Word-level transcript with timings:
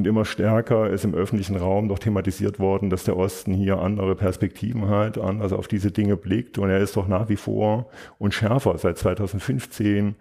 Und 0.00 0.06
immer 0.06 0.24
stärker 0.24 0.88
ist 0.88 1.04
im 1.04 1.14
öffentlichen 1.14 1.56
Raum 1.56 1.90
doch 1.90 1.98
thematisiert 1.98 2.58
worden, 2.58 2.88
dass 2.88 3.04
der 3.04 3.18
Osten 3.18 3.52
hier 3.52 3.80
andere 3.80 4.16
Perspektiven 4.16 4.88
hat, 4.88 5.18
anders 5.18 5.52
auf 5.52 5.68
diese 5.68 5.90
Dinge 5.90 6.16
blickt. 6.16 6.56
Und 6.56 6.70
er 6.70 6.78
ist 6.78 6.96
doch 6.96 7.06
nach 7.06 7.28
wie 7.28 7.36
vor 7.36 7.90
und 8.16 8.32
schärfer 8.32 8.78
seit 8.78 8.96
2015 8.96 10.14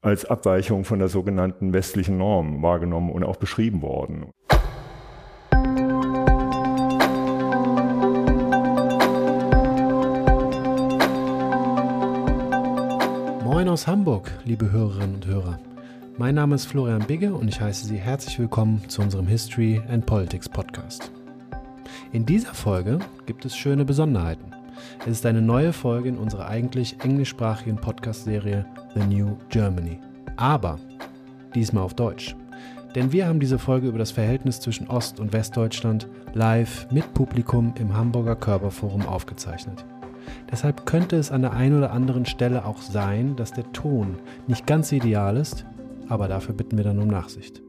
als 0.00 0.26
Abweichung 0.26 0.84
von 0.84 1.00
der 1.00 1.08
sogenannten 1.08 1.72
westlichen 1.72 2.18
Norm 2.18 2.62
wahrgenommen 2.62 3.10
und 3.10 3.24
auch 3.24 3.34
beschrieben 3.34 3.82
worden. 3.82 4.30
Moin 13.42 13.68
aus 13.68 13.88
Hamburg, 13.88 14.30
liebe 14.44 14.70
Hörerinnen 14.70 15.16
und 15.16 15.26
Hörer. 15.26 15.58
Mein 16.18 16.36
Name 16.36 16.54
ist 16.54 16.64
Florian 16.64 17.06
Bigge 17.06 17.34
und 17.34 17.46
ich 17.46 17.60
heiße 17.60 17.84
Sie 17.84 17.98
herzlich 17.98 18.38
willkommen 18.38 18.80
zu 18.88 19.02
unserem 19.02 19.26
History 19.26 19.82
and 19.90 20.06
Politics 20.06 20.48
Podcast. 20.48 21.12
In 22.10 22.24
dieser 22.24 22.54
Folge 22.54 23.00
gibt 23.26 23.44
es 23.44 23.54
schöne 23.54 23.84
Besonderheiten. 23.84 24.50
Es 25.00 25.08
ist 25.08 25.26
eine 25.26 25.42
neue 25.42 25.74
Folge 25.74 26.08
in 26.08 26.16
unserer 26.16 26.48
eigentlich 26.48 26.96
englischsprachigen 27.04 27.76
Podcast-Serie 27.76 28.64
The 28.94 29.00
New 29.00 29.36
Germany. 29.50 30.00
Aber 30.38 30.78
diesmal 31.54 31.82
auf 31.82 31.92
Deutsch. 31.92 32.34
Denn 32.94 33.12
wir 33.12 33.26
haben 33.26 33.38
diese 33.38 33.58
Folge 33.58 33.88
über 33.88 33.98
das 33.98 34.10
Verhältnis 34.10 34.58
zwischen 34.60 34.88
Ost- 34.88 35.20
und 35.20 35.34
Westdeutschland 35.34 36.08
live 36.32 36.90
mit 36.90 37.12
Publikum 37.12 37.74
im 37.78 37.94
Hamburger 37.94 38.36
Körperforum 38.36 39.04
aufgezeichnet. 39.04 39.84
Deshalb 40.50 40.86
könnte 40.86 41.16
es 41.16 41.30
an 41.30 41.42
der 41.42 41.52
einen 41.52 41.76
oder 41.76 41.92
anderen 41.92 42.24
Stelle 42.24 42.64
auch 42.64 42.80
sein, 42.80 43.36
dass 43.36 43.52
der 43.52 43.70
Ton 43.72 44.18
nicht 44.46 44.66
ganz 44.66 44.92
ideal 44.92 45.36
ist, 45.36 45.66
aber 46.08 46.28
dafür 46.28 46.54
bitten 46.54 46.76
wir 46.76 46.84
dann 46.84 46.98
um 46.98 47.08
Nachsicht. 47.08 47.62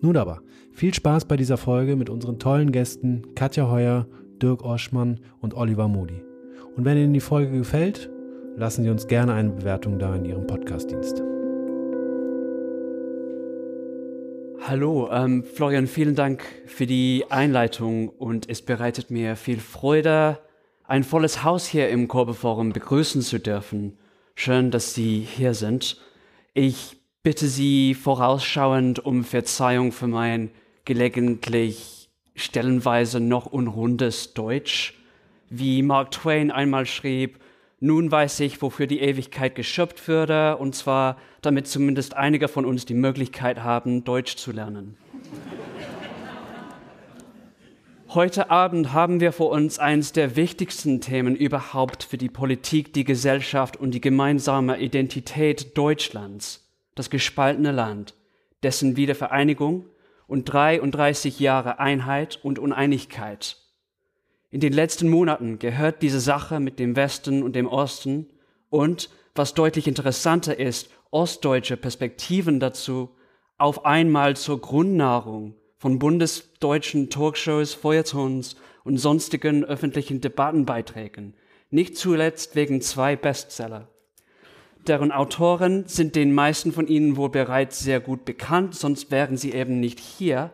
Nun 0.00 0.16
aber, 0.16 0.42
viel 0.72 0.92
Spaß 0.92 1.24
bei 1.26 1.36
dieser 1.36 1.56
Folge 1.56 1.96
mit 1.96 2.10
unseren 2.10 2.38
tollen 2.38 2.72
Gästen 2.72 3.34
Katja 3.34 3.70
Heuer, 3.70 4.06
Dirk 4.42 4.64
Oschmann 4.64 5.20
und 5.40 5.54
Oliver 5.54 5.88
Moody. 5.88 6.22
Und 6.76 6.84
wenn 6.84 6.98
Ihnen 6.98 7.14
die 7.14 7.20
Folge 7.20 7.56
gefällt, 7.56 8.10
lassen 8.56 8.82
Sie 8.82 8.90
uns 8.90 9.06
gerne 9.06 9.32
eine 9.32 9.50
Bewertung 9.50 9.98
da 9.98 10.14
in 10.14 10.24
Ihrem 10.24 10.46
Podcastdienst. 10.46 11.22
Hallo, 14.66 15.10
ähm, 15.12 15.44
Florian, 15.44 15.86
vielen 15.86 16.14
Dank 16.14 16.42
für 16.66 16.86
die 16.86 17.24
Einleitung 17.28 18.08
und 18.08 18.48
es 18.48 18.62
bereitet 18.62 19.10
mir 19.10 19.36
viel 19.36 19.60
Freude, 19.60 20.38
ein 20.84 21.04
volles 21.04 21.44
Haus 21.44 21.66
hier 21.66 21.90
im 21.90 22.08
Korbeforum 22.08 22.72
begrüßen 22.72 23.20
zu 23.22 23.38
dürfen. 23.38 23.98
Schön, 24.34 24.70
dass 24.70 24.94
Sie 24.94 25.20
hier 25.20 25.54
sind. 25.54 26.00
Ich 26.54 27.03
bitte 27.24 27.48
Sie 27.48 27.94
vorausschauend 27.94 29.02
um 29.02 29.24
Verzeihung 29.24 29.92
für 29.92 30.06
mein 30.06 30.50
gelegentlich 30.84 32.10
stellenweise 32.36 33.18
noch 33.18 33.46
unrundes 33.46 34.34
Deutsch. 34.34 34.94
Wie 35.48 35.82
Mark 35.82 36.10
Twain 36.10 36.50
einmal 36.50 36.84
schrieb, 36.84 37.38
nun 37.80 38.10
weiß 38.12 38.40
ich, 38.40 38.60
wofür 38.60 38.86
die 38.86 39.00
Ewigkeit 39.00 39.54
geschöpft 39.54 40.06
würde, 40.06 40.58
und 40.58 40.74
zwar, 40.74 41.16
damit 41.40 41.66
zumindest 41.66 42.14
einige 42.14 42.46
von 42.46 42.66
uns 42.66 42.84
die 42.84 42.94
Möglichkeit 42.94 43.62
haben, 43.62 44.04
Deutsch 44.04 44.36
zu 44.36 44.52
lernen. 44.52 44.98
Heute 48.10 48.50
Abend 48.50 48.92
haben 48.92 49.20
wir 49.20 49.32
vor 49.32 49.50
uns 49.50 49.78
eines 49.78 50.12
der 50.12 50.36
wichtigsten 50.36 51.00
Themen 51.00 51.34
überhaupt 51.34 52.04
für 52.04 52.18
die 52.18 52.28
Politik, 52.28 52.92
die 52.92 53.04
Gesellschaft 53.04 53.78
und 53.78 53.92
die 53.92 54.02
gemeinsame 54.02 54.78
Identität 54.78 55.76
Deutschlands 55.76 56.63
das 56.94 57.10
gespaltene 57.10 57.72
Land, 57.72 58.14
dessen 58.62 58.96
Wiedervereinigung 58.96 59.86
und 60.26 60.44
33 60.44 61.40
Jahre 61.40 61.78
Einheit 61.78 62.38
und 62.42 62.58
Uneinigkeit. 62.58 63.58
In 64.50 64.60
den 64.60 64.72
letzten 64.72 65.08
Monaten 65.08 65.58
gehört 65.58 66.02
diese 66.02 66.20
Sache 66.20 66.60
mit 66.60 66.78
dem 66.78 66.96
Westen 66.96 67.42
und 67.42 67.56
dem 67.56 67.66
Osten 67.66 68.30
und, 68.70 69.10
was 69.34 69.54
deutlich 69.54 69.88
interessanter 69.88 70.58
ist, 70.58 70.90
ostdeutsche 71.10 71.76
Perspektiven 71.76 72.60
dazu 72.60 73.10
auf 73.58 73.84
einmal 73.84 74.36
zur 74.36 74.60
Grundnahrung 74.60 75.54
von 75.76 75.98
bundesdeutschen 75.98 77.10
Talkshows, 77.10 77.74
Feuertons 77.74 78.56
und 78.84 78.98
sonstigen 78.98 79.64
öffentlichen 79.64 80.20
Debattenbeiträgen, 80.20 81.34
nicht 81.70 81.96
zuletzt 81.96 82.56
wegen 82.56 82.80
zwei 82.80 83.16
Bestseller 83.16 83.88
deren 84.88 85.12
Autoren 85.12 85.86
sind 85.86 86.16
den 86.16 86.34
meisten 86.34 86.72
von 86.72 86.86
Ihnen 86.86 87.16
wohl 87.16 87.30
bereits 87.30 87.80
sehr 87.80 88.00
gut 88.00 88.24
bekannt, 88.24 88.74
sonst 88.74 89.10
wären 89.10 89.36
sie 89.36 89.52
eben 89.52 89.80
nicht 89.80 90.00
hier. 90.00 90.52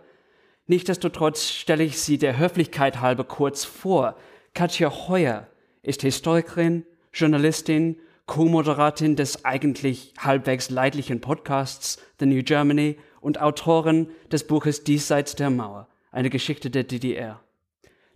Nichtsdestotrotz 0.66 1.50
stelle 1.50 1.84
ich 1.84 2.00
sie 2.00 2.18
der 2.18 2.38
Höflichkeit 2.38 3.00
halber 3.00 3.24
kurz 3.24 3.64
vor. 3.64 4.16
Katja 4.54 5.08
Heuer 5.08 5.48
ist 5.82 6.02
Historikerin, 6.02 6.84
Journalistin, 7.12 7.96
Co-Moderatin 8.26 9.16
des 9.16 9.44
eigentlich 9.44 10.14
halbwegs 10.18 10.70
leidlichen 10.70 11.20
Podcasts 11.20 12.00
The 12.20 12.26
New 12.26 12.42
Germany 12.42 12.97
und 13.20 13.41
Autorin 13.41 14.10
des 14.30 14.47
Buches 14.47 14.84
Diesseits 14.84 15.34
der 15.34 15.50
Mauer, 15.50 15.88
eine 16.12 16.30
Geschichte 16.30 16.70
der 16.70 16.84
DDR. 16.84 17.41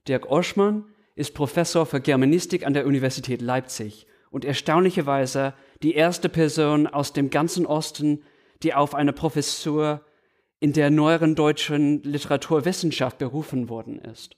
Dirk 0.06 0.30
Oschmann 0.30 0.84
ist 1.16 1.34
Professor 1.34 1.86
für 1.86 2.00
Germanistik 2.00 2.66
an 2.66 2.74
der 2.74 2.86
Universität 2.86 3.42
Leipzig 3.42 4.06
und 4.34 4.44
erstaunlicherweise 4.44 5.54
die 5.84 5.94
erste 5.94 6.28
Person 6.28 6.88
aus 6.88 7.12
dem 7.12 7.30
ganzen 7.30 7.66
Osten, 7.66 8.24
die 8.64 8.74
auf 8.74 8.96
eine 8.96 9.12
Professur 9.12 10.00
in 10.58 10.72
der 10.72 10.90
neueren 10.90 11.36
deutschen 11.36 12.02
Literaturwissenschaft 12.02 13.18
berufen 13.18 13.68
worden 13.68 14.00
ist. 14.00 14.34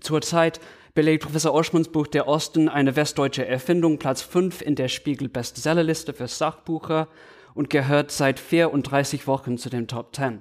Zurzeit 0.00 0.58
belegt 0.92 1.22
Professor 1.22 1.54
Oschmanns 1.54 1.86
Buch 1.88 2.08
Der 2.08 2.26
Osten 2.26 2.68
eine 2.68 2.96
westdeutsche 2.96 3.46
Erfindung 3.46 4.00
Platz 4.00 4.22
5 4.22 4.60
in 4.60 4.74
der 4.74 4.88
Spiegel 4.88 5.28
Bestsellerliste 5.28 6.12
für 6.12 6.26
Sachbücher 6.26 7.06
und 7.54 7.70
gehört 7.70 8.10
seit 8.10 8.40
34 8.40 9.28
Wochen 9.28 9.56
zu 9.56 9.70
den 9.70 9.86
Top 9.86 10.16
10. 10.16 10.32
Äh, 10.32 10.40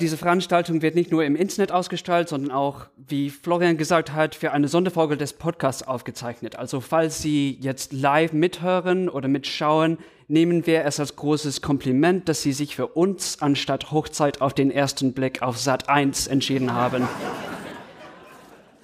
diese 0.00 0.16
Veranstaltung 0.16 0.82
wird 0.82 0.96
nicht 0.96 1.12
nur 1.12 1.24
im 1.24 1.36
Internet 1.36 1.70
ausgestrahlt, 1.70 2.28
sondern 2.28 2.50
auch, 2.50 2.86
wie 2.96 3.30
Florian 3.30 3.76
gesagt 3.76 4.12
hat, 4.12 4.34
für 4.34 4.50
eine 4.50 4.66
Sonderfolge 4.66 5.16
des 5.16 5.34
Podcasts 5.34 5.86
aufgezeichnet. 5.86 6.56
Also 6.56 6.80
falls 6.80 7.22
Sie 7.22 7.56
jetzt 7.60 7.92
live 7.92 8.32
mithören 8.32 9.08
oder 9.08 9.28
mitschauen, 9.28 9.98
nehmen 10.26 10.66
wir 10.66 10.84
es 10.84 10.98
als 10.98 11.14
großes 11.14 11.62
Kompliment, 11.62 12.28
dass 12.28 12.42
Sie 12.42 12.52
sich 12.52 12.74
für 12.74 12.88
uns 12.88 13.40
anstatt 13.40 13.92
Hochzeit 13.92 14.40
auf 14.40 14.52
den 14.52 14.72
ersten 14.72 15.12
Blick 15.12 15.42
auf 15.42 15.58
Sat 15.58 15.88
1 15.88 16.26
entschieden 16.26 16.72
haben. 16.72 17.06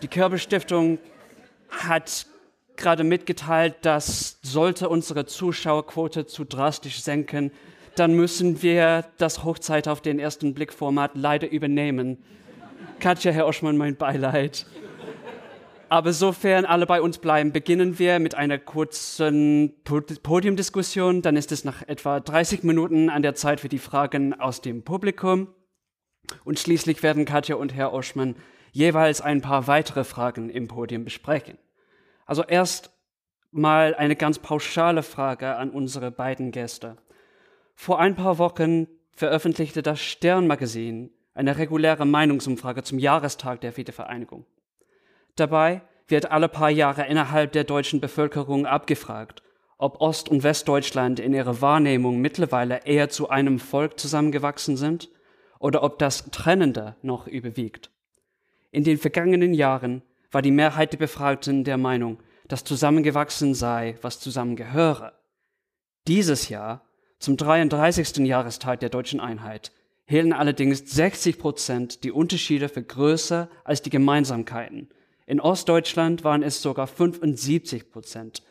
Die 0.00 0.08
Körperstiftung 0.08 0.98
hat 1.70 2.26
gerade 2.76 3.02
mitgeteilt, 3.02 3.74
dass 3.82 4.38
sollte 4.42 4.88
unsere 4.88 5.26
Zuschauerquote 5.26 6.26
zu 6.26 6.44
drastisch 6.44 7.02
senken, 7.02 7.50
dann 7.96 8.14
müssen 8.14 8.62
wir 8.62 9.04
das 9.18 9.44
Hochzeit 9.44 9.88
auf 9.88 10.00
den 10.00 10.18
ersten 10.18 10.54
Blick 10.54 10.72
Format 10.72 11.12
leider 11.14 11.50
übernehmen. 11.50 12.18
Katja, 13.00 13.32
Herr 13.32 13.46
Oschmann, 13.46 13.76
mein 13.76 13.96
Beileid. 13.96 14.66
Aber 15.88 16.12
sofern 16.12 16.64
alle 16.64 16.86
bei 16.86 17.00
uns 17.00 17.18
bleiben, 17.18 17.52
beginnen 17.52 17.98
wir 17.98 18.18
mit 18.18 18.34
einer 18.34 18.58
kurzen 18.58 19.74
Podiumdiskussion. 19.84 21.22
Dann 21.22 21.36
ist 21.36 21.52
es 21.52 21.64
nach 21.64 21.86
etwa 21.86 22.20
30 22.20 22.64
Minuten 22.64 23.10
an 23.10 23.22
der 23.22 23.34
Zeit 23.34 23.60
für 23.60 23.68
die 23.68 23.78
Fragen 23.78 24.34
aus 24.34 24.60
dem 24.60 24.82
Publikum. 24.82 25.48
Und 26.44 26.58
schließlich 26.58 27.02
werden 27.02 27.26
Katja 27.26 27.56
und 27.56 27.74
Herr 27.74 27.92
Oschmann 27.92 28.34
jeweils 28.72 29.20
ein 29.20 29.40
paar 29.40 29.66
weitere 29.66 30.04
Fragen 30.04 30.50
im 30.50 30.66
Podium 30.68 31.04
besprechen. 31.04 31.58
Also 32.26 32.42
erst 32.42 32.90
mal 33.52 33.94
eine 33.94 34.16
ganz 34.16 34.40
pauschale 34.40 35.02
Frage 35.02 35.54
an 35.54 35.70
unsere 35.70 36.10
beiden 36.10 36.50
Gäste. 36.50 36.96
Vor 37.74 38.00
ein 38.00 38.14
paar 38.14 38.38
Wochen 38.38 38.86
veröffentlichte 39.12 39.82
das 39.82 40.00
Stern-Magazin 40.00 41.10
eine 41.34 41.58
reguläre 41.58 42.06
Meinungsumfrage 42.06 42.82
zum 42.82 42.98
Jahrestag 42.98 43.60
der 43.60 43.76
Wiedervereinigung. 43.76 44.46
Dabei 45.36 45.82
wird 46.06 46.30
alle 46.30 46.48
paar 46.48 46.70
Jahre 46.70 47.06
innerhalb 47.06 47.52
der 47.52 47.64
deutschen 47.64 48.00
Bevölkerung 48.00 48.66
abgefragt, 48.66 49.42
ob 49.78 50.00
Ost- 50.00 50.28
und 50.28 50.42
Westdeutschland 50.42 51.18
in 51.18 51.34
ihrer 51.34 51.60
Wahrnehmung 51.60 52.20
mittlerweile 52.20 52.84
eher 52.84 53.08
zu 53.08 53.28
einem 53.28 53.58
Volk 53.58 53.98
zusammengewachsen 53.98 54.76
sind 54.76 55.10
oder 55.58 55.82
ob 55.82 55.98
das 55.98 56.30
Trennende 56.30 56.96
noch 57.02 57.26
überwiegt. 57.26 57.90
In 58.70 58.84
den 58.84 58.98
vergangenen 58.98 59.54
Jahren 59.54 60.02
war 60.30 60.42
die 60.42 60.50
Mehrheit 60.50 60.92
der 60.92 60.98
Befragten 60.98 61.64
der 61.64 61.78
Meinung, 61.78 62.18
dass 62.46 62.64
zusammengewachsen 62.64 63.54
sei, 63.54 63.96
was 64.02 64.20
zusammengehöre. 64.20 65.12
Dieses 66.06 66.48
Jahr 66.48 66.83
zum 67.24 67.38
33. 67.38 68.18
Jahrestag 68.26 68.80
der 68.80 68.90
deutschen 68.90 69.18
Einheit 69.18 69.72
hielten 70.04 70.34
allerdings 70.34 70.80
60 70.94 71.38
Prozent 71.38 72.04
die 72.04 72.12
Unterschiede 72.12 72.68
für 72.68 72.82
größer 72.82 73.48
als 73.64 73.80
die 73.80 73.88
Gemeinsamkeiten. 73.88 74.90
In 75.26 75.40
Ostdeutschland 75.40 76.22
waren 76.22 76.42
es 76.42 76.60
sogar 76.60 76.86
75 76.86 77.90
Prozent. 77.90 78.42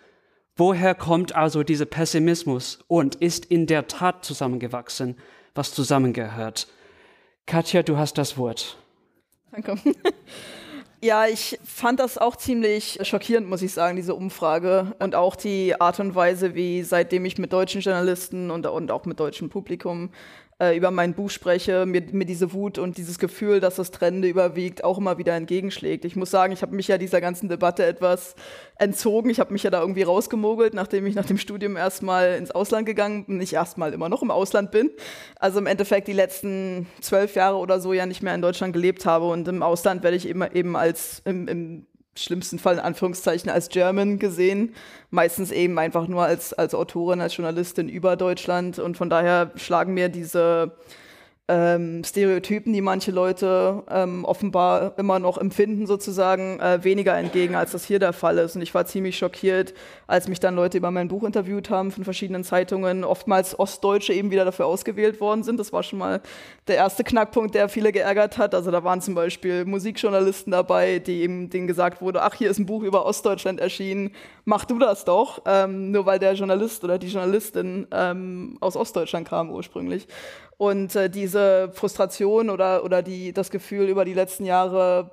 Woher 0.55 0.95
kommt 0.95 1.35
also 1.35 1.61
dieser 1.61 1.85
Pessimismus 1.85 2.79
und 2.87 3.13
ist 3.15 3.45
in 3.45 3.67
der 3.67 3.87
Tat 3.87 4.25
zusammengewachsen, 4.25 5.17
was 5.53 5.71
zusammengehört. 5.71 6.67
Katja, 7.45 7.83
du 7.83 7.97
hast 7.97 8.17
das 8.17 8.37
Wort. 8.37 8.77
Danke. 9.51 9.75
Ja, 11.03 11.27
ich 11.27 11.59
fand 11.65 12.00
das 12.00 12.17
auch 12.17 12.38
ziemlich 12.38 12.97
schockierend, 13.01 13.50
muss 13.50 13.61
ich 13.61 13.73
sagen, 13.73 13.97
diese 13.97 14.15
Umfrage. 14.15 14.95
Und 15.00 15.15
auch 15.15 15.35
die 15.35 15.75
Art 15.81 16.00
und 16.00 16.15
Weise, 16.15 16.55
wie 16.55 16.81
seitdem 16.83 17.25
ich 17.25 17.38
mit 17.38 17.51
deutschen 17.51 17.81
Journalisten 17.81 18.50
und, 18.50 18.65
und 18.65 18.89
auch 18.89 19.03
mit 19.03 19.19
deutschem 19.19 19.50
Publikum 19.50 20.11
äh, 20.59 20.75
über 20.77 20.91
mein 20.91 21.13
Buch 21.13 21.29
spreche, 21.29 21.85
mir, 21.85 22.03
mir 22.11 22.25
diese 22.25 22.53
Wut 22.53 22.77
und 22.77 22.97
dieses 22.97 23.19
Gefühl, 23.19 23.59
dass 23.59 23.75
das 23.75 23.91
Trennende 23.91 24.27
überwiegt, 24.27 24.83
auch 24.83 24.97
immer 24.97 25.17
wieder 25.17 25.33
entgegenschlägt. 25.35 26.05
Ich 26.05 26.15
muss 26.15 26.31
sagen, 26.31 26.53
ich 26.53 26.61
habe 26.61 26.75
mich 26.75 26.88
ja 26.88 26.97
dieser 26.97 27.21
ganzen 27.21 27.50
Debatte 27.50 27.85
etwas 27.85 28.35
entzogen. 28.77 29.29
Ich 29.29 29.39
habe 29.39 29.53
mich 29.53 29.63
ja 29.63 29.69
da 29.69 29.81
irgendwie 29.81 30.03
rausgemogelt, 30.03 30.73
nachdem 30.73 31.05
ich 31.05 31.15
nach 31.15 31.25
dem 31.25 31.38
Studium 31.38 31.77
erstmal 31.77 32.35
ins 32.35 32.51
Ausland 32.51 32.85
gegangen 32.85 33.25
bin. 33.25 33.38
Nicht 33.38 33.53
erstmal 33.53 33.94
immer 33.94 34.09
noch 34.09 34.21
im 34.21 34.31
Ausland 34.31 34.71
bin. 34.71 34.91
Also 35.39 35.59
im 35.59 35.67
Endeffekt 35.67 36.07
die 36.07 36.13
letzten 36.13 36.88
zwölf 37.01 37.35
Jahre 37.35 37.57
oder 37.57 37.79
so 37.79 37.94
ja 37.94 38.05
nicht 38.05 38.21
mehr 38.21 38.35
in 38.35 38.41
Deutschland 38.41 38.73
gelebt 38.73 39.05
habe. 39.05 39.29
Und 39.29 39.47
im 39.47 39.63
Ausland 39.63 40.03
werde 40.03 40.17
ich 40.17 40.27
immer 40.27 40.55
eben 40.55 40.75
als 40.75 41.21
im, 41.25 41.47
im 41.47 41.88
schlimmsten 42.15 42.60
Fall 42.60 42.75
in 42.75 42.80
Anführungszeichen 42.80 43.50
als 43.50 43.69
German 43.69 44.19
gesehen, 44.19 44.75
meistens 45.10 45.51
eben 45.51 45.77
einfach 45.80 46.07
nur 46.07 46.24
als, 46.24 46.54
als 46.54 46.75
Autorin, 46.75 47.21
als 47.21 47.36
Journalistin 47.36 47.89
über 47.89 48.15
Deutschland. 48.15 48.80
Und 48.80 48.98
von 48.98 49.10
daher 49.10 49.51
schlagen 49.56 49.94
mir 49.94 50.10
diese 50.10 50.74
ähm, 51.49 52.05
Stereotypen, 52.05 52.71
die 52.71 52.79
manche 52.79 53.11
Leute 53.11 53.83
ähm, 53.89 54.23
offenbar 54.23 54.97
immer 54.97 55.19
noch 55.19 55.37
empfinden, 55.37 55.87
sozusagen, 55.87 56.57
äh, 56.61 56.85
weniger 56.85 57.17
entgegen, 57.17 57.55
als 57.55 57.73
das 57.73 57.83
hier 57.83 57.99
der 57.99 58.13
Fall 58.13 58.37
ist. 58.37 58.55
Und 58.55 58.61
ich 58.61 58.73
war 58.73 58.85
ziemlich 58.85 59.17
schockiert, 59.17 59.73
als 60.07 60.29
mich 60.29 60.39
dann 60.39 60.55
Leute 60.55 60.77
über 60.77 60.89
mein 60.89 61.09
Buch 61.09 61.23
interviewt 61.23 61.69
haben 61.69 61.91
von 61.91 62.05
verschiedenen 62.05 62.45
Zeitungen, 62.45 63.03
oftmals 63.03 63.59
Ostdeutsche 63.59 64.13
eben 64.13 64.31
wieder 64.31 64.45
dafür 64.45 64.67
ausgewählt 64.67 65.19
worden 65.19 65.43
sind. 65.43 65.59
Das 65.59 65.73
war 65.73 65.83
schon 65.83 65.99
mal 65.99 66.21
der 66.67 66.77
erste 66.77 67.03
Knackpunkt, 67.03 67.55
der 67.55 67.67
viele 67.67 67.91
geärgert 67.91 68.37
hat. 68.37 68.55
Also 68.55 68.71
da 68.71 68.85
waren 68.85 69.01
zum 69.01 69.13
Beispiel 69.13 69.65
Musikjournalisten 69.65 70.51
dabei, 70.51 70.99
die 70.99 71.23
eben 71.23 71.49
denen 71.49 71.67
gesagt 71.67 72.01
wurde, 72.01 72.21
ach, 72.21 72.35
hier 72.35 72.49
ist 72.49 72.59
ein 72.59 72.65
Buch 72.65 72.83
über 72.83 73.05
Ostdeutschland 73.05 73.59
erschienen, 73.59 74.11
mach 74.45 74.63
du 74.63 74.79
das 74.79 75.03
doch, 75.03 75.41
ähm, 75.45 75.91
nur 75.91 76.05
weil 76.05 76.19
der 76.19 76.35
Journalist 76.35 76.85
oder 76.85 76.97
die 76.97 77.07
Journalistin 77.07 77.85
ähm, 77.91 78.57
aus 78.61 78.77
Ostdeutschland 78.77 79.27
kam 79.27 79.49
ursprünglich. 79.49 80.07
Und 80.57 80.95
äh, 80.95 81.09
diese 81.09 81.71
Frustration 81.73 82.50
oder, 82.50 82.83
oder 82.83 83.01
die, 83.01 83.33
das 83.33 83.51
Gefühl 83.51 83.89
über 83.89 84.05
die 84.05 84.13
letzten 84.13 84.45
Jahre 84.45 85.11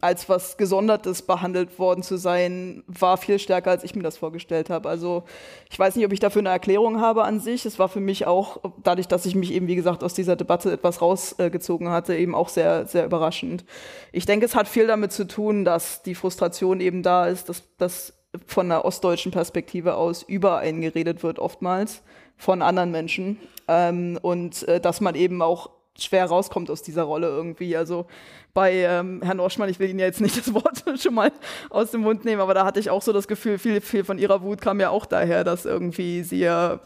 als 0.00 0.28
was 0.28 0.56
Gesondertes 0.56 1.22
behandelt 1.22 1.78
worden 1.78 2.02
zu 2.02 2.16
sein, 2.16 2.82
war 2.86 3.16
viel 3.16 3.38
stärker, 3.38 3.70
als 3.70 3.84
ich 3.84 3.94
mir 3.94 4.02
das 4.02 4.18
vorgestellt 4.18 4.70
habe. 4.70 4.88
Also 4.88 5.24
ich 5.70 5.78
weiß 5.78 5.96
nicht, 5.96 6.04
ob 6.04 6.12
ich 6.12 6.20
dafür 6.20 6.40
eine 6.40 6.50
Erklärung 6.50 7.00
habe 7.00 7.24
an 7.24 7.40
sich. 7.40 7.64
Es 7.64 7.78
war 7.78 7.88
für 7.88 8.00
mich 8.00 8.26
auch, 8.26 8.58
dadurch, 8.82 9.08
dass 9.08 9.26
ich 9.26 9.34
mich 9.34 9.52
eben, 9.52 9.68
wie 9.68 9.76
gesagt, 9.76 10.04
aus 10.04 10.14
dieser 10.14 10.36
Debatte 10.36 10.72
etwas 10.72 11.00
rausgezogen 11.00 11.90
hatte, 11.90 12.16
eben 12.16 12.34
auch 12.34 12.48
sehr, 12.48 12.86
sehr 12.86 13.04
überraschend. 13.04 13.64
Ich 14.12 14.26
denke, 14.26 14.46
es 14.46 14.54
hat 14.54 14.68
viel 14.68 14.86
damit 14.86 15.12
zu 15.12 15.26
tun, 15.26 15.64
dass 15.64 16.02
die 16.02 16.14
Frustration 16.14 16.80
eben 16.80 17.02
da 17.02 17.26
ist, 17.26 17.48
dass, 17.48 17.62
dass 17.78 18.14
von 18.46 18.66
einer 18.66 18.84
ostdeutschen 18.84 19.32
Perspektive 19.32 19.94
aus 19.94 20.22
über 20.22 20.58
einen 20.58 20.82
geredet 20.82 21.22
wird 21.22 21.38
oftmals 21.38 22.02
von 22.40 22.62
anderen 22.62 22.90
Menschen 22.90 23.38
ähm, 23.68 24.18
und 24.20 24.66
äh, 24.66 24.80
dass 24.80 25.00
man 25.00 25.14
eben 25.14 25.42
auch 25.42 25.70
schwer 25.98 26.24
rauskommt 26.24 26.70
aus 26.70 26.82
dieser 26.82 27.02
Rolle 27.02 27.28
irgendwie. 27.28 27.76
Also 27.76 28.06
bei 28.54 28.72
ähm, 28.76 29.20
Herrn 29.22 29.40
Oschmann, 29.40 29.68
ich 29.68 29.78
will 29.78 29.90
Ihnen 29.90 29.98
ja 29.98 30.06
jetzt 30.06 30.22
nicht 30.22 30.36
das 30.38 30.52
Wort 30.54 30.82
schon 30.98 31.14
mal 31.14 31.30
aus 31.68 31.90
dem 31.90 32.00
Mund 32.00 32.24
nehmen, 32.24 32.40
aber 32.40 32.54
da 32.54 32.64
hatte 32.64 32.80
ich 32.80 32.88
auch 32.88 33.02
so 33.02 33.12
das 33.12 33.28
Gefühl, 33.28 33.58
viel, 33.58 33.82
viel 33.82 34.04
von 34.04 34.18
Ihrer 34.18 34.42
Wut 34.42 34.62
kam 34.62 34.80
ja 34.80 34.88
auch 34.88 35.04
daher, 35.04 35.44
dass 35.44 35.66
irgendwie 35.66 36.22
Sie 36.22 36.40
ja 36.40 36.80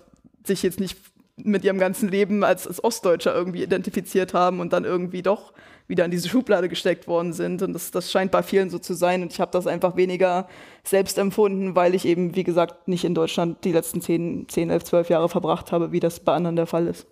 sich 0.45 0.63
jetzt 0.65 0.81
nicht 0.81 0.99
mit 1.37 1.65
ihrem 1.65 1.79
ganzen 1.79 2.09
Leben 2.09 2.45
als, 2.45 2.67
als 2.67 2.83
Ostdeutscher 2.83 3.35
irgendwie 3.35 3.63
identifiziert 3.63 4.35
haben 4.35 4.61
und 4.61 4.73
dann 4.73 4.85
irgendwie 4.85 5.23
doch 5.23 5.53
wieder 5.87 6.05
in 6.05 6.11
diese 6.11 6.29
Schublade 6.29 6.69
gesteckt 6.69 7.07
worden 7.07 7.33
sind. 7.33 7.63
Und 7.63 7.73
das, 7.73 7.91
das 7.91 8.11
scheint 8.11 8.31
bei 8.31 8.43
vielen 8.43 8.71
so 8.71 8.79
zu 8.79 8.95
sein. 8.95 9.23
Und 9.23 9.33
ich 9.33 9.41
habe 9.41 9.53
das 9.53 9.67
einfach 9.67 9.97
weniger 9.97 10.49
selbst 10.83 11.19
empfunden, 11.19 11.77
weil 11.77 11.95
ich 11.95 12.07
eben, 12.07 12.35
wie 12.37 12.45
gesagt, 12.45 12.89
nicht 12.89 13.05
in 13.05 13.15
Deutschland 13.15 13.65
die 13.65 13.73
letzten 13.73 14.01
10, 14.01 14.49
10 14.49 14.71
11, 14.71 14.85
12 14.85 15.11
Jahre 15.11 15.29
verbracht 15.29 15.73
habe, 15.73 15.93
wie 15.93 16.01
das 16.01 16.21
bei 16.21 16.33
anderen 16.33 16.57
der 16.57 16.67
Fall 16.67 16.87
ist. 16.87 17.07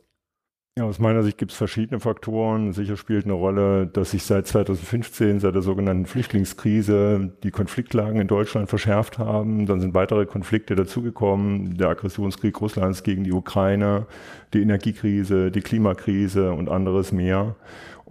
Ja, 0.78 0.84
aus 0.84 0.98
meiner 0.98 1.22
Sicht 1.22 1.36
gibt 1.36 1.50
es 1.52 1.58
verschiedene 1.58 2.00
Faktoren. 2.00 2.72
Sicher 2.72 2.96
spielt 2.96 3.26
eine 3.26 3.34
Rolle, 3.34 3.86
dass 3.86 4.12
sich 4.12 4.22
seit 4.22 4.46
2015, 4.46 5.38
seit 5.38 5.54
der 5.54 5.60
sogenannten 5.60 6.06
Flüchtlingskrise, 6.06 7.30
die 7.42 7.50
Konfliktlagen 7.50 8.18
in 8.18 8.26
Deutschland 8.26 8.70
verschärft 8.70 9.18
haben. 9.18 9.66
Dann 9.66 9.82
sind 9.82 9.92
weitere 9.92 10.24
Konflikte 10.24 10.74
dazugekommen. 10.74 11.76
Der 11.76 11.90
Aggressionskrieg 11.90 12.58
Russlands 12.58 13.02
gegen 13.02 13.22
die 13.22 13.32
Ukraine, 13.32 14.06
die 14.54 14.62
Energiekrise, 14.62 15.50
die 15.50 15.60
Klimakrise 15.60 16.52
und 16.52 16.70
anderes 16.70 17.12
mehr. 17.12 17.54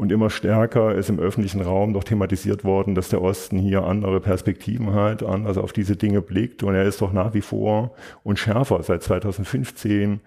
Und 0.01 0.11
immer 0.11 0.31
stärker 0.31 0.95
ist 0.95 1.11
im 1.11 1.19
öffentlichen 1.19 1.61
Raum 1.61 1.93
doch 1.93 2.03
thematisiert 2.03 2.63
worden, 2.63 2.95
dass 2.95 3.09
der 3.09 3.21
Osten 3.21 3.59
hier 3.59 3.83
andere 3.83 4.19
Perspektiven 4.19 4.95
hat, 4.95 5.21
anders 5.21 5.59
auf 5.59 5.73
diese 5.73 5.95
Dinge 5.95 6.23
blickt. 6.23 6.63
Und 6.63 6.73
er 6.73 6.85
ist 6.85 7.03
doch 7.03 7.13
nach 7.13 7.35
wie 7.35 7.41
vor 7.41 7.91
und 8.23 8.39
schärfer 8.39 8.81
seit 8.81 9.03
2015 9.03 10.19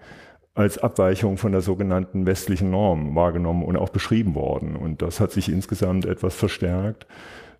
als 0.53 0.77
Abweichung 0.77 1.35
von 1.35 1.51
der 1.51 1.59
sogenannten 1.59 2.25
westlichen 2.25 2.71
Norm 2.71 3.15
wahrgenommen 3.17 3.65
und 3.65 3.75
auch 3.75 3.89
beschrieben 3.89 4.33
worden. 4.33 4.77
Und 4.77 5.01
das 5.01 5.19
hat 5.19 5.33
sich 5.33 5.51
insgesamt 5.51 6.05
etwas 6.05 6.35
verstärkt. 6.35 7.05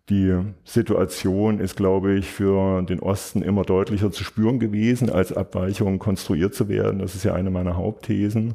Die 0.07 0.37
Situation 0.63 1.59
ist, 1.59 1.75
glaube 1.75 2.13
ich, 2.13 2.27
für 2.27 2.81
den 2.83 3.01
Osten 3.01 3.41
immer 3.41 3.63
deutlicher 3.63 4.09
zu 4.09 4.23
spüren 4.23 4.59
gewesen, 4.59 5.09
als 5.09 5.33
Abweichung 5.33 5.99
konstruiert 5.99 6.53
zu 6.53 6.69
werden. 6.69 6.99
Das 6.99 7.13
ist 7.13 7.25
ja 7.25 7.33
eine 7.33 7.49
meiner 7.49 7.75
Hauptthesen. 7.75 8.53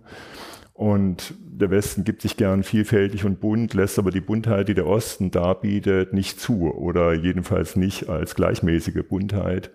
Und 0.80 1.34
der 1.38 1.70
Westen 1.70 2.04
gibt 2.04 2.22
sich 2.22 2.38
gern 2.38 2.62
vielfältig 2.62 3.26
und 3.26 3.38
bunt, 3.38 3.74
lässt 3.74 3.98
aber 3.98 4.10
die 4.10 4.22
Buntheit, 4.22 4.66
die 4.66 4.72
der 4.72 4.86
Osten 4.86 5.30
darbietet, 5.30 6.14
nicht 6.14 6.40
zu 6.40 6.74
oder 6.74 7.12
jedenfalls 7.12 7.76
nicht 7.76 8.08
als 8.08 8.34
gleichmäßige 8.34 9.02
Buntheit 9.06 9.70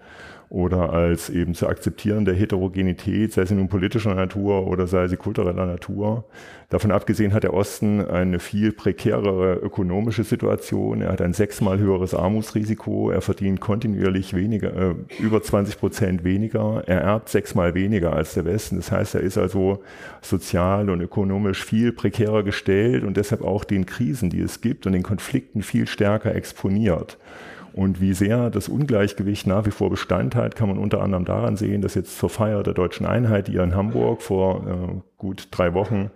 oder 0.49 0.93
als 0.93 1.29
eben 1.29 1.55
zu 1.55 1.67
akzeptierende 1.67 2.33
Heterogenität, 2.33 3.33
sei 3.33 3.45
sie 3.45 3.55
nun 3.55 3.67
politischer 3.67 4.13
Natur 4.13 4.67
oder 4.67 4.87
sei 4.87 5.07
sie 5.07 5.17
kultureller 5.17 5.65
Natur. 5.65 6.25
Davon 6.69 6.91
abgesehen 6.91 7.33
hat 7.33 7.43
der 7.43 7.53
Osten 7.53 8.03
eine 8.03 8.39
viel 8.39 8.71
prekärere 8.71 9.55
ökonomische 9.55 10.23
Situation. 10.23 11.01
Er 11.01 11.11
hat 11.11 11.21
ein 11.21 11.33
sechsmal 11.33 11.77
höheres 11.77 12.15
Armutsrisiko. 12.15 13.11
Er 13.11 13.21
verdient 13.21 13.61
kontinuierlich 13.61 14.33
weniger, 14.33 14.75
äh, 14.75 14.95
über 15.19 15.43
20 15.43 15.77
Prozent 15.77 16.23
weniger. 16.23 16.83
Er 16.87 17.01
erbt 17.01 17.29
sechsmal 17.29 17.75
weniger 17.75 18.13
als 18.13 18.33
der 18.33 18.45
Westen. 18.45 18.77
Das 18.77 18.91
heißt, 18.91 19.15
er 19.15 19.21
ist 19.21 19.37
also 19.37 19.83
sozial 20.21 20.89
und 20.89 21.01
ökonomisch 21.01 21.63
viel 21.63 21.91
prekärer 21.91 22.41
gestellt 22.41 23.03
und 23.03 23.15
deshalb 23.15 23.43
auch 23.43 23.63
den 23.63 23.85
Krisen, 23.85 24.31
die 24.31 24.41
es 24.41 24.61
gibt 24.61 24.87
und 24.87 24.93
den 24.93 25.03
Konflikten 25.03 25.61
viel 25.61 25.87
stärker 25.87 26.33
exponiert. 26.33 27.17
Und 27.75 27.99
wie 27.99 28.13
sehr 28.13 28.49
das 28.49 28.69
Ungleichgewicht 28.69 29.47
nach 29.47 29.65
wie 29.65 29.71
vor 29.71 29.89
Bestand 29.89 30.33
hat, 30.33 30.55
kann 30.55 30.69
man 30.69 30.77
unter 30.77 31.01
anderem 31.01 31.25
daran 31.25 31.57
sehen, 31.57 31.81
dass 31.81 31.93
jetzt 31.93 32.17
zur 32.17 32.29
Feier 32.29 32.63
der 32.63 32.73
deutschen 32.73 33.05
Einheit, 33.05 33.49
ja 33.49 33.65
in 33.65 33.75
Hamburg 33.75 34.21
vor 34.21 34.65
äh, 34.65 35.01
gut 35.17 35.49
drei 35.51 35.73
Wochen 35.73 36.09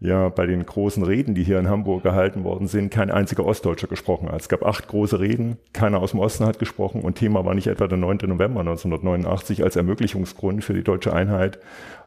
ja 0.00 0.30
bei 0.30 0.46
den 0.46 0.64
großen 0.64 1.02
Reden, 1.02 1.34
die 1.34 1.44
hier 1.44 1.58
in 1.58 1.68
Hamburg 1.68 2.04
gehalten 2.04 2.42
worden 2.42 2.68
sind, 2.68 2.90
kein 2.90 3.10
einziger 3.10 3.44
Ostdeutscher 3.44 3.86
gesprochen 3.86 4.32
hat. 4.32 4.40
Es 4.40 4.48
gab 4.48 4.62
acht 4.64 4.88
große 4.88 5.20
Reden, 5.20 5.58
keiner 5.74 6.00
aus 6.00 6.12
dem 6.12 6.20
Osten 6.20 6.46
hat 6.46 6.58
gesprochen 6.58 7.02
und 7.02 7.16
Thema 7.16 7.44
war 7.44 7.54
nicht 7.54 7.66
etwa 7.66 7.86
der 7.86 7.98
9. 7.98 8.20
November 8.26 8.60
1989 8.60 9.62
als 9.62 9.76
Ermöglichungsgrund 9.76 10.64
für 10.64 10.72
die 10.72 10.84
deutsche 10.84 11.12
Einheit, 11.12 11.58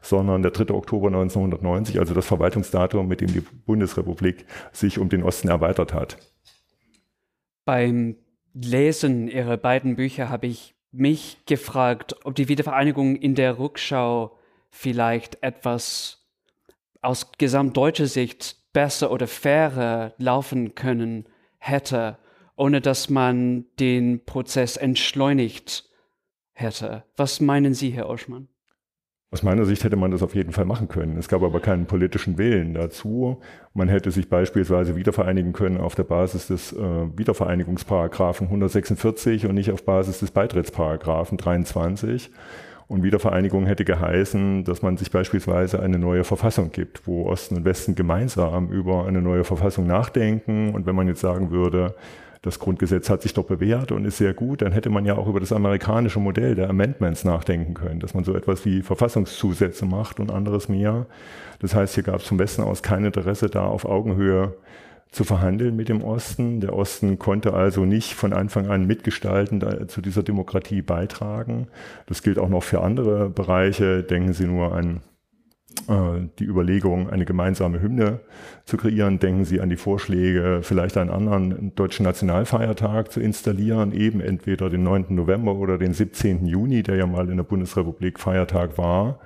sondern 0.02 0.42
der 0.42 0.50
3. 0.50 0.74
Oktober 0.74 1.06
1990, 1.06 2.00
also 2.00 2.14
das 2.14 2.26
Verwaltungsdatum, 2.26 3.06
mit 3.06 3.20
dem 3.20 3.32
die 3.32 3.44
Bundesrepublik 3.64 4.44
sich 4.72 4.98
um 4.98 5.08
den 5.08 5.22
Osten 5.22 5.46
erweitert 5.46 5.94
hat. 5.94 6.18
Beim 7.64 8.16
Lesen 8.64 9.28
ihrer 9.28 9.56
beiden 9.56 9.96
Bücher 9.96 10.28
habe 10.28 10.46
ich 10.46 10.74
mich 10.90 11.38
gefragt, 11.46 12.16
ob 12.24 12.34
die 12.34 12.48
Wiedervereinigung 12.48 13.16
in 13.16 13.34
der 13.34 13.58
Rückschau 13.58 14.38
vielleicht 14.70 15.42
etwas 15.42 16.26
aus 17.00 17.32
gesamtdeutscher 17.38 18.06
Sicht 18.06 18.56
besser 18.72 19.10
oder 19.10 19.26
fairer 19.26 20.14
laufen 20.18 20.74
können 20.74 21.28
hätte, 21.58 22.18
ohne 22.56 22.80
dass 22.80 23.08
man 23.08 23.66
den 23.78 24.24
Prozess 24.24 24.76
entschleunigt 24.76 25.88
hätte. 26.52 27.04
Was 27.16 27.40
meinen 27.40 27.74
Sie, 27.74 27.90
Herr 27.90 28.08
Oschmann? 28.08 28.48
Aus 29.30 29.42
meiner 29.42 29.66
Sicht 29.66 29.84
hätte 29.84 29.96
man 29.96 30.10
das 30.10 30.22
auf 30.22 30.34
jeden 30.34 30.52
Fall 30.52 30.64
machen 30.64 30.88
können. 30.88 31.18
Es 31.18 31.28
gab 31.28 31.42
aber 31.42 31.60
keinen 31.60 31.84
politischen 31.84 32.38
Willen 32.38 32.72
dazu. 32.72 33.40
Man 33.74 33.88
hätte 33.88 34.10
sich 34.10 34.30
beispielsweise 34.30 34.96
wiedervereinigen 34.96 35.52
können 35.52 35.76
auf 35.76 35.94
der 35.94 36.04
Basis 36.04 36.46
des 36.46 36.72
äh, 36.72 36.78
Wiedervereinigungsparagraphen 37.14 38.46
146 38.46 39.44
und 39.44 39.54
nicht 39.54 39.70
auf 39.70 39.84
Basis 39.84 40.20
des 40.20 40.30
Beitrittsparagraphen 40.30 41.36
23. 41.36 42.30
Und 42.86 43.02
Wiedervereinigung 43.02 43.66
hätte 43.66 43.84
geheißen, 43.84 44.64
dass 44.64 44.80
man 44.80 44.96
sich 44.96 45.10
beispielsweise 45.10 45.80
eine 45.80 45.98
neue 45.98 46.24
Verfassung 46.24 46.70
gibt, 46.70 47.06
wo 47.06 47.26
Osten 47.26 47.56
und 47.56 47.66
Westen 47.66 47.94
gemeinsam 47.94 48.70
über 48.70 49.04
eine 49.04 49.20
neue 49.20 49.44
Verfassung 49.44 49.86
nachdenken. 49.86 50.74
Und 50.74 50.86
wenn 50.86 50.96
man 50.96 51.06
jetzt 51.06 51.20
sagen 51.20 51.50
würde, 51.50 51.94
das 52.42 52.58
Grundgesetz 52.58 53.10
hat 53.10 53.22
sich 53.22 53.34
doch 53.34 53.44
bewährt 53.44 53.92
und 53.92 54.04
ist 54.04 54.18
sehr 54.18 54.34
gut, 54.34 54.62
dann 54.62 54.72
hätte 54.72 54.90
man 54.90 55.04
ja 55.04 55.16
auch 55.16 55.26
über 55.26 55.40
das 55.40 55.52
amerikanische 55.52 56.20
Modell 56.20 56.54
der 56.54 56.70
Amendments 56.70 57.24
nachdenken 57.24 57.74
können, 57.74 58.00
dass 58.00 58.14
man 58.14 58.24
so 58.24 58.34
etwas 58.34 58.64
wie 58.64 58.82
Verfassungszusätze 58.82 59.86
macht 59.86 60.20
und 60.20 60.30
anderes 60.30 60.68
mehr. 60.68 61.06
Das 61.60 61.74
heißt, 61.74 61.94
hier 61.94 62.04
gab 62.04 62.16
es 62.16 62.26
vom 62.26 62.38
Westen 62.38 62.62
aus 62.62 62.82
kein 62.82 63.04
Interesse 63.04 63.48
da 63.48 63.66
auf 63.66 63.84
Augenhöhe 63.84 64.54
zu 65.10 65.24
verhandeln 65.24 65.74
mit 65.74 65.88
dem 65.88 66.02
Osten. 66.04 66.60
Der 66.60 66.74
Osten 66.74 67.18
konnte 67.18 67.54
also 67.54 67.84
nicht 67.84 68.14
von 68.14 68.32
Anfang 68.32 68.68
an 68.68 68.86
mitgestalten, 68.86 69.88
zu 69.88 70.00
dieser 70.00 70.22
Demokratie 70.22 70.82
beitragen. 70.82 71.68
Das 72.06 72.22
gilt 72.22 72.38
auch 72.38 72.50
noch 72.50 72.62
für 72.62 72.82
andere 72.82 73.30
Bereiche. 73.30 74.02
Denken 74.02 74.32
Sie 74.32 74.46
nur 74.46 74.74
an 74.74 75.00
die 75.86 76.44
Überlegung, 76.44 77.08
eine 77.08 77.24
gemeinsame 77.24 77.80
Hymne 77.80 78.20
zu 78.64 78.76
kreieren. 78.76 79.18
Denken 79.18 79.44
Sie 79.44 79.60
an 79.60 79.70
die 79.70 79.76
Vorschläge, 79.76 80.60
vielleicht 80.62 80.96
einen 80.96 81.10
anderen 81.10 81.74
deutschen 81.74 82.04
Nationalfeiertag 82.04 83.10
zu 83.10 83.20
installieren, 83.20 83.92
eben 83.92 84.20
entweder 84.20 84.68
den 84.68 84.82
9. 84.82 85.06
November 85.10 85.54
oder 85.54 85.78
den 85.78 85.94
17. 85.94 86.46
Juni, 86.46 86.82
der 86.82 86.96
ja 86.96 87.06
mal 87.06 87.28
in 87.30 87.36
der 87.36 87.44
Bundesrepublik 87.44 88.18
Feiertag 88.18 88.76
war. 88.76 89.18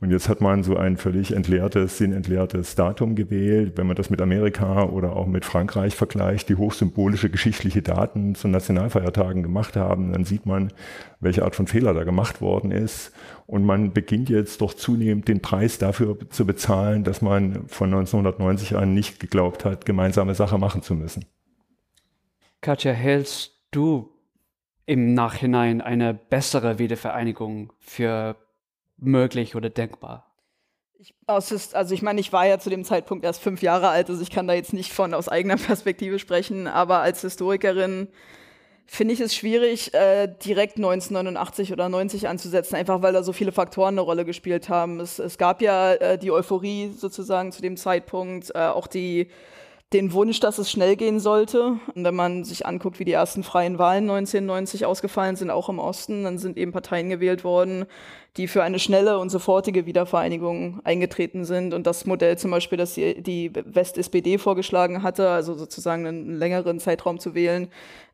Und 0.00 0.10
jetzt 0.10 0.28
hat 0.28 0.40
man 0.40 0.62
so 0.62 0.76
ein 0.76 0.96
völlig 0.96 1.32
entleertes, 1.34 1.96
sinnentleertes 1.96 2.74
Datum 2.74 3.14
gewählt. 3.14 3.72
Wenn 3.76 3.86
man 3.86 3.96
das 3.96 4.10
mit 4.10 4.20
Amerika 4.20 4.84
oder 4.84 5.16
auch 5.16 5.26
mit 5.26 5.44
Frankreich 5.44 5.94
vergleicht, 5.94 6.48
die 6.48 6.56
hochsymbolische 6.56 7.30
geschichtliche 7.30 7.80
Daten 7.80 8.34
zu 8.34 8.48
Nationalfeiertagen 8.48 9.42
gemacht 9.42 9.76
haben, 9.76 10.12
dann 10.12 10.24
sieht 10.24 10.44
man, 10.44 10.72
welche 11.20 11.44
Art 11.44 11.56
von 11.56 11.66
Fehler 11.66 11.94
da 11.94 12.04
gemacht 12.04 12.40
worden 12.40 12.72
ist. 12.72 13.12
Und 13.46 13.64
man 13.64 13.92
beginnt 13.92 14.28
jetzt 14.28 14.60
doch 14.60 14.74
zunehmend 14.74 15.28
den 15.28 15.40
Preis 15.40 15.78
dafür 15.78 16.18
zu 16.28 16.44
bezahlen, 16.44 17.04
dass 17.04 17.22
man 17.22 17.66
von 17.68 17.88
1990 17.88 18.76
an 18.76 18.92
nicht 18.92 19.18
geglaubt 19.18 19.64
hat, 19.64 19.86
gemeinsame 19.86 20.34
Sache 20.34 20.58
machen 20.58 20.82
zu 20.82 20.94
müssen. 20.94 21.24
Katja, 22.60 22.92
hältst 22.92 23.52
du 23.70 24.10
im 24.84 25.14
Nachhinein 25.14 25.80
eine 25.80 26.14
bessere 26.14 26.78
Wiedervereinigung 26.78 27.72
für 27.78 28.36
möglich 28.96 29.56
oder 29.56 29.70
denkbar? 29.70 30.32
Ich, 30.98 31.14
also 31.26 31.94
ich 31.94 32.02
meine, 32.02 32.20
ich 32.20 32.32
war 32.32 32.46
ja 32.46 32.58
zu 32.58 32.70
dem 32.70 32.84
Zeitpunkt 32.84 33.24
erst 33.24 33.42
fünf 33.42 33.60
Jahre 33.62 33.88
alt, 33.88 34.08
also 34.08 34.22
ich 34.22 34.30
kann 34.30 34.46
da 34.46 34.54
jetzt 34.54 34.72
nicht 34.72 34.92
von 34.92 35.12
aus 35.12 35.28
eigener 35.28 35.56
Perspektive 35.56 36.18
sprechen, 36.18 36.66
aber 36.66 37.00
als 37.00 37.20
Historikerin 37.20 38.08
finde 38.86 39.14
ich 39.14 39.20
es 39.20 39.34
schwierig, 39.34 39.92
äh, 39.94 40.28
direkt 40.28 40.76
1989 40.76 41.72
oder 41.72 41.88
90 41.88 42.28
anzusetzen, 42.28 42.76
einfach 42.76 43.02
weil 43.02 43.12
da 43.12 43.22
so 43.22 43.32
viele 43.32 43.52
Faktoren 43.52 43.94
eine 43.94 44.00
Rolle 44.00 44.24
gespielt 44.24 44.68
haben. 44.68 45.00
Es, 45.00 45.18
es 45.18 45.38
gab 45.38 45.60
ja 45.60 45.92
äh, 45.94 46.18
die 46.18 46.30
Euphorie 46.30 46.92
sozusagen 46.96 47.52
zu 47.52 47.62
dem 47.62 47.76
Zeitpunkt, 47.76 48.52
äh, 48.54 48.60
auch 48.60 48.86
die 48.86 49.28
den 49.92 50.12
Wunsch, 50.12 50.40
dass 50.40 50.58
es 50.58 50.70
schnell 50.70 50.96
gehen 50.96 51.20
sollte. 51.20 51.78
Und 51.94 52.04
wenn 52.04 52.14
man 52.14 52.44
sich 52.44 52.66
anguckt, 52.66 52.98
wie 52.98 53.04
die 53.04 53.12
ersten 53.12 53.44
freien 53.44 53.78
Wahlen 53.78 54.10
1990 54.10 54.84
ausgefallen 54.84 55.36
sind, 55.36 55.50
auch 55.50 55.68
im 55.68 55.78
Osten, 55.78 56.24
dann 56.24 56.38
sind 56.38 56.56
eben 56.58 56.72
Parteien 56.72 57.08
gewählt 57.08 57.44
worden, 57.44 57.86
die 58.36 58.48
für 58.48 58.62
eine 58.62 58.78
schnelle 58.78 59.18
und 59.18 59.30
sofortige 59.30 59.86
Wiedervereinigung 59.86 60.80
eingetreten 60.84 61.44
sind. 61.44 61.72
Und 61.72 61.86
das 61.86 62.04
Modell 62.04 62.36
zum 62.36 62.50
Beispiel, 62.50 62.78
das 62.78 62.94
die, 62.94 63.50
West-SPD 63.54 64.38
vorgeschlagen 64.38 65.02
hatte, 65.02 65.30
also 65.30 65.54
sozusagen 65.54 66.06
einen 66.06 66.38
längeren 66.38 66.78
Zeitraum 66.78 67.18
zu 67.18 67.34
wählen, 67.34 67.68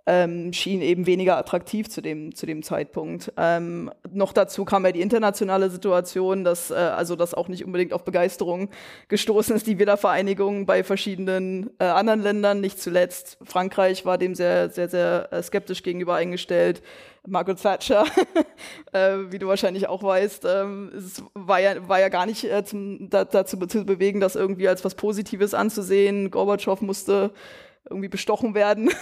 ähm, 0.05 0.53
schien 0.53 0.83
eben 0.83 1.07
weniger 1.07 1.37
attraktiv 1.37 1.89
zu 1.89 2.01
dem, 2.01 2.35
zu 2.35 2.45
dem 2.45 2.63
Zeitpunkt. 2.63 3.33
Ähm, 3.37 3.91
noch 4.11 4.33
dazu 4.33 4.65
kam 4.65 4.85
ja 4.85 4.93
die 4.93 5.01
internationale 5.01 5.71
Situation, 5.71 6.43
dass 6.43 6.71
äh, 6.71 6.75
also 6.75 7.15
das 7.15 7.35
auch 7.35 7.49
nicht 7.49 7.65
unbedingt 7.65 7.93
auf 7.93 8.05
Begeisterung 8.05 8.69
gestoßen 9.09 9.55
ist, 9.55 9.67
die 9.67 9.79
Wiedervereinigung 9.79 10.67
bei 10.67 10.83
verschiedenen 10.83 11.71
äh, 11.79 11.85
anderen 11.85 12.21
Ländern. 12.21 12.61
Nicht 12.61 12.81
zuletzt 12.81 13.39
Frankreich 13.45 14.05
war 14.05 14.19
dem 14.19 14.35
sehr, 14.35 14.71
sehr, 14.71 14.89
sehr 14.89 15.29
äh, 15.31 15.43
skeptisch 15.43 15.85
gegenüber 15.85 16.17
eingestellt. 16.17 16.83
Margaret 17.27 17.63
Thatcher, 17.63 18.05
äh, 18.93 19.17
wie 19.31 19.39
du 19.39 19.47
wahrscheinlich 19.47 19.89
auch 19.89 20.03
weißt, 20.03 20.45
ähm, 20.45 20.91
es 20.97 21.23
war 21.35 21.61
ja, 21.61 21.89
war 21.89 22.01
ja 22.01 22.09
gar 22.09 22.27
nicht 22.27 22.45
äh, 22.45 22.65
zum, 22.65 23.09
da, 23.11 23.25
dazu 23.25 23.57
zu 23.67 23.85
bewegen, 23.85 24.21
das 24.21 24.35
irgendwie 24.35 24.69
als 24.69 24.85
was 24.85 24.95
Positives 24.97 25.55
anzusehen. 25.55 26.31
Gorbatschow 26.31 26.81
musste 26.81 27.33
irgendwie 27.89 28.09
bestochen 28.09 28.55
werden. 28.55 28.91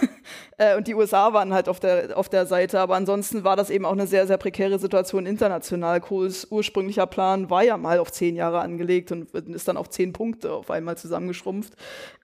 Äh, 0.57 0.77
und 0.77 0.87
die 0.87 0.93
USA 0.93 1.33
waren 1.33 1.53
halt 1.53 1.67
auf 1.67 1.79
der, 1.79 2.15
auf 2.15 2.29
der 2.29 2.45
Seite. 2.45 2.79
Aber 2.79 2.95
ansonsten 2.95 3.43
war 3.43 3.55
das 3.55 3.71
eben 3.71 3.83
auch 3.83 3.93
eine 3.93 4.05
sehr, 4.05 4.27
sehr 4.27 4.37
prekäre 4.37 4.77
Situation 4.77 5.25
international. 5.25 5.99
Kohls 6.01 6.45
ursprünglicher 6.51 7.07
Plan 7.07 7.49
war 7.49 7.63
ja 7.63 7.77
mal 7.77 7.97
auf 7.97 8.11
zehn 8.11 8.35
Jahre 8.35 8.59
angelegt 8.59 9.11
und 9.11 9.33
ist 9.33 9.67
dann 9.67 9.77
auf 9.77 9.89
zehn 9.89 10.13
Punkte 10.13 10.53
auf 10.53 10.69
einmal 10.69 10.97
zusammengeschrumpft. 10.97 11.73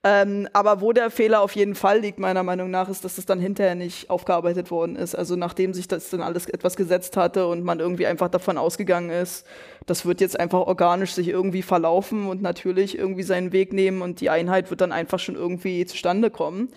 Ähm, 0.04 0.48
aber 0.54 0.82
wo 0.82 0.94
der 0.94 1.10
Fehler 1.10 1.42
auf 1.42 1.56
jeden 1.56 1.74
Fall 1.74 2.00
liegt, 2.00 2.20
meiner 2.20 2.44
Meinung 2.44 2.70
nach, 2.70 2.90
ist, 2.90 3.04
dass 3.04 3.16
das 3.16 3.26
dann 3.26 3.40
hinterher 3.40 3.74
nicht 3.74 4.12
aufgearbeitet 4.12 4.70
worden 4.70 4.96
ist. 4.96 5.16
Also 5.16 5.36
nachdem 5.36 5.74
sich 5.74 5.88
das 5.88 6.12
dann 6.12 6.22
alles 6.22 6.46
etwas 6.46 6.76
gesetzt 6.76 7.18
hatte 7.18 7.48
und 7.48 7.64
man 7.64 7.80
irgendwie 7.80 8.06
einfach 8.06 8.30
davon 8.30 8.60
ausgegangen 8.60 9.10
ist, 9.10 9.48
das 9.88 10.06
wird 10.06 10.22
jetzt 10.22 10.39
einfach 10.39 10.60
organisch 10.60 11.13
sich 11.13 11.29
irgendwie 11.29 11.63
verlaufen 11.63 12.27
und 12.27 12.41
natürlich 12.41 12.98
irgendwie 12.98 13.24
seinen 13.24 13.51
Weg 13.51 13.74
nehmen 13.74 14.01
und 14.01 14.22
die 14.22 14.29
Einheit 14.29 14.70
wird 14.70 14.82
dann 14.82 14.91
einfach 14.91 15.17
schon 15.17 15.36
irgendwie 15.36 15.86
zustande 15.86 16.29
kommen. 16.29 16.70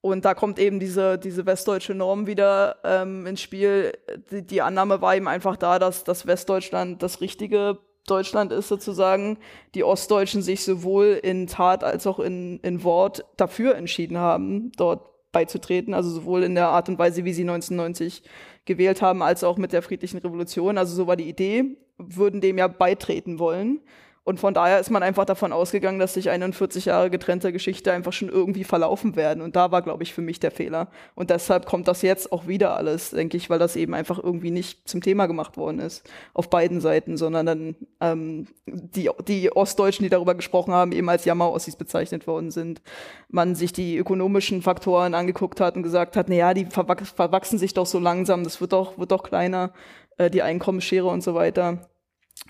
Und 0.00 0.24
da 0.24 0.34
kommt 0.34 0.60
eben 0.60 0.78
diese, 0.78 1.18
diese 1.18 1.44
westdeutsche 1.44 1.94
Norm 1.94 2.28
wieder 2.28 2.76
ähm, 2.84 3.26
ins 3.26 3.40
Spiel. 3.40 3.92
Die, 4.30 4.46
die 4.46 4.62
Annahme 4.62 5.00
war 5.00 5.16
eben 5.16 5.26
einfach 5.26 5.56
da, 5.56 5.80
dass, 5.80 6.04
dass 6.04 6.26
Westdeutschland 6.26 7.02
das 7.02 7.20
richtige 7.20 7.78
Deutschland 8.06 8.52
ist 8.52 8.68
sozusagen, 8.68 9.38
die 9.74 9.84
Ostdeutschen 9.84 10.42
sich 10.42 10.64
sowohl 10.64 11.18
in 11.22 11.46
Tat 11.46 11.84
als 11.84 12.06
auch 12.06 12.20
in, 12.20 12.58
in 12.60 12.84
Wort 12.84 13.24
dafür 13.36 13.74
entschieden 13.74 14.18
haben, 14.18 14.72
dort 14.76 15.08
beizutreten, 15.32 15.94
also 15.94 16.10
sowohl 16.10 16.42
in 16.42 16.54
der 16.54 16.68
Art 16.68 16.88
und 16.88 16.98
Weise, 16.98 17.24
wie 17.24 17.32
sie 17.32 17.42
1990 17.42 18.22
gewählt 18.68 19.02
haben, 19.02 19.22
als 19.22 19.42
auch 19.42 19.56
mit 19.56 19.72
der 19.72 19.82
friedlichen 19.82 20.18
Revolution. 20.18 20.78
Also 20.78 20.94
so 20.94 21.08
war 21.08 21.16
die 21.16 21.28
Idee, 21.28 21.76
würden 21.96 22.40
dem 22.40 22.58
ja 22.58 22.68
beitreten 22.68 23.40
wollen. 23.40 23.80
Und 24.28 24.38
von 24.38 24.52
daher 24.52 24.78
ist 24.78 24.90
man 24.90 25.02
einfach 25.02 25.24
davon 25.24 25.54
ausgegangen, 25.54 25.98
dass 25.98 26.12
sich 26.12 26.28
41 26.28 26.84
Jahre 26.84 27.08
getrennter 27.08 27.50
Geschichte 27.50 27.92
einfach 27.92 28.12
schon 28.12 28.28
irgendwie 28.28 28.62
verlaufen 28.62 29.16
werden. 29.16 29.42
Und 29.42 29.56
da 29.56 29.72
war, 29.72 29.80
glaube 29.80 30.02
ich, 30.02 30.12
für 30.12 30.20
mich 30.20 30.38
der 30.38 30.50
Fehler. 30.50 30.88
Und 31.14 31.30
deshalb 31.30 31.64
kommt 31.64 31.88
das 31.88 32.02
jetzt 32.02 32.30
auch 32.30 32.46
wieder 32.46 32.76
alles, 32.76 33.12
denke 33.12 33.38
ich, 33.38 33.48
weil 33.48 33.58
das 33.58 33.74
eben 33.74 33.94
einfach 33.94 34.22
irgendwie 34.22 34.50
nicht 34.50 34.86
zum 34.86 35.00
Thema 35.00 35.24
gemacht 35.24 35.56
worden 35.56 35.78
ist 35.78 36.06
auf 36.34 36.50
beiden 36.50 36.82
Seiten, 36.82 37.16
sondern 37.16 37.46
dann 37.46 37.76
ähm, 38.02 38.48
die, 38.66 39.08
die 39.26 39.50
Ostdeutschen, 39.50 40.02
die 40.02 40.10
darüber 40.10 40.34
gesprochen 40.34 40.74
haben, 40.74 40.92
eben 40.92 41.08
als 41.08 41.24
Jammer-Ossis 41.24 41.76
bezeichnet 41.76 42.26
worden 42.26 42.50
sind. 42.50 42.82
Man 43.30 43.54
sich 43.54 43.72
die 43.72 43.96
ökonomischen 43.96 44.60
Faktoren 44.60 45.14
angeguckt 45.14 45.58
hat 45.58 45.74
und 45.74 45.84
gesagt 45.84 46.18
hat, 46.18 46.28
na 46.28 46.34
ja, 46.34 46.52
die 46.52 46.66
verwachsen 46.66 47.58
sich 47.58 47.72
doch 47.72 47.86
so 47.86 47.98
langsam, 47.98 48.44
das 48.44 48.60
wird 48.60 48.74
doch, 48.74 48.98
wird 48.98 49.10
doch 49.10 49.22
kleiner, 49.22 49.72
äh, 50.18 50.28
die 50.28 50.42
Einkommensschere 50.42 51.06
und 51.06 51.22
so 51.22 51.34
weiter. 51.34 51.88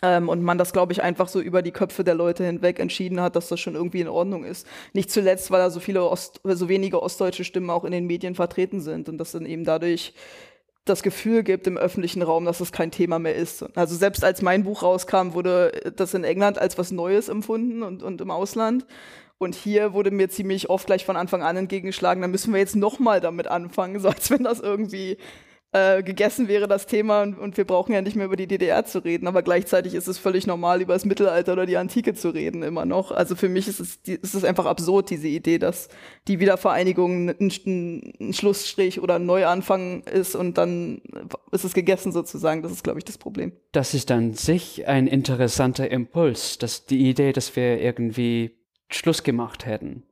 Ähm, 0.02 0.28
und 0.28 0.42
man 0.42 0.58
das, 0.58 0.72
glaube 0.72 0.92
ich, 0.92 1.02
einfach 1.02 1.28
so 1.28 1.40
über 1.40 1.62
die 1.62 1.72
Köpfe 1.72 2.04
der 2.04 2.14
Leute 2.14 2.44
hinweg 2.44 2.78
entschieden 2.78 3.20
hat, 3.20 3.34
dass 3.36 3.48
das 3.48 3.58
schon 3.58 3.74
irgendwie 3.74 4.00
in 4.00 4.08
Ordnung 4.08 4.44
ist. 4.44 4.66
Nicht 4.92 5.10
zuletzt, 5.10 5.50
weil 5.50 5.60
da 5.60 5.70
so 5.70 5.80
viele 5.80 6.04
Ost, 6.04 6.40
so 6.44 6.68
wenige 6.68 7.02
ostdeutsche 7.02 7.44
Stimmen 7.44 7.70
auch 7.70 7.84
in 7.84 7.92
den 7.92 8.06
Medien 8.06 8.34
vertreten 8.34 8.80
sind 8.80 9.08
und 9.08 9.18
das 9.18 9.32
dann 9.32 9.46
eben 9.46 9.64
dadurch 9.64 10.14
das 10.84 11.02
Gefühl 11.02 11.42
gibt 11.42 11.66
im 11.66 11.76
öffentlichen 11.76 12.22
Raum, 12.22 12.44
dass 12.44 12.60
es 12.60 12.72
kein 12.72 12.90
Thema 12.90 13.18
mehr 13.18 13.34
ist. 13.34 13.64
Also 13.76 13.94
selbst 13.94 14.24
als 14.24 14.42
mein 14.42 14.64
Buch 14.64 14.82
rauskam, 14.82 15.34
wurde 15.34 15.92
das 15.96 16.14
in 16.14 16.24
England 16.24 16.58
als 16.58 16.78
was 16.78 16.90
Neues 16.90 17.28
empfunden 17.28 17.82
und, 17.82 18.02
und 18.02 18.20
im 18.20 18.30
Ausland. 18.30 18.86
Und 19.38 19.54
hier 19.54 19.92
wurde 19.92 20.10
mir 20.10 20.28
ziemlich 20.28 20.68
oft 20.68 20.86
gleich 20.86 21.04
von 21.04 21.16
Anfang 21.16 21.42
an 21.42 21.56
entgegengeschlagen, 21.56 22.22
da 22.22 22.28
müssen 22.28 22.52
wir 22.52 22.60
jetzt 22.60 22.74
nochmal 22.74 23.20
damit 23.20 23.46
anfangen, 23.46 24.00
so 24.00 24.08
als 24.08 24.30
wenn 24.30 24.44
das 24.44 24.60
irgendwie 24.60 25.18
äh, 25.72 26.02
gegessen 26.02 26.48
wäre 26.48 26.66
das 26.66 26.86
Thema 26.86 27.22
und, 27.22 27.38
und, 27.38 27.58
wir 27.58 27.66
brauchen 27.66 27.92
ja 27.92 28.00
nicht 28.00 28.16
mehr 28.16 28.24
über 28.24 28.36
die 28.36 28.46
DDR 28.46 28.86
zu 28.86 29.00
reden, 29.00 29.26
aber 29.26 29.42
gleichzeitig 29.42 29.94
ist 29.94 30.06
es 30.08 30.16
völlig 30.16 30.46
normal, 30.46 30.80
über 30.80 30.94
das 30.94 31.04
Mittelalter 31.04 31.52
oder 31.52 31.66
die 31.66 31.76
Antike 31.76 32.14
zu 32.14 32.30
reden, 32.30 32.62
immer 32.62 32.86
noch. 32.86 33.10
Also 33.10 33.36
für 33.36 33.50
mich 33.50 33.68
ist 33.68 33.78
es, 33.78 34.00
die, 34.00 34.14
ist 34.14 34.34
es 34.34 34.44
einfach 34.44 34.64
absurd, 34.64 35.10
diese 35.10 35.28
Idee, 35.28 35.58
dass 35.58 35.88
die 36.26 36.40
Wiedervereinigung 36.40 37.28
ein, 37.28 37.52
ein 38.18 38.32
Schlussstrich 38.32 39.00
oder 39.02 39.16
ein 39.16 39.26
Neuanfang 39.26 40.04
ist 40.04 40.34
und 40.34 40.56
dann 40.56 41.02
ist 41.52 41.64
es 41.64 41.74
gegessen 41.74 42.12
sozusagen. 42.12 42.62
Das 42.62 42.72
ist, 42.72 42.82
glaube 42.82 42.98
ich, 42.98 43.04
das 43.04 43.18
Problem. 43.18 43.52
Das 43.72 43.92
ist 43.92 44.10
an 44.10 44.32
sich 44.32 44.88
ein 44.88 45.06
interessanter 45.06 45.90
Impuls, 45.90 46.56
dass 46.56 46.86
die 46.86 47.10
Idee, 47.10 47.32
dass 47.32 47.54
wir 47.56 47.78
irgendwie 47.78 48.58
Schluss 48.90 49.22
gemacht 49.22 49.66
hätten. 49.66 50.07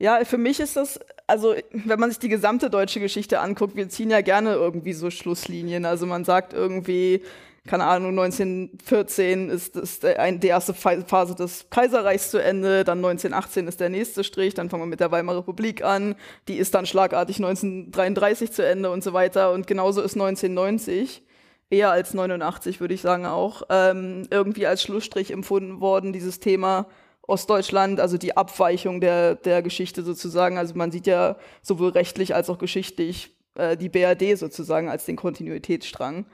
Ja, 0.00 0.24
für 0.24 0.38
mich 0.38 0.60
ist 0.60 0.76
das, 0.76 1.00
also 1.26 1.54
wenn 1.72 1.98
man 1.98 2.10
sich 2.10 2.20
die 2.20 2.28
gesamte 2.28 2.70
deutsche 2.70 3.00
Geschichte 3.00 3.40
anguckt, 3.40 3.74
wir 3.74 3.88
ziehen 3.88 4.10
ja 4.10 4.20
gerne 4.20 4.54
irgendwie 4.54 4.92
so 4.92 5.10
Schlusslinien. 5.10 5.84
Also 5.84 6.06
man 6.06 6.24
sagt 6.24 6.52
irgendwie, 6.52 7.22
keine 7.66 7.84
Ahnung, 7.84 8.18
1914 8.18 9.50
ist, 9.50 9.76
ist 9.76 10.04
die 10.04 10.46
erste 10.46 10.72
Phase 10.72 11.34
des 11.34 11.66
Kaiserreichs 11.70 12.30
zu 12.30 12.42
Ende, 12.42 12.84
dann 12.84 12.98
1918 12.98 13.66
ist 13.66 13.80
der 13.80 13.88
nächste 13.88 14.22
Strich, 14.22 14.54
dann 14.54 14.70
fangen 14.70 14.84
wir 14.84 14.86
mit 14.86 15.00
der 15.00 15.10
Weimarer 15.10 15.38
Republik 15.38 15.84
an, 15.84 16.14
die 16.46 16.58
ist 16.58 16.74
dann 16.74 16.86
schlagartig 16.86 17.36
1933 17.36 18.52
zu 18.52 18.64
Ende 18.64 18.90
und 18.90 19.02
so 19.02 19.12
weiter. 19.12 19.52
Und 19.52 19.66
genauso 19.66 20.00
ist 20.00 20.14
1990 20.14 21.22
eher 21.70 21.90
als 21.90 22.14
89, 22.14 22.80
würde 22.80 22.94
ich 22.94 23.02
sagen 23.02 23.26
auch, 23.26 23.62
ähm, 23.68 24.28
irgendwie 24.30 24.66
als 24.66 24.80
Schlussstrich 24.82 25.32
empfunden 25.32 25.80
worden, 25.80 26.12
dieses 26.12 26.38
Thema 26.38 26.86
Ostdeutschland, 27.28 28.00
also 28.00 28.16
die 28.16 28.36
Abweichung 28.36 29.00
der, 29.00 29.34
der 29.36 29.62
Geschichte 29.62 30.02
sozusagen. 30.02 30.58
Also 30.58 30.74
man 30.74 30.90
sieht 30.90 31.06
ja 31.06 31.36
sowohl 31.62 31.90
rechtlich 31.90 32.34
als 32.34 32.50
auch 32.50 32.58
geschichtlich 32.58 33.36
äh, 33.54 33.76
die 33.76 33.88
BRD 33.88 34.36
sozusagen 34.36 34.88
als 34.88 35.04
den 35.04 35.16
Kontinuitätsstrang 35.16 36.26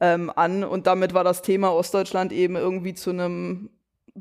ähm, 0.00 0.30
an. 0.34 0.62
Und 0.62 0.86
damit 0.86 1.14
war 1.14 1.24
das 1.24 1.42
Thema 1.42 1.74
Ostdeutschland 1.74 2.32
eben 2.32 2.54
irgendwie 2.54 2.94
zu 2.94 3.10
einem 3.10 3.70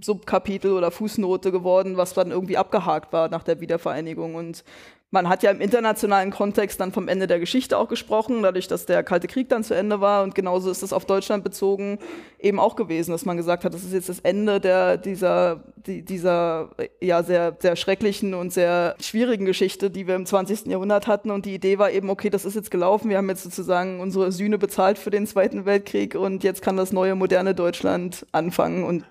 Subkapitel 0.02 0.74
oder 0.74 0.92
Fußnote 0.92 1.52
geworden, 1.52 1.96
was 1.96 2.14
dann 2.14 2.32
irgendwie 2.32 2.58
abgehakt 2.58 3.14
war 3.14 3.30
nach 3.30 3.44
der 3.44 3.62
Wiedervereinigung. 3.62 4.36
Und 4.36 4.64
man 5.12 5.30
hat 5.30 5.44
ja 5.44 5.52
im 5.52 5.62
internationalen 5.62 6.32
Kontext 6.32 6.80
dann 6.80 6.92
vom 6.92 7.08
Ende 7.08 7.28
der 7.28 7.40
Geschichte 7.40 7.78
auch 7.78 7.88
gesprochen, 7.88 8.44
dadurch, 8.44 8.68
dass 8.68 8.86
der 8.86 9.02
Kalte 9.04 9.28
Krieg 9.28 9.48
dann 9.48 9.64
zu 9.64 9.74
Ende 9.74 10.02
war. 10.02 10.24
Und 10.24 10.36
genauso 10.36 10.70
ist 10.70 10.84
es 10.84 10.92
auf 10.92 11.06
Deutschland 11.06 11.44
bezogen 11.44 12.00
eben 12.40 12.60
auch 12.60 12.76
gewesen, 12.76 13.12
dass 13.12 13.24
man 13.24 13.38
gesagt 13.38 13.64
hat, 13.64 13.74
das 13.74 13.84
ist 13.84 13.94
jetzt 13.94 14.10
das 14.10 14.20
Ende 14.20 14.60
der, 14.60 14.98
dieser, 14.98 15.64
die, 15.86 16.04
dieser 16.04 16.72
ja, 17.02 17.24
sehr, 17.24 17.56
sehr 17.60 17.76
schrecklichen 17.76 18.34
und 18.34 18.52
sehr 18.52 18.96
schwierigen 19.00 19.46
Geschichte, 19.46 19.90
die 19.90 20.06
wir 20.06 20.16
im 20.16 20.26
20. 20.26 20.66
Jahrhundert 20.66 21.08
hatten. 21.08 21.32
Und 21.32 21.46
die 21.46 21.56
Idee 21.56 21.78
war 21.78 21.92
eben, 21.92 22.10
okay, 22.10 22.30
das 22.30 22.44
ist 22.44 22.56
jetzt 22.56 22.72
gelaufen. 22.72 23.10
Wir 23.10 23.18
haben 23.18 23.30
jetzt 23.30 23.44
sozusagen 23.44 24.02
unsere 24.02 24.32
Sühne 24.32 24.58
bezahlt 24.58 24.98
für 24.98 25.12
den 25.12 25.28
Zweiten 25.28 25.66
Weltkrieg 25.66 26.16
und 26.16 26.44
jetzt 26.44 26.62
kann 26.62 26.78
das 26.78 26.92
neue, 26.92 27.16
moderne 27.16 27.56
Deutschland 27.56 28.26
anfangen. 28.32 28.84
Und 28.84 29.06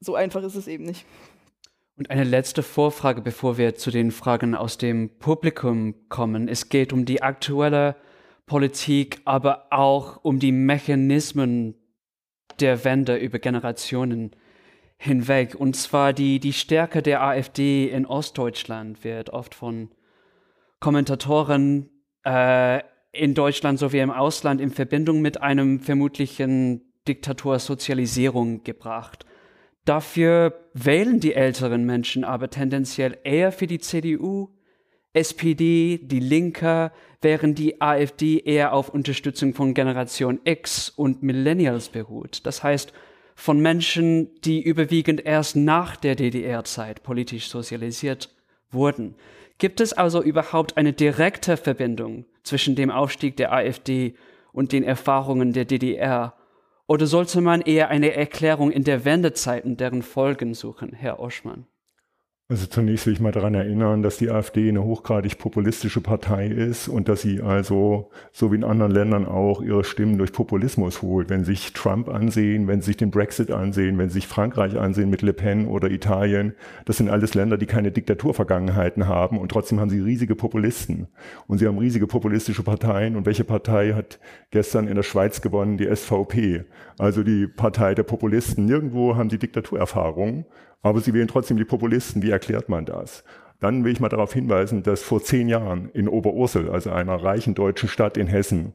so 0.00 0.14
einfach 0.14 0.42
ist 0.42 0.54
es 0.54 0.66
eben 0.66 0.84
nicht. 0.84 1.04
Und 1.98 2.10
eine 2.10 2.24
letzte 2.24 2.62
Vorfrage, 2.62 3.22
bevor 3.22 3.56
wir 3.56 3.74
zu 3.74 3.90
den 3.90 4.10
Fragen 4.10 4.54
aus 4.54 4.76
dem 4.76 5.08
Publikum 5.18 5.94
kommen. 6.10 6.46
Es 6.46 6.68
geht 6.68 6.92
um 6.92 7.06
die 7.06 7.22
aktuelle 7.22 7.96
Politik, 8.44 9.22
aber 9.24 9.68
auch 9.70 10.22
um 10.22 10.38
die 10.38 10.52
Mechanismen 10.52 11.74
der 12.60 12.84
Wende 12.84 13.16
über 13.16 13.38
Generationen 13.38 14.32
hinweg. 14.98 15.54
Und 15.54 15.74
zwar 15.74 16.12
die, 16.12 16.38
die 16.38 16.52
Stärke 16.52 17.02
der 17.02 17.22
AfD 17.22 17.88
in 17.88 18.04
Ostdeutschland 18.04 19.02
wird 19.02 19.30
oft 19.30 19.54
von 19.54 19.88
Kommentatoren 20.80 21.88
äh, 22.24 22.80
in 23.12 23.32
Deutschland 23.32 23.78
sowie 23.78 24.00
im 24.00 24.10
Ausland 24.10 24.60
in 24.60 24.70
Verbindung 24.70 25.22
mit 25.22 25.40
einem 25.40 25.80
vermutlichen 25.80 26.92
Diktatursozialisierung 27.08 28.64
gebracht. 28.64 29.24
Dafür 29.86 30.52
wählen 30.74 31.20
die 31.20 31.34
älteren 31.34 31.84
Menschen 31.84 32.24
aber 32.24 32.50
tendenziell 32.50 33.18
eher 33.22 33.52
für 33.52 33.68
die 33.68 33.78
CDU, 33.78 34.48
SPD, 35.12 36.00
die 36.02 36.18
Linke, 36.18 36.90
während 37.22 37.58
die 37.58 37.80
AfD 37.80 38.40
eher 38.40 38.72
auf 38.72 38.88
Unterstützung 38.88 39.54
von 39.54 39.74
Generation 39.74 40.40
X 40.42 40.90
und 40.90 41.22
Millennials 41.22 41.88
beruht. 41.88 42.44
Das 42.46 42.64
heißt, 42.64 42.92
von 43.36 43.60
Menschen, 43.60 44.28
die 44.42 44.60
überwiegend 44.60 45.24
erst 45.24 45.54
nach 45.54 45.94
der 45.94 46.16
DDR-Zeit 46.16 47.04
politisch 47.04 47.48
sozialisiert 47.48 48.34
wurden. 48.70 49.14
Gibt 49.58 49.80
es 49.80 49.92
also 49.92 50.20
überhaupt 50.20 50.76
eine 50.76 50.94
direkte 50.94 51.56
Verbindung 51.56 52.24
zwischen 52.42 52.74
dem 52.74 52.90
Aufstieg 52.90 53.36
der 53.36 53.52
AfD 53.52 54.14
und 54.52 54.72
den 54.72 54.82
Erfahrungen 54.82 55.52
der 55.52 55.64
DDR 55.64 56.34
oder 56.88 57.06
sollte 57.06 57.40
man 57.40 57.60
eher 57.60 57.88
eine 57.88 58.14
Erklärung 58.14 58.70
in 58.70 58.84
der 58.84 59.04
Wendezeit 59.04 59.64
und 59.64 59.80
deren 59.80 60.02
Folgen 60.02 60.54
suchen, 60.54 60.92
Herr 60.92 61.20
Oschmann? 61.20 61.66
Also 62.48 62.66
zunächst 62.66 63.06
will 63.06 63.12
ich 63.12 63.18
mal 63.18 63.32
daran 63.32 63.54
erinnern, 63.54 64.04
dass 64.04 64.18
die 64.18 64.30
AfD 64.30 64.68
eine 64.68 64.84
hochgradig 64.84 65.36
populistische 65.36 66.00
Partei 66.00 66.46
ist 66.46 66.86
und 66.86 67.08
dass 67.08 67.20
sie 67.20 67.40
also, 67.42 68.08
so 68.30 68.52
wie 68.52 68.54
in 68.54 68.62
anderen 68.62 68.92
Ländern 68.92 69.26
auch, 69.26 69.62
ihre 69.62 69.82
Stimmen 69.82 70.16
durch 70.16 70.32
Populismus 70.32 71.02
holt. 71.02 71.28
Wenn 71.28 71.42
Sie 71.42 71.56
sich 71.56 71.72
Trump 71.72 72.08
ansehen, 72.08 72.68
wenn 72.68 72.82
Sie 72.82 72.86
sich 72.86 72.96
den 72.98 73.10
Brexit 73.10 73.50
ansehen, 73.50 73.98
wenn 73.98 74.10
Sie 74.10 74.20
sich 74.20 74.28
Frankreich 74.28 74.78
ansehen 74.78 75.10
mit 75.10 75.22
Le 75.22 75.32
Pen 75.32 75.66
oder 75.66 75.90
Italien, 75.90 76.54
das 76.84 76.98
sind 76.98 77.10
alles 77.10 77.34
Länder, 77.34 77.58
die 77.58 77.66
keine 77.66 77.90
Diktaturvergangenheiten 77.90 79.08
haben 79.08 79.40
und 79.40 79.50
trotzdem 79.50 79.80
haben 79.80 79.90
sie 79.90 79.98
riesige 79.98 80.36
Populisten. 80.36 81.08
Und 81.48 81.58
sie 81.58 81.66
haben 81.66 81.78
riesige 81.78 82.06
populistische 82.06 82.62
Parteien. 82.62 83.16
Und 83.16 83.26
welche 83.26 83.42
Partei 83.42 83.94
hat 83.94 84.20
gestern 84.52 84.86
in 84.86 84.94
der 84.94 85.02
Schweiz 85.02 85.40
gewonnen? 85.40 85.78
Die 85.78 85.92
SVP, 85.92 86.64
also 86.96 87.24
die 87.24 87.48
Partei 87.48 87.96
der 87.96 88.04
Populisten. 88.04 88.66
Nirgendwo 88.66 89.16
haben 89.16 89.30
die 89.30 89.38
Diktaturerfahrung 89.38 90.44
aber 90.86 91.00
sie 91.00 91.14
wählen 91.14 91.28
trotzdem 91.28 91.56
die 91.56 91.64
Populisten. 91.64 92.22
Wie 92.22 92.30
erklärt 92.30 92.68
man 92.68 92.86
das? 92.86 93.24
Dann 93.60 93.84
will 93.84 93.92
ich 93.92 94.00
mal 94.00 94.08
darauf 94.08 94.32
hinweisen, 94.32 94.82
dass 94.82 95.02
vor 95.02 95.22
zehn 95.22 95.48
Jahren 95.48 95.90
in 95.90 96.08
Oberursel, 96.08 96.70
also 96.70 96.90
einer 96.90 97.16
reichen 97.16 97.54
deutschen 97.54 97.88
Stadt 97.88 98.16
in 98.16 98.26
Hessen, 98.26 98.74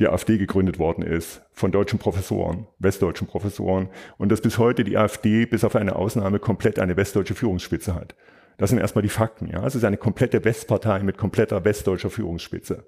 die 0.00 0.06
AfD 0.06 0.38
gegründet 0.38 0.78
worden 0.78 1.02
ist 1.02 1.42
von 1.52 1.72
deutschen 1.72 1.98
Professoren, 1.98 2.66
westdeutschen 2.78 3.26
Professoren 3.26 3.88
und 4.16 4.30
dass 4.30 4.40
bis 4.40 4.58
heute 4.58 4.84
die 4.84 4.96
AfD 4.96 5.46
bis 5.46 5.64
auf 5.64 5.74
eine 5.74 5.96
Ausnahme 5.96 6.38
komplett 6.38 6.78
eine 6.78 6.96
westdeutsche 6.96 7.34
Führungsspitze 7.34 7.94
hat. 7.94 8.14
Das 8.58 8.70
sind 8.70 8.78
erstmal 8.78 9.02
die 9.02 9.08
Fakten. 9.08 9.48
Ja, 9.48 9.64
es 9.66 9.74
ist 9.74 9.84
eine 9.84 9.96
komplette 9.96 10.44
Westpartei 10.44 11.02
mit 11.02 11.16
kompletter 11.16 11.64
westdeutscher 11.64 12.10
Führungsspitze. 12.10 12.86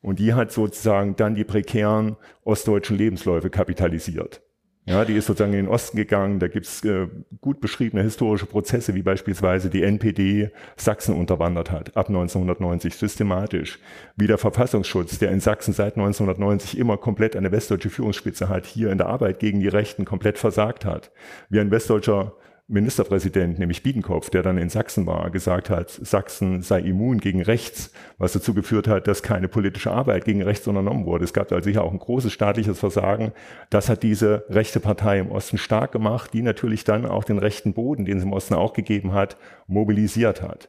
Und 0.00 0.18
die 0.18 0.34
hat 0.34 0.52
sozusagen 0.52 1.16
dann 1.16 1.34
die 1.34 1.44
prekären 1.44 2.16
ostdeutschen 2.44 2.96
Lebensläufe 2.96 3.50
kapitalisiert. 3.50 4.42
Ja, 4.88 5.04
die 5.04 5.16
ist 5.16 5.26
sozusagen 5.26 5.52
in 5.52 5.66
den 5.66 5.68
Osten 5.68 5.98
gegangen. 5.98 6.38
Da 6.38 6.48
gibt's 6.48 6.82
äh, 6.82 7.08
gut 7.42 7.60
beschriebene 7.60 8.02
historische 8.02 8.46
Prozesse, 8.46 8.94
wie 8.94 9.02
beispielsweise 9.02 9.68
die 9.68 9.82
NPD 9.82 10.50
Sachsen 10.76 11.14
unterwandert 11.14 11.70
hat, 11.70 11.94
ab 11.94 12.08
1990 12.08 12.94
systematisch. 12.94 13.80
Wie 14.16 14.26
der 14.26 14.38
Verfassungsschutz, 14.38 15.18
der 15.18 15.30
in 15.30 15.40
Sachsen 15.40 15.74
seit 15.74 15.96
1990 15.98 16.78
immer 16.78 16.96
komplett 16.96 17.36
eine 17.36 17.52
westdeutsche 17.52 17.90
Führungsspitze 17.90 18.48
hat, 18.48 18.64
hier 18.64 18.90
in 18.90 18.96
der 18.96 19.08
Arbeit 19.08 19.40
gegen 19.40 19.60
die 19.60 19.68
Rechten 19.68 20.06
komplett 20.06 20.38
versagt 20.38 20.86
hat. 20.86 21.10
Wie 21.50 21.60
ein 21.60 21.70
westdeutscher 21.70 22.32
Ministerpräsident, 22.70 23.58
nämlich 23.58 23.82
Biedenkopf, 23.82 24.28
der 24.28 24.42
dann 24.42 24.58
in 24.58 24.68
Sachsen 24.68 25.06
war, 25.06 25.30
gesagt 25.30 25.70
hat, 25.70 25.88
Sachsen 25.90 26.60
sei 26.60 26.80
immun 26.80 27.18
gegen 27.18 27.40
rechts, 27.40 27.90
was 28.18 28.34
dazu 28.34 28.52
geführt 28.52 28.86
hat, 28.86 29.08
dass 29.08 29.22
keine 29.22 29.48
politische 29.48 29.90
Arbeit 29.90 30.26
gegen 30.26 30.42
rechts 30.42 30.68
unternommen 30.68 31.06
wurde. 31.06 31.24
Es 31.24 31.32
gab 31.32 31.50
also 31.50 31.70
hier 31.70 31.82
auch 31.82 31.92
ein 31.92 31.98
großes 31.98 32.30
staatliches 32.30 32.78
Versagen. 32.78 33.32
Das 33.70 33.88
hat 33.88 34.02
diese 34.02 34.44
rechte 34.50 34.80
Partei 34.80 35.18
im 35.18 35.30
Osten 35.30 35.56
stark 35.56 35.92
gemacht, 35.92 36.34
die 36.34 36.42
natürlich 36.42 36.84
dann 36.84 37.06
auch 37.06 37.24
den 37.24 37.38
rechten 37.38 37.72
Boden, 37.72 38.04
den 38.04 38.18
es 38.18 38.24
im 38.24 38.34
Osten 38.34 38.52
auch 38.52 38.74
gegeben 38.74 39.14
hat, 39.14 39.38
mobilisiert 39.66 40.42
hat. 40.42 40.68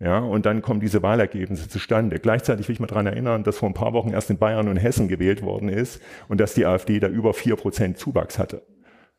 Ja, 0.00 0.18
und 0.18 0.44
dann 0.44 0.60
kommen 0.60 0.80
diese 0.80 1.02
Wahlergebnisse 1.02 1.68
zustande. 1.68 2.18
Gleichzeitig 2.18 2.66
will 2.68 2.72
ich 2.72 2.80
mal 2.80 2.86
daran 2.86 3.06
erinnern, 3.06 3.44
dass 3.44 3.58
vor 3.58 3.68
ein 3.68 3.74
paar 3.74 3.92
Wochen 3.92 4.10
erst 4.10 4.30
in 4.30 4.38
Bayern 4.38 4.68
und 4.68 4.76
Hessen 4.76 5.06
gewählt 5.06 5.42
worden 5.42 5.68
ist 5.68 6.00
und 6.28 6.40
dass 6.40 6.54
die 6.54 6.66
AfD 6.66 6.98
da 6.98 7.08
über 7.08 7.32
vier 7.32 7.54
Prozent 7.56 7.98
Zuwachs 7.98 8.38
hatte. 8.38 8.62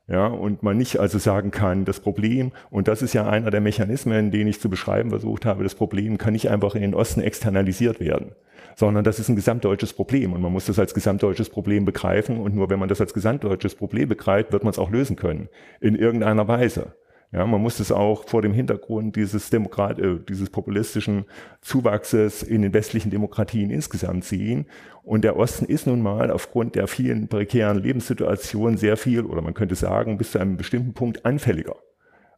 Ja, 0.10 0.26
und 0.26 0.64
man 0.64 0.76
nicht 0.76 1.00
also 1.00 1.20
sagen 1.20 1.52
kann, 1.52 1.86
das 1.86 2.00
Problem, 2.00 2.52
und 2.72 2.88
das 2.88 3.04
ist 3.04 3.14
ja 3.14 3.30
einer 3.30 3.52
der 3.52 3.62
Mechanismen, 3.62 4.32
den 4.32 4.48
ich 4.48 4.60
zu 4.60 4.68
beschreiben 4.68 5.12
versucht 5.12 5.46
habe, 5.46 5.64
das 5.64 5.76
Problem 5.76 6.18
kann 6.18 6.34
nicht 6.34 6.50
einfach 6.50 6.74
in 6.74 6.82
den 6.82 6.96
Osten 6.96 7.22
externalisiert 7.22 8.00
werden, 8.00 8.32
sondern 8.76 9.04
das 9.04 9.20
ist 9.20 9.30
ein 9.30 9.36
gesamtdeutsches 9.36 9.94
Problem 9.94 10.34
und 10.34 10.42
man 10.42 10.52
muss 10.52 10.66
das 10.66 10.80
als 10.80 10.96
gesamtdeutsches 10.96 11.52
Problem 11.52 11.86
begreifen 11.86 12.40
und 12.40 12.56
nur 12.56 12.72
wenn 12.72 12.80
man 12.80 12.90
das 12.90 13.02
als 13.02 13.14
gesamtdeutsches 13.14 13.76
Problem 13.76 14.10
begreift, 14.10 14.52
wird 14.52 14.64
man 14.64 14.72
es 14.72 14.80
auch 14.80 14.90
lösen 14.90 15.16
können, 15.16 15.48
in 15.80 15.94
irgendeiner 15.94 16.48
Weise. 16.48 16.96
Ja, 17.32 17.46
man 17.46 17.62
muss 17.62 17.80
es 17.80 17.92
auch 17.92 18.28
vor 18.28 18.42
dem 18.42 18.54
Hintergrund 18.54 19.16
dieses 19.16 19.52
Demokrat, 19.52 20.00
äh, 20.00 20.18
dieses 20.28 20.50
populistischen 20.50 21.26
Zuwachses 21.62 22.42
in 22.42 22.64
den 22.64 22.74
westlichen 22.74 23.12
Demokratien 23.12 23.70
insgesamt 23.70 24.26
sehen. 24.26 24.66
Und 25.04 25.24
der 25.24 25.38
Osten 25.38 25.66
ist 25.66 25.86
nun 25.86 26.02
mal 26.02 26.32
aufgrund 26.32 26.74
der 26.74 26.88
vielen 26.88 27.28
prekären 27.28 27.84
Lebenssituationen 27.84 28.78
sehr 28.78 28.98
viel, 28.98 29.26
oder 29.26 29.44
man 29.44 29.54
könnte 29.54 29.76
sagen, 29.76 30.18
bis 30.18 30.32
zu 30.32 30.40
einem 30.40 30.58
bestimmten 30.58 30.94
Punkt 30.94 31.24
anfälliger 31.24 31.76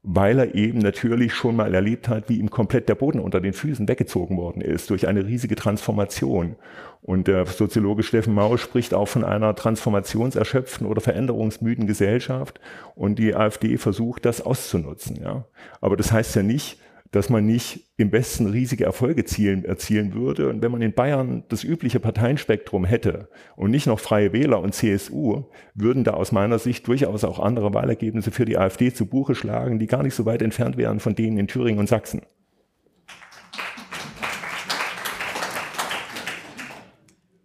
weil 0.03 0.39
er 0.39 0.55
eben 0.55 0.79
natürlich 0.79 1.33
schon 1.33 1.55
mal 1.55 1.75
erlebt 1.75 2.07
hat, 2.07 2.27
wie 2.27 2.39
ihm 2.39 2.49
komplett 2.49 2.89
der 2.89 2.95
Boden 2.95 3.19
unter 3.19 3.39
den 3.39 3.53
Füßen 3.53 3.87
weggezogen 3.87 4.37
worden 4.37 4.61
ist 4.61 4.89
durch 4.89 5.07
eine 5.07 5.25
riesige 5.25 5.55
Transformation. 5.55 6.55
Und 7.01 7.27
der 7.27 7.45
Soziologe 7.47 8.03
Steffen 8.03 8.33
Mau 8.33 8.57
spricht 8.57 8.93
auch 8.93 9.07
von 9.07 9.23
einer 9.23 9.55
transformationserschöpften 9.55 10.85
oder 10.85 11.01
veränderungsmüden 11.01 11.87
Gesellschaft. 11.87 12.59
Und 12.95 13.17
die 13.17 13.35
AfD 13.35 13.77
versucht, 13.77 14.25
das 14.25 14.41
auszunutzen. 14.41 15.19
Ja. 15.21 15.45
Aber 15.81 15.97
das 15.97 16.11
heißt 16.11 16.35
ja 16.35 16.43
nicht, 16.43 16.79
dass 17.11 17.29
man 17.29 17.45
nicht 17.45 17.91
im 17.97 18.11
Westen 18.11 18.47
riesige 18.47 18.85
Erfolge 18.85 19.25
zielen, 19.25 19.65
erzielen 19.65 20.13
würde. 20.13 20.49
Und 20.49 20.61
wenn 20.61 20.71
man 20.71 20.81
in 20.81 20.93
Bayern 20.93 21.43
das 21.49 21.63
übliche 21.63 21.99
Parteienspektrum 21.99 22.85
hätte 22.85 23.29
und 23.57 23.71
nicht 23.71 23.85
noch 23.85 23.99
Freie 23.99 24.31
Wähler 24.31 24.61
und 24.61 24.73
CSU, 24.73 25.43
würden 25.75 26.05
da 26.05 26.11
aus 26.11 26.31
meiner 26.31 26.57
Sicht 26.57 26.87
durchaus 26.87 27.25
auch 27.25 27.39
andere 27.39 27.73
Wahlergebnisse 27.73 28.31
für 28.31 28.45
die 28.45 28.57
AfD 28.57 28.93
zu 28.93 29.05
Buche 29.07 29.35
schlagen, 29.35 29.77
die 29.77 29.87
gar 29.87 30.03
nicht 30.03 30.15
so 30.15 30.25
weit 30.25 30.41
entfernt 30.41 30.77
wären 30.77 30.99
von 31.01 31.15
denen 31.15 31.37
in 31.37 31.47
Thüringen 31.47 31.79
und 31.79 31.89
Sachsen. 31.89 32.21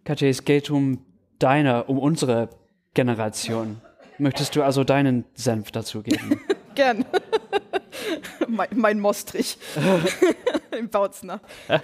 Katja, 0.07 0.29
es 0.29 0.45
geht 0.45 0.71
um 0.71 1.05
deine, 1.41 1.83
um 1.85 1.99
unsere 1.99 2.49
Generation. 2.95 3.81
Möchtest 4.19 4.55
du 4.55 4.63
also 4.63 4.85
deinen 4.85 5.25
Senf 5.35 5.73
dazu 5.73 6.03
geben? 6.03 6.41
Gern. 6.77 7.05
mein, 8.47 8.69
mein 8.77 9.01
Mostrich. 9.01 9.59
Im 10.79 10.89
Bautzner. 10.91 11.41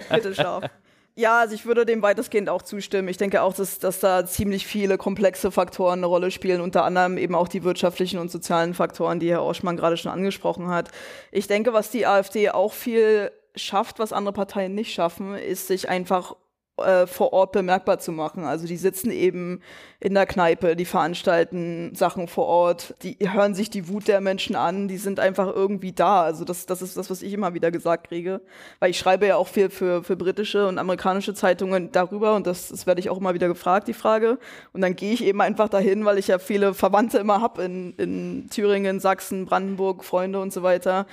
Bitte 0.09 0.33
scharf. 0.33 0.69
Ja, 1.15 1.41
also 1.41 1.53
ich 1.53 1.65
würde 1.65 1.85
dem 1.85 2.01
weitestgehend 2.01 2.47
auch 2.49 2.61
zustimmen. 2.61 3.09
Ich 3.09 3.17
denke 3.17 3.41
auch, 3.41 3.53
dass, 3.53 3.79
dass 3.79 3.99
da 3.99 4.25
ziemlich 4.25 4.65
viele 4.65 4.97
komplexe 4.97 5.51
Faktoren 5.51 5.99
eine 5.99 6.05
Rolle 6.05 6.31
spielen, 6.31 6.61
unter 6.61 6.85
anderem 6.85 7.17
eben 7.17 7.35
auch 7.35 7.49
die 7.49 7.65
wirtschaftlichen 7.65 8.19
und 8.19 8.31
sozialen 8.31 8.73
Faktoren, 8.73 9.19
die 9.19 9.31
Herr 9.31 9.43
Oschmann 9.43 9.75
gerade 9.75 9.97
schon 9.97 10.13
angesprochen 10.13 10.69
hat. 10.69 10.89
Ich 11.33 11.47
denke, 11.47 11.73
was 11.73 11.91
die 11.91 12.07
AfD 12.07 12.51
auch 12.51 12.71
viel 12.71 13.31
schafft, 13.55 13.99
was 13.99 14.13
andere 14.13 14.33
Parteien 14.33 14.73
nicht 14.73 14.93
schaffen, 14.93 15.35
ist 15.35 15.67
sich 15.67 15.89
einfach 15.89 16.35
äh, 16.77 17.05
vor 17.05 17.33
Ort 17.33 17.51
bemerkbar 17.51 17.99
zu 17.99 18.11
machen. 18.11 18.45
Also 18.45 18.65
die 18.65 18.77
sitzen 18.77 19.11
eben 19.11 19.61
in 19.99 20.15
der 20.15 20.25
Kneipe, 20.25 20.75
die 20.75 20.85
veranstalten 20.85 21.93
Sachen 21.93 22.27
vor 22.27 22.47
Ort, 22.47 22.95
die 23.03 23.17
hören 23.31 23.53
sich 23.53 23.69
die 23.69 23.87
Wut 23.87 24.07
der 24.07 24.21
Menschen 24.21 24.55
an, 24.55 24.87
die 24.87 24.97
sind 24.97 25.19
einfach 25.19 25.53
irgendwie 25.53 25.91
da. 25.91 26.23
Also 26.23 26.45
das, 26.45 26.65
das 26.65 26.81
ist 26.81 26.97
das, 26.97 27.11
was 27.11 27.21
ich 27.21 27.31
immer 27.31 27.53
wieder 27.53 27.69
gesagt 27.69 28.07
kriege. 28.07 28.41
Weil 28.79 28.89
ich 28.89 28.97
schreibe 28.97 29.27
ja 29.27 29.35
auch 29.35 29.47
viel 29.47 29.69
für, 29.69 30.03
für 30.03 30.15
britische 30.15 30.67
und 30.67 30.79
amerikanische 30.79 31.35
Zeitungen 31.35 31.91
darüber 31.91 32.35
und 32.35 32.47
das, 32.47 32.69
das 32.69 32.87
werde 32.87 33.01
ich 33.01 33.11
auch 33.11 33.19
immer 33.19 33.35
wieder 33.35 33.47
gefragt, 33.47 33.87
die 33.87 33.93
Frage. 33.93 34.39
Und 34.71 34.81
dann 34.81 34.95
gehe 34.95 35.13
ich 35.13 35.23
eben 35.23 35.41
einfach 35.41 35.69
dahin, 35.69 36.05
weil 36.05 36.17
ich 36.17 36.27
ja 36.27 36.39
viele 36.39 36.73
Verwandte 36.73 37.19
immer 37.19 37.39
habe 37.39 37.63
in, 37.63 37.93
in 37.97 38.49
Thüringen, 38.49 38.99
Sachsen, 38.99 39.45
Brandenburg, 39.45 40.03
Freunde 40.03 40.41
und 40.41 40.51
so 40.51 40.63
weiter 40.63 41.05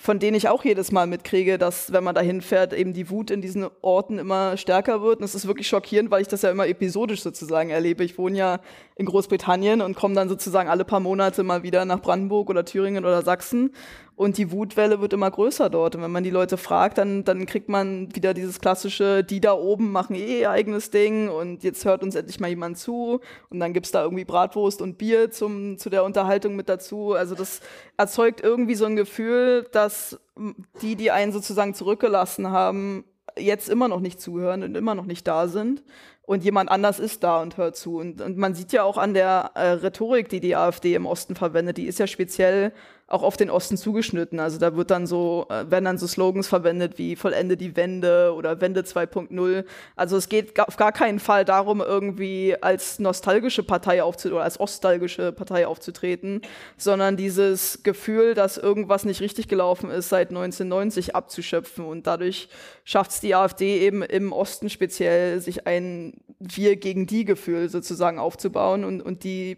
von 0.00 0.20
denen 0.20 0.36
ich 0.36 0.48
auch 0.48 0.64
jedes 0.64 0.92
Mal 0.92 1.08
mitkriege, 1.08 1.58
dass, 1.58 1.92
wenn 1.92 2.04
man 2.04 2.14
dahin 2.14 2.40
fährt, 2.40 2.72
eben 2.72 2.92
die 2.92 3.10
Wut 3.10 3.32
in 3.32 3.42
diesen 3.42 3.66
Orten 3.82 4.20
immer 4.20 4.56
stärker 4.56 5.02
wird. 5.02 5.18
Und 5.18 5.24
es 5.24 5.34
ist 5.34 5.48
wirklich 5.48 5.66
schockierend, 5.66 6.12
weil 6.12 6.22
ich 6.22 6.28
das 6.28 6.42
ja 6.42 6.52
immer 6.52 6.68
episodisch 6.68 7.20
sozusagen 7.20 7.70
erlebe. 7.70 8.04
Ich 8.04 8.16
wohne 8.16 8.38
ja 8.38 8.60
in 8.94 9.06
Großbritannien 9.06 9.80
und 9.80 9.96
komme 9.96 10.14
dann 10.14 10.28
sozusagen 10.28 10.68
alle 10.68 10.84
paar 10.84 11.00
Monate 11.00 11.42
mal 11.42 11.64
wieder 11.64 11.84
nach 11.84 12.00
Brandenburg 12.00 12.48
oder 12.48 12.64
Thüringen 12.64 13.04
oder 13.04 13.22
Sachsen. 13.22 13.72
Und 14.18 14.36
die 14.36 14.50
Wutwelle 14.50 15.00
wird 15.00 15.12
immer 15.12 15.30
größer 15.30 15.70
dort. 15.70 15.94
Und 15.94 16.02
wenn 16.02 16.10
man 16.10 16.24
die 16.24 16.30
Leute 16.30 16.56
fragt, 16.56 16.98
dann, 16.98 17.22
dann 17.22 17.46
kriegt 17.46 17.68
man 17.68 18.12
wieder 18.16 18.34
dieses 18.34 18.58
klassische, 18.58 19.22
die 19.22 19.40
da 19.40 19.52
oben 19.52 19.92
machen 19.92 20.16
eh 20.16 20.40
ihr 20.40 20.50
eigenes 20.50 20.90
Ding 20.90 21.28
und 21.28 21.62
jetzt 21.62 21.84
hört 21.84 22.02
uns 22.02 22.16
endlich 22.16 22.40
mal 22.40 22.48
jemand 22.48 22.78
zu. 22.78 23.20
Und 23.48 23.60
dann 23.60 23.72
gibt's 23.72 23.92
da 23.92 24.02
irgendwie 24.02 24.24
Bratwurst 24.24 24.82
und 24.82 24.98
Bier 24.98 25.30
zum, 25.30 25.78
zu 25.78 25.88
der 25.88 26.02
Unterhaltung 26.02 26.56
mit 26.56 26.68
dazu. 26.68 27.12
Also 27.12 27.36
das 27.36 27.60
erzeugt 27.96 28.40
irgendwie 28.40 28.74
so 28.74 28.86
ein 28.86 28.96
Gefühl, 28.96 29.68
dass 29.70 30.18
die, 30.82 30.96
die 30.96 31.12
einen 31.12 31.30
sozusagen 31.30 31.74
zurückgelassen 31.74 32.50
haben, 32.50 33.04
jetzt 33.38 33.68
immer 33.68 33.86
noch 33.86 34.00
nicht 34.00 34.20
zuhören 34.20 34.64
und 34.64 34.76
immer 34.76 34.96
noch 34.96 35.06
nicht 35.06 35.28
da 35.28 35.46
sind 35.46 35.84
und 36.22 36.42
jemand 36.42 36.70
anders 36.70 36.98
ist 36.98 37.22
da 37.22 37.40
und 37.40 37.56
hört 37.56 37.76
zu. 37.76 37.98
Und, 37.98 38.20
und 38.20 38.36
man 38.36 38.54
sieht 38.54 38.72
ja 38.72 38.82
auch 38.82 38.98
an 38.98 39.14
der 39.14 39.52
äh, 39.54 39.70
Rhetorik, 39.70 40.28
die 40.28 40.40
die 40.40 40.56
AfD 40.56 40.94
im 40.94 41.06
Osten 41.06 41.36
verwendet, 41.36 41.76
die 41.76 41.86
ist 41.86 42.00
ja 42.00 42.08
speziell 42.08 42.72
auch 43.08 43.22
auf 43.22 43.38
den 43.38 43.48
Osten 43.48 43.78
zugeschnitten. 43.78 44.38
Also 44.38 44.58
da 44.58 44.76
wird 44.76 44.90
dann 44.90 45.06
so, 45.06 45.46
äh, 45.48 45.70
werden 45.70 45.86
dann 45.86 45.96
so 45.96 46.06
Slogans 46.06 46.46
verwendet 46.46 46.98
wie 46.98 47.16
Vollende 47.16 47.56
die 47.56 47.74
Wende 47.74 48.34
oder 48.34 48.60
Wende 48.60 48.82
2.0. 48.82 49.64
Also 49.96 50.18
es 50.18 50.28
geht 50.28 50.60
auf 50.60 50.76
gar 50.76 50.92
keinen 50.92 51.18
Fall 51.18 51.46
darum, 51.46 51.80
irgendwie 51.80 52.54
als 52.60 52.98
nostalgische 52.98 53.62
Partei 53.62 54.02
aufzutreten 54.02 54.36
oder 54.36 54.44
als 54.44 54.60
ostalgische 54.60 55.32
Partei 55.32 55.66
aufzutreten, 55.66 56.42
sondern 56.76 57.16
dieses 57.16 57.82
Gefühl, 57.82 58.34
dass 58.34 58.58
irgendwas 58.58 59.06
nicht 59.06 59.22
richtig 59.22 59.48
gelaufen 59.48 59.90
ist, 59.90 60.10
seit 60.10 60.28
1990 60.28 61.16
abzuschöpfen. 61.16 61.86
Und 61.86 62.06
dadurch 62.06 62.50
schafft 62.84 63.12
es 63.12 63.20
die 63.20 63.34
AfD 63.34 63.78
eben 63.78 64.02
im 64.02 64.32
Osten 64.32 64.68
speziell, 64.68 65.40
sich 65.40 65.66
ein 65.66 66.12
Wir 66.40 66.76
gegen 66.76 67.06
die 67.06 67.24
Gefühl 67.24 67.70
sozusagen 67.70 68.18
aufzubauen 68.18 68.84
und, 68.84 69.00
und 69.00 69.24
die 69.24 69.56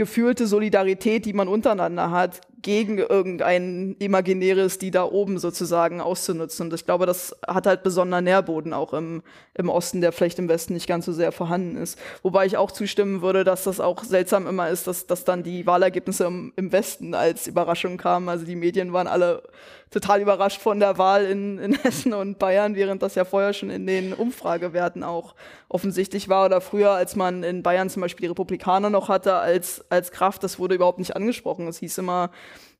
gefühlte 0.00 0.46
Solidarität, 0.46 1.26
die 1.26 1.34
man 1.34 1.46
untereinander 1.46 2.10
hat, 2.10 2.40
gegen 2.62 2.98
irgendein 2.98 3.96
imaginäres, 3.98 4.78
die 4.78 4.90
da 4.90 5.04
oben 5.04 5.38
sozusagen 5.38 6.00
auszunutzen. 6.00 6.66
Und 6.66 6.74
ich 6.74 6.84
glaube, 6.84 7.06
das 7.06 7.36
hat 7.46 7.66
halt 7.66 7.82
besonderen 7.82 8.24
Nährboden 8.24 8.72
auch 8.72 8.92
im, 8.92 9.22
im 9.54 9.68
Osten, 9.68 10.00
der 10.00 10.12
vielleicht 10.12 10.38
im 10.38 10.48
Westen 10.48 10.74
nicht 10.74 10.86
ganz 10.86 11.06
so 11.06 11.12
sehr 11.12 11.32
vorhanden 11.32 11.76
ist. 11.76 11.98
Wobei 12.22 12.46
ich 12.46 12.56
auch 12.56 12.70
zustimmen 12.70 13.22
würde, 13.22 13.44
dass 13.44 13.64
das 13.64 13.80
auch 13.80 14.04
seltsam 14.04 14.46
immer 14.46 14.68
ist, 14.68 14.86
dass, 14.86 15.06
dass 15.06 15.24
dann 15.24 15.42
die 15.42 15.66
Wahlergebnisse 15.66 16.24
im, 16.24 16.52
im 16.56 16.72
Westen 16.72 17.14
als 17.14 17.46
Überraschung 17.46 17.96
kamen. 17.96 18.28
Also 18.28 18.44
die 18.44 18.56
Medien 18.56 18.92
waren 18.92 19.06
alle 19.06 19.42
total 19.90 20.20
überrascht 20.20 20.60
von 20.60 20.78
der 20.78 20.98
Wahl 20.98 21.24
in, 21.24 21.58
in 21.58 21.74
Hessen 21.74 22.14
und 22.14 22.38
Bayern, 22.38 22.76
während 22.76 23.02
das 23.02 23.16
ja 23.16 23.24
vorher 23.24 23.52
schon 23.52 23.70
in 23.70 23.86
den 23.86 24.12
Umfragewerten 24.12 25.02
auch 25.02 25.34
offensichtlich 25.68 26.28
war. 26.28 26.46
Oder 26.46 26.60
früher, 26.60 26.92
als 26.92 27.16
man 27.16 27.42
in 27.42 27.62
Bayern 27.62 27.90
zum 27.90 28.02
Beispiel 28.02 28.22
die 28.22 28.28
Republikaner 28.28 28.90
noch 28.90 29.08
hatte 29.08 29.34
als, 29.34 29.84
als 29.90 30.12
Kraft, 30.12 30.44
das 30.44 30.58
wurde 30.58 30.76
überhaupt 30.76 30.98
nicht 30.98 31.16
angesprochen. 31.16 31.66
Es 31.66 31.78
hieß 31.78 31.98
immer, 31.98 32.30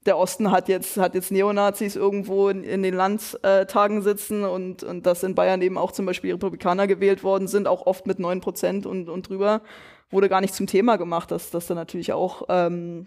der 0.07 0.17
Osten 0.17 0.51
hat 0.51 0.69
jetzt, 0.69 0.97
hat 0.97 1.15
jetzt 1.15 1.31
Neonazis 1.31 1.95
irgendwo 1.95 2.49
in, 2.49 2.65
in 2.65 2.83
den 2.83 2.95
Landtagen 2.95 4.03
sitzen 4.03 4.45
und, 4.45 4.83
und 4.83 5.05
dass 5.05 5.23
in 5.23 5.35
Bayern 5.35 5.61
eben 5.61 5.77
auch 5.77 5.93
zum 5.93 6.07
Beispiel 6.07 6.33
Republikaner 6.33 6.87
gewählt 6.87 7.23
worden 7.23 7.49
sind, 7.49 7.69
auch 7.69 7.87
oft 7.87 8.07
mit 8.07 8.19
neun 8.19 8.41
Prozent 8.41 8.87
und, 8.87 9.09
und 9.09 9.29
drüber, 9.29 9.61
wurde 10.11 10.29
gar 10.29 10.41
nicht 10.41 10.55
zum 10.55 10.67
Thema 10.67 10.97
gemacht, 10.97 11.31
dass, 11.31 11.51
dass 11.51 11.67
da 11.67 11.75
natürlich 11.75 12.13
auch 12.13 12.43
ähm, 12.49 13.07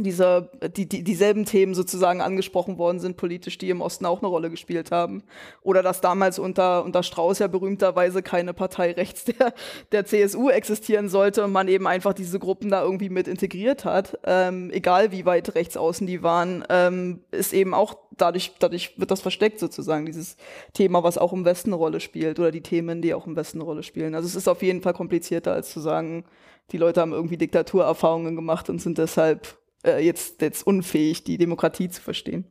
diese, 0.00 0.50
die, 0.74 0.88
die, 0.88 1.04
dieselben 1.04 1.44
Themen 1.44 1.74
sozusagen 1.74 2.22
angesprochen 2.22 2.78
worden 2.78 2.98
sind, 2.98 3.18
politisch, 3.18 3.58
die 3.58 3.68
im 3.68 3.82
Osten 3.82 4.06
auch 4.06 4.20
eine 4.20 4.28
Rolle 4.28 4.48
gespielt 4.48 4.90
haben. 4.90 5.22
Oder 5.60 5.82
dass 5.82 6.00
damals 6.00 6.38
unter, 6.38 6.82
unter 6.82 7.02
Strauß 7.02 7.40
ja 7.40 7.46
berühmterweise 7.46 8.22
keine 8.22 8.54
Partei 8.54 8.92
rechts 8.96 9.24
der, 9.24 9.52
der 9.92 10.06
CSU 10.06 10.48
existieren 10.48 11.10
sollte 11.10 11.44
und 11.44 11.52
man 11.52 11.68
eben 11.68 11.86
einfach 11.86 12.14
diese 12.14 12.38
Gruppen 12.38 12.70
da 12.70 12.82
irgendwie 12.82 13.10
mit 13.10 13.28
integriert 13.28 13.84
hat, 13.84 14.18
ähm, 14.24 14.70
egal 14.72 15.12
wie 15.12 15.26
weit 15.26 15.54
rechts 15.54 15.76
außen 15.76 16.06
die 16.06 16.22
waren, 16.22 16.64
ähm, 16.70 17.20
ist 17.30 17.52
eben 17.52 17.74
auch 17.74 17.96
dadurch, 18.16 18.52
dadurch 18.60 18.98
wird 18.98 19.10
das 19.10 19.20
versteckt 19.20 19.60
sozusagen, 19.60 20.06
dieses 20.06 20.36
Thema, 20.72 21.02
was 21.02 21.18
auch 21.18 21.34
im 21.34 21.44
Westen 21.44 21.68
eine 21.68 21.76
Rolle 21.76 22.00
spielt 22.00 22.38
oder 22.38 22.50
die 22.50 22.62
Themen, 22.62 23.02
die 23.02 23.12
auch 23.12 23.26
im 23.26 23.36
Westen 23.36 23.58
eine 23.58 23.64
Rolle 23.64 23.82
spielen. 23.82 24.14
Also 24.14 24.26
es 24.26 24.36
ist 24.36 24.48
auf 24.48 24.62
jeden 24.62 24.80
Fall 24.80 24.94
komplizierter, 24.94 25.52
als 25.52 25.70
zu 25.70 25.80
sagen, 25.80 26.24
die 26.70 26.78
Leute 26.78 27.02
haben 27.02 27.12
irgendwie 27.12 27.36
Diktaturerfahrungen 27.36 28.36
gemacht 28.36 28.70
und 28.70 28.80
sind 28.80 28.96
deshalb 28.96 29.58
äh, 29.84 30.04
jetzt, 30.04 30.40
jetzt 30.42 30.66
unfähig, 30.66 31.24
die 31.24 31.38
Demokratie 31.38 31.88
zu 31.88 32.00
verstehen. 32.00 32.44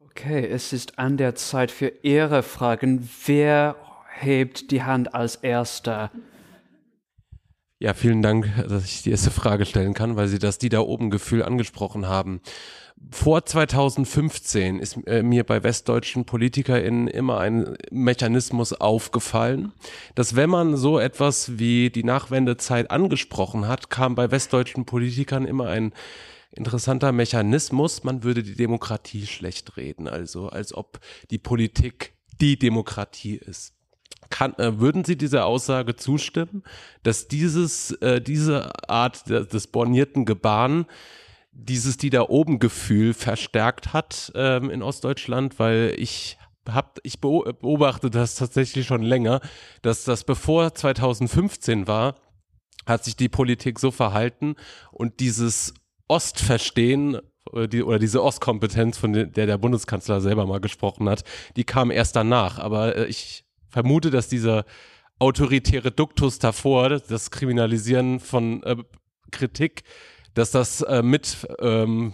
Okay, 0.00 0.46
es 0.46 0.72
ist 0.72 0.98
an 0.98 1.16
der 1.16 1.34
Zeit 1.34 1.70
für 1.70 1.92
Ihre 2.02 2.42
Fragen. 2.42 3.08
Wer 3.26 3.76
hebt 4.18 4.70
die 4.70 4.82
Hand 4.82 5.14
als 5.14 5.36
Erster? 5.36 6.10
Ja, 7.78 7.92
vielen 7.92 8.22
Dank, 8.22 8.50
dass 8.68 8.86
ich 8.86 9.02
die 9.02 9.10
erste 9.10 9.30
Frage 9.30 9.66
stellen 9.66 9.92
kann, 9.92 10.16
weil 10.16 10.28
Sie 10.28 10.38
das 10.38 10.56
die 10.56 10.70
da 10.70 10.80
oben 10.80 11.10
Gefühl 11.10 11.42
angesprochen 11.42 12.06
haben. 12.06 12.40
Vor 13.10 13.44
2015 13.44 14.78
ist 14.78 14.96
äh, 15.06 15.22
mir 15.22 15.44
bei 15.44 15.62
westdeutschen 15.62 16.24
PolitikerInnen 16.24 17.08
immer 17.08 17.38
ein 17.38 17.76
Mechanismus 17.90 18.72
aufgefallen, 18.72 19.72
dass 20.14 20.34
wenn 20.34 20.50
man 20.50 20.76
so 20.76 20.98
etwas 20.98 21.58
wie 21.58 21.90
die 21.90 22.04
Nachwendezeit 22.04 22.90
angesprochen 22.90 23.68
hat, 23.68 23.90
kam 23.90 24.14
bei 24.14 24.30
westdeutschen 24.30 24.86
Politikern 24.86 25.44
immer 25.44 25.68
ein 25.68 25.92
interessanter 26.52 27.12
Mechanismus, 27.12 28.02
man 28.02 28.22
würde 28.22 28.42
die 28.42 28.56
Demokratie 28.56 29.26
schlecht 29.26 29.76
reden, 29.76 30.08
also 30.08 30.48
als 30.48 30.74
ob 30.74 30.98
die 31.30 31.38
Politik 31.38 32.14
die 32.40 32.58
Demokratie 32.58 33.36
ist. 33.36 33.74
Kann, 34.30 34.54
äh, 34.54 34.80
würden 34.80 35.04
Sie 35.04 35.16
dieser 35.16 35.46
Aussage 35.46 35.96
zustimmen, 35.96 36.64
dass 37.02 37.28
dieses, 37.28 37.92
äh, 37.92 38.20
diese 38.20 38.72
Art 38.88 39.28
des, 39.28 39.66
bornierten 39.68 40.24
Gebaren 40.24 40.86
dieses 41.58 41.96
die 41.96 42.10
da 42.10 42.22
oben 42.22 42.58
Gefühl 42.58 43.14
verstärkt 43.14 43.92
hat 43.92 44.32
ähm, 44.34 44.70
in 44.70 44.82
Ostdeutschland, 44.82 45.58
weil 45.58 45.94
ich 45.96 46.38
hab, 46.68 46.98
ich 47.02 47.20
beobachte 47.20 48.10
das 48.10 48.34
tatsächlich 48.34 48.86
schon 48.86 49.02
länger, 49.02 49.40
dass 49.82 50.04
das 50.04 50.24
bevor 50.24 50.74
2015 50.74 51.86
war, 51.86 52.16
hat 52.86 53.04
sich 53.04 53.16
die 53.16 53.28
Politik 53.28 53.78
so 53.78 53.90
verhalten 53.90 54.56
und 54.92 55.20
dieses 55.20 55.74
Ostverstehen 56.08 57.18
oder, 57.50 57.68
die, 57.68 57.82
oder 57.82 57.98
diese 57.98 58.22
Ostkompetenz, 58.22 58.98
von 58.98 59.12
der 59.12 59.26
der 59.26 59.58
Bundeskanzler 59.58 60.20
selber 60.20 60.46
mal 60.46 60.60
gesprochen 60.60 61.08
hat, 61.08 61.24
die 61.56 61.64
kam 61.64 61.90
erst 61.90 62.16
danach. 62.16 62.58
Aber 62.58 62.96
äh, 62.96 63.06
ich 63.06 63.44
vermute, 63.68 64.10
dass 64.10 64.28
dieser 64.28 64.64
autoritäre 65.18 65.90
Duktus 65.90 66.38
davor, 66.38 67.00
das 67.00 67.30
Kriminalisieren 67.30 68.20
von 68.20 68.62
äh, 68.64 68.76
Kritik, 69.30 69.82
dass 70.36 70.50
das 70.50 70.82
äh, 70.82 71.02
mit 71.02 71.48
ähm, 71.60 72.12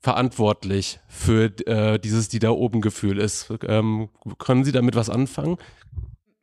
verantwortlich 0.00 1.00
für 1.08 1.50
äh, 1.66 1.98
dieses 1.98 2.28
die 2.28 2.38
da 2.38 2.50
oben 2.50 2.80
Gefühl 2.80 3.18
ist. 3.18 3.52
Ähm, 3.66 4.10
können 4.38 4.64
Sie 4.64 4.72
damit 4.72 4.94
was 4.94 5.10
anfangen? 5.10 5.58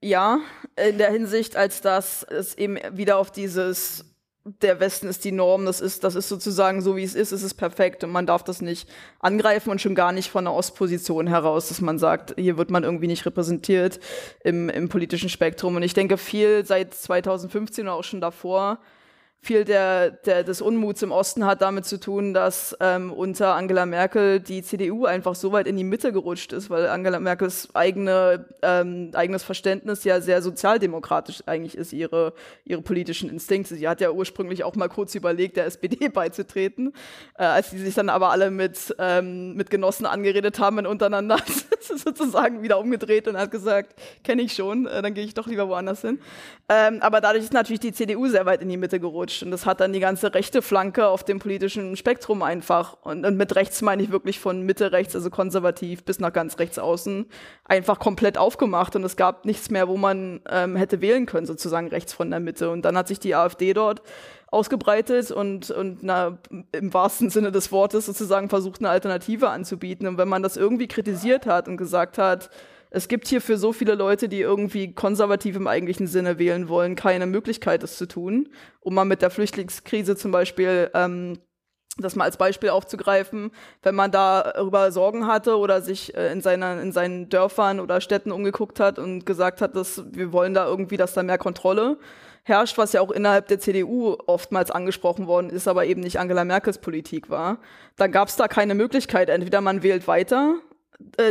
Ja, 0.01 0.39
in 0.75 0.97
der 0.97 1.11
Hinsicht, 1.11 1.55
als 1.55 1.81
dass 1.81 2.23
es 2.23 2.55
eben 2.57 2.77
wieder 2.91 3.17
auf 3.17 3.31
dieses 3.31 4.05
der 4.61 4.79
Westen 4.79 5.07
ist 5.07 5.25
die 5.25 5.31
Norm, 5.31 5.65
das 5.65 5.81
ist, 5.81 6.03
das 6.03 6.13
ist 6.13 6.29
sozusagen 6.29 6.81
so, 6.81 6.95
wie 6.95 7.03
es 7.03 7.15
ist, 7.15 7.31
es 7.31 7.41
ist 7.41 7.55
perfekt 7.55 8.03
und 8.03 8.11
man 8.11 8.27
darf 8.27 8.43
das 8.43 8.61
nicht 8.61 8.87
angreifen 9.19 9.71
und 9.71 9.81
schon 9.81 9.95
gar 9.95 10.11
nicht 10.11 10.29
von 10.29 10.45
einer 10.45 10.55
Ostposition 10.55 11.25
heraus, 11.25 11.69
dass 11.69 11.81
man 11.81 11.97
sagt, 11.97 12.35
hier 12.37 12.55
wird 12.55 12.69
man 12.69 12.83
irgendwie 12.83 13.07
nicht 13.07 13.25
repräsentiert 13.25 13.99
im, 14.43 14.69
im 14.69 14.87
politischen 14.87 15.29
Spektrum. 15.29 15.75
Und 15.75 15.81
ich 15.81 15.95
denke, 15.95 16.17
viel 16.19 16.63
seit 16.63 16.93
2015 16.93 17.85
oder 17.85 17.95
auch 17.95 18.03
schon 18.03 18.21
davor 18.21 18.77
viel 19.45 19.63
der, 19.63 20.09
der, 20.09 20.43
des 20.43 20.59
Unmuts 20.59 21.03
im 21.03 21.11
Osten 21.11 21.45
hat 21.45 21.61
damit 21.61 21.85
zu 21.85 21.99
tun, 21.99 22.33
dass 22.33 22.75
ähm, 22.79 23.13
unter 23.13 23.53
Angela 23.53 23.85
Merkel 23.85 24.39
die 24.39 24.63
CDU 24.63 25.05
einfach 25.05 25.35
so 25.35 25.51
weit 25.51 25.67
in 25.67 25.77
die 25.77 25.83
Mitte 25.83 26.11
gerutscht 26.11 26.51
ist, 26.51 26.71
weil 26.71 26.87
Angela 26.87 27.19
Merkels 27.19 27.69
eigene, 27.75 28.47
ähm, 28.63 29.11
eigenes 29.13 29.43
Verständnis 29.43 30.03
ja 30.03 30.19
sehr 30.19 30.41
sozialdemokratisch 30.41 31.43
eigentlich 31.45 31.77
ist, 31.77 31.93
ihre, 31.93 32.33
ihre 32.63 32.81
politischen 32.81 33.29
Instinkte. 33.29 33.75
Sie 33.75 33.87
hat 33.87 34.01
ja 34.01 34.09
ursprünglich 34.09 34.63
auch 34.63 34.75
mal 34.75 34.89
kurz 34.89 35.13
überlegt, 35.13 35.57
der 35.57 35.65
SPD 35.65 36.09
beizutreten, 36.13 36.91
äh, 37.37 37.43
als 37.43 37.69
die 37.69 37.77
sich 37.77 37.93
dann 37.93 38.09
aber 38.09 38.31
alle 38.31 38.49
mit, 38.49 38.95
ähm, 38.97 39.53
mit 39.53 39.69
Genossen 39.69 40.07
angeredet 40.07 40.57
haben 40.57 40.79
und 40.79 40.87
untereinander 40.87 41.37
sozusagen 41.79 42.63
wieder 42.63 42.79
umgedreht 42.79 43.27
und 43.27 43.37
hat 43.37 43.51
gesagt, 43.51 43.93
kenne 44.23 44.41
ich 44.41 44.53
schon, 44.53 44.87
äh, 44.87 45.03
dann 45.03 45.13
gehe 45.13 45.23
ich 45.23 45.35
doch 45.35 45.45
lieber 45.45 45.69
woanders 45.69 46.01
hin. 46.01 46.19
Ähm, 46.67 46.97
aber 47.01 47.21
dadurch 47.21 47.43
ist 47.43 47.53
natürlich 47.53 47.79
die 47.79 47.93
CDU 47.93 48.27
sehr 48.27 48.47
weit 48.47 48.63
in 48.63 48.69
die 48.69 48.77
Mitte 48.77 48.99
gerutscht 48.99 49.34
gerutscht. 49.35 49.43
Und 49.43 49.51
das 49.51 49.65
hat 49.65 49.79
dann 49.79 49.93
die 49.93 49.99
ganze 49.99 50.33
rechte 50.33 50.61
Flanke 50.61 51.07
auf 51.07 51.23
dem 51.23 51.39
politischen 51.39 51.95
Spektrum 51.95 52.41
einfach, 52.41 52.97
und, 53.03 53.25
und 53.25 53.37
mit 53.37 53.55
rechts 53.55 53.81
meine 53.81 54.03
ich 54.03 54.11
wirklich 54.11 54.39
von 54.39 54.61
Mitte 54.61 54.91
rechts, 54.91 55.15
also 55.15 55.29
konservativ, 55.29 56.03
bis 56.03 56.19
nach 56.19 56.33
ganz 56.33 56.59
rechts 56.59 56.79
außen, 56.79 57.25
einfach 57.65 57.99
komplett 57.99 58.37
aufgemacht. 58.37 58.95
Und 58.95 59.03
es 59.03 59.15
gab 59.15 59.45
nichts 59.45 59.69
mehr, 59.69 59.87
wo 59.87 59.97
man 59.97 60.41
ähm, 60.49 60.75
hätte 60.75 61.01
wählen 61.01 61.25
können, 61.25 61.45
sozusagen 61.45 61.87
rechts 61.87 62.13
von 62.13 62.29
der 62.29 62.39
Mitte. 62.39 62.69
Und 62.69 62.83
dann 62.83 62.97
hat 62.97 63.07
sich 63.07 63.19
die 63.19 63.35
AfD 63.35 63.73
dort 63.73 64.01
ausgebreitet 64.47 65.31
und, 65.31 65.71
und 65.71 65.99
na, 66.01 66.37
im 66.71 66.93
wahrsten 66.93 67.29
Sinne 67.29 67.51
des 67.51 67.71
Wortes 67.71 68.05
sozusagen 68.05 68.47
versucht, 68.47 68.79
eine 68.79 68.89
Alternative 68.89 69.49
anzubieten. 69.49 70.07
Und 70.07 70.17
wenn 70.17 70.29
man 70.29 70.43
das 70.43 70.55
irgendwie 70.55 70.87
kritisiert 70.87 71.45
hat 71.45 71.67
und 71.67 71.77
gesagt 71.77 72.17
hat, 72.17 72.49
es 72.95 73.09
gibt 73.09 73.27
hier 73.27 73.41
für 73.41 73.57
so 73.57 73.73
viele 73.73 73.93
Leute, 73.93 74.29
die 74.29 74.39
irgendwie 74.39 74.93
konservativ 74.93 75.57
im 75.57 75.67
eigentlichen 75.67 76.07
Sinne 76.07 76.39
wählen 76.39 76.69
wollen, 76.69 76.95
keine 76.95 77.25
Möglichkeit, 77.25 77.83
das 77.83 77.97
zu 77.97 78.07
tun. 78.07 78.47
Um 78.79 78.93
mal 78.93 79.03
mit 79.03 79.21
der 79.21 79.29
Flüchtlingskrise 79.29 80.15
zum 80.15 80.31
Beispiel 80.31 80.89
ähm, 80.93 81.37
das 81.97 82.15
mal 82.15 82.23
als 82.23 82.37
Beispiel 82.37 82.69
aufzugreifen, 82.69 83.51
wenn 83.83 83.95
man 83.95 84.11
darüber 84.11 84.93
Sorgen 84.93 85.27
hatte 85.27 85.57
oder 85.57 85.81
sich 85.81 86.15
äh, 86.15 86.31
in, 86.31 86.39
seiner, 86.39 86.81
in 86.81 86.93
seinen 86.93 87.27
Dörfern 87.27 87.81
oder 87.81 87.99
Städten 87.99 88.31
umgeguckt 88.31 88.79
hat 88.79 88.97
und 88.97 89.25
gesagt 89.25 89.59
hat, 89.61 89.75
dass 89.75 90.03
wir 90.13 90.31
wollen 90.31 90.53
da 90.53 90.65
irgendwie, 90.65 90.97
dass 90.97 91.13
da 91.13 91.21
mehr 91.21 91.37
Kontrolle 91.37 91.97
herrscht, 92.43 92.77
was 92.77 92.93
ja 92.93 93.01
auch 93.01 93.11
innerhalb 93.11 93.49
der 93.49 93.59
CDU 93.59 94.15
oftmals 94.25 94.71
angesprochen 94.71 95.27
worden 95.27 95.49
ist, 95.49 95.67
aber 95.67 95.85
eben 95.85 95.99
nicht 95.99 96.17
Angela 96.17 96.45
Merkels 96.45 96.77
Politik 96.77 97.29
war, 97.29 97.57
dann 97.97 98.13
gab 98.13 98.29
es 98.29 98.37
da 98.37 98.47
keine 98.47 98.73
Möglichkeit. 98.73 99.29
Entweder 99.29 99.59
man 99.59 99.83
wählt 99.83 100.07
weiter 100.07 100.59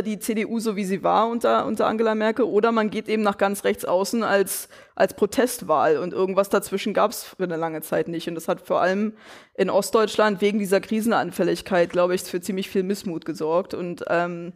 die 0.03 0.19
CDU 0.19 0.59
so 0.59 0.75
wie 0.75 0.85
sie 0.85 1.03
war 1.03 1.27
unter, 1.27 1.65
unter 1.65 1.87
Angela 1.87 2.15
Merkel 2.15 2.45
oder 2.45 2.71
man 2.71 2.89
geht 2.89 3.07
eben 3.07 3.23
nach 3.23 3.37
ganz 3.37 3.63
rechts 3.63 3.85
außen 3.85 4.23
als, 4.23 4.69
als 4.95 5.15
Protestwahl 5.15 5.97
und 5.97 6.13
irgendwas 6.13 6.49
dazwischen 6.49 6.93
gab 6.93 7.11
es 7.11 7.23
für 7.23 7.43
eine 7.43 7.57
lange 7.57 7.81
Zeit 7.81 8.07
nicht. 8.07 8.27
Und 8.27 8.35
das 8.35 8.47
hat 8.47 8.61
vor 8.61 8.81
allem 8.81 9.13
in 9.55 9.69
Ostdeutschland 9.69 10.41
wegen 10.41 10.59
dieser 10.59 10.81
Krisenanfälligkeit, 10.81 11.89
glaube 11.91 12.15
ich, 12.15 12.23
für 12.23 12.41
ziemlich 12.41 12.69
viel 12.69 12.83
Missmut 12.83 13.25
gesorgt 13.25 13.73
und 13.73 14.03
ähm, 14.07 14.53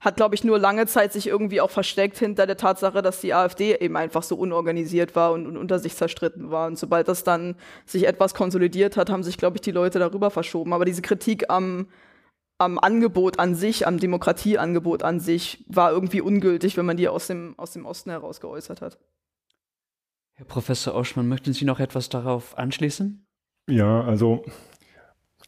hat, 0.00 0.16
glaube 0.16 0.34
ich, 0.34 0.44
nur 0.44 0.58
lange 0.58 0.86
Zeit 0.86 1.12
sich 1.12 1.26
irgendwie 1.26 1.60
auch 1.60 1.70
versteckt 1.70 2.18
hinter 2.18 2.46
der 2.46 2.56
Tatsache, 2.56 3.02
dass 3.02 3.20
die 3.20 3.34
AfD 3.34 3.76
eben 3.76 3.96
einfach 3.98 4.22
so 4.22 4.34
unorganisiert 4.34 5.14
war 5.14 5.32
und, 5.32 5.46
und 5.46 5.58
unter 5.58 5.78
sich 5.78 5.94
zerstritten 5.94 6.50
war. 6.50 6.66
Und 6.68 6.78
sobald 6.78 7.06
das 7.06 7.22
dann 7.22 7.54
sich 7.84 8.06
etwas 8.06 8.32
konsolidiert 8.32 8.96
hat, 8.96 9.10
haben 9.10 9.22
sich, 9.22 9.36
glaube 9.36 9.58
ich, 9.58 9.60
die 9.60 9.72
Leute 9.72 9.98
darüber 9.98 10.30
verschoben. 10.30 10.72
Aber 10.72 10.86
diese 10.86 11.02
Kritik 11.02 11.50
am 11.50 11.86
am 12.60 12.78
Angebot 12.78 13.38
an 13.38 13.54
sich, 13.54 13.86
am 13.86 13.98
Demokratieangebot 13.98 15.02
an 15.02 15.18
sich, 15.18 15.64
war 15.68 15.92
irgendwie 15.92 16.20
ungültig, 16.20 16.76
wenn 16.76 16.86
man 16.86 16.96
die 16.96 17.08
aus 17.08 17.26
dem, 17.26 17.58
aus 17.58 17.72
dem 17.72 17.86
Osten 17.86 18.10
heraus 18.10 18.40
geäußert 18.40 18.82
hat. 18.82 18.98
Herr 20.34 20.44
Professor 20.44 20.94
Oschmann, 20.94 21.28
möchten 21.28 21.52
Sie 21.52 21.64
noch 21.64 21.80
etwas 21.80 22.08
darauf 22.08 22.56
anschließen? 22.58 23.26
Ja, 23.68 24.02
also 24.02 24.44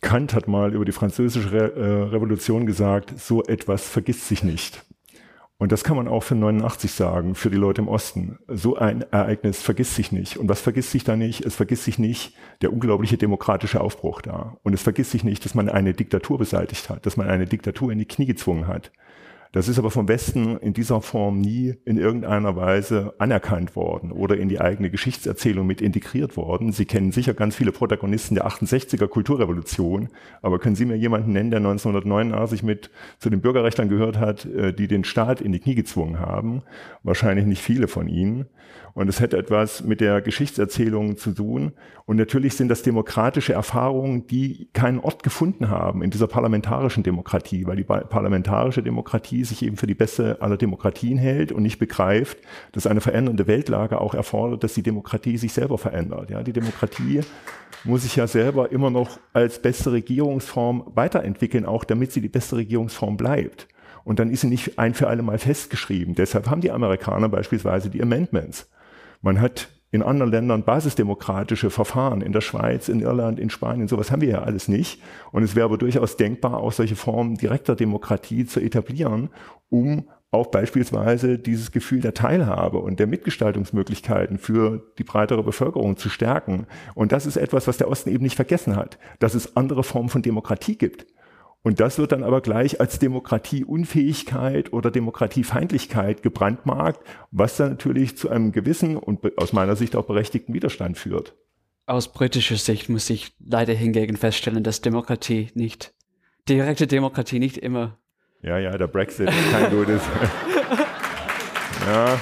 Kant 0.01 0.35
hat 0.35 0.49
mal 0.49 0.75
über 0.75 0.85
die 0.85 0.93
französische 0.93 1.53
Re 1.53 1.73
äh, 1.75 2.03
Revolution 2.11 2.67
gesagt, 2.67 3.19
so 3.19 3.43
etwas 3.45 3.87
vergisst 3.87 4.29
sich 4.29 4.43
nicht. 4.43 4.85
Und 5.63 5.71
das 5.71 5.85
kann 5.85 5.97
man 5.97 6.09
auch 6.09 6.25
für 6.25 6.35
89 6.35 6.91
sagen, 6.91 7.37
für 7.37 7.49
die 7.49 7.57
Leute 7.57 7.83
im 7.83 7.87
Osten. 7.87 8.37
So 8.49 8.75
ein 8.79 9.03
Ereignis 9.13 9.63
vergisst 9.63 9.95
sich 9.95 10.11
nicht. 10.11 10.37
Und 10.37 10.49
was 10.49 10.61
vergisst 10.61 10.91
sich 10.91 11.05
da 11.05 11.15
nicht? 11.15 11.47
Es 11.47 11.55
vergisst 11.55 11.85
sich 11.85 12.01
nicht 12.01 12.35
der 12.63 12.73
unglaubliche 12.73 13.17
demokratische 13.17 13.81
Aufbruch 13.81 14.23
da. 14.23 14.57
Und 14.65 14.75
es 14.75 14.83
vergisst 14.83 15.13
sich 15.13 15.23
nicht, 15.23 15.45
dass 15.45 15.55
man 15.55 15.69
eine 15.69 15.95
Diktatur 15.95 16.39
beseitigt 16.39 16.91
hat, 16.91 17.07
dass 17.07 17.17
man 17.17 17.29
eine 17.29 17.47
Diktatur 17.47 17.93
in 17.93 18.01
die 18.01 18.07
Knie 18.07 18.27
gezwungen 18.27 18.67
hat. 18.67 18.91
Das 19.53 19.69
ist 19.69 19.79
aber 19.79 19.91
vom 19.91 20.09
Westen 20.09 20.57
in 20.57 20.73
dieser 20.73 21.03
Form 21.03 21.39
nie 21.43 21.75
in 21.85 21.99
irgendeiner 21.99 22.57
Weise 22.57 23.13
anerkannt 23.19 23.77
worden 23.77 24.11
oder 24.11 24.39
in 24.39 24.49
die 24.49 24.63
eigene 24.63 24.89
Geschichtserzählung 24.89 25.67
mit 25.67 25.83
integriert 25.83 26.39
worden. 26.39 26.73
Sie 26.73 26.87
kennen 26.87 27.13
sicher 27.13 27.35
ganz 27.35 27.55
viele 27.55 27.71
Protagonisten 27.71 28.35
der 28.35 28.47
68er 28.47 29.09
Kulturrevolution, 29.09 30.09
aber 30.41 30.59
können 30.59 30.75
Sie 30.75 30.87
mir 30.87 30.97
jemanden 30.97 31.33
nennen, 31.33 31.51
der 31.51 31.59
1989 31.59 32.63
mit 32.63 32.91
zu 33.19 33.29
den 33.29 33.43
Bürgerrechtlern 33.43 33.91
gehört 33.91 34.19
hat, 34.19 34.47
äh, 34.47 34.73
die 34.73 34.89
den 34.89 35.05
Staat 35.05 35.43
in 35.43 35.53
die 35.53 35.61
Knie 35.61 35.75
gezwungen 35.75 36.19
haben? 36.19 36.63
Wahrscheinlich 37.03 37.45
nicht 37.45 37.61
viele 37.61 37.89
von 37.89 38.09
Ihnen. 38.09 38.47
Und 38.95 39.09
es 39.09 39.21
hätte 39.21 39.39
etwas 39.39 39.83
mit 39.83 40.01
der 40.01 40.21
Geschichtserzählung 40.21 41.17
zu 41.17 41.33
tun. 41.33 41.73
Und 42.05 42.17
natürlich 42.17 42.55
sind 42.55 42.69
das 42.69 42.83
demokratische 42.83 43.55
Erfahrungen, 43.55 44.27
die 44.27 44.69
keinen 44.75 44.99
Ort 44.99 45.23
gefunden 45.23 45.71
haben 45.71 46.03
in 46.03 46.11
dieser 46.11 46.27
parlamentarischen 46.27 47.03
Demokratie, 47.03 47.67
weil 47.67 47.77
die 47.77 47.85
parlamentarische 47.85 48.83
Demokratie 48.83 49.45
sich 49.45 49.63
eben 49.63 49.77
für 49.77 49.87
die 49.87 49.95
beste 49.95 50.43
aller 50.43 50.59
Demokratien 50.59 51.17
hält 51.17 51.53
und 51.53 51.63
nicht 51.63 51.79
begreift, 51.79 52.39
dass 52.73 52.87
eine 52.87 53.01
verändernde 53.01 53.47
Weltlage 53.47 54.01
auch 54.01 54.15
erfordert, 54.15 54.63
dass 54.63 54.75
die 54.75 54.83
Demokratie 54.83 55.39
sich 55.39 55.55
selber 55.55 55.79
verändert. 55.79 56.29
Ja, 56.29 56.43
die 56.43 56.53
Demokratie 56.53 57.21
muss 57.85 58.03
sich 58.03 58.17
ja 58.17 58.27
selber 58.27 58.73
immer 58.73 58.91
noch 58.91 59.19
als 59.33 59.61
beste 59.61 59.93
Regierungsform 59.93 60.85
weiterentwickeln, 60.95 61.65
auch 61.65 61.85
damit 61.85 62.13
sie 62.13 62.21
die 62.21 62.29
beste 62.29 62.57
Regierungsform 62.57 63.17
bleibt. 63.17 63.69
Und 64.05 64.19
dann 64.19 64.31
ist 64.31 64.43
sie 64.43 64.49
nicht 64.49 64.79
ein 64.79 64.95
für 64.95 65.09
alle 65.09 65.23
Mal 65.23 65.39
festgeschrieben. 65.39 66.15
Deshalb 66.15 66.51
haben 66.51 66.61
die 66.61 66.71
Amerikaner 66.71 67.29
beispielsweise 67.29 67.89
die 67.89 68.03
Amendments. 68.03 68.69
Man 69.23 69.41
hat 69.41 69.69
in 69.93 70.03
anderen 70.03 70.33
Ländern 70.33 70.65
basisdemokratische 70.65 71.71
Verfahren, 71.71 72.23
in 72.23 72.33
der 72.33 72.41
Schweiz, 72.41 72.89
in 72.89 73.01
Irland, 73.01 73.39
in 73.39 73.51
Spanien, 73.51 73.89
sowas 73.89 74.11
haben 74.11 74.23
wir 74.23 74.29
ja 74.29 74.43
alles 74.43 74.67
nicht. 74.67 75.01
Und 75.33 75.43
es 75.43 75.55
wäre 75.55 75.67
aber 75.67 75.79
durchaus 75.79 76.17
denkbar, 76.17 76.59
auch 76.59 76.73
solche 76.73 76.97
Formen 76.97 77.37
direkter 77.37 77.77
Demokratie 77.77 78.47
zu 78.47 78.59
etablieren, 78.61 79.29
um 79.69 80.09
auch 80.31 80.47
beispielsweise 80.47 81.39
dieses 81.39 81.73
Gefühl 81.73 82.01
der 82.01 82.15
Teilhabe 82.15 82.79
und 82.79 82.99
der 82.99 83.07
Mitgestaltungsmöglichkeiten 83.07 84.39
für 84.39 84.83
die 84.99 85.05
breitere 85.05 85.43
Bevölkerung 85.43 85.99
zu 85.99 86.09
stärken. 86.09 86.67
Und 86.95 87.13
das 87.13 87.27
ist 87.27 87.37
etwas, 87.37 87.69
was 87.69 87.77
der 87.77 87.89
Osten 87.89 88.11
eben 88.11 88.23
nicht 88.23 88.37
vergessen 88.37 88.77
hat, 88.77 88.99
dass 89.19 89.35
es 89.35 89.57
andere 89.59 89.85
Formen 89.85 90.09
von 90.09 90.23
Demokratie 90.23 90.77
gibt. 90.77 91.07
Und 91.63 91.79
das 91.79 91.99
wird 91.99 92.11
dann 92.11 92.25
aber 92.25 92.41
gleich 92.41 92.81
als 92.81 92.99
Demokratieunfähigkeit 92.99 94.73
oder 94.73 94.91
Demokratiefeindlichkeit 94.91 96.23
gebrandmarkt, 96.23 97.07
was 97.31 97.57
dann 97.57 97.71
natürlich 97.71 98.17
zu 98.17 98.31
einem 98.31 98.51
gewissen 98.51 98.97
und 98.97 99.39
aus 99.39 99.53
meiner 99.53 99.77
Sicht 99.77 99.95
auch 99.95 100.07
berechtigten 100.07 100.55
Widerstand 100.55 100.99
führt. 100.99 101.37
Aus 101.87 102.13
britischer 102.13 102.57
Sicht 102.57 102.89
muss 102.89 103.09
ich 103.11 103.33
leider 103.39 103.75
hingegen 103.75 104.17
feststellen, 104.17 104.65
dass 104.65 104.81
Demokratie 104.81 105.51
nicht, 105.55 105.95
direkte 106.49 106.89
Demokratie 106.89 107.39
nicht 107.39 107.59
immer. 107.59 107.99
Ja, 108.43 108.59
ja, 108.59 108.77
der 108.77 108.89
Brexit 108.89 109.29
ist 109.29 109.53
kein 109.53 109.71
gutes. 109.71 110.03
ja, 111.87 112.21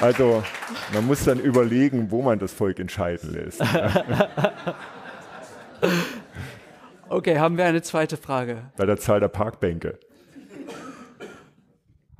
also 0.00 0.42
man 0.92 1.06
muss 1.06 1.22
dann 1.24 1.38
überlegen, 1.38 2.10
wo 2.10 2.22
man 2.22 2.40
das 2.40 2.52
Volk 2.52 2.80
entscheiden 2.80 3.32
lässt. 3.32 3.60
Okay, 7.10 7.38
haben 7.38 7.56
wir 7.56 7.64
eine 7.64 7.80
zweite 7.80 8.18
Frage? 8.18 8.70
Bei 8.76 8.84
der 8.84 8.98
Zahl 8.98 9.18
der 9.20 9.28
Parkbänke. 9.28 9.98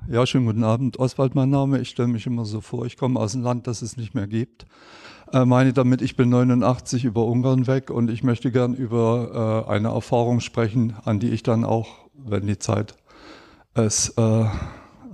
Ja, 0.08 0.24
schönen 0.24 0.46
guten 0.46 0.64
Abend. 0.64 0.98
Oswald, 0.98 1.34
mein 1.34 1.50
Name. 1.50 1.78
Ich 1.80 1.90
stelle 1.90 2.08
mich 2.08 2.26
immer 2.26 2.46
so 2.46 2.62
vor, 2.62 2.86
ich 2.86 2.96
komme 2.96 3.20
aus 3.20 3.34
einem 3.34 3.44
Land, 3.44 3.66
das 3.66 3.82
es 3.82 3.98
nicht 3.98 4.14
mehr 4.14 4.26
gibt. 4.26 4.64
Äh, 5.30 5.44
meine 5.44 5.74
damit, 5.74 6.00
ich 6.00 6.16
bin 6.16 6.30
89 6.30 7.04
über 7.04 7.26
Ungarn 7.26 7.66
weg 7.66 7.90
und 7.90 8.08
ich 8.08 8.22
möchte 8.22 8.50
gern 8.50 8.72
über 8.72 9.66
äh, 9.68 9.70
eine 9.70 9.88
Erfahrung 9.88 10.40
sprechen, 10.40 10.96
an 11.04 11.20
die 11.20 11.30
ich 11.30 11.42
dann 11.42 11.64
auch, 11.64 12.08
wenn 12.14 12.46
die 12.46 12.58
Zeit 12.58 12.94
es 13.74 14.14
äh, 14.16 14.44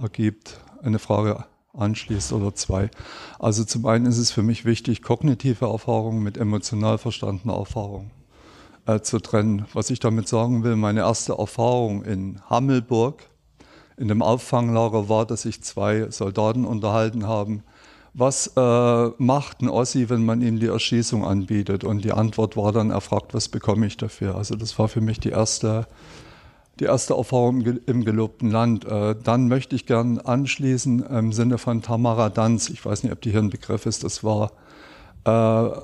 ergibt, 0.01 0.61
eine 0.83 1.01
Frage 1.01 1.47
anschließt 1.77 2.33
oder 2.33 2.55
zwei. 2.55 2.91
Also 3.41 3.65
zum 3.65 3.87
einen 3.87 4.07
ist 4.07 4.19
es 4.19 4.31
für 4.31 4.45
mich 4.45 4.65
wichtig, 4.65 5.03
kognitive 5.03 5.65
Erfahrung 5.67 6.23
mit 6.23 6.39
emotional 6.39 6.99
verstandener 6.99 7.55
Erfahrung 7.55 8.13
äh, 8.87 9.01
zu 9.01 9.19
trennen. 9.19 9.67
Was 9.73 9.91
ich 9.91 10.01
damit 10.01 10.29
sagen 10.29 10.65
will, 10.65 10.77
meine 10.77 11.01
erste 11.01 11.35
Erfahrung 11.35 12.05
in 12.05 12.41
Hammelburg, 12.49 13.29
in 13.97 14.09
dem 14.09 14.23
Auffanglager 14.23 15.09
war, 15.09 15.27
dass 15.27 15.43
sich 15.43 15.63
zwei 15.63 16.11
Soldaten 16.11 16.65
unterhalten 16.65 17.27
haben. 17.27 17.63
Was 18.13 18.53
äh, 18.57 19.09
macht 19.19 19.61
ein 19.61 19.69
Ossi, 19.69 20.09
wenn 20.09 20.25
man 20.25 20.41
ihm 20.41 20.61
die 20.61 20.69
Erschießung 20.69 21.25
anbietet? 21.25 21.83
Und 21.83 22.05
die 22.05 22.13
Antwort 22.13 22.57
war 22.57 22.73
dann, 22.73 22.91
er 22.91 23.01
fragt, 23.01 23.35
was 23.35 23.49
bekomme 23.49 23.87
ich 23.87 23.97
dafür? 23.97 24.37
Also 24.37 24.55
das 24.55 24.79
war 24.79 24.89
für 24.89 25.01
mich 25.01 25.19
die 25.19 25.31
erste, 25.31 25.87
die 26.79 26.85
erste 26.85 27.15
Erfahrung 27.15 27.63
im, 27.63 28.05
gelobten 28.05 28.51
Land. 28.51 28.85
Äh, 28.85 29.17
dann 29.21 29.49
möchte 29.49 29.75
ich 29.75 29.87
gern 29.87 30.19
anschließen 30.19 31.05
im 31.07 31.33
Sinne 31.33 31.59
von 31.59 31.83
Tamara 31.83 32.29
Danz. 32.29 32.69
Ich 32.69 32.85
weiß 32.85 33.03
nicht, 33.03 33.13
ob 33.13 33.21
die 33.21 33.31
hier 33.31 33.41
ein 33.41 33.51
Begriff 33.51 33.85
ist. 33.85 34.05
Das 34.05 34.23
war 34.23 34.53
äh, 35.25 35.81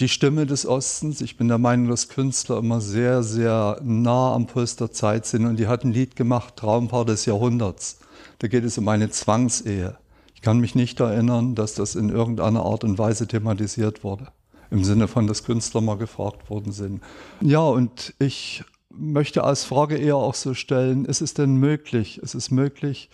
die 0.00 0.08
Stimme 0.08 0.46
des 0.46 0.66
Ostens. 0.66 1.20
Ich 1.20 1.36
bin 1.36 1.48
der 1.48 1.58
Meinung, 1.58 1.88
dass 1.88 2.08
Künstler 2.08 2.58
immer 2.58 2.80
sehr, 2.80 3.22
sehr 3.22 3.80
nah 3.82 4.34
am 4.34 4.46
Puls 4.46 4.76
der 4.76 4.92
Zeit 4.92 5.26
sind. 5.26 5.46
Und 5.46 5.56
die 5.58 5.68
hat 5.68 5.84
ein 5.84 5.92
Lied 5.92 6.16
gemacht, 6.16 6.56
Traumpaar 6.56 7.04
des 7.04 7.26
Jahrhunderts. 7.26 7.98
Da 8.38 8.48
geht 8.48 8.64
es 8.64 8.76
um 8.76 8.88
eine 8.88 9.10
Zwangsehe. 9.10 9.96
Ich 10.34 10.42
kann 10.42 10.58
mich 10.58 10.74
nicht 10.74 11.00
erinnern, 11.00 11.54
dass 11.54 11.74
das 11.74 11.94
in 11.94 12.10
irgendeiner 12.10 12.64
Art 12.64 12.84
und 12.84 12.98
Weise 12.98 13.26
thematisiert 13.26 14.04
wurde. 14.04 14.28
Im 14.70 14.84
Sinne 14.84 15.08
von, 15.08 15.26
dass 15.26 15.44
Künstler 15.44 15.80
mal 15.80 15.96
gefragt 15.96 16.50
worden 16.50 16.72
sind. 16.72 17.02
Ja, 17.40 17.60
und 17.60 18.14
ich 18.18 18.64
möchte 18.90 19.44
als 19.44 19.64
Frage 19.64 19.96
eher 19.96 20.16
auch 20.16 20.34
so 20.34 20.54
stellen, 20.54 21.04
ist 21.04 21.20
es 21.20 21.34
denn 21.34 21.56
möglich, 21.56 22.18
ist 22.18 22.34
es 22.34 22.50
möglich, 22.50 23.08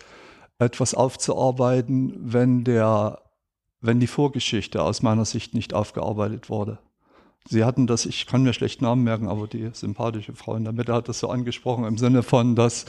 etwas 0.59 0.93
aufzuarbeiten, 0.93 2.13
wenn 2.19 2.63
der 2.63 3.19
wenn 3.83 3.99
die 3.99 4.07
Vorgeschichte 4.07 4.81
aus 4.81 5.03
meiner 5.03 5.25
Sicht 5.25 5.53
nicht 5.53 5.73
aufgearbeitet 5.73 6.49
wurde. 6.49 6.79
Sie 7.45 7.65
hatten 7.65 7.85
das, 7.85 8.05
ich 8.05 8.25
kann 8.25 8.43
mir 8.43 8.53
schlecht 8.53 8.81
Namen 8.81 9.03
merken, 9.03 9.27
aber 9.27 9.47
die 9.47 9.69
sympathische 9.73 10.33
Frau 10.33 10.55
in 10.55 10.63
der 10.63 10.71
Mitte 10.71 10.93
hat 10.93 11.09
das 11.09 11.19
so 11.19 11.29
angesprochen 11.29 11.83
im 11.83 11.97
Sinne 11.97 12.23
von, 12.23 12.55
dass 12.55 12.85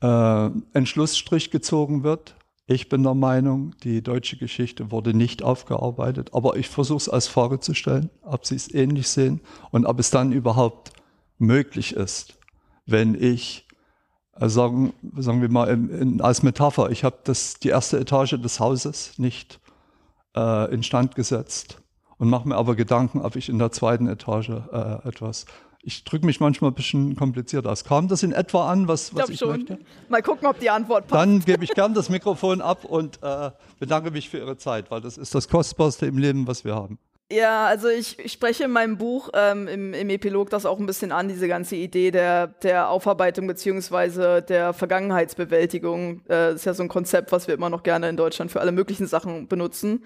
äh, 0.00 0.06
ein 0.06 0.86
Schlussstrich 0.86 1.50
gezogen 1.50 2.02
wird. 2.02 2.34
Ich 2.66 2.88
bin 2.88 3.02
der 3.02 3.14
Meinung, 3.14 3.74
die 3.82 4.02
deutsche 4.02 4.38
Geschichte 4.38 4.90
wurde 4.90 5.12
nicht 5.12 5.42
aufgearbeitet, 5.42 6.30
aber 6.32 6.56
ich 6.56 6.68
versuche 6.68 6.98
es 6.98 7.08
als 7.10 7.28
Frage 7.28 7.60
zu 7.60 7.74
stellen, 7.74 8.08
ob 8.22 8.46
Sie 8.46 8.54
es 8.54 8.72
ähnlich 8.72 9.08
sehen 9.08 9.40
und 9.70 9.84
ob 9.84 9.98
es 9.98 10.10
dann 10.10 10.32
überhaupt 10.32 10.92
möglich 11.36 11.94
ist, 11.94 12.38
wenn 12.86 13.14
ich 13.14 13.66
äh, 14.38 14.48
sagen, 14.48 14.94
sagen 15.18 15.42
wir 15.42 15.50
mal 15.50 15.68
in, 15.68 15.90
in, 15.90 16.20
als 16.22 16.42
Metapher, 16.42 16.90
ich 16.90 17.04
habe 17.04 17.18
die 17.62 17.68
erste 17.68 17.98
Etage 18.00 18.40
des 18.40 18.58
Hauses 18.58 19.18
nicht 19.18 19.59
äh, 20.36 20.72
instand 20.72 21.14
gesetzt 21.14 21.82
und 22.18 22.28
mache 22.28 22.48
mir 22.48 22.56
aber 22.56 22.76
Gedanken, 22.76 23.20
ob 23.20 23.36
ich 23.36 23.48
in 23.48 23.58
der 23.58 23.72
zweiten 23.72 24.06
Etage 24.06 24.50
äh, 24.50 25.08
etwas. 25.08 25.46
Ich 25.82 26.04
drücke 26.04 26.26
mich 26.26 26.40
manchmal 26.40 26.70
ein 26.70 26.74
bisschen 26.74 27.16
kompliziert 27.16 27.66
aus. 27.66 27.84
Kam 27.84 28.08
das 28.08 28.22
in 28.22 28.32
etwa 28.32 28.70
an, 28.70 28.86
was, 28.86 29.14
was 29.14 29.30
ich, 29.30 29.34
ich 29.34 29.38
schon. 29.38 29.50
möchte? 29.50 29.78
Mal 30.10 30.20
gucken, 30.22 30.46
ob 30.46 30.60
die 30.60 30.68
Antwort 30.68 31.08
passt. 31.08 31.18
Dann 31.18 31.40
gebe 31.40 31.64
ich 31.64 31.70
gern 31.70 31.94
das 31.94 32.10
Mikrofon 32.10 32.60
ab 32.60 32.84
und 32.84 33.22
äh, 33.22 33.50
bedanke 33.78 34.10
mich 34.10 34.28
für 34.28 34.38
Ihre 34.38 34.58
Zeit, 34.58 34.90
weil 34.90 35.00
das 35.00 35.16
ist 35.16 35.34
das 35.34 35.48
Kostbarste 35.48 36.04
im 36.04 36.18
Leben, 36.18 36.46
was 36.46 36.64
wir 36.64 36.74
haben. 36.74 36.98
Ja, 37.32 37.66
also 37.66 37.88
ich, 37.88 38.18
ich 38.18 38.32
spreche 38.32 38.64
in 38.64 38.72
meinem 38.72 38.98
Buch 38.98 39.28
ähm, 39.34 39.68
im, 39.68 39.94
im 39.94 40.10
Epilog 40.10 40.50
das 40.50 40.66
auch 40.66 40.80
ein 40.80 40.86
bisschen 40.86 41.12
an, 41.12 41.28
diese 41.28 41.46
ganze 41.46 41.76
Idee 41.76 42.10
der, 42.10 42.48
der 42.48 42.88
Aufarbeitung 42.90 43.46
beziehungsweise 43.46 44.42
der 44.42 44.72
Vergangenheitsbewältigung. 44.72 46.22
Äh, 46.28 46.54
ist 46.54 46.66
ja 46.66 46.74
so 46.74 46.82
ein 46.82 46.88
Konzept, 46.88 47.30
was 47.30 47.46
wir 47.46 47.54
immer 47.54 47.70
noch 47.70 47.84
gerne 47.84 48.08
in 48.08 48.16
Deutschland 48.16 48.50
für 48.50 48.60
alle 48.60 48.72
möglichen 48.72 49.06
Sachen 49.06 49.46
benutzen. 49.46 50.02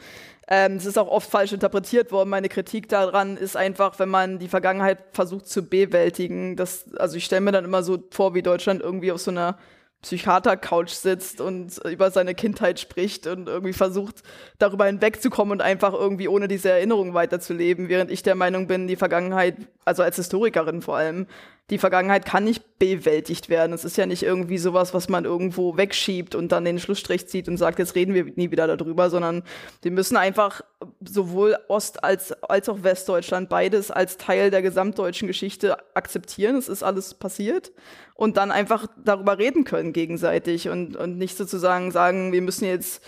Ähm, 0.48 0.76
es 0.76 0.84
ist 0.84 0.98
auch 0.98 1.08
oft 1.08 1.30
falsch 1.30 1.52
interpretiert 1.52 2.12
worden. 2.12 2.28
Meine 2.28 2.50
Kritik 2.50 2.90
daran 2.90 3.38
ist 3.38 3.56
einfach, 3.56 3.98
wenn 3.98 4.10
man 4.10 4.38
die 4.38 4.48
Vergangenheit 4.48 4.98
versucht 5.12 5.46
zu 5.46 5.62
bewältigen. 5.66 6.56
Das, 6.56 6.94
also 6.96 7.16
ich 7.16 7.24
stelle 7.24 7.40
mir 7.40 7.52
dann 7.52 7.64
immer 7.64 7.82
so 7.82 8.04
vor, 8.10 8.34
wie 8.34 8.42
Deutschland 8.42 8.82
irgendwie 8.82 9.12
auf 9.12 9.20
so 9.20 9.30
einer 9.30 9.56
Psychiater-Couch 10.04 10.90
sitzt 10.90 11.40
und 11.40 11.78
über 11.84 12.10
seine 12.10 12.34
Kindheit 12.34 12.78
spricht 12.78 13.26
und 13.26 13.48
irgendwie 13.48 13.72
versucht, 13.72 14.22
darüber 14.58 14.84
hinwegzukommen 14.86 15.52
und 15.52 15.62
einfach 15.62 15.94
irgendwie 15.94 16.28
ohne 16.28 16.46
diese 16.46 16.70
Erinnerung 16.70 17.14
weiterzuleben, 17.14 17.88
während 17.88 18.10
ich 18.10 18.22
der 18.22 18.34
Meinung 18.34 18.66
bin, 18.66 18.86
die 18.86 18.96
Vergangenheit, 18.96 19.56
also 19.84 20.02
als 20.02 20.16
Historikerin 20.16 20.82
vor 20.82 20.96
allem, 20.96 21.26
die 21.70 21.79
Vergangenheit 21.79 22.27
kann 22.27 22.44
nicht 22.44 22.79
bewältigt 22.79 23.48
werden. 23.48 23.72
Es 23.72 23.87
ist 23.87 23.96
ja 23.96 24.05
nicht 24.05 24.22
irgendwie 24.22 24.59
sowas, 24.59 24.92
was 24.92 25.09
man 25.09 25.24
irgendwo 25.24 25.79
wegschiebt 25.79 26.35
und 26.35 26.53
dann 26.53 26.66
den 26.66 26.79
Schlussstrich 26.79 27.27
zieht 27.27 27.48
und 27.48 27.57
sagt, 27.57 27.79
jetzt 27.79 27.94
reden 27.94 28.12
wir 28.12 28.24
nie 28.37 28.50
wieder 28.50 28.77
darüber, 28.77 29.09
sondern 29.09 29.42
wir 29.81 29.90
müssen 29.90 30.18
einfach 30.18 30.61
sowohl 31.00 31.57
Ost- 31.68 32.05
als, 32.05 32.33
als 32.42 32.68
auch 32.68 32.83
Westdeutschland 32.83 33.48
beides 33.48 33.90
als 33.90 34.18
Teil 34.18 34.50
der 34.50 34.61
gesamtdeutschen 34.61 35.27
Geschichte 35.27 35.79
akzeptieren. 35.96 36.57
Es 36.57 36.68
ist 36.68 36.83
alles 36.83 37.14
passiert 37.14 37.72
und 38.14 38.37
dann 38.37 38.50
einfach 38.50 38.87
darüber 39.03 39.38
reden 39.38 39.64
können 39.64 39.94
gegenseitig 39.94 40.68
und, 40.68 40.96
und 40.96 41.16
nicht 41.16 41.38
sozusagen 41.38 41.92
sagen, 41.92 42.33
wir 42.33 42.42
müssen 42.42 42.66
jetzt 42.66 43.03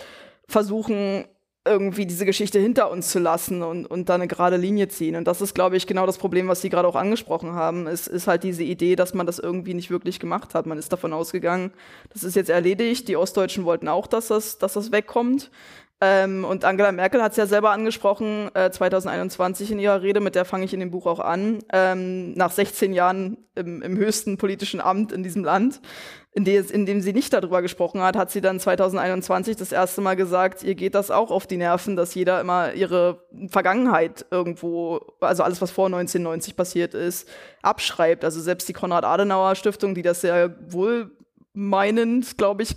versuchen, 0.48 1.26
irgendwie 1.66 2.06
diese 2.06 2.24
Geschichte 2.24 2.58
hinter 2.58 2.90
uns 2.90 3.10
zu 3.10 3.18
lassen 3.18 3.62
und, 3.62 3.86
und 3.86 4.08
da 4.08 4.14
eine 4.14 4.28
gerade 4.28 4.56
Linie 4.56 4.88
ziehen. 4.88 5.16
Und 5.16 5.26
das 5.26 5.40
ist, 5.40 5.54
glaube 5.54 5.76
ich, 5.76 5.86
genau 5.86 6.06
das 6.06 6.18
Problem, 6.18 6.48
was 6.48 6.60
Sie 6.60 6.70
gerade 6.70 6.88
auch 6.88 6.94
angesprochen 6.94 7.52
haben. 7.52 7.86
Es 7.86 8.06
ist 8.06 8.26
halt 8.26 8.44
diese 8.44 8.62
Idee, 8.62 8.96
dass 8.96 9.14
man 9.14 9.26
das 9.26 9.38
irgendwie 9.38 9.74
nicht 9.74 9.90
wirklich 9.90 10.20
gemacht 10.20 10.54
hat. 10.54 10.66
Man 10.66 10.78
ist 10.78 10.92
davon 10.92 11.12
ausgegangen, 11.12 11.72
das 12.12 12.22
ist 12.22 12.36
jetzt 12.36 12.50
erledigt. 12.50 13.08
Die 13.08 13.16
Ostdeutschen 13.16 13.64
wollten 13.64 13.88
auch, 13.88 14.06
dass 14.06 14.28
das, 14.28 14.58
dass 14.58 14.74
das 14.74 14.92
wegkommt. 14.92 15.50
Ähm, 15.98 16.44
und 16.44 16.66
Angela 16.66 16.92
Merkel 16.92 17.22
hat 17.22 17.32
es 17.32 17.38
ja 17.38 17.46
selber 17.46 17.70
angesprochen, 17.70 18.50
äh, 18.54 18.70
2021 18.70 19.72
in 19.72 19.78
ihrer 19.78 20.02
Rede, 20.02 20.20
mit 20.20 20.34
der 20.34 20.44
fange 20.44 20.66
ich 20.66 20.74
in 20.74 20.80
dem 20.80 20.90
Buch 20.90 21.06
auch 21.06 21.20
an, 21.20 21.60
ähm, 21.72 22.34
nach 22.34 22.50
16 22.50 22.92
Jahren 22.92 23.38
im, 23.54 23.80
im 23.80 23.96
höchsten 23.96 24.36
politischen 24.36 24.82
Amt 24.82 25.10
in 25.10 25.22
diesem 25.22 25.42
Land, 25.42 25.80
in, 26.32 26.44
des, 26.44 26.70
in 26.70 26.84
dem 26.84 27.00
sie 27.00 27.14
nicht 27.14 27.32
darüber 27.32 27.62
gesprochen 27.62 28.02
hat, 28.02 28.14
hat 28.14 28.30
sie 28.30 28.42
dann 28.42 28.60
2021 28.60 29.56
das 29.56 29.72
erste 29.72 30.02
Mal 30.02 30.16
gesagt, 30.16 30.62
ihr 30.62 30.74
geht 30.74 30.94
das 30.94 31.10
auch 31.10 31.30
auf 31.30 31.46
die 31.46 31.56
Nerven, 31.56 31.96
dass 31.96 32.14
jeder 32.14 32.42
immer 32.42 32.74
ihre 32.74 33.22
Vergangenheit 33.48 34.26
irgendwo, 34.30 35.00
also 35.20 35.44
alles, 35.44 35.62
was 35.62 35.70
vor 35.70 35.86
1990 35.86 36.56
passiert 36.56 36.92
ist, 36.92 37.26
abschreibt. 37.62 38.22
Also 38.22 38.42
selbst 38.42 38.68
die 38.68 38.74
Konrad-Adenauer-Stiftung, 38.74 39.94
die 39.94 40.02
das 40.02 40.20
sehr 40.20 40.54
wohlmeinend, 40.68 42.36
glaube 42.36 42.64
ich, 42.64 42.76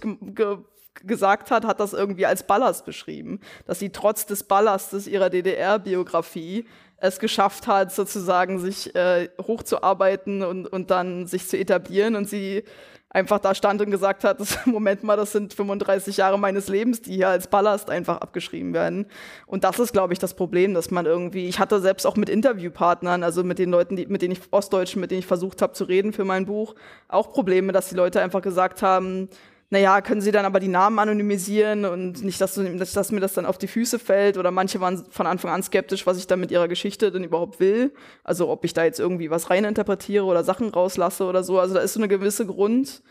gesagt 1.06 1.52
hat, 1.52 1.66
hat 1.66 1.80
das 1.80 1.94
irgendwie 1.94 2.26
als 2.26 2.44
Ballast 2.44 2.86
beschrieben, 2.86 3.40
dass 3.66 3.80
sie 3.80 3.90
trotz 3.90 4.26
des 4.26 4.44
Ballastes 4.44 5.08
ihrer 5.08 5.30
DDR-Biografie 5.30 6.66
es 6.98 7.20
geschafft 7.20 7.68
hat, 7.68 7.94
sozusagen 7.94 8.60
sich 8.60 8.94
äh, 8.96 9.30
hochzuarbeiten 9.42 10.44
und, 10.44 10.68
und 10.68 10.92
dann 10.92 11.28
sich 11.28 11.48
zu 11.48 11.58
etablieren 11.58 12.16
und 12.16 12.28
sie 12.28 12.64
einfach 13.12 13.40
da 13.40 13.56
stand 13.56 13.82
und 13.82 13.90
gesagt 13.90 14.24
hat, 14.24 14.38
Moment 14.66 15.04
mal, 15.04 15.18
das 15.18 15.32
sind 15.32 15.54
35 15.54 16.18
Jahre 16.18 16.38
meines 16.38 16.68
Lebens, 16.68 17.02
die 17.02 17.16
hier 17.16 17.30
als 17.30 17.48
Ballast 17.48 17.90
einfach 17.90 18.18
abgeschrieben 18.18 18.74
werden. 18.74 19.08
Und 19.48 19.64
das 19.64 19.80
ist, 19.80 19.94
glaube 19.94 20.14
ich, 20.14 20.20
das 20.20 20.36
Problem, 20.36 20.74
dass 20.74 20.92
man 20.92 21.06
irgendwie, 21.06 21.48
ich 21.48 21.60
hatte 21.60 21.80
selbst 21.80 22.06
auch 22.06 22.16
mit 22.16 22.30
Interviewpartnern, 22.30 23.24
also 23.24 23.44
mit 23.44 23.58
den 23.58 23.72
Leuten, 23.72 23.96
die, 23.96 24.06
mit 24.06 24.22
denen 24.22 24.34
ich, 24.34 24.42
Ostdeutschen, 24.52 25.02
mit 25.02 25.12
denen 25.12 25.20
ich 25.20 25.26
versucht 25.26 25.62
habe 25.62 25.74
zu 25.74 25.86
reden 25.86 26.14
für 26.14 26.26
mein 26.26 26.46
Buch, 26.46 26.76
auch 27.08 27.32
Probleme, 27.32 27.72
dass 27.74 27.90
die 27.90 27.96
Leute 27.96 28.22
einfach 28.22 28.42
gesagt 28.42 28.84
haben, 28.84 29.30
naja, 29.72 30.02
können 30.02 30.22
Sie 30.22 30.32
dann 30.32 30.46
aber 30.46 30.60
die 30.60 30.68
Namen 30.68 30.98
anonymisieren 30.98 31.86
und 31.86 32.24
nicht, 32.24 32.42
dass, 32.42 32.56
du, 32.56 32.64
dass 32.64 33.12
mir 33.12 33.20
das 33.20 33.34
dann 33.36 33.46
auf 33.46 33.60
die 33.60 33.68
Füße 33.68 34.00
fällt 34.00 34.38
oder 34.38 34.50
manche 34.50 34.82
waren 34.82 35.06
von 35.12 35.28
Anfang 35.28 35.52
an 35.52 35.62
skeptisch, 35.62 36.08
was 36.08 36.18
ich 36.18 36.26
da 36.26 36.36
mit 36.36 36.50
ihrer 36.50 36.68
Geschichte 36.68 37.12
denn 37.12 37.24
überhaupt 37.24 37.60
will. 37.60 37.94
Also 38.24 38.50
ob 38.50 38.66
ich 38.66 38.74
da 38.74 38.84
jetzt 38.84 39.00
irgendwie 39.00 39.30
was 39.30 39.52
reininterpretiere 39.52 40.26
oder 40.26 40.44
Sachen 40.44 40.70
rauslasse 40.70 41.24
oder 41.26 41.44
so. 41.44 41.60
Also 41.60 41.76
da 41.76 41.82
ist 41.82 41.94
so 41.94 42.00
eine 42.00 42.08
gewisse 42.08 42.48
Grund, 42.48 43.04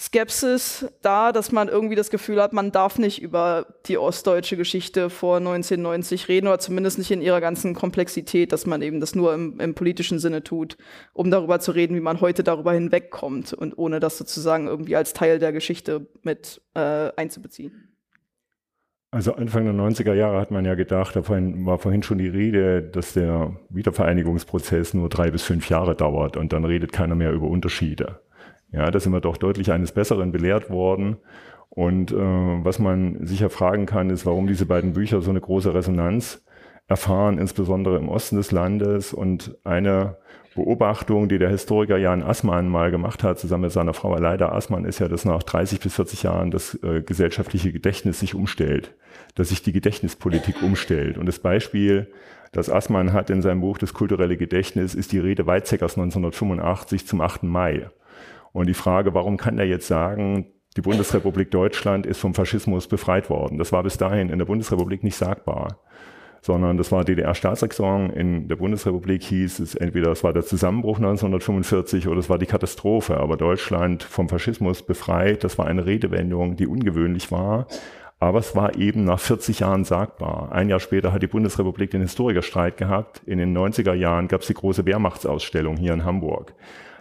Skepsis 0.00 0.86
da, 1.02 1.30
dass 1.30 1.52
man 1.52 1.68
irgendwie 1.68 1.94
das 1.94 2.08
Gefühl 2.08 2.40
hat, 2.40 2.54
man 2.54 2.72
darf 2.72 2.98
nicht 2.98 3.20
über 3.20 3.66
die 3.84 3.98
ostdeutsche 3.98 4.56
Geschichte 4.56 5.10
vor 5.10 5.36
1990 5.36 6.28
reden 6.28 6.46
oder 6.46 6.58
zumindest 6.58 6.96
nicht 6.96 7.10
in 7.10 7.20
ihrer 7.20 7.42
ganzen 7.42 7.74
Komplexität, 7.74 8.50
dass 8.52 8.64
man 8.64 8.80
eben 8.80 9.00
das 9.00 9.14
nur 9.14 9.34
im, 9.34 9.60
im 9.60 9.74
politischen 9.74 10.18
Sinne 10.18 10.42
tut, 10.42 10.78
um 11.12 11.30
darüber 11.30 11.60
zu 11.60 11.72
reden, 11.72 11.94
wie 11.96 12.00
man 12.00 12.22
heute 12.22 12.42
darüber 12.42 12.72
hinwegkommt 12.72 13.52
und 13.52 13.76
ohne 13.76 14.00
das 14.00 14.16
sozusagen 14.16 14.68
irgendwie 14.68 14.96
als 14.96 15.12
Teil 15.12 15.38
der 15.38 15.52
Geschichte 15.52 16.06
mit 16.22 16.62
äh, 16.72 17.10
einzubeziehen. 17.16 17.90
Also 19.10 19.34
Anfang 19.34 19.64
der 19.64 19.74
90er 19.74 20.14
Jahre 20.14 20.40
hat 20.40 20.50
man 20.50 20.64
ja 20.64 20.76
gedacht, 20.76 21.14
da 21.14 21.28
war 21.28 21.78
vorhin 21.78 22.02
schon 22.02 22.16
die 22.16 22.28
Rede, 22.28 22.80
dass 22.80 23.12
der 23.12 23.54
Wiedervereinigungsprozess 23.68 24.94
nur 24.94 25.10
drei 25.10 25.30
bis 25.30 25.42
fünf 25.42 25.68
Jahre 25.68 25.94
dauert 25.94 26.38
und 26.38 26.54
dann 26.54 26.64
redet 26.64 26.92
keiner 26.92 27.16
mehr 27.16 27.32
über 27.32 27.48
Unterschiede. 27.48 28.20
Ja, 28.72 28.90
da 28.90 29.00
sind 29.00 29.12
wir 29.12 29.20
doch 29.20 29.36
deutlich 29.36 29.72
eines 29.72 29.92
Besseren 29.92 30.32
belehrt 30.32 30.70
worden. 30.70 31.16
Und 31.68 32.12
äh, 32.12 32.16
was 32.16 32.78
man 32.78 33.24
sicher 33.24 33.50
fragen 33.50 33.86
kann, 33.86 34.10
ist, 34.10 34.26
warum 34.26 34.46
diese 34.46 34.66
beiden 34.66 34.92
Bücher 34.92 35.22
so 35.22 35.30
eine 35.30 35.40
große 35.40 35.72
Resonanz 35.72 36.44
erfahren, 36.88 37.38
insbesondere 37.38 37.96
im 37.96 38.08
Osten 38.08 38.36
des 38.36 38.50
Landes. 38.50 39.12
Und 39.12 39.56
eine 39.64 40.16
Beobachtung, 40.56 41.28
die 41.28 41.38
der 41.38 41.48
Historiker 41.48 41.96
Jan 41.96 42.22
Assmann 42.22 42.68
mal 42.68 42.90
gemacht 42.90 43.22
hat, 43.22 43.38
zusammen 43.38 43.62
mit 43.62 43.72
seiner 43.72 43.94
Frau 43.94 44.12
Aleida 44.14 44.50
Assmann, 44.50 44.84
ist 44.84 44.98
ja, 44.98 45.06
dass 45.06 45.24
nach 45.24 45.44
30 45.44 45.78
bis 45.78 45.94
40 45.94 46.24
Jahren 46.24 46.50
das 46.50 46.74
äh, 46.82 47.02
gesellschaftliche 47.02 47.72
Gedächtnis 47.72 48.18
sich 48.18 48.34
umstellt, 48.34 48.94
dass 49.36 49.50
sich 49.50 49.62
die 49.62 49.72
Gedächtnispolitik 49.72 50.62
umstellt. 50.62 51.18
Und 51.18 51.26
das 51.26 51.38
Beispiel, 51.38 52.10
das 52.50 52.68
Assmann 52.68 53.12
hat 53.12 53.30
in 53.30 53.42
seinem 53.42 53.60
Buch 53.60 53.78
Das 53.78 53.94
kulturelle 53.94 54.36
Gedächtnis, 54.36 54.96
ist 54.96 55.12
die 55.12 55.20
Rede 55.20 55.46
Weizsäckers 55.46 55.96
1985 55.96 57.06
zum 57.06 57.20
8. 57.20 57.44
Mai. 57.44 57.88
Und 58.52 58.68
die 58.68 58.74
Frage, 58.74 59.14
warum 59.14 59.36
kann 59.36 59.58
er 59.58 59.66
jetzt 59.66 59.86
sagen, 59.86 60.46
die 60.76 60.82
Bundesrepublik 60.82 61.50
Deutschland 61.50 62.06
ist 62.06 62.18
vom 62.18 62.34
Faschismus 62.34 62.88
befreit 62.88 63.30
worden? 63.30 63.58
Das 63.58 63.72
war 63.72 63.82
bis 63.82 63.96
dahin 63.96 64.30
in 64.30 64.38
der 64.38 64.46
Bundesrepublik 64.46 65.02
nicht 65.04 65.16
sagbar 65.16 65.78
sondern 66.42 66.76
das 66.76 66.90
war 66.90 67.04
DDR-Staatsexamen. 67.04 68.10
In 68.10 68.48
der 68.48 68.56
Bundesrepublik 68.56 69.22
hieß 69.24 69.60
es 69.60 69.74
entweder 69.74 70.10
es 70.10 70.24
war 70.24 70.32
der 70.32 70.44
Zusammenbruch 70.44 70.96
1945 70.96 72.08
oder 72.08 72.18
es 72.18 72.30
war 72.30 72.38
die 72.38 72.46
Katastrophe. 72.46 73.18
Aber 73.18 73.36
Deutschland 73.36 74.02
vom 74.02 74.28
Faschismus 74.28 74.82
befreit, 74.82 75.44
das 75.44 75.58
war 75.58 75.66
eine 75.66 75.86
Redewendung, 75.86 76.56
die 76.56 76.66
ungewöhnlich 76.66 77.30
war. 77.30 77.66
Aber 78.18 78.38
es 78.38 78.54
war 78.54 78.76
eben 78.76 79.04
nach 79.04 79.18
40 79.18 79.60
Jahren 79.60 79.84
sagbar. 79.84 80.52
Ein 80.52 80.68
Jahr 80.68 80.80
später 80.80 81.12
hat 81.12 81.22
die 81.22 81.26
Bundesrepublik 81.26 81.90
den 81.90 82.02
Historikerstreit 82.02 82.76
gehabt. 82.76 83.22
In 83.24 83.38
den 83.38 83.56
90er 83.56 83.94
Jahren 83.94 84.28
gab 84.28 84.42
es 84.42 84.46
die 84.46 84.54
große 84.54 84.84
Wehrmachtsausstellung 84.84 85.76
hier 85.76 85.94
in 85.94 86.04
Hamburg. 86.04 86.54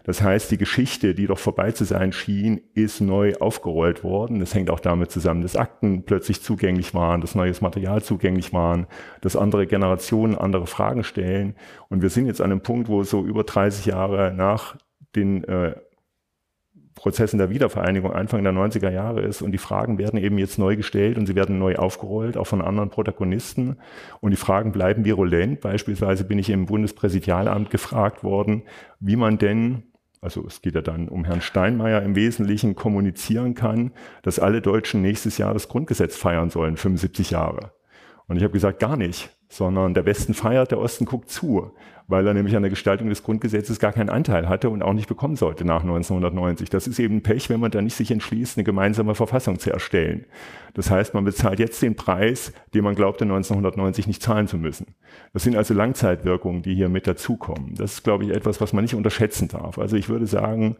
Das 0.04 0.22
heißt, 0.22 0.52
die 0.52 0.58
Geschichte, 0.58 1.14
die 1.14 1.28
doch 1.28 1.40
vorbei 1.40 1.72
zu 1.72 1.86
sein 1.86 2.12
schien, 2.12 2.62
ist 2.74 3.02
neu 3.02 3.36
aufgerollt 3.40 4.04
worden. 4.04 4.40
Das 4.40 4.54
hängt 4.54 4.70
auch 4.70 4.80
damit 4.80 5.12
zusammen, 5.12 5.42
dass 5.42 5.56
Akten 5.56 6.04
plötzlich 6.04 6.42
zugänglich 6.42 6.94
waren, 6.94 7.22
dass 7.22 7.36
neues 7.36 7.62
Material 7.62 8.02
zugänglich 8.02 8.54
waren, 8.54 8.88
dass 9.22 9.36
andere 9.36 9.68
Generationen 9.68 10.36
andere 10.36 10.68
Fragen 10.68 11.04
stellen. 11.04 11.56
Und 11.90 12.02
wir 12.02 12.10
sind 12.10 12.26
jetzt 12.26 12.42
an 12.42 12.52
einem 12.52 12.62
Punkt, 12.62 12.90
wo 12.90 13.04
so 13.04 13.26
über 13.26 13.44
30 13.44 13.86
Jahre 13.86 14.34
nach 14.34 14.78
den 15.16 15.44
äh, 15.46 15.76
Prozessen 17.00 17.38
der 17.38 17.50
Wiedervereinigung 17.50 18.12
Anfang 18.12 18.44
der 18.44 18.52
90er 18.52 18.92
Jahre 18.92 19.22
ist 19.22 19.42
und 19.42 19.54
die 19.54 19.58
Fragen 19.58 19.98
werden 19.98 20.20
eben 20.20 20.38
jetzt 20.38 20.60
neu 20.60 20.76
gestellt 20.76 21.18
und 21.18 21.26
sie 21.26 21.36
werden 21.36 21.58
neu 21.58 21.78
aufgerollt, 21.78 22.36
auch 22.36 22.48
von 22.48 22.62
anderen 22.62 22.90
Protagonisten 22.90 23.78
und 24.20 24.32
die 24.32 24.38
Fragen 24.38 24.74
bleiben 24.74 25.06
virulent. 25.06 25.62
Beispielsweise 25.62 26.26
bin 26.26 26.38
ich 26.38 26.50
im 26.50 26.66
Bundespräsidialamt 26.66 27.70
gefragt 27.70 28.24
worden, 28.24 28.64
wie 29.00 29.16
man 29.16 29.38
denn 29.38 29.84
also 30.22 30.46
es 30.46 30.62
geht 30.62 30.76
ja 30.76 30.82
dann 30.82 31.08
um 31.08 31.24
Herrn 31.24 31.40
Steinmeier 31.40 32.02
im 32.02 32.14
Wesentlichen 32.14 32.76
kommunizieren 32.76 33.54
kann, 33.54 33.94
dass 34.22 34.38
alle 34.38 34.62
Deutschen 34.62 35.02
nächstes 35.02 35.38
Jahr 35.38 35.54
das 35.54 35.70
Grundgesetz 35.70 36.18
feiern 36.18 36.50
sollen, 36.50 36.76
75 36.76 37.32
Jahre. 37.32 37.72
Und 38.28 38.36
ich 38.36 38.44
habe 38.44 38.52
gesagt, 38.52 38.80
gar 38.80 38.98
nicht, 38.98 39.30
sondern 39.50 39.94
der 39.94 40.06
Westen 40.06 40.34
feiert, 40.34 40.72
der 40.72 40.80
Osten 40.80 41.06
guckt 41.06 41.30
zu 41.30 41.72
weil 42.10 42.26
er 42.26 42.34
nämlich 42.34 42.56
an 42.56 42.64
der 42.64 42.72
Gestaltung 42.72 43.10
des 43.10 43.22
Grundgesetzes 43.22 43.78
gar 43.78 43.94
keinen 43.94 44.10
Anteil 44.10 44.50
hatte 44.50 44.72
und 44.72 44.82
auch 44.82 44.94
nicht 44.94 45.08
bekommen 45.08 45.36
sollte 45.36 45.64
nach 45.64 45.82
1990. 45.82 46.68
Das 46.70 46.88
ist 46.88 46.98
eben 46.98 47.22
Pech, 47.22 47.52
wenn 47.52 47.60
man 47.60 47.70
da 47.70 47.84
nicht 47.84 47.96
sich 47.96 48.10
entschließt, 48.10 48.58
eine 48.58 48.64
gemeinsame 48.64 49.14
Verfassung 49.14 49.60
zu 49.60 49.72
erstellen. 49.72 50.26
Das 50.74 50.90
heißt, 50.90 51.14
man 51.14 51.24
bezahlt 51.24 51.60
jetzt 51.60 51.82
den 51.84 51.96
Preis, 51.96 52.52
den 52.74 52.84
man 52.84 52.96
glaubte 52.96 53.26
1990 53.26 54.08
nicht 54.08 54.24
zahlen 54.24 54.48
zu 54.48 54.58
müssen. 54.58 54.96
Das 55.34 55.44
sind 55.44 55.56
also 55.56 55.76
Langzeitwirkungen, 55.76 56.64
die 56.64 56.74
hier 56.74 56.90
mit 56.90 57.06
dazukommen. 57.06 57.76
Das 57.76 57.94
ist, 57.94 58.04
glaube 58.04 58.24
ich, 58.24 58.32
etwas, 58.32 58.60
was 58.60 58.74
man 58.74 58.84
nicht 58.84 58.96
unterschätzen 58.96 59.48
darf. 59.48 59.78
Also 59.78 59.96
ich 59.96 60.10
würde 60.10 60.26
sagen, 60.26 60.78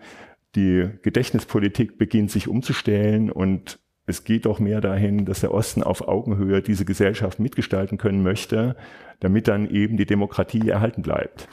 die 0.56 0.90
Gedächtnispolitik 1.04 2.00
beginnt 2.00 2.32
sich 2.32 2.48
umzustellen 2.48 3.32
und 3.32 3.80
es 4.10 4.24
geht 4.24 4.46
doch 4.46 4.60
mehr 4.60 4.82
dahin, 4.82 5.26
dass 5.26 5.42
der 5.42 5.54
Osten 5.54 5.84
auf 5.84 6.08
Augenhöhe 6.08 6.62
diese 6.62 6.84
Gesellschaft 6.84 7.40
mitgestalten 7.40 7.98
können 7.98 8.24
möchte, 8.24 8.76
damit 9.20 9.48
dann 9.48 9.70
eben 9.70 9.98
die 9.98 10.06
Demokratie 10.06 10.68
erhalten 10.68 11.04
bleibt. 11.04 11.48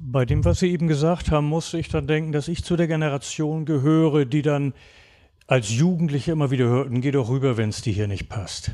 Bei 0.00 0.24
dem, 0.24 0.44
was 0.44 0.60
Sie 0.60 0.70
eben 0.70 0.88
gesagt 0.88 1.30
haben, 1.30 1.46
musste 1.46 1.78
ich 1.78 1.88
dann 1.88 2.06
denken, 2.06 2.32
dass 2.32 2.48
ich 2.48 2.64
zu 2.64 2.76
der 2.76 2.86
Generation 2.86 3.66
gehöre, 3.66 4.24
die 4.24 4.42
dann 4.42 4.72
als 5.46 5.70
Jugendliche 5.70 6.32
immer 6.32 6.50
wieder 6.50 6.66
hörten, 6.66 7.00
geh 7.00 7.10
doch 7.10 7.28
rüber, 7.28 7.56
wenn 7.56 7.70
es 7.70 7.82
dir 7.82 7.92
hier 7.92 8.06
nicht 8.06 8.28
passt. 8.28 8.72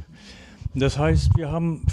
Das 0.75 0.99
heißt, 0.99 1.37
wir 1.37 1.51
haben 1.51 1.87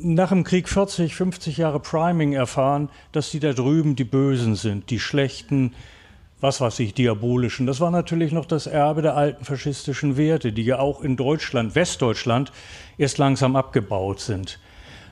nach 0.00 0.28
dem 0.28 0.44
Krieg 0.44 0.68
40, 0.68 1.14
50 1.14 1.56
Jahre 1.56 1.80
Priming 1.80 2.32
erfahren, 2.34 2.88
dass 3.12 3.30
die 3.30 3.40
da 3.40 3.52
drüben 3.52 3.96
die 3.96 4.04
Bösen 4.04 4.54
sind, 4.54 4.90
die 4.90 5.00
Schlechten, 5.00 5.72
was 6.40 6.60
weiß 6.60 6.78
ich, 6.80 6.94
diabolischen. 6.94 7.66
Das 7.66 7.80
war 7.80 7.90
natürlich 7.90 8.32
noch 8.32 8.46
das 8.46 8.66
Erbe 8.66 9.02
der 9.02 9.16
alten 9.16 9.44
faschistischen 9.44 10.16
Werte, 10.16 10.52
die 10.52 10.64
ja 10.64 10.78
auch 10.78 11.02
in 11.02 11.16
Deutschland, 11.16 11.74
Westdeutschland, 11.74 12.52
erst 12.96 13.18
langsam 13.18 13.56
abgebaut 13.56 14.20
sind. 14.20 14.60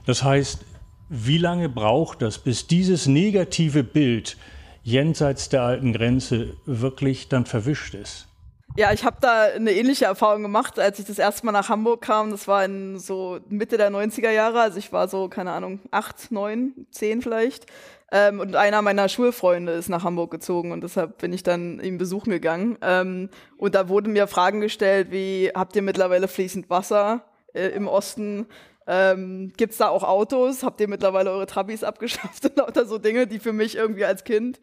Das 0.07 0.23
heißt, 0.23 0.65
wie 1.09 1.39
lange 1.39 1.69
braucht 1.69 2.23
das, 2.23 2.39
bis 2.39 2.67
dieses 2.67 3.07
negative 3.07 3.85
Bild 3.85 4.37
jenseits 4.83 5.49
der 5.49 5.63
alten 5.63 5.93
Grenze 5.93 6.55
wirklich 6.65 7.29
dann 7.29 7.47
verwischt 7.47 7.95
ist? 7.95 8.29
Ja, 8.77 8.93
ich 8.93 9.05
habe 9.05 9.17
da 9.21 9.45
eine 9.55 9.73
ähnliche 9.73 10.05
Erfahrung 10.05 10.43
gemacht, 10.43 10.79
als 10.79 10.99
ich 10.99 11.07
das 11.07 11.19
erste 11.19 11.47
Mal 11.47 11.53
nach 11.53 11.71
Hamburg 11.71 12.03
kam. 12.03 12.31
Das 12.31 12.47
war 12.47 12.63
in 12.65 12.99
so 12.99 13.41
Mitte 13.49 13.79
der 13.79 13.91
90er 13.91 14.31
Jahre. 14.31 14.61
Also 14.61 14.79
ich 14.79 14.93
war 14.93 15.09
so, 15.09 15.29
keine 15.29 15.53
Ahnung, 15.53 15.81
acht, 15.91 16.31
neun, 16.31 16.87
zehn 16.91 17.23
vielleicht. 17.23 17.67
Ähm, 18.13 18.39
und 18.39 18.55
einer 18.55 18.83
meiner 18.83 19.09
Schulfreunde 19.09 19.73
ist 19.73 19.89
nach 19.89 20.05
Hamburg 20.05 20.31
gezogen 20.31 20.71
und 20.71 20.85
deshalb 20.85 21.19
bin 21.19 21.33
ich 21.33 21.43
dann 21.43 21.81
ihm 21.81 21.99
besuchen 21.99 22.31
gegangen. 22.31 22.79
Ähm, 22.81 23.31
und 23.57 23.75
da 23.75 23.89
wurden 23.89 24.13
mir 24.13 24.29
Fragen 24.29 24.61
gestellt, 24.61 25.09
wie 25.11 25.51
habt 25.55 25.75
ihr 25.75 25.83
mittlerweile 25.83 26.29
fließend 26.29 26.71
Wasser 26.71 27.25
äh, 27.53 27.69
im 27.69 27.89
Osten? 27.89 28.47
Ähm, 28.87 29.53
Gibt 29.57 29.79
da 29.81 29.89
auch 29.89 30.05
Autos? 30.05 30.63
Habt 30.63 30.81
ihr 30.81 30.89
mittlerweile 30.89 31.33
eure 31.33 31.47
Trabis 31.47 31.83
abgeschafft? 31.85 32.45
Und 32.45 32.57
lauter 32.57 32.87
so 32.87 32.99
Dinge, 32.99 33.27
die 33.27 33.41
für 33.41 33.53
mich 33.53 33.77
irgendwie 33.77 34.05
als 34.05 34.23
Kind 34.23 34.61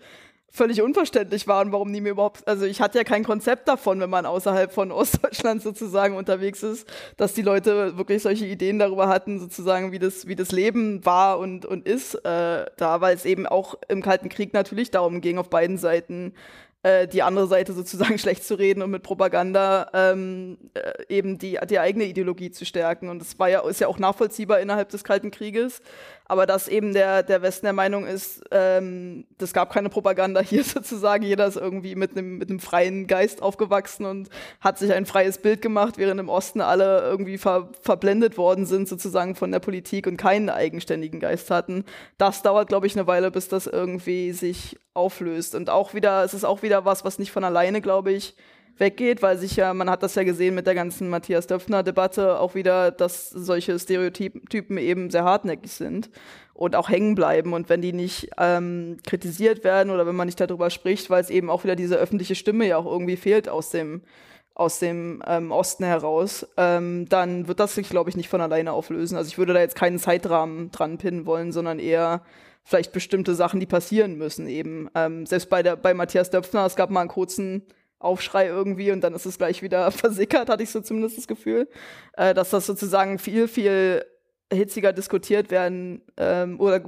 völlig 0.56 0.84
unverständlich 0.84 1.48
waren, 1.48 1.72
warum 1.72 1.92
die 1.92 2.00
mir 2.00 2.12
überhaupt, 2.12 2.48
also 2.48 2.66
ich 2.66 2.80
hatte 2.80 3.00
ja 3.00 3.04
kein 3.04 3.24
Konzept 3.24 3.68
davon, 3.68 4.00
wenn 4.00 4.10
man 4.10 4.28
außerhalb 4.28 4.72
von 4.72 4.92
Ostdeutschland 4.92 5.64
sozusagen 5.64 6.16
unterwegs 6.16 6.62
ist, 6.62 6.88
dass 7.18 7.34
die 7.34 7.42
Leute 7.42 7.98
wirklich 7.98 8.22
solche 8.22 8.46
Ideen 8.46 8.78
darüber 8.78 9.08
hatten, 9.08 9.40
sozusagen, 9.40 9.92
wie 9.92 10.00
das, 10.00 10.28
wie 10.28 10.36
das 10.36 10.52
Leben 10.52 11.04
war 11.06 11.40
und, 11.40 11.66
und 11.66 11.88
ist, 11.88 12.14
äh, 12.14 12.66
da, 12.78 13.02
weil 13.02 13.16
es 13.16 13.26
eben 13.26 13.48
auch 13.48 13.76
im 13.88 14.04
Kalten 14.04 14.30
Krieg 14.30 14.54
natürlich 14.54 14.92
darum 14.92 15.22
ging, 15.22 15.40
auf 15.40 15.50
beiden 15.50 15.80
Seiten 15.80 16.34
äh, 16.84 17.08
die 17.08 17.24
andere 17.24 17.48
Seite 17.48 17.74
sozusagen 17.74 18.20
schlecht 18.20 18.44
zu 18.44 18.54
reden 18.56 18.84
und 18.84 18.92
mit 18.92 19.02
Propaganda 19.02 19.90
ähm, 19.94 20.58
äh, 20.74 20.92
eben 21.10 21.40
die, 21.40 21.58
die 21.68 21.80
eigene 21.80 22.04
Ideologie 22.04 22.52
zu 22.52 22.66
stärken. 22.66 23.10
Und 23.10 23.20
das 23.20 23.40
war 23.40 23.50
ja, 23.50 23.68
ist 23.68 23.80
ja 23.80 23.88
auch 23.88 23.98
nachvollziehbar 23.98 24.60
innerhalb 24.60 24.90
des 24.90 25.04
Kalten 25.04 25.32
Krieges. 25.32 25.82
Aber 26.26 26.46
dass 26.46 26.68
eben 26.68 26.94
der, 26.94 27.22
der 27.24 27.42
Westen 27.42 27.66
der 27.66 27.74
Meinung 27.74 28.06
ist, 28.06 28.44
ähm, 28.52 29.26
das 29.38 29.54
gab 29.54 29.72
keine 29.74 29.90
Propaganda 29.90 30.40
hier 30.40 30.64
sozusagen. 30.64 31.24
Jeder 31.24 31.48
ist 31.48 31.58
irgendwie 31.58 31.96
mit 31.96 32.12
einem 32.12 32.38
mit 32.38 32.50
einem 32.50 32.60
freien 32.60 33.08
Geist 33.08 33.42
aufgewachsen 33.42 34.06
und 34.06 34.30
hat 34.62 34.78
sich 34.78 34.94
ein 34.94 35.06
freies 35.06 35.38
Bild 35.38 35.62
gemacht, 35.62 35.98
während 35.98 36.20
im 36.20 36.30
Osten 36.30 36.62
alle 36.62 37.02
irgendwie 37.02 37.38
ver, 37.38 37.70
verblendet 37.82 38.38
worden 38.38 38.66
sind 38.66 38.88
sozusagen 38.88 39.36
von 39.36 39.52
der 39.52 39.60
Politik 39.60 40.08
und 40.08 40.18
keinen 40.18 40.50
eigenständigen 40.50 41.20
Geist 41.20 41.52
hatten. 41.52 41.86
Das 42.18 42.42
dauert, 42.42 42.70
glaube 42.70 42.88
ich, 42.88 42.96
eine 42.96 43.08
Weile, 43.08 43.32
bis 43.32 43.50
das 43.50 43.68
irgendwie 43.68 44.32
sich 44.32 44.78
auflöst. 44.94 45.56
Und 45.56 45.70
auch 45.70 45.94
wieder, 45.94 46.24
es 46.24 46.34
ist 46.34 46.46
auch 46.46 46.62
wieder 46.62 46.86
was, 46.86 47.04
was 47.04 47.20
nicht 47.20 47.32
von 47.32 47.44
alleine, 47.44 47.82
glaube 47.82 48.12
ich, 48.12 48.36
weggeht, 48.78 49.22
weil 49.22 49.38
sich 49.38 49.56
ja, 49.56 49.74
man 49.74 49.90
hat 49.90 50.04
das 50.04 50.16
ja 50.16 50.24
gesehen 50.24 50.56
mit 50.56 50.68
der 50.68 50.76
ganzen 50.76 51.10
Matthias 51.10 51.48
Döpfner-Debatte 51.48 52.40
auch 52.40 52.56
wieder, 52.56 52.92
dass 52.92 53.30
solche 53.30 53.78
Stereotypen 53.78 54.78
eben 54.78 55.10
sehr 55.10 55.24
hartnäckig 55.24 55.72
sind 55.72 56.10
und 56.54 56.76
auch 56.76 56.90
hängen 56.90 57.16
bleiben. 57.16 57.54
Und 57.54 57.70
wenn 57.70 57.82
die 57.82 57.94
nicht 57.94 58.30
ähm, 58.38 58.98
kritisiert 59.06 59.64
werden 59.64 59.92
oder 59.92 60.08
wenn 60.08 60.16
man 60.16 60.28
nicht 60.28 60.40
darüber 60.40 60.70
spricht, 60.70 61.10
weil 61.10 61.22
es 61.22 61.30
eben 61.30 61.50
auch 61.50 61.64
wieder 61.64 61.76
diese 61.76 61.98
öffentliche 61.98 62.36
Stimme 62.36 62.68
ja 62.68 62.78
auch 62.78 62.86
irgendwie 62.86 63.18
fehlt 63.18 63.50
aus 63.50 63.70
dem 63.70 64.02
aus 64.56 64.78
dem 64.78 65.24
ähm, 65.26 65.52
Osten 65.52 65.84
heraus, 65.84 66.48
ähm, 66.58 67.10
dann 67.10 67.48
wird 67.48 67.60
das 67.60 67.74
sich, 67.74 67.90
glaube 67.90 68.12
ich, 68.12 68.16
nicht 68.16 68.30
von 68.30 68.40
alleine 68.40 68.72
auflösen. 68.72 69.18
Also 69.18 69.30
ich 69.30 69.40
würde 69.40 69.54
da 69.54 69.60
jetzt 69.60 69.76
keinen 69.76 69.98
Zeitrahmen 69.98 70.70
dran 70.70 71.00
pinnen 71.00 71.26
wollen, 71.26 71.52
sondern 71.52 71.80
eher 71.80 72.22
vielleicht 72.64 72.94
bestimmte 72.94 73.34
Sachen, 73.34 73.60
die 73.60 73.66
passieren 73.66 74.16
müssen 74.16 74.48
eben. 74.48 74.90
Ähm, 74.94 75.26
selbst 75.26 75.50
bei, 75.50 75.64
der, 75.64 75.76
bei 75.76 75.96
Matthias 75.96 76.30
Döpfner, 76.30 76.68
es 76.68 76.76
gab 76.76 76.92
mal 76.92 77.02
einen 77.02 77.10
kurzen 77.10 77.64
Aufschrei 78.04 78.48
irgendwie 78.48 78.92
und 78.92 79.02
dann 79.02 79.14
ist 79.14 79.26
es 79.26 79.38
gleich 79.38 79.62
wieder 79.62 79.92
versickert, 79.92 80.50
hatte 80.50 80.64
ich 80.64 80.70
so 80.70 80.82
zumindest 80.82 81.18
das 81.18 81.28
Gefühl, 81.28 81.68
äh, 82.14 82.34
dass 82.34 82.50
das 82.50 82.66
sozusagen 82.66 83.20
viel, 83.20 83.48
viel 83.48 84.06
hitziger 84.52 84.94
diskutiert 84.94 85.52
werden 85.52 86.02
ähm, 86.18 86.60
oder 86.60 86.82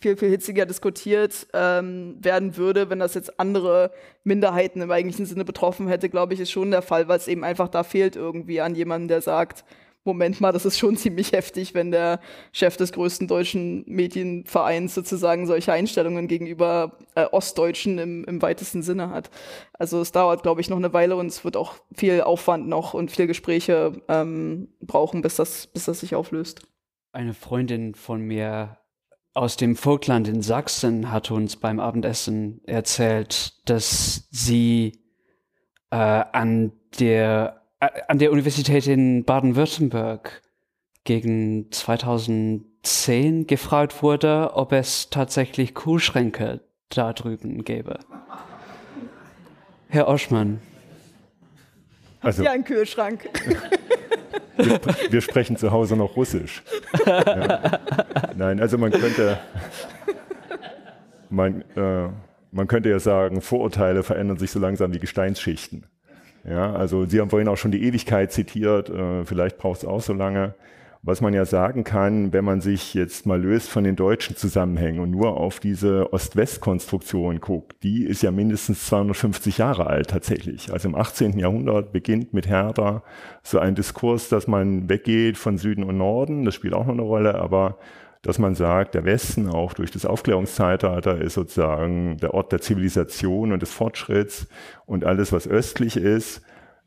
viel, 0.00 0.16
viel 0.16 0.28
hitziger 0.28 0.66
diskutiert 0.66 1.46
ähm, 1.52 2.16
werden 2.20 2.56
würde, 2.56 2.90
wenn 2.90 2.98
das 2.98 3.14
jetzt 3.14 3.40
andere 3.40 3.90
Minderheiten 4.24 4.80
im 4.80 4.90
eigentlichen 4.90 5.26
Sinne 5.26 5.44
betroffen 5.44 5.88
hätte, 5.88 6.08
glaube 6.08 6.34
ich, 6.34 6.40
ist 6.40 6.50
schon 6.50 6.70
der 6.70 6.82
Fall, 6.82 7.08
weil 7.08 7.18
es 7.18 7.28
eben 7.28 7.44
einfach 7.44 7.68
da 7.68 7.82
fehlt 7.82 8.16
irgendwie 8.16 8.60
an 8.60 8.74
jemandem, 8.74 9.08
der 9.08 9.22
sagt, 9.22 9.64
Moment 10.04 10.40
mal, 10.40 10.52
das 10.52 10.64
ist 10.64 10.78
schon 10.78 10.96
ziemlich 10.98 11.32
heftig, 11.32 11.74
wenn 11.74 11.90
der 11.90 12.20
Chef 12.52 12.76
des 12.76 12.92
größten 12.92 13.28
deutschen 13.28 13.84
Medienvereins 13.86 14.94
sozusagen 14.94 15.46
solche 15.46 15.72
Einstellungen 15.72 16.28
gegenüber 16.28 16.98
äh, 17.14 17.24
Ostdeutschen 17.24 17.98
im, 17.98 18.24
im 18.24 18.42
weitesten 18.42 18.82
Sinne 18.82 19.10
hat. 19.10 19.30
Also 19.74 20.00
es 20.00 20.12
dauert, 20.12 20.42
glaube 20.42 20.60
ich, 20.60 20.70
noch 20.70 20.76
eine 20.76 20.92
Weile 20.92 21.16
und 21.16 21.26
es 21.26 21.44
wird 21.44 21.56
auch 21.56 21.74
viel 21.94 22.22
Aufwand 22.22 22.68
noch 22.68 22.94
und 22.94 23.10
viel 23.10 23.26
Gespräche 23.26 23.92
ähm, 24.08 24.68
brauchen, 24.80 25.22
bis 25.22 25.36
das, 25.36 25.66
bis 25.68 25.84
das 25.84 26.00
sich 26.00 26.14
auflöst. 26.14 26.62
Eine 27.12 27.34
Freundin 27.34 27.94
von 27.94 28.22
mir 28.22 28.78
aus 29.34 29.56
dem 29.56 29.76
Vogtland 29.76 30.28
in 30.28 30.42
Sachsen 30.42 31.10
hat 31.10 31.30
uns 31.30 31.56
beim 31.56 31.80
Abendessen 31.80 32.60
erzählt, 32.66 33.68
dass 33.68 34.28
sie 34.30 35.00
äh, 35.90 35.96
an 35.96 36.72
der 36.98 37.61
an 37.82 38.18
der 38.18 38.30
Universität 38.30 38.86
in 38.86 39.24
Baden-Württemberg 39.24 40.42
gegen 41.04 41.70
2010 41.72 43.46
gefragt 43.46 44.02
wurde, 44.02 44.52
ob 44.54 44.72
es 44.72 45.10
tatsächlich 45.10 45.74
Kühlschränke 45.74 46.60
da 46.90 47.12
drüben 47.12 47.64
gäbe. 47.64 47.98
Herr 49.88 50.08
Oschmann. 50.08 50.60
Also, 52.20 52.44
ja, 52.44 52.52
ein 52.52 52.64
Kühlschrank. 52.64 53.28
Wir, 54.56 54.80
wir, 55.10 55.20
sprechen 55.20 55.56
zu 55.56 55.72
Hause 55.72 55.96
noch 55.96 56.14
Russisch. 56.14 56.62
Ja. 57.04 57.80
Nein, 58.36 58.60
also 58.60 58.78
man 58.78 58.92
könnte, 58.92 59.40
man, 61.30 61.62
äh, 61.74 62.08
man 62.52 62.68
könnte 62.68 62.90
ja 62.90 63.00
sagen, 63.00 63.40
Vorurteile 63.40 64.04
verändern 64.04 64.38
sich 64.38 64.52
so 64.52 64.60
langsam 64.60 64.94
wie 64.94 65.00
Gesteinsschichten. 65.00 65.86
Ja, 66.44 66.72
also 66.72 67.06
Sie 67.06 67.20
haben 67.20 67.30
vorhin 67.30 67.48
auch 67.48 67.56
schon 67.56 67.70
die 67.70 67.84
Ewigkeit 67.84 68.32
zitiert, 68.32 68.90
äh, 68.90 69.24
vielleicht 69.24 69.58
braucht 69.58 69.78
es 69.78 69.84
auch 69.84 70.00
so 70.00 70.12
lange. 70.12 70.54
Was 71.04 71.20
man 71.20 71.34
ja 71.34 71.44
sagen 71.44 71.82
kann, 71.82 72.32
wenn 72.32 72.44
man 72.44 72.60
sich 72.60 72.94
jetzt 72.94 73.26
mal 73.26 73.40
löst 73.40 73.68
von 73.68 73.82
den 73.82 73.96
deutschen 73.96 74.36
Zusammenhängen 74.36 75.00
und 75.00 75.10
nur 75.10 75.36
auf 75.36 75.58
diese 75.58 76.12
Ost-West-Konstruktion 76.12 77.40
guckt, 77.40 77.82
die 77.82 78.04
ist 78.04 78.22
ja 78.22 78.30
mindestens 78.30 78.86
250 78.86 79.58
Jahre 79.58 79.88
alt 79.88 80.10
tatsächlich. 80.10 80.72
Also 80.72 80.88
im 80.88 80.94
18. 80.94 81.40
Jahrhundert 81.40 81.90
beginnt 81.90 82.32
mit 82.34 82.46
Herder 82.46 83.02
so 83.42 83.58
ein 83.58 83.74
Diskurs, 83.74 84.28
dass 84.28 84.46
man 84.46 84.88
weggeht 84.88 85.38
von 85.38 85.58
Süden 85.58 85.82
und 85.82 85.96
Norden, 85.96 86.44
das 86.44 86.54
spielt 86.54 86.72
auch 86.72 86.86
noch 86.86 86.94
eine 86.94 87.02
Rolle, 87.02 87.34
aber 87.34 87.78
dass 88.22 88.38
man 88.38 88.54
sagt, 88.54 88.94
der 88.94 89.04
Westen 89.04 89.48
auch 89.48 89.74
durch 89.74 89.90
das 89.90 90.06
Aufklärungszeitalter 90.06 91.20
ist 91.20 91.34
sozusagen 91.34 92.16
der 92.18 92.34
Ort 92.34 92.52
der 92.52 92.60
Zivilisation 92.60 93.52
und 93.52 93.60
des 93.60 93.72
Fortschritts 93.72 94.46
und 94.86 95.04
alles, 95.04 95.32
was 95.32 95.48
östlich 95.48 95.96
ist, 95.96 96.42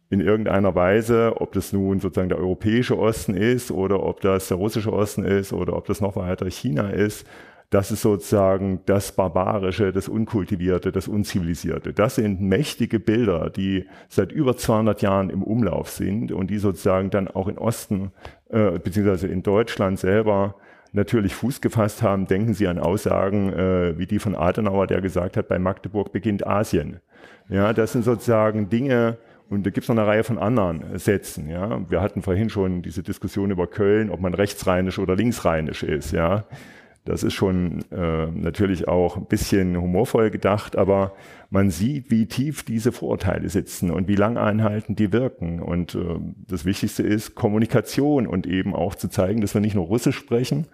in 0.09 0.21
irgendeiner 0.21 0.75
Weise, 0.75 1.33
ob 1.37 1.51
das 1.51 1.73
nun 1.73 1.99
sozusagen 1.99 2.29
der 2.29 2.37
europäische 2.37 2.97
Osten 2.97 3.35
ist 3.35 3.71
oder 3.71 4.03
ob 4.03 4.21
das 4.21 4.47
der 4.47 4.57
russische 4.57 4.93
Osten 4.93 5.23
ist 5.23 5.51
oder 5.51 5.75
ob 5.75 5.85
das 5.87 5.99
noch 5.99 6.15
weiter 6.15 6.49
China 6.49 6.89
ist, 6.89 7.27
das 7.71 7.91
ist 7.91 8.03
sozusagen 8.03 8.81
das 8.85 9.11
Barbarische, 9.11 9.91
das 9.91 10.07
Unkultivierte, 10.07 10.91
das 10.91 11.07
Unzivilisierte. 11.07 11.93
Das 11.93 12.15
sind 12.15 12.39
mächtige 12.39 12.99
Bilder, 12.99 13.49
die 13.49 13.87
seit 14.07 14.31
über 14.31 14.55
200 14.55 15.01
Jahren 15.01 15.29
im 15.29 15.43
Umlauf 15.43 15.89
sind 15.89 16.31
und 16.31 16.51
die 16.51 16.59
sozusagen 16.59 17.09
dann 17.09 17.27
auch 17.27 17.47
in 17.47 17.57
Osten 17.57 18.11
äh, 18.49 18.79
beziehungsweise 18.79 19.27
in 19.27 19.41
Deutschland 19.41 19.99
selber 19.99 20.55
natürlich 20.95 21.35
Fuß 21.35 21.61
gefasst 21.61 22.01
haben. 22.01 22.27
Denken 22.27 22.53
Sie 22.53 22.67
an 22.67 22.79
Aussagen 22.79 23.53
äh, 23.53 23.97
wie 23.97 24.07
die 24.07 24.19
von 24.19 24.35
Adenauer, 24.35 24.87
der 24.87 25.01
gesagt 25.01 25.37
hat, 25.37 25.47
bei 25.47 25.59
Magdeburg 25.59 26.11
beginnt 26.11 26.45
Asien. 26.45 26.99
Ja, 27.49 27.73
das 27.73 27.91
sind 27.91 28.03
sozusagen 28.03 28.69
Dinge, 28.69 29.17
und 29.49 29.65
da 29.65 29.69
gibt 29.69 29.83
es 29.83 29.89
noch 29.89 29.97
eine 29.97 30.07
Reihe 30.07 30.23
von 30.23 30.39
anderen 30.39 30.97
Sätzen. 30.97 31.47
Ja. 31.47 31.79
Wir 31.89 32.01
hatten 32.01 32.21
vorhin 32.21 32.49
schon 32.49 32.81
diese 32.81 33.03
Diskussion 33.03 33.51
über 33.51 33.67
Köln, 33.67 34.09
ob 34.09 34.19
man 34.19 34.33
rechtsrheinisch 34.33 34.97
oder 34.97 35.15
linksrheinisch 35.15 35.83
ist. 35.83 36.11
Ja. 36.11 36.45
Das 37.05 37.21
ist 37.21 37.33
schon 37.33 37.85
äh, 37.91 38.25
natürlich 38.27 38.87
auch 38.87 39.15
ein 39.15 39.25
bisschen 39.25 39.79
humorvoll 39.79 40.31
gedacht, 40.31 40.75
aber 40.75 41.13
man 41.51 41.69
sieht, 41.69 42.09
wie 42.09 42.25
tief 42.25 42.63
diese 42.63 42.91
Vorurteile 42.91 43.47
sitzen 43.49 43.91
und 43.91 44.07
wie 44.07 44.15
lang 44.15 44.37
einhalten 44.37 44.95
die 44.95 45.13
wirken. 45.13 45.61
Und 45.61 45.93
äh, 45.93 45.99
das 46.47 46.65
Wichtigste 46.65 47.03
ist 47.03 47.35
Kommunikation 47.35 48.25
und 48.25 48.47
eben 48.47 48.73
auch 48.73 48.95
zu 48.95 49.07
zeigen, 49.07 49.41
dass 49.41 49.53
wir 49.53 49.61
nicht 49.61 49.75
nur 49.75 49.85
Russisch 49.85 50.17
sprechen, 50.17 50.65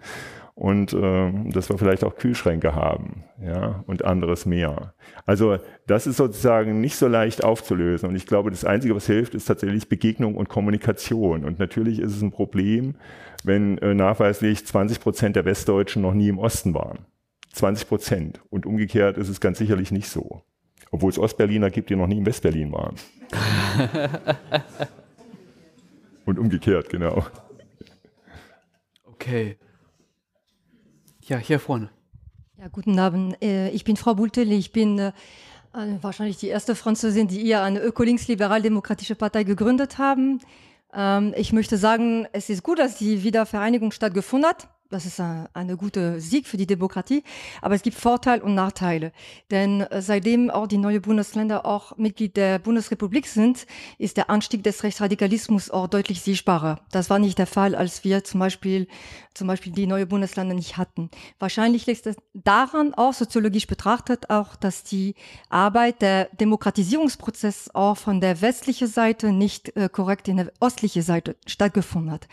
und 0.54 0.92
äh, 0.92 1.32
dass 1.50 1.70
wir 1.70 1.78
vielleicht 1.78 2.04
auch 2.04 2.16
Kühlschränke 2.16 2.74
haben 2.74 3.24
ja, 3.42 3.82
und 3.86 4.04
anderes 4.04 4.44
mehr. 4.44 4.94
Also 5.24 5.58
das 5.86 6.06
ist 6.06 6.18
sozusagen 6.18 6.80
nicht 6.80 6.96
so 6.96 7.08
leicht 7.08 7.42
aufzulösen 7.42 8.08
und 8.08 8.16
ich 8.16 8.26
glaube, 8.26 8.50
das 8.50 8.64
Einzige, 8.64 8.94
was 8.94 9.06
hilft, 9.06 9.34
ist 9.34 9.46
tatsächlich 9.46 9.88
Begegnung 9.88 10.34
und 10.36 10.48
Kommunikation 10.48 11.44
und 11.44 11.58
natürlich 11.58 12.00
ist 12.00 12.14
es 12.14 12.22
ein 12.22 12.32
Problem, 12.32 12.96
wenn 13.44 13.78
äh, 13.78 13.94
nachweislich 13.94 14.66
20 14.66 15.00
Prozent 15.00 15.36
der 15.36 15.44
Westdeutschen 15.44 16.02
noch 16.02 16.14
nie 16.14 16.28
im 16.28 16.38
Osten 16.38 16.74
waren. 16.74 17.06
20 17.52 17.88
Prozent 17.88 18.40
und 18.50 18.66
umgekehrt 18.66 19.16
ist 19.18 19.28
es 19.28 19.40
ganz 19.40 19.58
sicherlich 19.58 19.90
nicht 19.90 20.08
so. 20.08 20.42
Obwohl 20.90 21.10
es 21.10 21.18
Ostberliner 21.18 21.70
gibt, 21.70 21.88
die 21.88 21.96
noch 21.96 22.06
nie 22.06 22.18
in 22.18 22.26
Westberlin 22.26 22.70
waren. 22.72 22.96
und 26.26 26.38
umgekehrt, 26.38 26.90
genau. 26.90 27.24
Okay. 29.06 29.56
Ja, 31.32 31.38
hier 31.38 31.58
vorne. 31.58 31.88
Ja, 32.58 32.68
guten 32.68 32.98
Abend. 32.98 33.42
Äh, 33.42 33.70
ich 33.70 33.84
bin 33.84 33.96
Frau 33.96 34.14
Bultel. 34.14 34.52
Ich 34.52 34.70
bin 34.70 34.98
äh, 34.98 35.12
wahrscheinlich 36.02 36.36
die 36.36 36.48
erste 36.48 36.74
Französin, 36.74 37.26
die 37.26 37.40
ihr 37.40 37.62
eine 37.62 37.80
ökolinks-liberal-demokratische 37.80 39.14
Partei 39.14 39.42
gegründet 39.42 39.96
haben. 39.96 40.40
Ähm, 40.92 41.32
ich 41.34 41.54
möchte 41.54 41.78
sagen, 41.78 42.26
es 42.34 42.50
ist 42.50 42.62
gut, 42.62 42.78
dass 42.78 42.96
die 42.96 43.22
Wiedervereinigung 43.22 43.92
stattgefunden 43.92 44.46
hat. 44.46 44.68
Das 44.92 45.06
ist 45.06 45.18
ein, 45.20 45.48
eine 45.54 45.78
gute 45.78 46.20
Sieg 46.20 46.46
für 46.46 46.58
die 46.58 46.66
Demokratie. 46.66 47.24
Aber 47.62 47.74
es 47.74 47.80
gibt 47.80 47.96
Vorteile 47.96 48.42
und 48.42 48.54
Nachteile. 48.54 49.12
Denn 49.50 49.80
äh, 49.80 50.02
seitdem 50.02 50.50
auch 50.50 50.66
die 50.66 50.76
neuen 50.76 51.00
Bundesländer 51.00 51.64
auch 51.64 51.96
Mitglied 51.96 52.36
der 52.36 52.58
Bundesrepublik 52.58 53.26
sind, 53.26 53.66
ist 53.96 54.18
der 54.18 54.28
Anstieg 54.28 54.62
des 54.62 54.82
Rechtsradikalismus 54.82 55.70
auch 55.70 55.86
deutlich 55.86 56.20
sichtbarer. 56.20 56.80
Das 56.90 57.08
war 57.08 57.18
nicht 57.18 57.38
der 57.38 57.46
Fall, 57.46 57.74
als 57.74 58.04
wir 58.04 58.22
zum 58.22 58.40
Beispiel, 58.40 58.86
zum 59.32 59.48
Beispiel 59.48 59.72
die 59.72 59.86
neuen 59.86 60.06
Bundesländer 60.06 60.54
nicht 60.54 60.76
hatten. 60.76 61.10
Wahrscheinlich 61.38 61.86
liegt 61.86 62.06
es 62.06 62.16
daran, 62.34 62.92
auch 62.92 63.14
soziologisch 63.14 63.66
betrachtet, 63.66 64.28
auch, 64.28 64.56
dass 64.56 64.84
die 64.84 65.14
Arbeit, 65.48 66.02
der 66.02 66.26
Demokratisierungsprozess 66.38 67.70
auch 67.72 67.96
von 67.96 68.20
der 68.20 68.42
westlichen 68.42 68.88
Seite 68.88 69.32
nicht 69.32 69.74
äh, 69.74 69.88
korrekt 69.88 70.28
in 70.28 70.36
der 70.36 70.52
östlichen 70.60 71.02
Seite 71.02 71.36
stattgefunden 71.46 72.12
hat. 72.12 72.28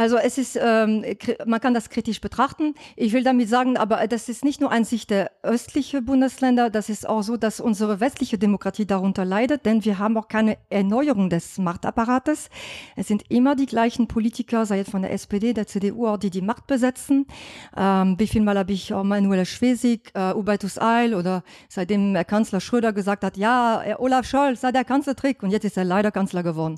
Also 0.00 0.16
es 0.16 0.38
ist, 0.38 0.58
ähm, 0.58 1.04
man 1.44 1.60
kann 1.60 1.74
das 1.74 1.90
kritisch 1.90 2.22
betrachten. 2.22 2.74
Ich 2.96 3.12
will 3.12 3.22
damit 3.22 3.50
sagen, 3.50 3.76
aber 3.76 4.06
das 4.06 4.30
ist 4.30 4.46
nicht 4.46 4.58
nur 4.58 4.72
an 4.72 4.84
sich 4.84 5.06
der 5.06 5.30
östliche 5.42 6.00
Bundesländer, 6.00 6.70
das 6.70 6.88
ist 6.88 7.06
auch 7.06 7.20
so, 7.20 7.36
dass 7.36 7.60
unsere 7.60 8.00
westliche 8.00 8.38
Demokratie 8.38 8.86
darunter 8.86 9.26
leidet, 9.26 9.66
denn 9.66 9.84
wir 9.84 9.98
haben 9.98 10.16
auch 10.16 10.28
keine 10.28 10.56
Erneuerung 10.70 11.28
des 11.28 11.58
Machtapparates. 11.58 12.48
Es 12.96 13.08
sind 13.08 13.24
immer 13.28 13.56
die 13.56 13.66
gleichen 13.66 14.08
Politiker, 14.08 14.64
sei 14.64 14.80
es 14.80 14.88
von 14.88 15.02
der 15.02 15.12
SPD, 15.12 15.52
der 15.52 15.66
CDU, 15.66 16.06
auch 16.06 16.16
die 16.16 16.30
die 16.30 16.40
Macht 16.40 16.66
besetzen. 16.66 17.26
Ähm, 17.76 18.18
wie 18.18 18.26
viel 18.26 18.40
Mal 18.40 18.56
habe 18.56 18.72
ich 18.72 18.94
auch 18.94 19.04
Manuela 19.04 19.44
Schwesig, 19.44 20.12
äh, 20.14 20.32
Hubertus 20.32 20.80
Eil 20.80 21.12
oder 21.12 21.42
seitdem 21.68 22.14
der 22.14 22.24
Kanzler 22.24 22.60
Schröder 22.60 22.94
gesagt 22.94 23.22
hat, 23.22 23.36
ja, 23.36 23.84
Olaf 23.98 24.24
Scholz 24.24 24.62
sei 24.62 24.72
der 24.72 24.84
Kanzlertrick 24.84 25.42
und 25.42 25.50
jetzt 25.50 25.66
ist 25.66 25.76
er 25.76 25.84
leider 25.84 26.10
Kanzler 26.10 26.42
geworden. 26.42 26.76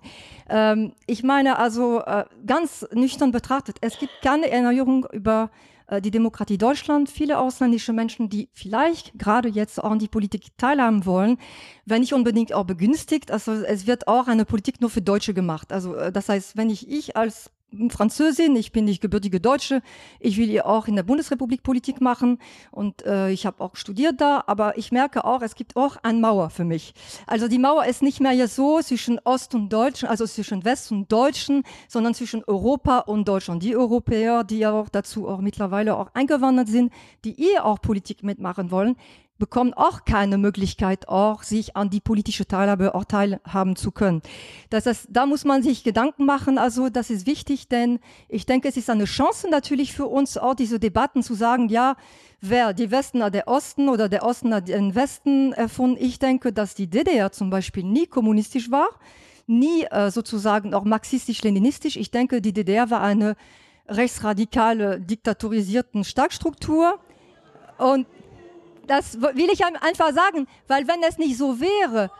Ähm, 0.48 0.94
ich 1.06 1.22
meine 1.22 1.60
also 1.60 2.00
äh, 2.00 2.24
ganz 2.44 2.84
nüchtern 3.12 3.32
betrachtet, 3.32 3.76
es 3.80 3.98
gibt 3.98 4.12
keine 4.22 4.50
Erneuerung 4.50 5.06
über 5.12 5.50
äh, 5.86 6.00
die 6.00 6.10
Demokratie 6.10 6.58
Deutschland. 6.58 7.10
Viele 7.10 7.38
ausländische 7.38 7.92
Menschen, 7.92 8.28
die 8.28 8.48
vielleicht 8.52 9.18
gerade 9.18 9.48
jetzt 9.48 9.82
auch 9.82 9.90
an 9.90 9.98
die 9.98 10.08
Politik 10.08 10.56
teilhaben 10.56 11.04
wollen, 11.04 11.38
wenn 11.84 12.00
nicht 12.00 12.14
unbedingt 12.14 12.52
auch 12.52 12.64
begünstigt. 12.64 13.30
Also 13.30 13.52
es 13.52 13.86
wird 13.86 14.08
auch 14.08 14.28
eine 14.28 14.44
Politik 14.44 14.80
nur 14.80 14.90
für 14.90 15.02
Deutsche 15.02 15.34
gemacht. 15.34 15.72
Also 15.72 15.94
äh, 15.94 16.10
das 16.10 16.28
heißt, 16.28 16.56
wenn 16.56 16.70
ich 16.70 16.88
ich 16.88 17.16
als 17.16 17.50
Französin, 17.88 18.56
ich 18.56 18.72
bin 18.72 18.84
nicht 18.84 19.00
gebürtige 19.00 19.40
Deutsche. 19.40 19.82
Ich 20.20 20.36
will 20.36 20.50
ihr 20.50 20.66
auch 20.66 20.88
in 20.88 20.96
der 20.96 21.02
Bundesrepublik 21.02 21.62
Politik 21.62 22.00
machen 22.00 22.38
und 22.70 23.04
äh, 23.06 23.30
ich 23.30 23.46
habe 23.46 23.62
auch 23.62 23.76
studiert 23.76 24.20
da, 24.20 24.44
aber 24.46 24.76
ich 24.76 24.92
merke 24.92 25.24
auch, 25.24 25.42
es 25.42 25.54
gibt 25.54 25.76
auch 25.76 25.96
eine 26.02 26.18
Mauer 26.18 26.50
für 26.50 26.64
mich. 26.64 26.94
Also 27.26 27.48
die 27.48 27.58
Mauer 27.58 27.84
ist 27.86 28.02
nicht 28.02 28.20
mehr 28.20 28.32
jetzt 28.32 28.56
so 28.56 28.80
zwischen 28.80 29.18
Ost 29.24 29.54
und 29.54 29.70
Deutschen, 29.72 30.08
also 30.08 30.26
zwischen 30.26 30.64
West 30.64 30.92
und 30.92 31.10
Deutschen, 31.10 31.62
sondern 31.88 32.14
zwischen 32.14 32.44
Europa 32.44 32.98
und 32.98 33.26
Deutschland. 33.26 33.62
Die 33.62 33.76
Europäer, 33.76 34.44
die 34.44 34.58
ja 34.58 34.72
auch 34.72 34.88
dazu 34.88 35.28
auch 35.28 35.40
mittlerweile 35.40 35.96
auch 35.96 36.10
eingewandert 36.14 36.68
sind, 36.68 36.92
die 37.24 37.32
ihr 37.32 37.64
auch 37.64 37.80
Politik 37.80 38.22
mitmachen 38.22 38.70
wollen, 38.70 38.96
bekommen 39.42 39.74
auch 39.74 40.04
keine 40.04 40.38
Möglichkeit, 40.38 41.08
auch 41.08 41.42
sich 41.42 41.74
an 41.74 41.90
die 41.90 41.98
politische 41.98 42.46
Teilhabe 42.46 42.94
auch 42.94 43.04
teilhaben 43.04 43.74
zu 43.74 43.90
können. 43.90 44.22
Das 44.70 44.86
heißt, 44.86 45.08
da 45.10 45.26
muss 45.26 45.44
man 45.44 45.64
sich 45.64 45.82
Gedanken 45.82 46.26
machen. 46.26 46.58
Also 46.58 46.90
das 46.90 47.10
ist 47.10 47.26
wichtig, 47.26 47.66
denn 47.66 47.98
ich 48.28 48.46
denke, 48.46 48.68
es 48.68 48.76
ist 48.76 48.88
eine 48.88 49.04
Chance 49.04 49.50
natürlich 49.50 49.94
für 49.94 50.06
uns, 50.06 50.38
auch 50.38 50.54
diese 50.54 50.78
Debatten 50.78 51.24
zu 51.24 51.34
sagen, 51.34 51.68
ja, 51.70 51.96
wer 52.40 52.72
die 52.72 52.92
Westen 52.92 53.20
hat 53.20 53.34
der 53.34 53.48
Osten 53.48 53.88
oder 53.88 54.08
der 54.08 54.22
Osten 54.22 54.54
hat 54.54 54.68
den 54.68 54.94
Westen 54.94 55.52
erfunden. 55.54 55.96
Ich 56.00 56.20
denke, 56.20 56.52
dass 56.52 56.76
die 56.76 56.86
DDR 56.86 57.32
zum 57.32 57.50
Beispiel 57.50 57.82
nie 57.82 58.06
kommunistisch 58.06 58.70
war, 58.70 58.90
nie 59.48 59.82
äh, 59.90 60.12
sozusagen 60.12 60.72
auch 60.72 60.84
marxistisch-leninistisch. 60.84 61.96
Ich 61.96 62.12
denke, 62.12 62.40
die 62.40 62.52
DDR 62.52 62.90
war 62.90 63.00
eine 63.00 63.34
rechtsradikale, 63.88 65.00
diktatorisierten 65.00 66.04
Starkstruktur. 66.04 67.00
Und 67.78 68.06
das 68.86 69.20
will 69.20 69.50
ich 69.50 69.64
einfach 69.64 70.12
sagen, 70.12 70.46
weil 70.66 70.86
wenn 70.88 71.02
es 71.02 71.18
nicht 71.18 71.36
so 71.36 71.60
wäre, 71.60 72.10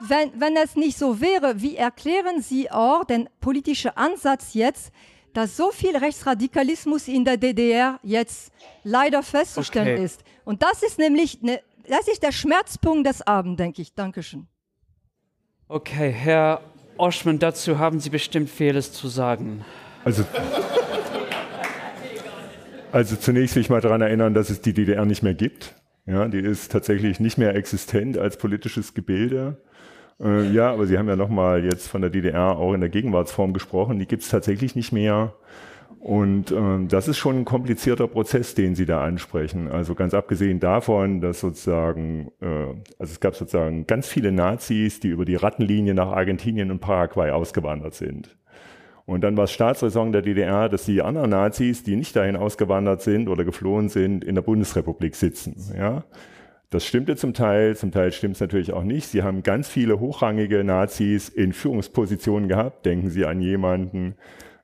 wenn, 0.00 0.32
wenn 0.40 0.56
es 0.56 0.74
nicht 0.76 0.98
so 0.98 1.20
wäre, 1.20 1.60
wie 1.60 1.76
erklären 1.76 2.42
Sie 2.42 2.70
auch 2.70 3.04
den 3.04 3.28
politischen 3.40 3.96
Ansatz 3.96 4.54
jetzt, 4.54 4.92
dass 5.32 5.56
so 5.56 5.70
viel 5.70 5.96
Rechtsradikalismus 5.96 7.08
in 7.08 7.24
der 7.24 7.36
DDR 7.36 7.98
jetzt 8.02 8.52
leider 8.84 9.22
festzustellen 9.22 9.94
okay. 9.94 10.04
ist? 10.04 10.24
Und 10.44 10.62
das 10.62 10.82
ist 10.82 10.98
nämlich, 10.98 11.40
ne, 11.42 11.60
das 11.88 12.08
ist 12.08 12.22
der 12.22 12.32
Schmerzpunkt 12.32 13.06
des 13.06 13.22
Abends, 13.26 13.58
denke 13.58 13.82
ich. 13.82 13.94
Dankeschön. 13.94 14.46
Okay, 15.68 16.10
Herr 16.10 16.60
Oschmann, 16.98 17.38
dazu 17.38 17.78
haben 17.78 18.00
Sie 18.00 18.10
bestimmt 18.10 18.50
vieles 18.50 18.92
zu 18.92 19.08
sagen. 19.08 19.64
Also, 20.04 20.24
also 22.90 23.16
zunächst 23.16 23.54
will 23.54 23.62
ich 23.62 23.70
mal 23.70 23.80
daran 23.80 24.02
erinnern, 24.02 24.34
dass 24.34 24.50
es 24.50 24.60
die 24.60 24.74
DDR 24.74 25.04
nicht 25.06 25.22
mehr 25.22 25.34
gibt. 25.34 25.74
Ja, 26.06 26.26
die 26.28 26.40
ist 26.40 26.72
tatsächlich 26.72 27.20
nicht 27.20 27.38
mehr 27.38 27.54
existent 27.54 28.18
als 28.18 28.36
politisches 28.36 28.94
Gebilde. 28.94 29.58
Äh, 30.20 30.50
ja, 30.50 30.72
aber 30.72 30.86
Sie 30.86 30.98
haben 30.98 31.08
ja 31.08 31.16
nochmal 31.16 31.64
jetzt 31.64 31.88
von 31.88 32.00
der 32.00 32.10
DDR 32.10 32.56
auch 32.56 32.74
in 32.74 32.80
der 32.80 32.90
Gegenwartsform 32.90 33.52
gesprochen. 33.52 33.98
Die 33.98 34.06
gibt 34.06 34.22
es 34.22 34.28
tatsächlich 34.28 34.74
nicht 34.74 34.92
mehr. 34.92 35.34
Und 36.00 36.50
ähm, 36.50 36.88
das 36.88 37.06
ist 37.06 37.18
schon 37.18 37.38
ein 37.38 37.44
komplizierter 37.44 38.08
Prozess, 38.08 38.56
den 38.56 38.74
Sie 38.74 38.86
da 38.86 39.04
ansprechen. 39.04 39.68
Also 39.70 39.94
ganz 39.94 40.14
abgesehen 40.14 40.58
davon, 40.58 41.20
dass 41.20 41.38
sozusagen, 41.38 42.32
äh, 42.40 42.74
also 42.98 43.12
es 43.12 43.20
gab 43.20 43.36
sozusagen 43.36 43.86
ganz 43.86 44.08
viele 44.08 44.32
Nazis, 44.32 44.98
die 44.98 45.08
über 45.08 45.24
die 45.24 45.36
Rattenlinie 45.36 45.94
nach 45.94 46.08
Argentinien 46.08 46.72
und 46.72 46.80
Paraguay 46.80 47.30
ausgewandert 47.30 47.94
sind. 47.94 48.36
Und 49.04 49.22
dann 49.22 49.36
war 49.36 49.44
es 49.44 49.52
Staatsräson 49.52 50.12
der 50.12 50.22
DDR, 50.22 50.68
dass 50.68 50.84
die 50.84 51.02
anderen 51.02 51.30
Nazis, 51.30 51.82
die 51.82 51.96
nicht 51.96 52.14
dahin 52.14 52.36
ausgewandert 52.36 53.02
sind 53.02 53.28
oder 53.28 53.44
geflohen 53.44 53.88
sind, 53.88 54.24
in 54.24 54.34
der 54.34 54.42
Bundesrepublik 54.42 55.16
sitzen. 55.16 55.56
Ja? 55.76 56.04
Das 56.70 56.86
stimmte 56.86 57.16
zum 57.16 57.34
Teil, 57.34 57.76
zum 57.76 57.90
Teil 57.90 58.12
stimmt 58.12 58.36
es 58.36 58.40
natürlich 58.40 58.72
auch 58.72 58.84
nicht. 58.84 59.08
Sie 59.08 59.22
haben 59.22 59.42
ganz 59.42 59.68
viele 59.68 60.00
hochrangige 60.00 60.64
Nazis 60.64 61.28
in 61.28 61.52
Führungspositionen 61.52 62.48
gehabt. 62.48 62.86
Denken 62.86 63.10
Sie 63.10 63.26
an 63.26 63.40
jemanden 63.40 64.14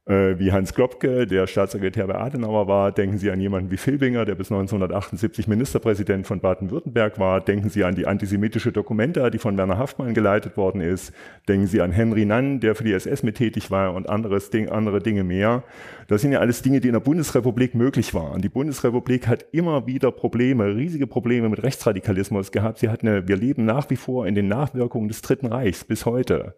äh, 0.09 0.39
wie 0.39 0.53
Hans 0.53 0.75
Klopke, 0.75 1.27
der 1.27 1.47
Staatssekretär 1.47 2.07
bei 2.07 2.15
Adenauer 2.15 2.67
war. 2.67 2.93
Denken 2.93 3.19
Sie 3.19 3.31
an 3.31 3.41
jemanden 3.41 3.71
wie 3.71 3.77
Filbinger, 3.77 4.25
der 4.25 4.35
bis 4.35 4.51
1978 4.51 5.47
Ministerpräsident 5.47 6.27
von 6.27 6.41
Baden-Württemberg 6.41 7.19
war. 7.19 7.41
Denken 7.41 7.69
Sie 7.69 7.85
an 7.85 7.95
die 7.95 8.07
antisemitische 8.07 8.73
Dokumenta, 8.73 9.29
die 9.31 9.39
von 9.39 9.57
Werner 9.59 9.77
Haftmann 9.77 10.15
geleitet 10.15 10.57
worden 10.57 10.81
ist. 10.81 11.13
Denken 11.47 11.67
Sie 11.67 11.83
an 11.83 11.93
Henry 11.93 12.25
Nann, 12.25 12.61
der 12.61 12.75
für 12.75 12.85
die 12.85 12.93
SS 12.93 13.23
mit 13.23 13.37
tätig 13.37 13.71
war 13.71 13.95
und 13.95 14.09
anderes 14.09 14.51
Ding, 14.51 14.71
andere 14.71 15.01
Dinge 15.01 15.25
mehr. 15.25 15.63
Das 16.09 16.23
sind 16.23 16.33
ja 16.33 16.41
alles 16.41 16.63
Dinge, 16.63 16.81
die 16.81 16.89
in 16.89 16.95
der 16.95 17.01
Bundesrepublik 17.01 17.75
möglich 17.75 18.15
waren. 18.15 18.41
Die 18.41 18.49
Bundesrepublik 18.49 19.29
hat 19.29 19.45
immer 19.53 19.87
wieder 19.87 20.11
Probleme, 20.11 20.75
riesige 20.75 21.07
Probleme 21.07 21.51
mit 21.51 21.63
Rechtsradikalismus 21.63 22.51
gehabt. 22.51 22.79
Sie 22.79 22.89
hat 22.89 23.03
eine, 23.03 23.29
wir 23.29 23.37
leben 23.37 23.67
nach 23.67 23.91
wie 23.91 23.97
vor 23.97 24.27
in 24.27 24.35
den 24.35 24.49
Nachwirkungen 24.49 25.09
des 25.09 25.21
Dritten 25.21 25.47
Reichs 25.47 25.85
bis 25.85 26.07
heute. 26.07 26.55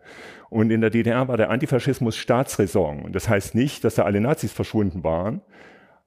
Und 0.51 0.73
in 0.73 0.81
der 0.81 0.91
DDR 0.91 1.29
war 1.29 1.37
der 1.37 1.49
Antifaschismus 1.51 2.17
Staatsräson. 2.17 3.13
Das 3.13 3.29
heißt 3.29 3.40
nicht, 3.55 3.85
dass 3.85 3.95
da 3.97 4.05
alle 4.05 4.21
Nazis 4.21 4.53
verschwunden 4.53 5.05
waren. 5.05 5.41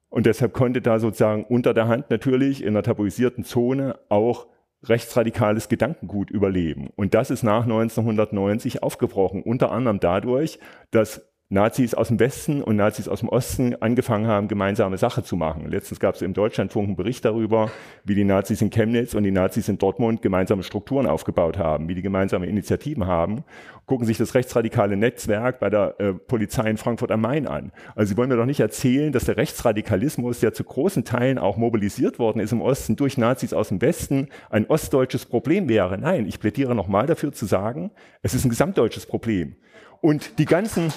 Und 0.08 0.26
deshalb 0.26 0.52
konnte 0.52 0.80
da 0.80 0.98
sozusagen 0.98 1.44
unter 1.44 1.74
der 1.74 1.88
Hand 1.88 2.10
natürlich 2.10 2.62
in 2.62 2.68
einer 2.68 2.82
tabuisierten 2.82 3.44
Zone 3.44 3.98
auch 4.08 4.46
rechtsradikales 4.84 5.68
Gedankengut 5.68 6.30
überleben. 6.30 6.90
Und 6.94 7.14
das 7.14 7.30
ist 7.30 7.42
nach 7.42 7.64
1990 7.64 8.82
aufgebrochen, 8.82 9.42
unter 9.42 9.72
anderem 9.72 10.00
dadurch, 10.00 10.58
dass 10.90 11.33
Nazis 11.50 11.92
aus 11.92 12.08
dem 12.08 12.18
Westen 12.18 12.62
und 12.62 12.76
Nazis 12.76 13.06
aus 13.06 13.20
dem 13.20 13.28
Osten 13.28 13.76
angefangen 13.76 14.26
haben, 14.26 14.48
gemeinsame 14.48 14.96
Sache 14.96 15.22
zu 15.22 15.36
machen. 15.36 15.70
Letztens 15.70 16.00
gab 16.00 16.14
es 16.14 16.22
im 16.22 16.32
Deutschlandfunk 16.32 16.86
einen 16.86 16.96
Bericht 16.96 17.22
darüber, 17.26 17.70
wie 18.02 18.14
die 18.14 18.24
Nazis 18.24 18.62
in 18.62 18.70
Chemnitz 18.70 19.12
und 19.12 19.24
die 19.24 19.30
Nazis 19.30 19.68
in 19.68 19.76
Dortmund 19.76 20.22
gemeinsame 20.22 20.62
Strukturen 20.62 21.06
aufgebaut 21.06 21.58
haben, 21.58 21.86
wie 21.86 21.94
die 21.94 22.00
gemeinsame 22.00 22.46
Initiativen 22.46 23.06
haben. 23.06 23.44
Gucken 23.84 24.06
sich 24.06 24.16
das 24.16 24.34
rechtsradikale 24.34 24.96
Netzwerk 24.96 25.58
bei 25.60 25.68
der 25.68 26.00
äh, 26.00 26.14
Polizei 26.14 26.70
in 26.70 26.78
Frankfurt 26.78 27.10
am 27.10 27.20
Main 27.20 27.46
an. 27.46 27.72
Also 27.94 28.08
Sie 28.08 28.16
wollen 28.16 28.30
mir 28.30 28.36
doch 28.36 28.46
nicht 28.46 28.60
erzählen, 28.60 29.12
dass 29.12 29.26
der 29.26 29.36
Rechtsradikalismus, 29.36 30.40
der 30.40 30.54
zu 30.54 30.64
großen 30.64 31.04
Teilen 31.04 31.36
auch 31.36 31.58
mobilisiert 31.58 32.18
worden 32.18 32.40
ist 32.40 32.52
im 32.52 32.62
Osten 32.62 32.96
durch 32.96 33.18
Nazis 33.18 33.52
aus 33.52 33.68
dem 33.68 33.82
Westen, 33.82 34.28
ein 34.48 34.64
ostdeutsches 34.66 35.26
Problem 35.26 35.68
wäre. 35.68 35.98
Nein, 35.98 36.26
ich 36.26 36.40
plädiere 36.40 36.74
nochmal 36.74 37.06
dafür 37.06 37.32
zu 37.32 37.44
sagen, 37.44 37.90
es 38.22 38.32
ist 38.32 38.46
ein 38.46 38.50
gesamtdeutsches 38.50 39.04
Problem. 39.04 39.56
Und 40.04 40.38
die 40.38 40.44
ganzen 40.44 40.92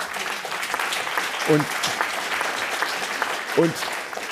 und, 1.47 1.66
und 3.55 3.74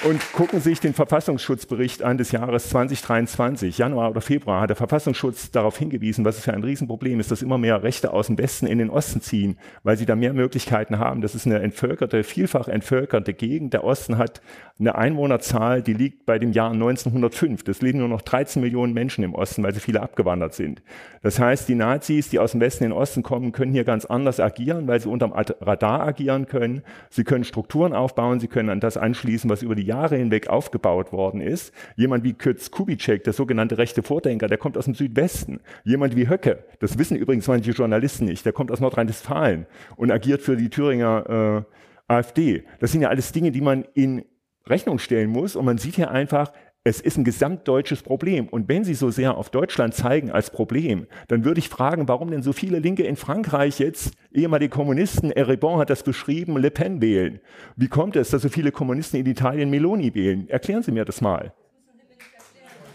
und 0.05 0.33
gucken 0.33 0.59
sich 0.59 0.79
den 0.79 0.93
Verfassungsschutzbericht 0.93 2.03
an 2.03 2.19
des 2.19 2.31
Jahres 2.31 2.69
2023. 2.69 3.79
Januar 3.79 4.11
oder 4.11 4.21
Februar 4.21 4.61
hat 4.61 4.69
der 4.69 4.75
Verfassungsschutz 4.75 5.49
darauf 5.49 5.79
hingewiesen, 5.79 6.23
was 6.23 6.37
es 6.37 6.43
für 6.43 6.53
ein 6.53 6.63
Riesenproblem 6.63 7.19
ist, 7.19 7.31
dass 7.31 7.41
immer 7.41 7.57
mehr 7.57 7.81
Rechte 7.81 8.13
aus 8.13 8.27
dem 8.27 8.37
Westen 8.37 8.67
in 8.67 8.77
den 8.77 8.91
Osten 8.91 9.21
ziehen, 9.21 9.57
weil 9.83 9.97
sie 9.97 10.05
da 10.05 10.15
mehr 10.15 10.33
Möglichkeiten 10.33 10.99
haben. 10.99 11.21
Das 11.21 11.33
ist 11.33 11.47
eine 11.47 11.59
entvölkerte, 11.59 12.23
vielfach 12.23 12.67
entvölkerte 12.67 13.33
Gegend. 13.33 13.73
Der 13.73 13.83
Osten 13.83 14.19
hat 14.19 14.41
eine 14.79 14.95
Einwohnerzahl, 14.95 15.81
die 15.81 15.93
liegt 15.93 16.25
bei 16.25 16.37
dem 16.37 16.51
Jahr 16.51 16.71
1905. 16.71 17.63
Das 17.63 17.81
leben 17.81 17.99
nur 17.99 18.09
noch 18.09 18.21
13 18.21 18.61
Millionen 18.61 18.93
Menschen 18.93 19.23
im 19.23 19.33
Osten, 19.33 19.63
weil 19.63 19.73
sie 19.73 19.79
viele 19.79 20.01
abgewandert 20.01 20.53
sind. 20.53 20.83
Das 21.23 21.39
heißt, 21.39 21.67
die 21.67 21.75
Nazis, 21.75 22.29
die 22.29 22.37
aus 22.37 22.51
dem 22.51 22.61
Westen 22.61 22.83
in 22.83 22.91
den 22.91 22.97
Osten 22.97 23.23
kommen, 23.23 23.53
können 23.53 23.71
hier 23.71 23.85
ganz 23.85 24.05
anders 24.05 24.39
agieren, 24.39 24.87
weil 24.87 24.99
sie 24.99 25.09
unterm 25.09 25.33
Radar 25.33 26.01
agieren 26.01 26.45
können. 26.45 26.83
Sie 27.09 27.23
können 27.23 27.43
Strukturen 27.43 27.93
aufbauen, 27.93 28.39
sie 28.39 28.47
können 28.47 28.69
an 28.69 28.79
das 28.79 28.97
anschließen, 28.97 29.49
was 29.49 29.63
über 29.63 29.73
die 29.73 29.83
Jahre 29.83 29.94
Jahre 29.95 30.17
hinweg 30.17 30.47
aufgebaut 30.47 31.11
worden 31.11 31.41
ist. 31.41 31.73
Jemand 31.95 32.23
wie 32.23 32.33
Kürz 32.33 32.71
Kubitschek, 32.71 33.23
der 33.23 33.33
sogenannte 33.33 33.77
rechte 33.77 34.03
Vordenker, 34.03 34.47
der 34.47 34.57
kommt 34.57 34.77
aus 34.77 34.85
dem 34.85 34.93
Südwesten. 34.93 35.61
Jemand 35.83 36.15
wie 36.15 36.27
Höcke, 36.29 36.65
das 36.79 36.97
wissen 36.97 37.17
übrigens 37.17 37.47
manche 37.47 37.71
Journalisten 37.71 38.25
nicht, 38.25 38.45
der 38.45 38.53
kommt 38.53 38.71
aus 38.71 38.79
Nordrhein-Westfalen 38.79 39.65
und 39.95 40.11
agiert 40.11 40.41
für 40.41 40.57
die 40.57 40.69
Thüringer 40.69 41.65
äh, 42.09 42.13
AfD. 42.13 42.65
Das 42.79 42.91
sind 42.91 43.01
ja 43.01 43.09
alles 43.09 43.31
Dinge, 43.31 43.51
die 43.51 43.61
man 43.61 43.85
in 43.93 44.25
Rechnung 44.67 44.99
stellen 44.99 45.29
muss 45.29 45.55
und 45.55 45.65
man 45.65 45.77
sieht 45.77 45.95
hier 45.95 46.11
einfach, 46.11 46.51
es 46.87 47.01
ist 47.01 47.17
ein 47.17 47.23
gesamtdeutsches 47.23 48.03
Problem. 48.03 48.47
Und 48.47 48.69
wenn 48.69 48.83
Sie 48.83 48.93
so 48.93 49.09
sehr 49.09 49.35
auf 49.37 49.49
Deutschland 49.49 49.95
zeigen 49.95 50.29
als 50.29 50.51
Problem, 50.51 51.07
dann 51.27 51.43
würde 51.43 51.57
ich 51.59 51.67
fragen, 51.67 52.07
warum 52.07 52.29
denn 52.29 52.43
so 52.43 52.53
viele 52.53 52.77
Linke 52.77 53.01
in 53.03 53.15
Frankreich 53.15 53.79
jetzt, 53.79 54.13
ehemalige 54.31 54.69
Kommunisten, 54.69 55.31
Eribon 55.31 55.79
hat 55.79 55.89
das 55.89 56.03
beschrieben, 56.03 56.57
Le 56.57 56.69
Pen 56.69 57.01
wählen. 57.01 57.39
Wie 57.75 57.87
kommt 57.87 58.15
es, 58.15 58.29
dass 58.29 58.43
so 58.43 58.49
viele 58.49 58.71
Kommunisten 58.71 59.19
in 59.19 59.25
Italien 59.25 59.71
Meloni 59.71 60.13
wählen? 60.13 60.47
Erklären 60.47 60.83
Sie 60.83 60.91
mir 60.91 61.05
das 61.05 61.21
mal. 61.21 61.53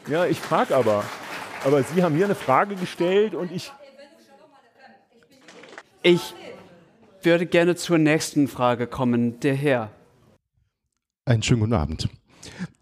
Ja, 0.09 0.25
ich 0.25 0.39
frage 0.39 0.77
aber. 0.77 1.03
Aber 1.65 1.83
Sie 1.83 2.05
haben 2.05 2.17
mir 2.17 2.27
eine 2.27 2.37
Frage 2.37 2.77
gestellt 2.77 3.35
und 3.35 3.51
ich. 3.51 3.73
Ich 6.03 6.33
würde 7.23 7.45
gerne 7.45 7.75
zur 7.75 7.99
nächsten 7.99 8.47
Frage 8.47 8.87
kommen. 8.87 9.41
Der 9.41 9.55
Herr. 9.55 9.91
Einen 11.25 11.43
schönen 11.43 11.61
guten 11.61 11.75
Abend. 11.75 12.09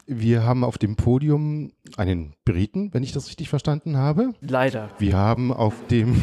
Wir 0.07 0.45
haben 0.45 0.65
auf 0.65 0.79
dem 0.79 0.97
Podium 0.97 1.73
einen 1.97 2.35
Briten, 2.45 2.95
wenn 2.95 3.03
ich 3.03 3.13
das 3.13 3.29
richtig 3.29 3.49
verstanden 3.49 3.97
habe. 3.97 4.33
Leider. 4.41 4.91
Wir 4.99 5.17
haben 5.17 5.53
auf 5.53 5.87
dem 5.89 6.21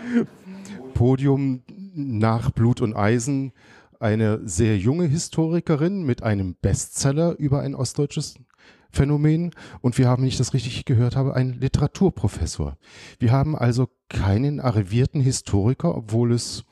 Podium 0.94 1.62
nach 1.94 2.50
Blut 2.50 2.80
und 2.80 2.94
Eisen 2.94 3.52
eine 3.98 4.40
sehr 4.46 4.76
junge 4.78 5.06
Historikerin 5.06 6.02
mit 6.02 6.22
einem 6.22 6.56
Bestseller 6.60 7.36
über 7.38 7.60
ein 7.60 7.74
ostdeutsches 7.74 8.34
Phänomen 8.90 9.52
und 9.80 9.96
wir 9.96 10.08
haben, 10.08 10.22
wenn 10.22 10.28
ich 10.28 10.36
das 10.36 10.54
richtig 10.54 10.84
gehört 10.84 11.16
habe, 11.16 11.34
einen 11.34 11.54
Literaturprofessor. 11.54 12.76
Wir 13.18 13.32
haben 13.32 13.56
also 13.56 13.88
keinen 14.08 14.60
arrivierten 14.60 15.20
Historiker, 15.20 15.96
obwohl 15.96 16.32
es 16.32 16.64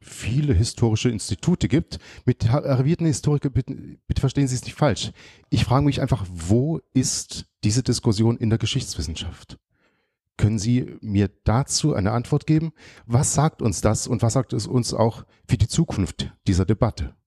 viele 0.00 0.54
historische 0.54 1.10
Institute 1.10 1.68
gibt. 1.68 1.98
Mit 2.24 2.48
arrivierten 2.48 3.06
Historikern, 3.06 3.52
bitte, 3.52 3.74
bitte 4.06 4.20
verstehen 4.20 4.48
Sie 4.48 4.54
es 4.54 4.64
nicht 4.64 4.76
falsch. 4.76 5.12
Ich 5.50 5.64
frage 5.64 5.84
mich 5.84 6.00
einfach, 6.00 6.26
wo 6.30 6.80
ist 6.94 7.46
diese 7.64 7.82
Diskussion 7.82 8.36
in 8.36 8.50
der 8.50 8.58
Geschichtswissenschaft? 8.58 9.58
Können 10.36 10.58
Sie 10.58 10.96
mir 11.00 11.28
dazu 11.44 11.94
eine 11.94 12.12
Antwort 12.12 12.46
geben? 12.46 12.72
Was 13.06 13.34
sagt 13.34 13.60
uns 13.60 13.80
das 13.80 14.06
und 14.06 14.22
was 14.22 14.34
sagt 14.34 14.52
es 14.52 14.66
uns 14.66 14.94
auch 14.94 15.24
für 15.48 15.58
die 15.58 15.68
Zukunft 15.68 16.32
dieser 16.46 16.64
Debatte? 16.64 17.17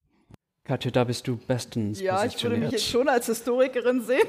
Katja, 0.72 0.90
da 0.90 1.04
bist 1.04 1.28
du 1.28 1.36
bestens 1.36 2.00
Ja, 2.00 2.24
ich 2.24 2.42
würde 2.42 2.56
mich 2.56 2.72
jetzt 2.72 2.88
schon 2.88 3.10
als 3.10 3.26
Historikerin 3.26 4.02
sehen. 4.04 4.26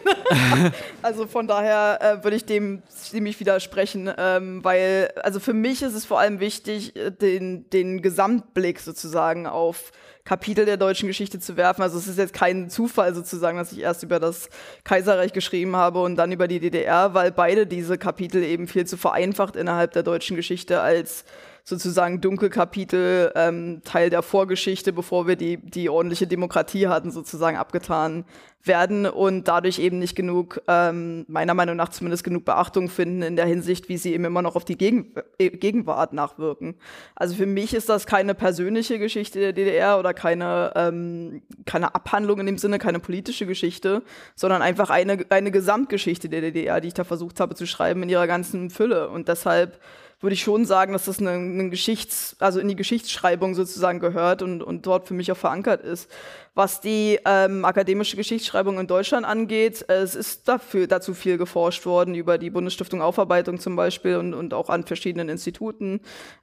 also 1.02 1.28
von 1.28 1.46
daher 1.46 2.00
äh, 2.02 2.24
würde 2.24 2.36
ich 2.36 2.44
dem 2.44 2.82
ziemlich 2.88 3.38
widersprechen, 3.38 4.12
ähm, 4.18 4.64
weil, 4.64 5.12
also 5.22 5.38
für 5.38 5.52
mich 5.52 5.82
ist 5.82 5.94
es 5.94 6.04
vor 6.04 6.18
allem 6.18 6.40
wichtig, 6.40 6.96
äh, 6.96 7.12
den, 7.12 7.70
den 7.70 8.02
Gesamtblick 8.02 8.80
sozusagen 8.80 9.46
auf 9.46 9.92
Kapitel 10.24 10.64
der 10.64 10.78
deutschen 10.78 11.06
Geschichte 11.06 11.38
zu 11.38 11.56
werfen. 11.56 11.82
Also 11.82 11.96
es 11.96 12.08
ist 12.08 12.18
jetzt 12.18 12.34
kein 12.34 12.68
Zufall 12.70 13.14
sozusagen, 13.14 13.56
dass 13.56 13.70
ich 13.70 13.78
erst 13.78 14.02
über 14.02 14.18
das 14.18 14.48
Kaiserreich 14.82 15.32
geschrieben 15.32 15.76
habe 15.76 16.02
und 16.02 16.16
dann 16.16 16.32
über 16.32 16.48
die 16.48 16.58
DDR, 16.58 17.14
weil 17.14 17.30
beide 17.30 17.68
diese 17.68 17.98
Kapitel 17.98 18.42
eben 18.42 18.66
viel 18.66 18.84
zu 18.84 18.96
vereinfacht 18.96 19.54
innerhalb 19.54 19.92
der 19.92 20.02
deutschen 20.02 20.34
Geschichte 20.34 20.80
als 20.80 21.24
sozusagen 21.64 22.20
Dunkelkapitel, 22.20 23.32
ähm, 23.34 23.82
Teil 23.84 24.10
der 24.10 24.22
Vorgeschichte, 24.22 24.92
bevor 24.92 25.26
wir 25.26 25.36
die, 25.36 25.58
die 25.58 25.88
ordentliche 25.88 26.26
Demokratie 26.26 26.88
hatten, 26.88 27.10
sozusagen 27.10 27.56
abgetan 27.56 28.24
werden 28.64 29.06
und 29.06 29.48
dadurch 29.48 29.78
eben 29.78 29.98
nicht 29.98 30.14
genug, 30.14 30.60
ähm, 30.68 31.24
meiner 31.28 31.54
Meinung 31.54 31.76
nach 31.76 31.88
zumindest 31.88 32.22
genug 32.22 32.44
Beachtung 32.44 32.88
finden 32.88 33.22
in 33.22 33.36
der 33.36 33.46
Hinsicht, 33.46 33.88
wie 33.88 33.96
sie 33.96 34.12
eben 34.12 34.24
immer 34.24 34.42
noch 34.42 34.54
auf 34.54 34.64
die 34.64 34.78
Gegen 34.78 35.14
äh, 35.38 35.50
Gegenwart 35.50 36.12
nachwirken. 36.12 36.76
Also 37.16 37.34
für 37.34 37.46
mich 37.46 37.74
ist 37.74 37.88
das 37.88 38.06
keine 38.06 38.34
persönliche 38.34 38.98
Geschichte 38.98 39.40
der 39.40 39.52
DDR 39.52 39.98
oder 39.98 40.14
keine, 40.14 40.72
ähm, 40.76 41.42
keine 41.66 41.94
Abhandlung 41.94 42.38
in 42.40 42.46
dem 42.46 42.58
Sinne, 42.58 42.78
keine 42.78 43.00
politische 43.00 43.46
Geschichte, 43.46 44.02
sondern 44.36 44.62
einfach 44.62 44.90
eine, 44.90 45.24
eine 45.30 45.50
Gesamtgeschichte 45.50 46.28
der 46.28 46.40
DDR, 46.40 46.80
die 46.80 46.88
ich 46.88 46.94
da 46.94 47.04
versucht 47.04 47.40
habe 47.40 47.54
zu 47.54 47.66
schreiben 47.66 48.02
in 48.04 48.08
ihrer 48.08 48.28
ganzen 48.28 48.70
Fülle. 48.70 49.08
Und 49.08 49.28
deshalb 49.28 49.80
würde 50.22 50.34
ich 50.34 50.42
schon 50.42 50.64
sagen, 50.64 50.92
dass 50.92 51.06
das 51.06 51.18
eine, 51.18 51.30
eine 51.30 51.68
Geschichts-, 51.68 52.36
also 52.38 52.60
in 52.60 52.68
die 52.68 52.76
Geschichtsschreibung 52.76 53.54
sozusagen 53.54 54.00
gehört 54.00 54.40
und, 54.42 54.62
und 54.62 54.86
dort 54.86 55.08
für 55.08 55.14
mich 55.14 55.30
auch 55.32 55.36
verankert 55.36 55.82
ist. 55.82 56.08
Was 56.54 56.80
die 56.82 57.18
ähm, 57.24 57.64
akademische 57.64 58.16
Geschichtsschreibung 58.16 58.78
in 58.78 58.86
Deutschland 58.86 59.24
angeht, 59.24 59.86
äh, 59.88 59.94
es 59.94 60.14
ist 60.14 60.48
dafür, 60.48 60.86
dazu 60.86 61.14
viel 61.14 61.38
geforscht 61.38 61.86
worden, 61.86 62.14
über 62.14 62.36
die 62.38 62.50
Bundesstiftung 62.50 63.00
Aufarbeitung 63.00 63.58
zum 63.58 63.74
Beispiel 63.74 64.16
und, 64.16 64.34
und 64.34 64.52
auch 64.54 64.68
an 64.68 64.84
verschiedenen 64.84 65.28
Instituten 65.28 66.00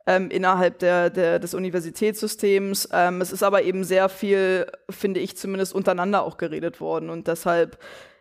ähm, 0.08 0.32
innerhalb 0.32 0.80
der, 0.80 1.10
der, 1.10 1.38
des 1.40 1.54
Universitätssystems. 1.54 2.90
Ähm, 2.92 3.22
es 3.22 3.32
ist 3.32 3.44
aber 3.44 3.62
eben 3.64 3.84
sehr 3.84 4.10
viel, 4.10 4.66
finde 4.90 5.20
ich 5.20 5.38
zumindest, 5.38 5.74
untereinander 5.74 6.24
auch 6.24 6.38
geredet 6.38 6.82
worden 6.82 7.10
und 7.10 7.28
deshalb 7.28 7.78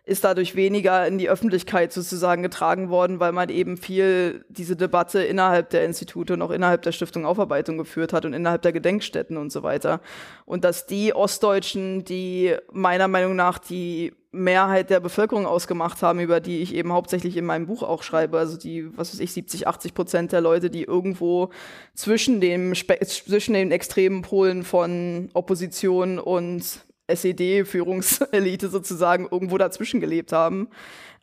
ist 0.08 0.24
dadurch 0.24 0.56
weniger 0.56 1.06
in 1.06 1.18
die 1.18 1.28
Öffentlichkeit 1.28 1.92
sozusagen 1.92 2.42
getragen 2.42 2.88
worden, 2.88 3.20
weil 3.20 3.32
man 3.32 3.50
eben 3.50 3.76
viel 3.76 4.44
diese 4.48 4.74
Debatte 4.74 5.22
innerhalb 5.22 5.68
der 5.70 5.84
Institute 5.84 6.32
und 6.32 6.40
auch 6.40 6.50
innerhalb 6.50 6.82
der 6.82 6.92
Stiftung 6.92 7.26
Aufarbeitung 7.26 7.76
geführt 7.76 8.14
hat 8.14 8.24
und 8.24 8.32
innerhalb 8.32 8.62
der 8.62 8.72
Gedenkstätten 8.72 9.36
und 9.36 9.52
so 9.52 9.62
weiter. 9.62 10.00
Und 10.46 10.64
dass 10.64 10.86
die 10.86 11.14
Ostdeutschen, 11.14 12.04
die 12.04 12.56
meiner 12.72 13.06
Meinung 13.06 13.36
nach 13.36 13.58
die 13.58 14.14
Mehrheit 14.30 14.88
der 14.88 15.00
Bevölkerung 15.00 15.46
ausgemacht 15.46 16.00
haben, 16.02 16.20
über 16.20 16.40
die 16.40 16.62
ich 16.62 16.74
eben 16.74 16.92
hauptsächlich 16.92 17.36
in 17.36 17.44
meinem 17.44 17.66
Buch 17.66 17.82
auch 17.82 18.02
schreibe, 18.02 18.38
also 18.38 18.56
die, 18.56 18.96
was 18.96 19.12
weiß 19.12 19.20
ich, 19.20 19.32
70, 19.32 19.68
80 19.68 19.94
Prozent 19.94 20.32
der 20.32 20.40
Leute, 20.40 20.70
die 20.70 20.84
irgendwo 20.84 21.50
zwischen 21.94 22.40
dem, 22.40 22.74
zwischen 22.74 23.54
den 23.54 23.72
extremen 23.72 24.22
Polen 24.22 24.64
von 24.64 25.28
Opposition 25.34 26.18
und 26.18 26.86
SED-Führungselite 27.08 28.68
sozusagen 28.70 29.28
irgendwo 29.30 29.58
dazwischen 29.58 30.00
gelebt 30.00 30.32
haben. 30.32 30.68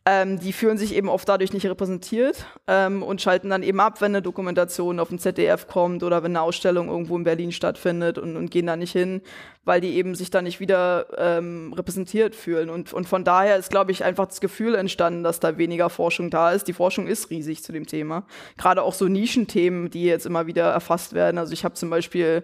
Ähm, 0.08 0.40
die 0.40 0.54
fühlen 0.54 0.78
sich 0.78 0.94
eben 0.94 1.10
oft 1.10 1.28
dadurch 1.28 1.52
nicht 1.52 1.66
repräsentiert 1.66 2.46
ähm, 2.68 3.02
und 3.02 3.24
schalten 3.24 3.50
dann 3.50 3.64
eben 3.64 3.80
ab, 3.80 4.02
wenn 4.02 4.12
eine 4.12 4.22
Dokumentation 4.22 5.00
auf 5.00 5.10
dem 5.10 5.18
ZDF 5.18 5.68
kommt 5.68 6.04
oder 6.04 6.22
wenn 6.22 6.34
eine 6.34 6.42
Ausstellung 6.42 6.90
irgendwo 6.90 7.18
in 7.18 7.24
Berlin 7.24 7.52
stattfindet 7.52 8.20
und, 8.20 8.38
und 8.38 8.52
gehen 8.52 8.68
da 8.68 8.76
nicht 8.76 8.92
hin, 8.92 9.22
weil 9.64 9.82
die 9.82 9.96
eben 9.96 10.14
sich 10.14 10.30
da 10.30 10.44
nicht 10.44 10.60
wieder 10.60 11.08
ähm, 11.18 11.74
repräsentiert 11.74 12.36
fühlen. 12.36 12.70
Und, 12.70 12.94
und 12.94 13.08
von 13.08 13.24
daher 13.24 13.58
ist, 13.58 13.72
glaube 13.72 13.92
ich, 13.92 14.04
einfach 14.04 14.28
das 14.28 14.42
Gefühl 14.42 14.76
entstanden, 14.76 15.24
dass 15.24 15.40
da 15.40 15.58
weniger 15.58 15.90
Forschung 15.90 16.30
da 16.30 16.52
ist. 16.52 16.68
Die 16.68 16.74
Forschung 16.74 17.08
ist 17.08 17.32
riesig 17.32 17.64
zu 17.64 17.72
dem 17.72 17.88
Thema. 17.88 18.28
Gerade 18.58 18.84
auch 18.84 18.94
so 18.94 19.08
Nischenthemen, 19.08 19.90
die 19.90 20.04
jetzt 20.04 20.28
immer 20.28 20.46
wieder 20.46 20.70
erfasst 20.70 21.14
werden. 21.14 21.40
Also 21.40 21.52
ich 21.52 21.66
habe 21.66 21.74
zum 21.74 21.90
Beispiel 21.90 22.44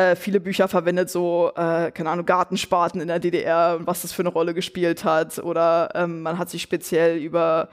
äh, 0.00 0.16
viele 0.16 0.40
Bücher 0.40 0.66
verwendet, 0.68 1.10
so, 1.10 1.52
äh, 1.54 1.90
keine 1.90 2.10
Ahnung, 2.10 2.24
Gartenspaten 2.24 3.00
in 3.00 3.08
der 3.08 3.18
DDR 3.18 3.76
und 3.78 3.86
was 3.86 4.02
das 4.02 4.12
für 4.12 4.22
eine 4.22 4.30
Rolle 4.30 4.54
gespielt 4.54 5.04
hat. 5.04 5.38
Oder 5.38 5.90
ähm, 5.94 6.22
man 6.22 6.38
hat 6.38 6.48
sich 6.48 6.62
speziell 6.62 7.18
über 7.18 7.68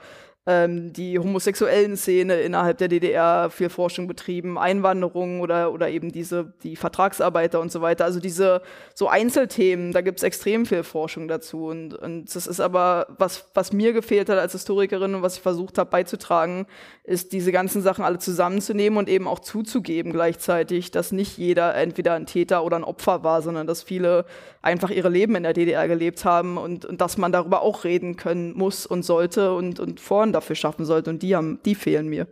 ähm, 0.48 0.94
die 0.94 1.18
homosexuellen 1.18 1.94
Szene 1.98 2.40
innerhalb 2.40 2.78
der 2.78 2.88
DDR 2.88 3.50
viel 3.50 3.68
Forschung 3.68 4.08
betrieben, 4.08 4.56
Einwanderung 4.56 5.42
oder, 5.42 5.70
oder 5.74 5.90
eben 5.90 6.10
diese, 6.10 6.54
die 6.62 6.74
Vertragsarbeiter 6.74 7.60
und 7.60 7.70
so 7.70 7.82
weiter. 7.82 8.06
Also 8.06 8.18
diese 8.18 8.62
so 8.94 9.08
Einzelthemen, 9.08 9.92
da 9.92 10.00
gibt 10.00 10.20
es 10.20 10.22
extrem 10.22 10.64
viel 10.64 10.84
Forschung 10.84 11.28
dazu. 11.28 11.66
Und, 11.66 11.92
und 11.92 12.34
das 12.34 12.46
ist 12.46 12.60
aber, 12.60 13.08
was, 13.18 13.44
was 13.52 13.74
mir 13.74 13.92
gefehlt 13.92 14.30
hat 14.30 14.38
als 14.38 14.52
Historikerin 14.52 15.16
und 15.16 15.22
was 15.22 15.36
ich 15.36 15.42
versucht 15.42 15.76
habe 15.76 15.90
beizutragen, 15.90 16.66
ist 17.04 17.32
diese 17.32 17.52
ganzen 17.52 17.82
Sachen 17.82 18.02
alle 18.02 18.18
zusammenzunehmen 18.18 18.98
und 18.98 19.10
eben 19.10 19.28
auch 19.28 19.40
zuzugeben 19.40 20.12
gleichzeitig, 20.12 20.90
dass 20.90 21.12
nicht 21.12 21.36
jeder 21.36 21.74
entweder 21.74 22.14
ein 22.14 22.24
Täter 22.24 22.64
oder 22.64 22.76
ein 22.76 22.84
Opfer 22.84 23.22
war, 23.22 23.42
sondern 23.42 23.66
dass 23.66 23.82
viele 23.82 24.24
einfach 24.68 24.90
ihre 24.90 25.08
Leben 25.08 25.34
in 25.34 25.44
der 25.44 25.54
DDR 25.54 25.88
gelebt 25.88 26.24
haben 26.26 26.58
und, 26.58 26.84
und 26.84 27.00
dass 27.00 27.16
man 27.16 27.32
darüber 27.32 27.62
auch 27.62 27.84
reden 27.84 28.16
können 28.16 28.52
muss 28.54 28.84
und 28.84 29.02
sollte 29.02 29.54
und, 29.54 29.80
und 29.80 29.98
Foren 29.98 30.32
dafür 30.32 30.56
schaffen 30.56 30.84
sollte. 30.84 31.08
Und 31.08 31.22
die, 31.22 31.34
haben, 31.34 31.58
die 31.64 31.74
fehlen 31.74 32.08
mir. 32.08 32.26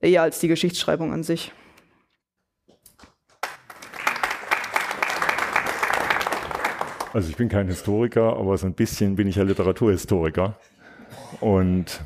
Eher 0.00 0.22
als 0.22 0.38
die 0.38 0.48
Geschichtsschreibung 0.48 1.12
an 1.12 1.22
sich. 1.22 1.52
Also 7.14 7.30
ich 7.30 7.36
bin 7.36 7.48
kein 7.48 7.66
Historiker, 7.68 8.36
aber 8.36 8.58
so 8.58 8.66
ein 8.66 8.74
bisschen 8.74 9.16
bin 9.16 9.26
ich 9.26 9.36
ja 9.36 9.42
Literaturhistoriker. 9.42 10.58
Und 11.40 12.02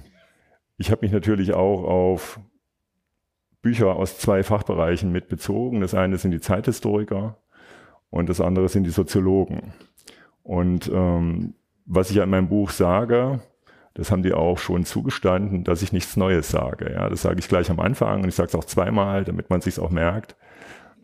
ich 0.78 0.92
habe 0.92 1.04
mich 1.04 1.10
natürlich 1.10 1.52
auch 1.52 1.82
auf 1.82 2.38
Bücher 3.62 3.96
aus 3.96 4.16
zwei 4.18 4.44
Fachbereichen 4.44 5.10
mitbezogen. 5.10 5.80
Das 5.80 5.94
eine 5.94 6.18
sind 6.18 6.30
die 6.30 6.40
Zeithistoriker 6.40 7.39
und 8.10 8.28
das 8.28 8.40
andere 8.40 8.68
sind 8.68 8.84
die 8.84 8.90
Soziologen. 8.90 9.72
Und 10.42 10.90
ähm, 10.92 11.54
was 11.86 12.10
ich 12.10 12.16
in 12.18 12.30
meinem 12.30 12.48
Buch 12.48 12.70
sage, 12.70 13.40
das 13.94 14.10
haben 14.10 14.22
die 14.22 14.32
auch 14.32 14.58
schon 14.58 14.84
zugestanden, 14.84 15.64
dass 15.64 15.82
ich 15.82 15.92
nichts 15.92 16.16
Neues 16.16 16.48
sage. 16.48 16.92
Ja, 16.92 17.08
das 17.08 17.22
sage 17.22 17.40
ich 17.40 17.48
gleich 17.48 17.70
am 17.70 17.80
Anfang 17.80 18.22
und 18.22 18.28
ich 18.28 18.34
sage 18.34 18.48
es 18.48 18.54
auch 18.54 18.64
zweimal, 18.64 19.24
damit 19.24 19.50
man 19.50 19.60
sich 19.60 19.78
auch 19.78 19.90
merkt. 19.90 20.36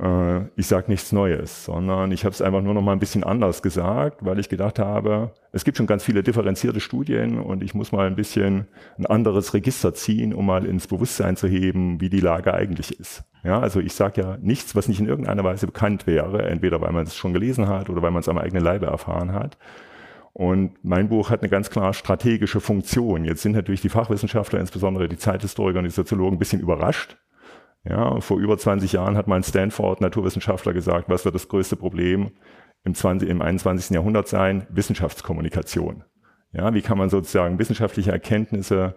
Äh, 0.00 0.46
ich 0.56 0.66
sage 0.66 0.90
nichts 0.90 1.12
Neues, 1.12 1.64
sondern 1.64 2.12
ich 2.12 2.24
habe 2.24 2.32
es 2.32 2.42
einfach 2.42 2.62
nur 2.62 2.74
noch 2.74 2.82
mal 2.82 2.92
ein 2.92 2.98
bisschen 2.98 3.24
anders 3.24 3.62
gesagt, 3.62 4.24
weil 4.24 4.38
ich 4.38 4.48
gedacht 4.48 4.78
habe, 4.78 5.32
es 5.52 5.64
gibt 5.64 5.76
schon 5.76 5.86
ganz 5.86 6.04
viele 6.04 6.22
differenzierte 6.22 6.80
Studien 6.80 7.38
und 7.40 7.62
ich 7.62 7.74
muss 7.74 7.92
mal 7.92 8.06
ein 8.06 8.16
bisschen 8.16 8.66
ein 8.98 9.06
anderes 9.06 9.54
Register 9.54 9.94
ziehen, 9.94 10.34
um 10.34 10.46
mal 10.46 10.66
ins 10.66 10.86
Bewusstsein 10.86 11.36
zu 11.36 11.48
heben, 11.48 12.00
wie 12.00 12.10
die 12.10 12.20
Lage 12.20 12.52
eigentlich 12.52 12.98
ist. 12.98 13.24
Ja, 13.42 13.60
also 13.60 13.80
ich 13.80 13.94
sage 13.94 14.20
ja 14.20 14.38
nichts, 14.40 14.74
was 14.74 14.88
nicht 14.88 15.00
in 15.00 15.06
irgendeiner 15.06 15.44
Weise 15.44 15.66
bekannt 15.66 16.06
wäre, 16.06 16.42
entweder 16.48 16.80
weil 16.80 16.92
man 16.92 17.06
es 17.06 17.14
schon 17.14 17.32
gelesen 17.32 17.68
hat 17.68 17.88
oder 17.88 18.02
weil 18.02 18.10
man 18.10 18.20
es 18.20 18.28
am 18.28 18.38
eigenen 18.38 18.64
Leibe 18.64 18.86
erfahren 18.86 19.32
hat. 19.32 19.56
Und 20.32 20.72
mein 20.82 21.08
Buch 21.08 21.30
hat 21.30 21.40
eine 21.40 21.48
ganz 21.48 21.70
klar 21.70 21.94
strategische 21.94 22.60
Funktion. 22.60 23.24
Jetzt 23.24 23.40
sind 23.40 23.52
natürlich 23.52 23.80
die 23.80 23.88
Fachwissenschaftler, 23.88 24.60
insbesondere 24.60 25.08
die 25.08 25.16
Zeithistoriker 25.16 25.78
und 25.78 25.86
die 25.86 25.90
Soziologen, 25.90 26.36
ein 26.36 26.38
bisschen 26.38 26.60
überrascht, 26.60 27.16
ja, 27.88 28.20
vor 28.20 28.38
über 28.38 28.58
20 28.58 28.92
Jahren 28.92 29.16
hat 29.16 29.26
mal 29.26 29.36
ein 29.36 29.42
Stanford-Naturwissenschaftler 29.42 30.72
gesagt, 30.72 31.08
was 31.08 31.24
wird 31.24 31.34
das 31.34 31.48
größte 31.48 31.76
Problem 31.76 32.30
im, 32.84 32.94
20, 32.94 33.28
im 33.28 33.42
21. 33.42 33.90
Jahrhundert 33.90 34.28
sein? 34.28 34.66
Wissenschaftskommunikation. 34.70 36.04
Ja, 36.52 36.72
wie 36.74 36.82
kann 36.82 36.98
man 36.98 37.10
sozusagen 37.10 37.58
wissenschaftliche 37.58 38.12
Erkenntnisse 38.12 38.94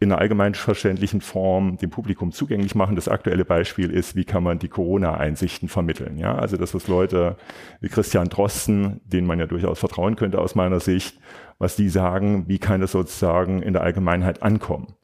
in 0.00 0.10
einer 0.10 0.20
allgemeinverständlichen 0.20 1.20
Form 1.20 1.76
dem 1.76 1.90
Publikum 1.90 2.32
zugänglich 2.32 2.74
machen. 2.74 2.96
Das 2.96 3.06
aktuelle 3.06 3.44
Beispiel 3.44 3.90
ist, 3.90 4.16
wie 4.16 4.24
kann 4.24 4.42
man 4.42 4.58
die 4.58 4.68
Corona-Einsichten 4.68 5.68
vermitteln. 5.68 6.16
Ja, 6.16 6.36
also 6.36 6.56
das, 6.56 6.74
was 6.74 6.88
Leute 6.88 7.36
wie 7.80 7.88
Christian 7.88 8.30
Drosten, 8.30 9.02
denen 9.04 9.26
man 9.26 9.38
ja 9.38 9.46
durchaus 9.46 9.78
vertrauen 9.78 10.16
könnte 10.16 10.38
aus 10.38 10.54
meiner 10.54 10.80
Sicht, 10.80 11.20
was 11.58 11.76
die 11.76 11.90
sagen, 11.90 12.48
wie 12.48 12.58
kann 12.58 12.80
das 12.80 12.92
sozusagen 12.92 13.60
in 13.60 13.74
der 13.74 13.82
Allgemeinheit 13.82 14.42
ankommen? 14.42 14.94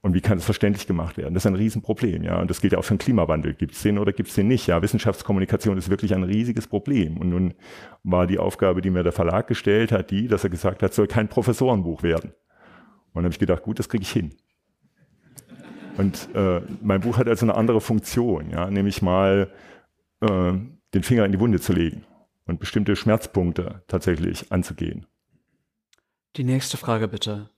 Und 0.00 0.14
wie 0.14 0.20
kann 0.20 0.38
das 0.38 0.44
verständlich 0.44 0.86
gemacht 0.86 1.16
werden? 1.16 1.34
Das 1.34 1.42
ist 1.44 1.48
ein 1.48 1.56
Riesenproblem, 1.56 2.22
ja. 2.22 2.40
Und 2.40 2.48
das 2.50 2.60
gilt 2.60 2.72
ja 2.72 2.78
auch 2.78 2.84
für 2.84 2.94
den 2.94 3.00
Klimawandel. 3.00 3.54
Gibt 3.54 3.74
es 3.74 3.82
den 3.82 3.98
oder 3.98 4.12
gibt 4.12 4.28
es 4.28 4.36
den 4.36 4.46
nicht? 4.46 4.68
Ja, 4.68 4.80
Wissenschaftskommunikation 4.80 5.76
ist 5.76 5.90
wirklich 5.90 6.14
ein 6.14 6.22
riesiges 6.22 6.68
Problem. 6.68 7.16
Und 7.16 7.30
nun 7.30 7.54
war 8.04 8.28
die 8.28 8.38
Aufgabe, 8.38 8.80
die 8.80 8.90
mir 8.90 9.02
der 9.02 9.12
Verlag 9.12 9.48
gestellt 9.48 9.90
hat, 9.90 10.10
die, 10.10 10.28
dass 10.28 10.44
er 10.44 10.50
gesagt 10.50 10.82
hat, 10.82 10.94
soll 10.94 11.08
kein 11.08 11.28
Professorenbuch 11.28 12.04
werden. 12.04 12.30
Und 12.30 13.16
dann 13.16 13.24
habe 13.24 13.32
ich 13.32 13.40
gedacht, 13.40 13.62
gut, 13.62 13.80
das 13.80 13.88
kriege 13.88 14.02
ich 14.02 14.12
hin. 14.12 14.34
Und 15.96 16.28
äh, 16.34 16.60
mein 16.80 17.00
Buch 17.00 17.18
hat 17.18 17.26
also 17.26 17.44
eine 17.44 17.56
andere 17.56 17.80
Funktion, 17.80 18.50
ja, 18.50 18.70
nämlich 18.70 19.02
mal 19.02 19.50
äh, 20.20 20.52
den 20.94 21.02
Finger 21.02 21.24
in 21.24 21.32
die 21.32 21.40
Wunde 21.40 21.58
zu 21.58 21.72
legen 21.72 22.04
und 22.46 22.60
bestimmte 22.60 22.94
Schmerzpunkte 22.94 23.82
tatsächlich 23.88 24.52
anzugehen. 24.52 25.06
Die 26.36 26.44
nächste 26.44 26.76
Frage 26.76 27.08
bitte. 27.08 27.50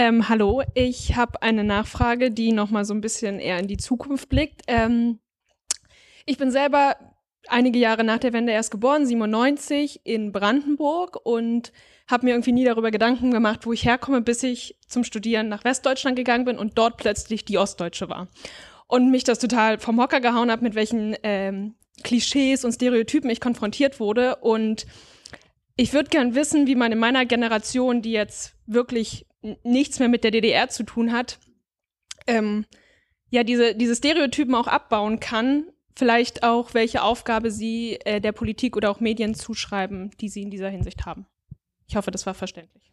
Ähm, 0.00 0.28
hallo, 0.28 0.62
ich 0.74 1.16
habe 1.16 1.42
eine 1.42 1.64
Nachfrage, 1.64 2.30
die 2.30 2.52
nochmal 2.52 2.84
so 2.84 2.94
ein 2.94 3.00
bisschen 3.00 3.40
eher 3.40 3.58
in 3.58 3.66
die 3.66 3.78
Zukunft 3.78 4.28
blickt. 4.28 4.62
Ähm, 4.68 5.18
ich 6.24 6.38
bin 6.38 6.52
selber 6.52 6.94
einige 7.48 7.80
Jahre 7.80 8.04
nach 8.04 8.18
der 8.18 8.32
Wende 8.32 8.52
erst 8.52 8.70
geboren, 8.70 9.06
97 9.06 10.02
in 10.04 10.30
Brandenburg 10.30 11.18
und 11.24 11.72
habe 12.08 12.26
mir 12.26 12.30
irgendwie 12.30 12.52
nie 12.52 12.64
darüber 12.64 12.92
Gedanken 12.92 13.32
gemacht, 13.32 13.66
wo 13.66 13.72
ich 13.72 13.84
herkomme, 13.84 14.20
bis 14.20 14.44
ich 14.44 14.78
zum 14.86 15.02
Studieren 15.02 15.48
nach 15.48 15.64
Westdeutschland 15.64 16.14
gegangen 16.14 16.44
bin 16.44 16.58
und 16.58 16.78
dort 16.78 16.96
plötzlich 16.96 17.44
die 17.44 17.58
Ostdeutsche 17.58 18.08
war. 18.08 18.28
Und 18.86 19.10
mich 19.10 19.24
das 19.24 19.40
total 19.40 19.80
vom 19.80 20.00
Hocker 20.00 20.20
gehauen 20.20 20.52
hat, 20.52 20.62
mit 20.62 20.76
welchen 20.76 21.16
ähm, 21.24 21.74
Klischees 22.04 22.64
und 22.64 22.70
Stereotypen 22.70 23.30
ich 23.30 23.40
konfrontiert 23.40 23.98
wurde. 23.98 24.36
Und 24.36 24.86
ich 25.74 25.92
würde 25.92 26.08
gern 26.08 26.36
wissen, 26.36 26.68
wie 26.68 26.76
man 26.76 26.92
in 26.92 27.00
meiner 27.00 27.26
Generation, 27.26 28.00
die 28.00 28.12
jetzt 28.12 28.54
wirklich 28.64 29.26
nichts 29.62 29.98
mehr 29.98 30.08
mit 30.08 30.24
der 30.24 30.30
DDR 30.30 30.68
zu 30.68 30.82
tun 30.84 31.12
hat, 31.12 31.38
ähm, 32.26 32.66
ja, 33.30 33.44
diese, 33.44 33.74
diese 33.74 33.96
Stereotypen 33.96 34.54
auch 34.54 34.66
abbauen 34.66 35.20
kann, 35.20 35.64
vielleicht 35.96 36.42
auch, 36.42 36.74
welche 36.74 37.02
Aufgabe 37.02 37.50
sie 37.50 37.98
äh, 38.04 38.20
der 38.20 38.32
Politik 38.32 38.76
oder 38.76 38.90
auch 38.90 39.00
Medien 39.00 39.34
zuschreiben, 39.34 40.10
die 40.20 40.28
sie 40.28 40.42
in 40.42 40.50
dieser 40.50 40.68
Hinsicht 40.68 41.04
haben. 41.04 41.26
Ich 41.86 41.96
hoffe, 41.96 42.10
das 42.10 42.26
war 42.26 42.34
verständlich. 42.34 42.92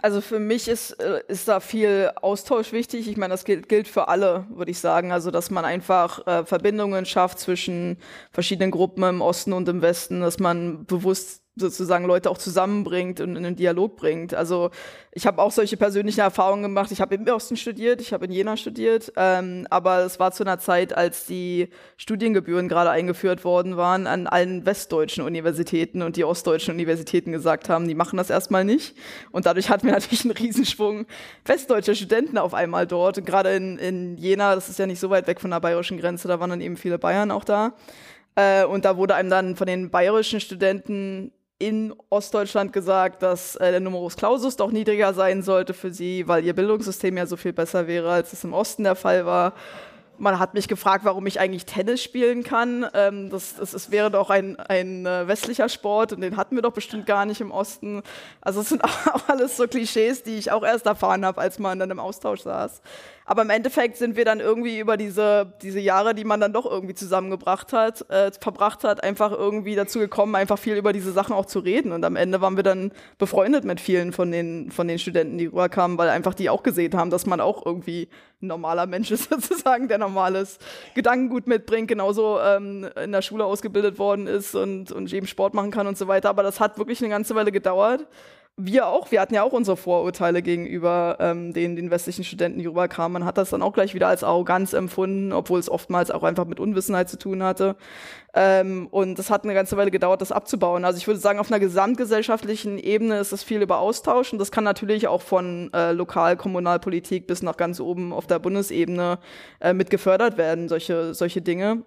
Also 0.00 0.20
für 0.20 0.38
mich 0.38 0.68
ist, 0.68 0.92
äh, 0.92 1.22
ist 1.28 1.48
da 1.48 1.60
viel 1.60 2.12
Austausch 2.20 2.72
wichtig. 2.72 3.08
Ich 3.08 3.16
meine, 3.16 3.34
das 3.34 3.44
gilt, 3.44 3.68
gilt 3.68 3.88
für 3.88 4.08
alle, 4.08 4.46
würde 4.50 4.70
ich 4.70 4.78
sagen. 4.78 5.12
Also, 5.12 5.30
dass 5.30 5.50
man 5.50 5.64
einfach 5.64 6.26
äh, 6.26 6.44
Verbindungen 6.44 7.04
schafft 7.04 7.38
zwischen 7.38 7.98
verschiedenen 8.30 8.70
Gruppen 8.70 9.02
im 9.02 9.20
Osten 9.20 9.52
und 9.52 9.68
im 9.68 9.82
Westen, 9.82 10.20
dass 10.20 10.38
man 10.38 10.86
bewusst 10.86 11.41
sozusagen 11.54 12.06
Leute 12.06 12.30
auch 12.30 12.38
zusammenbringt 12.38 13.20
und 13.20 13.36
in 13.36 13.44
einen 13.44 13.56
Dialog 13.56 13.96
bringt. 13.96 14.32
Also 14.32 14.70
ich 15.12 15.26
habe 15.26 15.42
auch 15.42 15.52
solche 15.52 15.76
persönlichen 15.76 16.20
Erfahrungen 16.20 16.62
gemacht. 16.62 16.90
Ich 16.92 17.02
habe 17.02 17.14
im 17.14 17.26
Osten 17.28 17.58
studiert, 17.58 18.00
ich 18.00 18.14
habe 18.14 18.24
in 18.24 18.32
Jena 18.32 18.56
studiert, 18.56 19.12
ähm, 19.16 19.66
aber 19.68 19.98
es 19.98 20.18
war 20.18 20.32
zu 20.32 20.44
einer 20.44 20.58
Zeit, 20.58 20.96
als 20.96 21.26
die 21.26 21.68
Studiengebühren 21.98 22.68
gerade 22.68 22.88
eingeführt 22.88 23.44
worden 23.44 23.76
waren 23.76 24.06
an 24.06 24.26
allen 24.26 24.64
westdeutschen 24.64 25.24
Universitäten 25.24 26.00
und 26.00 26.16
die 26.16 26.24
ostdeutschen 26.24 26.72
Universitäten 26.72 27.32
gesagt 27.32 27.68
haben, 27.68 27.86
die 27.86 27.94
machen 27.94 28.16
das 28.16 28.30
erstmal 28.30 28.64
nicht. 28.64 28.96
Und 29.30 29.44
dadurch 29.44 29.68
hatten 29.68 29.86
wir 29.86 29.92
natürlich 29.92 30.24
einen 30.24 30.32
Riesenschwung 30.32 31.04
westdeutscher 31.44 31.94
Studenten 31.94 32.38
auf 32.38 32.54
einmal 32.54 32.86
dort. 32.86 33.18
Und 33.18 33.26
gerade 33.26 33.54
in, 33.54 33.78
in 33.78 34.16
Jena, 34.16 34.54
das 34.54 34.70
ist 34.70 34.78
ja 34.78 34.86
nicht 34.86 35.00
so 35.00 35.10
weit 35.10 35.26
weg 35.26 35.38
von 35.38 35.50
der 35.50 35.60
bayerischen 35.60 35.98
Grenze, 35.98 36.28
da 36.28 36.40
waren 36.40 36.48
dann 36.48 36.62
eben 36.62 36.78
viele 36.78 36.98
Bayern 36.98 37.30
auch 37.30 37.44
da. 37.44 37.74
Äh, 38.36 38.64
und 38.64 38.86
da 38.86 38.96
wurde 38.96 39.14
einem 39.14 39.28
dann 39.28 39.56
von 39.56 39.66
den 39.66 39.90
bayerischen 39.90 40.40
Studenten 40.40 41.32
in 41.62 41.94
Ostdeutschland 42.10 42.72
gesagt, 42.72 43.22
dass 43.22 43.54
äh, 43.54 43.70
der 43.70 43.78
Numerus 43.78 44.16
Clausus 44.16 44.56
doch 44.56 44.72
niedriger 44.72 45.14
sein 45.14 45.42
sollte 45.42 45.74
für 45.74 45.92
sie, 45.92 46.26
weil 46.26 46.44
ihr 46.44 46.54
Bildungssystem 46.54 47.16
ja 47.16 47.24
so 47.24 47.36
viel 47.36 47.52
besser 47.52 47.86
wäre, 47.86 48.10
als 48.10 48.32
es 48.32 48.42
im 48.42 48.52
Osten 48.52 48.82
der 48.82 48.96
Fall 48.96 49.26
war. 49.26 49.52
Man 50.18 50.40
hat 50.40 50.54
mich 50.54 50.66
gefragt, 50.66 51.04
warum 51.04 51.24
ich 51.26 51.38
eigentlich 51.38 51.64
Tennis 51.64 52.02
spielen 52.02 52.42
kann. 52.42 52.84
Ähm, 52.94 53.30
das, 53.30 53.54
das, 53.54 53.70
das, 53.70 53.92
wäre 53.92 54.10
doch 54.10 54.28
ein, 54.28 54.58
ein 54.58 55.06
äh, 55.06 55.28
westlicher 55.28 55.68
Sport 55.68 56.12
und 56.12 56.20
den 56.20 56.36
hatten 56.36 56.56
wir 56.56 56.62
doch 56.62 56.72
bestimmt 56.72 57.06
gar 57.06 57.26
nicht 57.26 57.40
im 57.40 57.52
Osten. 57.52 58.02
Also 58.40 58.60
es 58.62 58.68
sind 58.68 58.82
auch 58.84 59.28
alles 59.28 59.56
so 59.56 59.68
Klischees, 59.68 60.24
die 60.24 60.38
ich 60.38 60.50
auch 60.50 60.64
erst 60.64 60.86
erfahren 60.86 61.24
habe, 61.24 61.40
als 61.40 61.60
man 61.60 61.78
dann 61.78 61.92
im 61.92 62.00
Austausch 62.00 62.40
saß. 62.40 62.82
Aber 63.24 63.42
im 63.42 63.50
Endeffekt 63.50 63.96
sind 63.96 64.16
wir 64.16 64.24
dann 64.24 64.40
irgendwie 64.40 64.78
über 64.78 64.96
diese, 64.96 65.52
diese 65.62 65.80
Jahre, 65.80 66.14
die 66.14 66.24
man 66.24 66.40
dann 66.40 66.52
doch 66.52 66.66
irgendwie 66.66 66.94
zusammengebracht 66.94 67.72
hat, 67.72 68.08
äh, 68.10 68.32
verbracht 68.32 68.84
hat, 68.84 69.02
einfach 69.04 69.30
irgendwie 69.32 69.74
dazu 69.74 70.00
gekommen, 70.00 70.34
einfach 70.34 70.58
viel 70.58 70.76
über 70.76 70.92
diese 70.92 71.12
Sachen 71.12 71.34
auch 71.34 71.46
zu 71.46 71.60
reden. 71.60 71.92
Und 71.92 72.04
am 72.04 72.16
Ende 72.16 72.40
waren 72.40 72.56
wir 72.56 72.64
dann 72.64 72.92
befreundet 73.18 73.64
mit 73.64 73.80
vielen 73.80 74.12
von 74.12 74.32
den, 74.32 74.70
von 74.70 74.88
den 74.88 74.98
Studenten, 74.98 75.38
die 75.38 75.46
rüberkamen, 75.46 75.98
weil 75.98 76.08
einfach 76.08 76.34
die 76.34 76.50
auch 76.50 76.62
gesehen 76.62 76.96
haben, 76.96 77.10
dass 77.10 77.26
man 77.26 77.40
auch 77.40 77.64
irgendwie 77.64 78.08
ein 78.42 78.48
normaler 78.48 78.86
Mensch 78.86 79.10
ist, 79.10 79.24
sozusagen, 79.30 79.88
der 79.88 79.98
normales 79.98 80.58
Gedankengut 80.94 81.46
mitbringt, 81.46 81.88
genauso 81.88 82.40
ähm, 82.40 82.88
in 83.02 83.12
der 83.12 83.22
Schule 83.22 83.44
ausgebildet 83.44 83.98
worden 83.98 84.26
ist 84.26 84.54
und, 84.54 84.90
und 84.90 85.12
eben 85.12 85.26
Sport 85.26 85.54
machen 85.54 85.70
kann 85.70 85.86
und 85.86 85.96
so 85.96 86.08
weiter. 86.08 86.28
Aber 86.28 86.42
das 86.42 86.58
hat 86.58 86.78
wirklich 86.78 87.00
eine 87.00 87.10
ganze 87.10 87.34
Weile 87.34 87.52
gedauert 87.52 88.06
wir 88.58 88.86
auch, 88.86 89.10
wir 89.10 89.20
hatten 89.20 89.34
ja 89.34 89.42
auch 89.42 89.52
unsere 89.52 89.78
Vorurteile 89.78 90.42
gegenüber 90.42 91.16
ähm, 91.20 91.54
den, 91.54 91.74
den 91.74 91.90
westlichen 91.90 92.22
Studenten, 92.22 92.58
die 92.58 92.66
rüberkamen. 92.66 93.14
Man 93.14 93.24
hat 93.24 93.38
das 93.38 93.50
dann 93.50 93.62
auch 93.62 93.72
gleich 93.72 93.94
wieder 93.94 94.08
als 94.08 94.22
Arroganz 94.22 94.74
empfunden, 94.74 95.32
obwohl 95.32 95.58
es 95.58 95.70
oftmals 95.70 96.10
auch 96.10 96.22
einfach 96.22 96.44
mit 96.44 96.60
Unwissenheit 96.60 97.08
zu 97.08 97.18
tun 97.18 97.42
hatte. 97.42 97.76
Ähm, 98.34 98.88
und 98.90 99.18
das 99.18 99.30
hat 99.30 99.44
eine 99.44 99.54
ganze 99.54 99.78
Weile 99.78 99.90
gedauert, 99.90 100.20
das 100.20 100.32
abzubauen. 100.32 100.84
Also 100.84 100.98
ich 100.98 101.06
würde 101.06 101.18
sagen, 101.18 101.38
auf 101.38 101.50
einer 101.50 101.60
gesamtgesellschaftlichen 101.60 102.78
Ebene 102.78 103.18
ist 103.18 103.32
es 103.32 103.42
viel 103.42 103.62
über 103.62 103.78
Austausch 103.78 104.32
und 104.34 104.38
das 104.38 104.50
kann 104.50 104.64
natürlich 104.64 105.08
auch 105.08 105.22
von 105.22 105.70
äh, 105.72 105.92
Lokal-, 105.92 106.36
Kommunalpolitik 106.36 107.26
bis 107.26 107.42
nach 107.42 107.56
ganz 107.56 107.80
oben 107.80 108.12
auf 108.12 108.26
der 108.26 108.38
Bundesebene 108.38 109.18
äh, 109.60 109.72
mit 109.72 109.88
gefördert 109.88 110.36
werden, 110.36 110.68
solche, 110.68 111.14
solche 111.14 111.40
Dinge. 111.40 111.84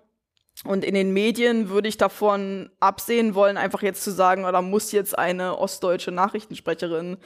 Und 0.64 0.86
in 0.86 0.94
den 0.94 1.12
Medien 1.12 1.70
würde 1.70 1.90
ich 1.90 1.98
davon 1.98 2.70
absehen 2.80 3.36
wollen, 3.36 3.58
einfach 3.58 3.82
jetzt 3.82 4.04
zu 4.04 4.12
sagen, 4.12 4.46
oder 4.46 4.62
muss 4.62 4.92
jetzt 4.92 5.18
eine 5.18 5.58
ostdeutsche 5.58 6.12
Nachrichtensprecherin 6.12 7.18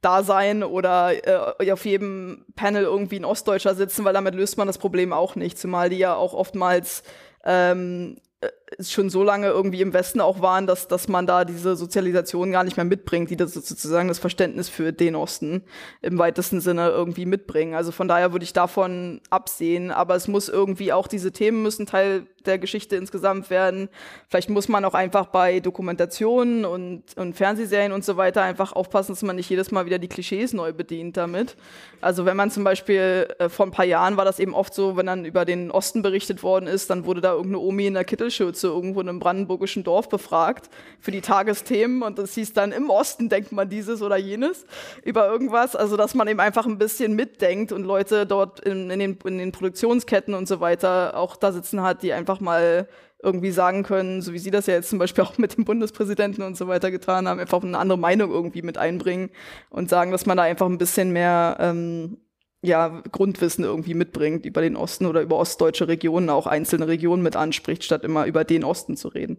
da 0.00 0.22
sein 0.22 0.62
oder 0.62 1.58
äh, 1.60 1.72
auf 1.72 1.84
jedem 1.84 2.44
Panel 2.54 2.84
irgendwie 2.84 3.18
ein 3.18 3.24
Ostdeutscher 3.24 3.74
sitzen, 3.74 4.04
weil 4.04 4.12
damit 4.12 4.34
löst 4.34 4.56
man 4.56 4.68
das 4.68 4.78
Problem 4.78 5.12
auch 5.12 5.34
nicht, 5.34 5.58
zumal 5.58 5.90
die 5.90 5.98
ja 5.98 6.14
auch 6.14 6.34
oftmals 6.34 7.02
ähm, 7.44 8.18
äh, 8.40 8.48
schon 8.80 9.10
so 9.10 9.22
lange 9.22 9.48
irgendwie 9.48 9.80
im 9.80 9.92
Westen 9.92 10.20
auch 10.20 10.40
waren, 10.40 10.66
dass, 10.66 10.88
dass 10.88 11.08
man 11.08 11.26
da 11.26 11.44
diese 11.44 11.76
Sozialisation 11.76 12.52
gar 12.52 12.64
nicht 12.64 12.76
mehr 12.76 12.84
mitbringt, 12.84 13.30
die 13.30 13.36
das 13.36 13.54
sozusagen 13.54 14.08
das 14.08 14.18
Verständnis 14.18 14.68
für 14.68 14.92
den 14.92 15.16
Osten 15.16 15.62
im 16.02 16.18
weitesten 16.18 16.60
Sinne 16.60 16.88
irgendwie 16.90 17.26
mitbringen. 17.26 17.74
Also 17.74 17.92
von 17.92 18.08
daher 18.08 18.32
würde 18.32 18.44
ich 18.44 18.52
davon 18.52 19.20
absehen, 19.30 19.90
aber 19.90 20.14
es 20.14 20.28
muss 20.28 20.48
irgendwie 20.48 20.92
auch 20.92 21.06
diese 21.06 21.32
Themen 21.32 21.62
müssen 21.62 21.86
Teil 21.86 22.26
der 22.46 22.58
Geschichte 22.58 22.96
insgesamt 22.96 23.50
werden. 23.50 23.88
Vielleicht 24.28 24.48
muss 24.48 24.68
man 24.68 24.84
auch 24.84 24.94
einfach 24.94 25.26
bei 25.26 25.60
Dokumentationen 25.60 26.64
und, 26.64 27.02
und 27.16 27.36
Fernsehserien 27.36 27.92
und 27.92 28.04
so 28.04 28.16
weiter 28.16 28.42
einfach 28.42 28.72
aufpassen, 28.72 29.12
dass 29.12 29.22
man 29.22 29.36
nicht 29.36 29.50
jedes 29.50 29.70
Mal 29.70 29.86
wieder 29.86 29.98
die 29.98 30.08
Klischees 30.08 30.52
neu 30.52 30.72
bedient 30.72 31.16
damit. 31.16 31.56
Also 32.00 32.24
wenn 32.24 32.36
man 32.36 32.50
zum 32.50 32.64
Beispiel 32.64 33.28
äh, 33.38 33.48
vor 33.48 33.66
ein 33.66 33.72
paar 33.72 33.84
Jahren 33.84 34.16
war 34.16 34.24
das 34.24 34.38
eben 34.38 34.54
oft 34.54 34.72
so, 34.72 34.96
wenn 34.96 35.06
dann 35.06 35.24
über 35.24 35.44
den 35.44 35.70
Osten 35.70 36.02
berichtet 36.02 36.42
worden 36.42 36.66
ist, 36.66 36.90
dann 36.90 37.04
wurde 37.04 37.20
da 37.20 37.32
irgendeine 37.32 37.58
Omi 37.58 37.86
in 37.86 37.94
der 37.94 38.04
Kittelschürze 38.04 38.57
irgendwo 38.66 39.00
in 39.00 39.08
einem 39.08 39.20
brandenburgischen 39.20 39.84
Dorf 39.84 40.08
befragt 40.08 40.68
für 40.98 41.12
die 41.12 41.20
Tagesthemen 41.20 42.02
und 42.02 42.18
das 42.18 42.34
hieß 42.34 42.52
dann 42.52 42.72
im 42.72 42.90
Osten 42.90 43.28
denkt 43.28 43.52
man 43.52 43.68
dieses 43.68 44.02
oder 44.02 44.16
jenes 44.16 44.66
über 45.04 45.28
irgendwas. 45.28 45.76
Also 45.76 45.96
dass 45.96 46.14
man 46.14 46.26
eben 46.26 46.40
einfach 46.40 46.66
ein 46.66 46.78
bisschen 46.78 47.14
mitdenkt 47.14 47.70
und 47.70 47.84
Leute 47.84 48.26
dort 48.26 48.60
in, 48.60 48.90
in, 48.90 48.98
den, 48.98 49.18
in 49.24 49.38
den 49.38 49.52
Produktionsketten 49.52 50.34
und 50.34 50.48
so 50.48 50.60
weiter 50.60 51.16
auch 51.16 51.36
da 51.36 51.52
sitzen 51.52 51.82
hat, 51.82 52.02
die 52.02 52.12
einfach 52.12 52.40
mal 52.40 52.88
irgendwie 53.22 53.50
sagen 53.50 53.82
können, 53.82 54.22
so 54.22 54.32
wie 54.32 54.38
Sie 54.38 54.50
das 54.50 54.66
ja 54.66 54.74
jetzt 54.74 54.90
zum 54.90 54.98
Beispiel 54.98 55.24
auch 55.24 55.38
mit 55.38 55.56
dem 55.56 55.64
Bundespräsidenten 55.64 56.42
und 56.42 56.56
so 56.56 56.68
weiter 56.68 56.90
getan 56.90 57.28
haben, 57.28 57.40
einfach 57.40 57.62
eine 57.62 57.78
andere 57.78 57.98
Meinung 57.98 58.30
irgendwie 58.30 58.62
mit 58.62 58.78
einbringen 58.78 59.30
und 59.70 59.90
sagen, 59.90 60.12
dass 60.12 60.26
man 60.26 60.36
da 60.36 60.44
einfach 60.44 60.66
ein 60.66 60.78
bisschen 60.78 61.12
mehr 61.12 61.56
ähm, 61.60 62.18
ja, 62.62 63.02
Grundwissen 63.12 63.64
irgendwie 63.64 63.94
mitbringt 63.94 64.44
über 64.44 64.60
den 64.60 64.76
Osten 64.76 65.06
oder 65.06 65.22
über 65.22 65.36
ostdeutsche 65.36 65.88
Regionen, 65.88 66.30
auch 66.30 66.46
einzelne 66.46 66.88
Regionen 66.88 67.22
mit 67.22 67.36
anspricht, 67.36 67.84
statt 67.84 68.04
immer 68.04 68.26
über 68.26 68.44
den 68.44 68.64
Osten 68.64 68.96
zu 68.96 69.08
reden. 69.08 69.38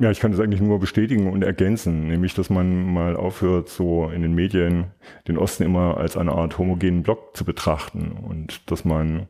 Ja, 0.00 0.10
ich 0.10 0.18
kann 0.18 0.32
das 0.32 0.40
eigentlich 0.40 0.62
nur 0.62 0.80
bestätigen 0.80 1.30
und 1.30 1.42
ergänzen, 1.44 2.08
nämlich, 2.08 2.32
dass 2.32 2.48
man 2.48 2.90
mal 2.90 3.16
aufhört, 3.16 3.68
so 3.68 4.08
in 4.08 4.22
den 4.22 4.34
Medien 4.34 4.86
den 5.28 5.36
Osten 5.36 5.62
immer 5.62 5.98
als 5.98 6.16
eine 6.16 6.32
Art 6.32 6.56
homogenen 6.56 7.02
Block 7.02 7.36
zu 7.36 7.44
betrachten 7.44 8.12
und 8.12 8.70
dass 8.70 8.86
man 8.86 9.28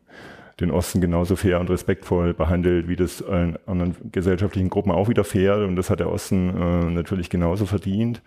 den 0.61 0.71
Osten 0.71 1.01
genauso 1.01 1.35
fair 1.35 1.59
und 1.59 1.71
respektvoll 1.71 2.35
behandelt, 2.35 2.87
wie 2.87 2.95
das 2.95 3.21
allen 3.21 3.59
anderen 3.67 3.97
gesellschaftlichen 4.13 4.71
Gruppen 4.71 4.93
auch 4.93 5.09
wieder 5.09 5.25
fair. 5.25 5.57
Und 5.57 5.75
das 5.75 5.91
hat 5.91 6.01
der 6.01 6.13
Osten 6.13 6.51
äh, 6.51 6.91
natürlich 6.91 7.31
genauso 7.31 7.67
verdient. 7.67 8.23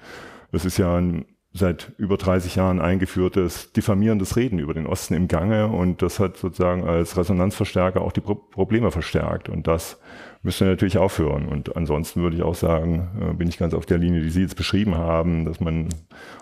Das 0.52 0.66
ist 0.66 0.78
ja 0.78 0.98
ein 0.98 1.26
seit 1.54 1.91
über 1.97 2.18
30 2.18 2.56
Jahren 2.56 2.82
eingeführtes 2.82 3.72
diffamierendes 3.74 4.36
Reden 4.36 4.58
über 4.58 4.74
den 4.74 4.88
Osten 4.88 5.14
im 5.14 5.28
Gange. 5.28 5.68
Und 5.68 6.01
das 6.01 6.20
hat 6.20 6.38
sozusagen 6.38 6.84
als 6.84 7.16
Resonanzverstärker 7.16 8.01
auch 8.01 8.12
die 8.12 8.22
Pro 8.22 8.36
Probleme 8.36 8.89
verstärkt. 8.89 9.49
Und 9.49 9.68
das 9.68 9.99
müsste 10.41 10.66
natürlich 10.66 10.97
aufhören. 10.97 11.47
Und 11.47 11.76
ansonsten 11.78 12.24
würde 12.24 12.36
ich 12.36 12.43
auch 12.43 12.56
sagen, 12.56 13.10
äh, 13.22 13.34
bin 13.34 13.47
ich 13.47 13.60
ganz 13.60 13.76
auf 13.76 13.86
der 13.86 13.99
Linie, 13.99 14.22
die 14.22 14.32
Sie 14.32 14.41
jetzt 14.41 14.58
beschrieben 14.58 14.97
haben, 14.97 15.45
dass 15.45 15.60
man 15.60 15.89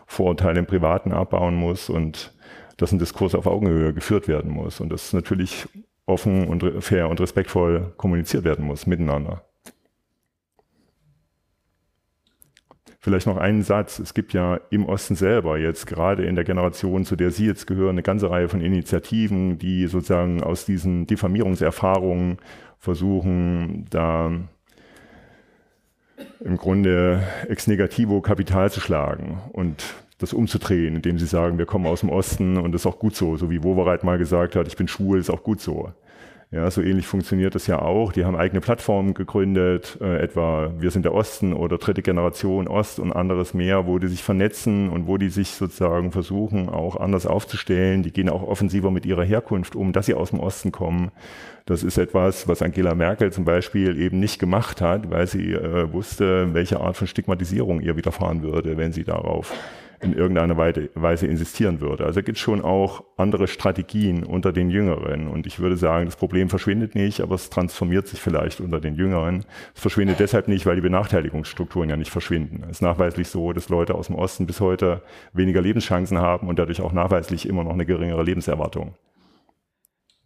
Vorurteile 0.07 0.59
im 0.59 0.65
Privaten 0.65 1.11
abbauen 1.11 1.55
muss 1.55 1.89
und 1.89 2.33
dass 2.77 2.93
ein 2.93 2.99
Diskurs 2.99 3.35
auf 3.35 3.47
Augenhöhe 3.47 3.93
geführt 3.93 4.29
werden 4.29 4.51
muss. 4.51 4.79
Und 4.79 4.89
das 4.89 5.11
natürlich 5.11 5.67
offen 6.05 6.47
und 6.47 6.83
fair 6.83 7.09
und 7.09 7.19
respektvoll 7.19 7.93
kommuniziert 7.97 8.45
werden 8.45 8.65
muss 8.65 8.87
miteinander. 8.87 9.43
Vielleicht 13.03 13.25
noch 13.25 13.37
einen 13.37 13.63
Satz. 13.63 13.97
Es 13.97 14.13
gibt 14.13 14.31
ja 14.33 14.59
im 14.69 14.85
Osten 14.85 15.15
selber 15.15 15.57
jetzt 15.57 15.87
gerade 15.87 16.23
in 16.23 16.35
der 16.35 16.43
Generation, 16.43 17.03
zu 17.03 17.15
der 17.15 17.31
Sie 17.31 17.47
jetzt 17.47 17.65
gehören, 17.65 17.95
eine 17.95 18.03
ganze 18.03 18.29
Reihe 18.29 18.47
von 18.47 18.61
Initiativen, 18.61 19.57
die 19.57 19.87
sozusagen 19.87 20.43
aus 20.43 20.65
diesen 20.65 21.07
Diffamierungserfahrungen 21.07 22.37
versuchen, 22.77 23.87
da 23.89 24.31
im 26.41 26.57
Grunde 26.57 27.23
ex 27.49 27.65
negativo 27.65 28.21
Kapital 28.21 28.71
zu 28.71 28.79
schlagen 28.79 29.39
und 29.51 29.83
das 30.19 30.33
umzudrehen, 30.33 30.95
indem 30.95 31.17
sie 31.17 31.25
sagen, 31.25 31.57
wir 31.57 31.65
kommen 31.65 31.87
aus 31.87 32.01
dem 32.01 32.09
Osten 32.09 32.57
und 32.57 32.71
das 32.71 32.83
ist 32.83 32.85
auch 32.85 32.99
gut 32.99 33.15
so, 33.15 33.35
so 33.35 33.49
wie 33.49 33.63
Wowereit 33.63 34.03
mal 34.03 34.19
gesagt 34.19 34.55
hat, 34.55 34.67
ich 34.67 34.77
bin 34.77 34.87
schwul, 34.87 35.17
ist 35.17 35.31
auch 35.31 35.41
gut 35.41 35.59
so. 35.59 35.91
Ja, 36.53 36.69
so 36.69 36.81
ähnlich 36.81 37.07
funktioniert 37.07 37.55
das 37.55 37.67
ja 37.67 37.81
auch. 37.81 38.11
Die 38.11 38.25
haben 38.25 38.35
eigene 38.35 38.59
Plattformen 38.59 39.13
gegründet, 39.13 39.97
äh, 40.01 40.17
etwa 40.17 40.73
Wir 40.77 40.91
sind 40.91 41.05
der 41.05 41.13
Osten 41.13 41.53
oder 41.53 41.77
dritte 41.77 42.01
Generation 42.01 42.67
Ost 42.67 42.99
und 42.99 43.13
anderes 43.13 43.53
mehr, 43.53 43.87
wo 43.87 43.99
die 43.99 44.09
sich 44.09 44.21
vernetzen 44.21 44.89
und 44.89 45.07
wo 45.07 45.17
die 45.17 45.29
sich 45.29 45.51
sozusagen 45.51 46.11
versuchen, 46.11 46.67
auch 46.67 46.97
anders 46.97 47.25
aufzustellen. 47.25 48.03
Die 48.03 48.11
gehen 48.11 48.27
auch 48.27 48.43
offensiver 48.43 48.91
mit 48.91 49.05
ihrer 49.05 49.23
Herkunft 49.23 49.77
um, 49.77 49.93
dass 49.93 50.07
sie 50.07 50.13
aus 50.13 50.31
dem 50.31 50.41
Osten 50.41 50.73
kommen. 50.73 51.11
Das 51.65 51.83
ist 51.83 51.97
etwas, 51.97 52.49
was 52.49 52.61
Angela 52.61 52.95
Merkel 52.95 53.31
zum 53.31 53.45
Beispiel 53.45 53.97
eben 53.97 54.19
nicht 54.19 54.37
gemacht 54.37 54.81
hat, 54.81 55.09
weil 55.09 55.27
sie 55.27 55.53
äh, 55.53 55.93
wusste, 55.93 56.53
welche 56.53 56.81
Art 56.81 56.97
von 56.97 57.07
Stigmatisierung 57.07 57.79
ihr 57.79 57.95
widerfahren 57.95 58.41
würde, 58.41 58.75
wenn 58.75 58.91
sie 58.91 59.05
darauf 59.05 59.53
in 60.01 60.13
irgendeiner 60.13 60.57
Weise 60.57 61.27
insistieren 61.27 61.81
würde. 61.81 62.05
Also 62.05 62.23
gibt 62.23 62.37
es 62.37 62.41
schon 62.41 62.61
auch 62.61 63.03
andere 63.17 63.47
Strategien 63.47 64.23
unter 64.23 64.51
den 64.51 64.69
Jüngeren. 64.69 65.27
Und 65.27 65.47
ich 65.47 65.59
würde 65.59 65.77
sagen, 65.77 66.05
das 66.05 66.15
Problem 66.15 66.49
verschwindet 66.49 66.95
nicht, 66.95 67.21
aber 67.21 67.35
es 67.35 67.49
transformiert 67.49 68.07
sich 68.07 68.19
vielleicht 68.19 68.61
unter 68.61 68.79
den 68.79 68.95
Jüngeren. 68.95 69.45
Es 69.75 69.81
verschwindet 69.81 70.19
deshalb 70.19 70.47
nicht, 70.47 70.65
weil 70.65 70.75
die 70.75 70.81
Benachteiligungsstrukturen 70.81 71.89
ja 71.89 71.97
nicht 71.97 72.11
verschwinden. 72.11 72.63
Es 72.63 72.77
ist 72.77 72.81
nachweislich 72.81 73.29
so, 73.29 73.53
dass 73.53 73.69
Leute 73.69 73.95
aus 73.95 74.07
dem 74.07 74.15
Osten 74.15 74.47
bis 74.47 74.59
heute 74.59 75.01
weniger 75.33 75.61
Lebenschancen 75.61 76.17
haben 76.17 76.47
und 76.47 76.59
dadurch 76.59 76.81
auch 76.81 76.93
nachweislich 76.93 77.47
immer 77.47 77.63
noch 77.63 77.73
eine 77.73 77.85
geringere 77.85 78.23
Lebenserwartung. 78.23 78.95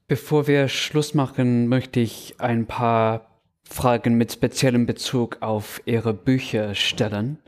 Bevor 0.08 0.48
wir 0.48 0.68
Schluss 0.68 1.14
machen, 1.16 1.68
möchte 1.68 2.00
ich 2.00 2.36
ein 2.38 2.68
paar 2.68 3.28
Fragen 3.64 4.16
mit 4.16 4.32
speziellem 4.32 4.86
Bezug 4.86 5.38
auf 5.42 5.82
Ihre 5.86 6.14
Bücher 6.14 6.76
stellen. 6.76 7.40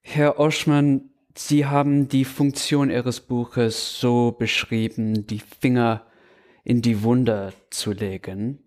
Herr 0.00 0.40
Oschmann, 0.40 1.09
Sie 1.42 1.64
haben 1.64 2.06
die 2.06 2.26
Funktion 2.26 2.90
Ihres 2.90 3.20
Buches 3.20 3.98
so 3.98 4.30
beschrieben, 4.30 5.26
die 5.26 5.40
Finger 5.40 6.06
in 6.64 6.82
die 6.82 7.02
Wunde 7.02 7.54
zu 7.70 7.92
legen. 7.92 8.58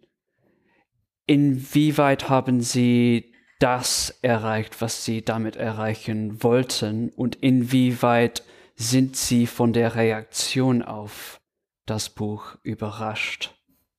Inwieweit 1.27 2.29
haben 2.29 2.61
Sie 2.61 3.31
das 3.59 4.17
erreicht, 4.21 4.81
was 4.81 5.05
Sie 5.05 5.23
damit 5.23 5.55
erreichen 5.55 6.43
wollten? 6.43 7.09
Und 7.09 7.35
inwieweit 7.35 8.43
sind 8.75 9.15
Sie 9.15 9.45
von 9.45 9.71
der 9.71 9.95
Reaktion 9.95 10.81
auf 10.81 11.39
das 11.85 12.09
Buch 12.09 12.57
überrascht 12.63 13.53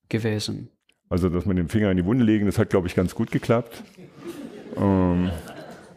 gewesen? 0.09 0.69
Also 1.09 1.29
das 1.29 1.47
mit 1.47 1.59
dem 1.59 1.69
Finger 1.69 1.93
in 1.93 1.97
die 1.97 2.05
Wunde 2.05 2.25
legen, 2.25 2.45
das 2.45 2.59
hat, 2.59 2.71
glaube 2.71 2.89
ich, 2.89 2.97
ganz 2.97 3.15
gut 3.15 3.31
geklappt. 3.31 3.85
Ähm, 4.77 5.31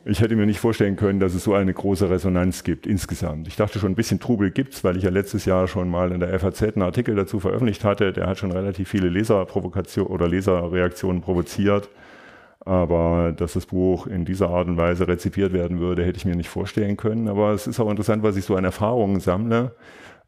ich 0.09 0.21
hätte 0.21 0.35
mir 0.35 0.45
nicht 0.45 0.59
vorstellen 0.59 0.95
können, 0.95 1.19
dass 1.19 1.33
es 1.33 1.43
so 1.43 1.53
eine 1.53 1.73
große 1.73 2.09
Resonanz 2.09 2.63
gibt 2.63 2.87
insgesamt. 2.87 3.47
Ich 3.47 3.55
dachte 3.55 3.79
schon, 3.79 3.91
ein 3.91 3.95
bisschen 3.95 4.19
Trubel 4.19 4.51
gibt's, 4.51 4.83
weil 4.83 4.95
ich 4.95 5.03
ja 5.03 5.09
letztes 5.09 5.45
Jahr 5.45 5.67
schon 5.67 5.89
mal 5.89 6.11
in 6.11 6.19
der 6.19 6.39
FAZ 6.39 6.63
einen 6.63 6.81
Artikel 6.81 7.15
dazu 7.15 7.39
veröffentlicht 7.39 7.83
hatte. 7.83 8.13
Der 8.13 8.27
hat 8.27 8.37
schon 8.37 8.51
relativ 8.51 8.89
viele 8.89 9.09
Leserprovokationen 9.09 10.11
oder 10.11 10.27
Leserreaktionen 10.27 11.21
provoziert. 11.21 11.89
Aber 12.61 13.33
dass 13.35 13.53
das 13.53 13.65
Buch 13.65 14.07
in 14.07 14.25
dieser 14.25 14.49
Art 14.49 14.67
und 14.67 14.77
Weise 14.77 15.07
rezipiert 15.07 15.53
werden 15.53 15.79
würde, 15.79 16.03
hätte 16.03 16.17
ich 16.17 16.25
mir 16.25 16.35
nicht 16.35 16.49
vorstellen 16.49 16.97
können. 16.97 17.27
Aber 17.27 17.51
es 17.51 17.67
ist 17.67 17.79
auch 17.79 17.89
interessant, 17.89 18.23
was 18.23 18.37
ich 18.37 18.45
so 18.45 18.55
an 18.55 18.65
Erfahrungen 18.65 19.19
sammle. 19.19 19.73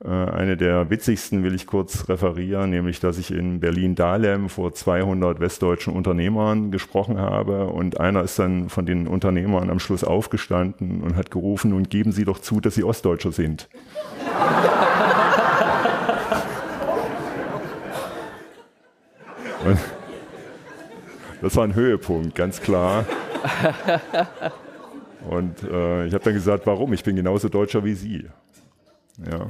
Äh, 0.04 0.08
eine 0.08 0.56
der 0.56 0.90
witzigsten 0.90 1.44
will 1.44 1.54
ich 1.54 1.68
kurz 1.68 2.08
referieren, 2.08 2.70
nämlich 2.70 3.02
dass 3.02 3.18
ich 3.18 3.32
in 3.32 3.60
Berlin-Dahlem 3.60 4.48
vor 4.48 4.74
200 4.74 5.42
westdeutschen 5.42 5.94
Unternehmern 5.94 6.72
gesprochen 6.72 7.20
habe 7.20 7.68
und 7.68 8.00
einer 8.00 8.24
ist 8.24 8.40
dann 8.40 8.70
von 8.70 8.86
den 8.86 9.08
Unternehmern 9.08 9.70
am 9.70 9.80
Schluss 9.80 10.06
aufgestanden 10.06 11.02
und 11.02 11.18
hat 11.18 11.32
gerufen, 11.32 11.74
und 11.74 11.90
geben 11.90 12.14
Sie 12.14 12.24
doch 12.24 12.40
zu, 12.40 12.62
dass 12.62 12.76
Sie 12.76 12.84
Ostdeutscher 12.84 13.34
sind. 13.34 13.68
Und 19.66 19.78
das 21.42 21.56
war 21.58 21.66
ein 21.66 21.76
Höhepunkt, 21.76 22.36
ganz 22.36 22.62
klar. 22.62 23.06
Und 25.30 25.62
äh, 25.64 26.06
ich 26.06 26.14
habe 26.14 26.24
dann 26.24 26.34
gesagt, 26.34 26.66
warum? 26.66 26.94
Ich 26.94 27.04
bin 27.04 27.18
genauso 27.18 27.50
Deutscher 27.50 27.84
wie 27.84 27.94
Sie. 27.94 28.26
Ja. 29.30 29.48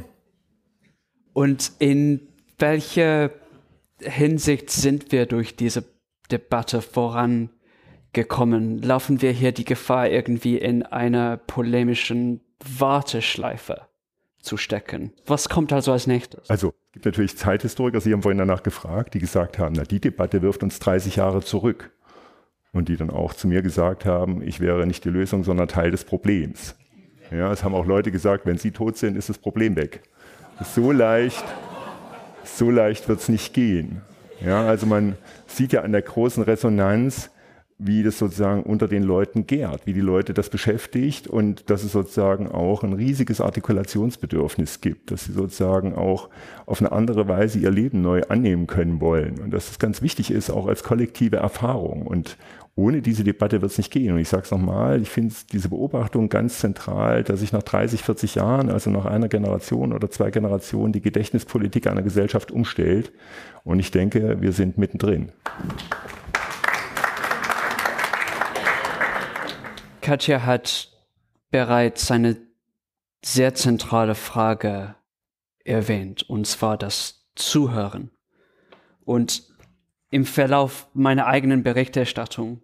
Und 1.39 1.71
in 1.79 2.27
welcher 2.57 3.31
Hinsicht 4.01 4.71
sind 4.71 5.13
wir 5.13 5.25
durch 5.25 5.55
diese 5.55 5.85
Debatte 6.29 6.81
vorangekommen? 6.81 8.81
Laufen 8.81 9.21
wir 9.21 9.31
hier 9.31 9.53
die 9.53 9.63
Gefahr, 9.63 10.09
irgendwie 10.09 10.57
in 10.57 10.83
einer 10.83 11.37
polemischen 11.37 12.41
Warteschleife 12.77 13.83
zu 14.41 14.57
stecken? 14.57 15.13
Was 15.27 15.47
kommt 15.47 15.71
also 15.71 15.93
als 15.93 16.07
nächstes? 16.07 16.49
Also, 16.49 16.73
es 16.87 16.91
gibt 16.91 17.05
natürlich 17.05 17.37
Zeithistoriker, 17.37 18.01
Sie 18.01 18.11
haben 18.11 18.21
vorhin 18.21 18.39
danach 18.39 18.61
gefragt, 18.61 19.13
die 19.13 19.19
gesagt 19.19 19.59
haben, 19.59 19.75
na, 19.77 19.83
die 19.83 20.01
Debatte 20.01 20.41
wirft 20.41 20.61
uns 20.61 20.79
30 20.79 21.15
Jahre 21.15 21.41
zurück. 21.41 21.91
Und 22.73 22.89
die 22.89 22.97
dann 22.97 23.11
auch 23.11 23.33
zu 23.33 23.47
mir 23.47 23.61
gesagt 23.61 24.03
haben, 24.03 24.41
ich 24.41 24.59
wäre 24.59 24.85
nicht 24.85 25.05
die 25.05 25.09
Lösung, 25.09 25.45
sondern 25.45 25.69
Teil 25.69 25.91
des 25.91 26.03
Problems. 26.03 26.75
Ja, 27.31 27.49
es 27.49 27.63
haben 27.63 27.75
auch 27.75 27.85
Leute 27.85 28.11
gesagt, 28.11 28.45
wenn 28.45 28.57
Sie 28.57 28.71
tot 28.71 28.97
sind, 28.97 29.15
ist 29.15 29.29
das 29.29 29.37
Problem 29.37 29.77
weg 29.77 30.03
so 30.63 30.91
leicht, 30.91 31.43
so 32.43 32.69
leicht 32.69 33.07
wird 33.07 33.19
es 33.19 33.29
nicht 33.29 33.53
gehen. 33.53 34.01
Ja, 34.45 34.65
also 34.65 34.85
man 34.85 35.15
sieht 35.47 35.73
ja 35.73 35.81
an 35.81 35.91
der 35.91 36.01
großen 36.01 36.43
Resonanz, 36.43 37.29
wie 37.81 38.03
das 38.03 38.19
sozusagen 38.19 38.63
unter 38.63 38.89
den 38.89 39.03
Leuten 39.03 39.47
gärt, 39.47 39.85
wie 39.85 39.93
die 39.93 40.01
Leute 40.01 40.33
das 40.33 40.49
beschäftigt 40.49 41.27
und 41.27 41.69
dass 41.69 41.83
es 41.83 41.93
sozusagen 41.93 42.51
auch 42.51 42.83
ein 42.83 42.91
riesiges 42.91 43.39
Artikulationsbedürfnis 43.39 44.81
gibt, 44.81 45.11
dass 45.11 45.23
sie 45.23 45.31
sozusagen 45.31 45.95
auch 45.95 46.29
auf 46.65 46.81
eine 46.81 46.91
andere 46.91 47.29
Weise 47.29 47.57
ihr 47.57 47.71
Leben 47.71 48.01
neu 48.01 48.23
annehmen 48.27 48.67
können 48.67 48.99
wollen 48.99 49.39
und 49.39 49.51
dass 49.51 49.71
es 49.71 49.79
ganz 49.79 50.01
wichtig 50.01 50.29
ist, 50.29 50.49
auch 50.49 50.67
als 50.67 50.83
kollektive 50.83 51.37
Erfahrung 51.37 52.05
und 52.05 52.37
ohne 52.75 53.01
diese 53.01 53.23
Debatte 53.23 53.61
wird 53.61 53.71
es 53.71 53.77
nicht 53.77 53.91
gehen. 53.91 54.13
Und 54.13 54.19
ich 54.19 54.29
sage 54.29 54.43
es 54.43 54.51
nochmal, 54.51 55.01
ich 55.01 55.09
finde 55.09 55.33
diese 55.51 55.69
Beobachtung 55.69 56.29
ganz 56.29 56.59
zentral, 56.59 57.23
dass 57.23 57.41
sich 57.41 57.51
nach 57.51 57.63
30, 57.63 58.03
40 58.03 58.35
Jahren, 58.35 58.69
also 58.69 58.89
nach 58.89 59.05
einer 59.05 59.27
Generation 59.27 59.93
oder 59.93 60.09
zwei 60.09 60.31
Generationen, 60.31 60.93
die 60.93 61.01
Gedächtnispolitik 61.01 61.87
einer 61.87 62.01
Gesellschaft 62.01 62.51
umstellt. 62.51 63.11
Und 63.63 63.79
ich 63.79 63.91
denke, 63.91 64.41
wir 64.41 64.53
sind 64.53 64.77
mittendrin. 64.77 65.31
Katja 70.01 70.45
hat 70.45 70.91
bereits 71.51 72.09
eine 72.11 72.37
sehr 73.23 73.53
zentrale 73.53 74.15
Frage 74.15 74.95
erwähnt, 75.65 76.23
und 76.29 76.47
zwar 76.47 76.77
das 76.77 77.27
Zuhören. 77.35 78.11
Und 79.03 79.48
im 80.09 80.25
Verlauf 80.25 80.87
meiner 80.93 81.27
eigenen 81.27 81.63
Berichterstattung 81.63 82.61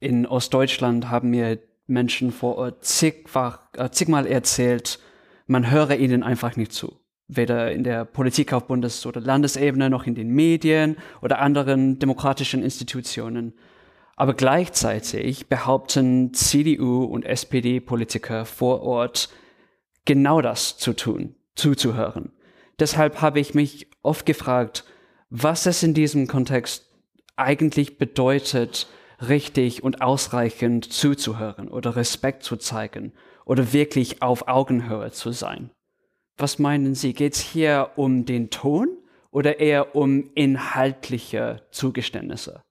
in 0.00 0.26
Ostdeutschland 0.26 1.10
haben 1.10 1.30
mir 1.30 1.58
Menschen 1.86 2.32
vor 2.32 2.56
Ort 2.56 2.84
zigfach, 2.84 3.60
äh, 3.76 3.90
zigmal 3.90 4.26
erzählt, 4.26 4.98
man 5.46 5.70
höre 5.70 5.96
ihnen 5.96 6.22
einfach 6.22 6.56
nicht 6.56 6.72
zu. 6.72 6.96
Weder 7.28 7.70
in 7.70 7.84
der 7.84 8.04
Politik 8.04 8.52
auf 8.52 8.66
Bundes- 8.66 9.06
oder 9.06 9.20
Landesebene 9.20 9.90
noch 9.90 10.06
in 10.06 10.14
den 10.14 10.30
Medien 10.30 10.96
oder 11.20 11.38
anderen 11.40 11.98
demokratischen 11.98 12.62
Institutionen. 12.62 13.52
Aber 14.16 14.34
gleichzeitig 14.34 15.48
behaupten 15.48 16.34
CDU 16.34 17.04
und 17.04 17.24
SPD-Politiker 17.24 18.44
vor 18.44 18.82
Ort 18.82 19.28
genau 20.04 20.40
das 20.40 20.76
zu 20.78 20.92
tun, 20.92 21.36
zuzuhören. 21.54 22.32
Deshalb 22.78 23.20
habe 23.20 23.40
ich 23.40 23.54
mich 23.54 23.88
oft 24.02 24.26
gefragt, 24.26 24.84
was 25.30 25.66
es 25.66 25.82
in 25.82 25.94
diesem 25.94 26.26
Kontext 26.26 26.90
eigentlich 27.36 27.96
bedeutet, 27.96 28.88
richtig 29.26 29.82
und 29.82 30.02
ausreichend 30.02 30.92
zuzuhören 30.92 31.68
oder 31.68 31.96
Respekt 31.96 32.42
zu 32.42 32.56
zeigen 32.56 33.12
oder 33.44 33.72
wirklich 33.72 34.22
auf 34.22 34.48
Augenhöhe 34.48 35.10
zu 35.10 35.32
sein. 35.32 35.70
Was 36.36 36.58
meinen 36.58 36.94
Sie, 36.94 37.12
geht 37.12 37.34
es 37.34 37.40
hier 37.40 37.90
um 37.96 38.24
den 38.24 38.50
Ton 38.50 38.88
oder 39.30 39.60
eher 39.60 39.94
um 39.94 40.30
inhaltliche 40.34 41.62
Zugeständnisse? 41.70 42.62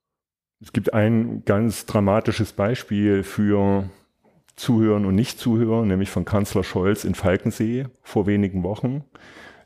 Es 0.62 0.74
gibt 0.74 0.93
ein 0.93 1.45
ganz 1.45 1.86
dramatisches 1.86 2.51
Beispiel 2.51 3.24
für 3.24 3.89
Zuhören 4.55 5.05
und 5.05 5.16
Nicht-Zuhören, 5.16 5.88
nämlich 5.88 6.10
von 6.10 6.26
Kanzler 6.26 6.64
Scholz 6.64 7.05
in 7.05 7.16
Falkensee 7.16 7.86
vor 8.01 8.28
wenigen 8.28 8.64
Wochen 8.64 9.05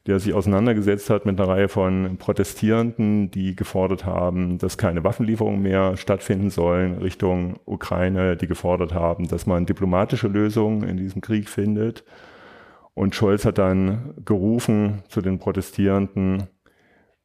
der 0.05 0.19
sich 0.19 0.33
auseinandergesetzt 0.33 1.09
hat 1.09 1.25
mit 1.25 1.39
einer 1.39 1.49
Reihe 1.49 1.69
von 1.69 2.17
Protestierenden, 2.17 3.31
die 3.31 3.55
gefordert 3.55 4.05
haben, 4.05 4.57
dass 4.57 4.77
keine 4.77 5.03
Waffenlieferungen 5.03 5.61
mehr 5.61 5.95
stattfinden 5.95 6.49
sollen 6.49 6.97
Richtung 6.97 7.59
Ukraine, 7.65 8.35
die 8.35 8.47
gefordert 8.47 8.93
haben, 8.93 9.29
dass 9.29 9.45
man 9.45 9.65
diplomatische 9.65 10.27
Lösungen 10.27 10.83
in 10.83 10.97
diesem 10.97 11.21
Krieg 11.21 11.47
findet. 11.47 12.03
Und 12.93 13.15
Scholz 13.15 13.45
hat 13.45 13.57
dann 13.57 14.13
gerufen 14.25 15.03
zu 15.07 15.21
den 15.21 15.39
Protestierenden, 15.39 16.43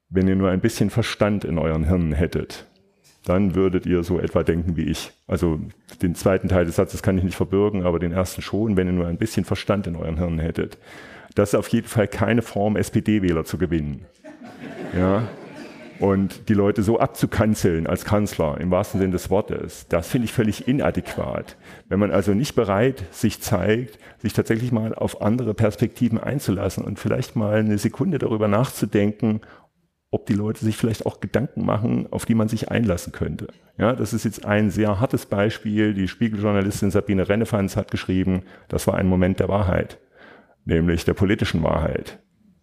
wenn 0.09 0.29
ihr 0.29 0.37
nur 0.37 0.51
ein 0.51 0.61
bisschen 0.61 0.89
Verstand 0.89 1.45
in 1.45 1.59
euren 1.59 1.85
Hirnen 1.85 2.13
hättet, 2.13 2.67
dann 3.25 3.57
würdet 3.57 3.87
ihr 3.87 4.05
so 4.05 4.21
etwa 4.21 4.45
denken 4.45 4.77
wie 4.77 4.85
ich. 4.85 5.13
Also 5.27 5.61
den 6.01 6.15
zweiten 6.15 6.49
Teil 6.49 6.65
des 6.65 6.77
Satzes 6.77 7.03
kann 7.03 7.19
ich 7.19 7.25
nicht 7.25 7.37
verbürgen, 7.37 7.85
aber 7.85 7.99
den 7.99 8.13
ersten 8.13 8.41
schon, 8.41 8.77
wenn 8.77 8.87
ihr 8.87 8.93
nur 8.93 9.09
ein 9.09 9.19
bisschen 9.19 9.45
Verstand 9.45 9.89
in 9.89 9.97
euren 9.97 10.17
Hirnen 10.17 10.39
hättet 10.39 10.79
das 11.39 11.51
ist 11.51 11.55
auf 11.55 11.69
jeden 11.69 11.87
Fall 11.87 12.09
keine 12.09 12.43
Form, 12.43 12.77
SPD-Wähler 12.77 13.45
zu 13.45 13.59
gewinnen. 13.59 14.05
Ja? 14.97 15.29
Und 16.01 16.49
die 16.49 16.55
Leute 16.55 16.83
so 16.83 16.99
abzukanzeln 16.99 17.87
als 17.87 18.05
Kanzler, 18.05 18.61
im 18.61 18.71
wahrsten 18.71 19.01
Sinne 19.01 19.13
des 19.13 19.31
Wortes, 19.31 19.87
das 19.89 20.09
finde 20.09 20.27
ich 20.27 20.33
völlig 20.33 20.67
inadäquat. 20.67 21.57
Wenn 21.89 22.01
man 22.01 22.11
also 22.11 22.35
nicht 22.35 22.55
bereit 22.55 23.05
sich 23.13 23.41
zeigt, 23.41 23.99
sich 24.19 24.33
tatsächlich 24.33 24.73
mal 24.73 24.95
auf 24.95 25.23
andere 25.23 25.55
Perspektiven 25.55 26.19
einzulassen 26.19 26.85
und 26.85 26.99
vielleicht 26.99 27.37
mal 27.37 27.59
eine 27.59 27.79
Sekunde 27.79 28.19
darüber 28.19 28.49
nachzudenken, 28.49 29.41
ob 30.11 30.27
die 30.27 30.35
Leute 30.35 30.65
sich 30.65 30.77
vielleicht 30.77 31.07
auch 31.07 31.21
Gedanken 31.21 31.65
machen, 31.65 32.07
auf 32.11 32.27
die 32.27 32.35
man 32.35 32.49
sich 32.49 32.71
einlassen 32.71 33.13
könnte. 33.13 33.49
Ja, 33.77 33.93
das 33.93 34.13
ist 34.13 34.25
jetzt 34.25 34.45
ein 34.45 34.71
sehr 34.71 34.99
hartes 34.99 35.27
Beispiel. 35.27 35.95
Die 35.95 36.09
Spiegeljournalistin 36.09 36.91
Sabine 36.91 37.29
Rennefanz 37.29 37.77
hat 37.77 37.91
geschrieben, 37.91 38.43
das 38.69 38.87
war 38.87 38.95
ein 38.95 39.07
Moment 39.07 39.39
der 39.39 39.49
Wahrheit 39.49 39.99
nämlich 40.69 41.05
der 41.05 41.15
politischen 41.15 41.63
Wahrheit, 41.63 42.19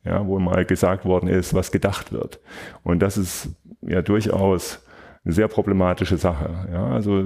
ja, 0.06 0.26
wo 0.26 0.39
mal 0.39 0.64
gesagt 0.64 1.06
worden 1.06 1.28
ist, 1.28 1.53
was 1.53 1.72
gedacht 1.72 2.12
wird. 2.12 2.39
Und 2.84 2.99
das 2.99 3.18
ist 3.18 3.49
ja 3.82 4.01
durchaus 4.01 4.86
eine 5.26 5.34
sehr 5.34 5.47
problematische 5.47 6.18
Sache. 6.18 6.68
Ja, 6.72 6.86
also 6.88 7.24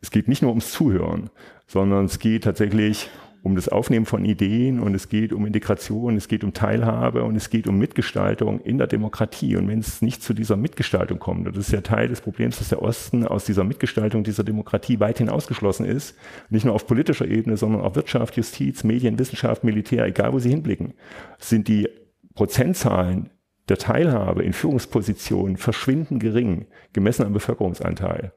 es 0.00 0.10
geht 0.10 0.26
nicht 0.26 0.40
nur 0.40 0.50
ums 0.50 0.72
Zuhören, 0.72 1.30
sondern 1.66 2.06
es 2.06 2.18
geht 2.18 2.44
tatsächlich 2.44 3.10
um 3.46 3.54
das 3.54 3.68
Aufnehmen 3.68 4.06
von 4.06 4.24
Ideen 4.24 4.80
und 4.80 4.92
es 4.96 5.08
geht 5.08 5.32
um 5.32 5.46
Integration, 5.46 6.16
es 6.16 6.26
geht 6.26 6.42
um 6.42 6.52
Teilhabe 6.52 7.22
und 7.22 7.36
es 7.36 7.48
geht 7.48 7.68
um 7.68 7.78
Mitgestaltung 7.78 8.60
in 8.60 8.76
der 8.76 8.88
Demokratie. 8.88 9.54
Und 9.54 9.68
wenn 9.68 9.78
es 9.78 10.02
nicht 10.02 10.20
zu 10.20 10.34
dieser 10.34 10.56
Mitgestaltung 10.56 11.20
kommt, 11.20 11.46
das 11.46 11.56
ist 11.56 11.70
ja 11.70 11.80
Teil 11.80 12.08
des 12.08 12.20
Problems, 12.20 12.58
dass 12.58 12.70
der 12.70 12.82
Osten 12.82 13.24
aus 13.24 13.44
dieser 13.44 13.62
Mitgestaltung 13.62 14.24
dieser 14.24 14.42
Demokratie 14.42 14.98
weithin 14.98 15.28
ausgeschlossen 15.28 15.86
ist, 15.86 16.16
nicht 16.50 16.64
nur 16.64 16.74
auf 16.74 16.88
politischer 16.88 17.28
Ebene, 17.28 17.56
sondern 17.56 17.82
auch 17.82 17.94
Wirtschaft, 17.94 18.36
Justiz, 18.36 18.82
Medien, 18.82 19.16
Wissenschaft, 19.16 19.62
Militär, 19.62 20.04
egal 20.06 20.32
wo 20.32 20.40
sie 20.40 20.50
hinblicken, 20.50 20.94
sind 21.38 21.68
die 21.68 21.88
Prozentzahlen 22.34 23.30
der 23.68 23.78
Teilhabe 23.78 24.42
in 24.42 24.54
Führungspositionen 24.54 25.56
verschwindend 25.56 26.20
gering, 26.20 26.66
gemessen 26.92 27.24
am 27.24 27.32
Bevölkerungsanteil. 27.32 28.32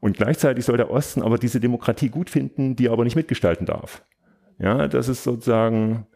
Und 0.00 0.16
gleichzeitig 0.16 0.64
soll 0.64 0.78
der 0.78 0.90
Osten 0.90 1.20
aber 1.20 1.36
diese 1.36 1.60
Demokratie 1.60 2.08
gut 2.08 2.30
finden, 2.30 2.76
die 2.76 2.86
er 2.86 2.92
aber 2.92 3.04
nicht 3.04 3.16
mitgestalten 3.16 3.66
darf. 3.66 4.02
Ja, 4.58 4.88
das 4.88 5.08
ist 5.08 5.22
sozusagen 5.22 6.06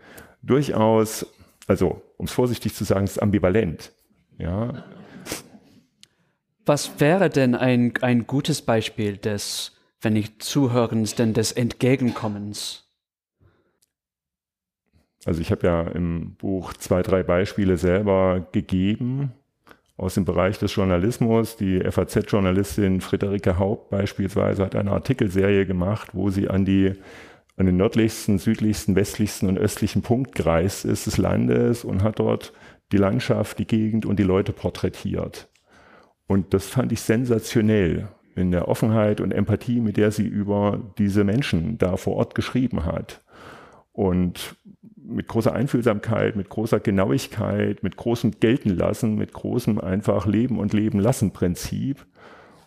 durchaus, 0.42 1.26
also 1.66 2.02
um 2.16 2.26
es 2.26 2.32
vorsichtig 2.32 2.74
zu 2.74 2.84
sagen, 2.84 3.04
ist 3.04 3.22
ambivalent. 3.22 3.92
Ja. 4.38 4.84
Was 6.64 7.00
wäre 7.00 7.28
denn 7.28 7.54
ein, 7.54 7.94
ein 8.02 8.26
gutes 8.26 8.62
Beispiel 8.62 9.16
des, 9.16 9.72
wenn 10.00 10.12
nicht 10.14 10.42
Zuhörens, 10.42 11.14
denn 11.14 11.34
des 11.34 11.52
Entgegenkommens? 11.52 12.84
Also 15.24 15.40
ich 15.40 15.52
habe 15.52 15.66
ja 15.66 15.82
im 15.82 16.34
Buch 16.34 16.72
zwei, 16.74 17.02
drei 17.02 17.22
Beispiele 17.22 17.76
selber 17.76 18.46
gegeben 18.52 19.32
aus 19.96 20.14
dem 20.14 20.24
Bereich 20.24 20.58
des 20.58 20.74
Journalismus. 20.74 21.56
Die 21.56 21.80
FAZ-Journalistin 21.80 23.00
Friederike 23.00 23.58
Haupt 23.58 23.90
beispielsweise 23.90 24.64
hat 24.64 24.74
eine 24.74 24.90
Artikelserie 24.90 25.64
gemacht, 25.64 26.10
wo 26.12 26.30
sie 26.30 26.48
an 26.48 26.64
die 26.64 26.94
an 27.56 27.66
den 27.66 27.76
nördlichsten, 27.76 28.38
südlichsten, 28.38 28.96
westlichsten 28.96 29.48
und 29.48 29.58
östlichen 29.58 30.02
Punkt 30.02 30.34
gereist 30.34 30.84
ist 30.84 31.06
des 31.06 31.18
Landes 31.18 31.84
und 31.84 32.02
hat 32.02 32.18
dort 32.18 32.52
die 32.92 32.96
Landschaft, 32.96 33.58
die 33.58 33.66
Gegend 33.66 34.06
und 34.06 34.18
die 34.18 34.24
Leute 34.24 34.52
porträtiert. 34.52 35.48
Und 36.26 36.54
das 36.54 36.66
fand 36.66 36.92
ich 36.92 37.00
sensationell 37.00 38.08
in 38.34 38.50
der 38.50 38.68
Offenheit 38.68 39.20
und 39.20 39.32
Empathie, 39.32 39.80
mit 39.80 39.96
der 39.96 40.10
sie 40.10 40.26
über 40.26 40.80
diese 40.98 41.24
Menschen 41.24 41.78
da 41.78 41.96
vor 41.96 42.16
Ort 42.16 42.34
geschrieben 42.34 42.84
hat. 42.84 43.22
Und 43.92 44.56
mit 44.96 45.28
großer 45.28 45.52
Einfühlsamkeit, 45.52 46.36
mit 46.36 46.48
großer 46.48 46.80
Genauigkeit, 46.80 47.82
mit 47.82 47.96
großem 47.96 48.32
Geltenlassen, 48.40 49.16
mit 49.16 49.32
großem 49.32 49.78
einfach 49.78 50.26
Leben 50.26 50.58
und 50.58 50.72
Leben 50.72 50.98
lassen 50.98 51.32
Prinzip. 51.32 52.06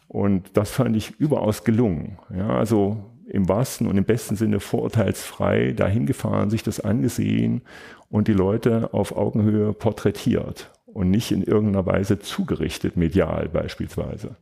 Und 0.08 0.56
das 0.56 0.72
fand 0.72 0.96
ich 0.96 1.20
überaus 1.20 1.64
gelungen. 1.64 2.20
Ja, 2.36 2.50
also 2.50 3.04
im 3.28 3.50
wahrsten 3.50 3.88
und 3.88 3.98
im 3.98 4.06
besten 4.06 4.36
Sinne 4.36 4.60
vorurteilsfrei 4.60 5.74
dahin 5.74 6.06
gefahren, 6.06 6.50
sich 6.50 6.64
das 6.64 6.80
angesehen 6.80 7.62
und 8.10 8.28
die 8.28 8.34
Leute 8.34 8.94
auf 8.94 9.16
Augenhöhe 9.16 9.74
porträtiert 9.74 10.72
und 10.86 11.10
nicht 11.10 11.32
in 11.32 11.44
irgendeiner 11.44 11.86
Weise 11.86 12.20
zugerichtet, 12.20 12.98
medial 12.98 13.50
beispielsweise. 13.50 14.36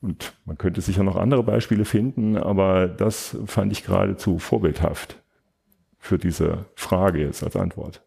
Und 0.00 0.34
man 0.44 0.58
könnte 0.58 0.80
sicher 0.80 1.02
noch 1.02 1.16
andere 1.16 1.42
Beispiele 1.42 1.84
finden, 1.84 2.36
aber 2.36 2.86
das 2.86 3.36
fand 3.46 3.72
ich 3.72 3.84
geradezu 3.84 4.38
vorbildhaft 4.38 5.20
für 5.98 6.18
diese 6.18 6.66
Frage 6.74 7.20
jetzt 7.20 7.42
als 7.42 7.56
Antwort. 7.56 8.02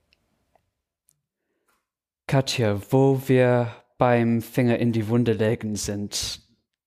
Katja, 2.28 2.80
wo 2.90 3.22
wir 3.28 3.76
beim 3.98 4.42
Finger 4.42 4.80
in 4.80 4.94
die 4.94 5.10
Wunde 5.10 5.34
legen 5.34 5.76
sind, 5.76 6.42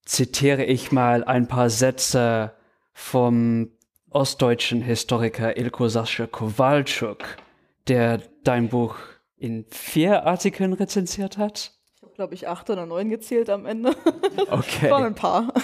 zitiere 0.05 0.64
ich 0.64 0.91
mal 0.91 1.22
ein 1.25 1.49
paar 1.49 1.70
Sätze 1.70 2.53
vom 2.95 3.68
ostdeutschen 4.09 4.80
Historiker 4.80 5.59
Ilko 5.59 5.88
Sascha 5.88 6.26
Kowalczuk, 6.26 7.36
der 7.88 8.22
dein 8.45 8.70
Buch 8.70 8.97
in 9.36 9.66
vier 9.68 10.24
Artikeln 10.24 10.72
rezensiert 10.72 11.36
hat. 11.36 11.72
Ich 11.97 12.03
habe, 12.03 12.14
glaube 12.14 12.34
ich, 12.34 12.49
acht 12.49 12.70
oder 12.70 12.86
neun 12.86 13.11
gezählt 13.11 13.51
am 13.51 13.66
Ende. 13.66 13.95
Okay. 14.51 14.90
Waren 14.90 15.05
ein 15.05 15.14
paar. 15.14 15.53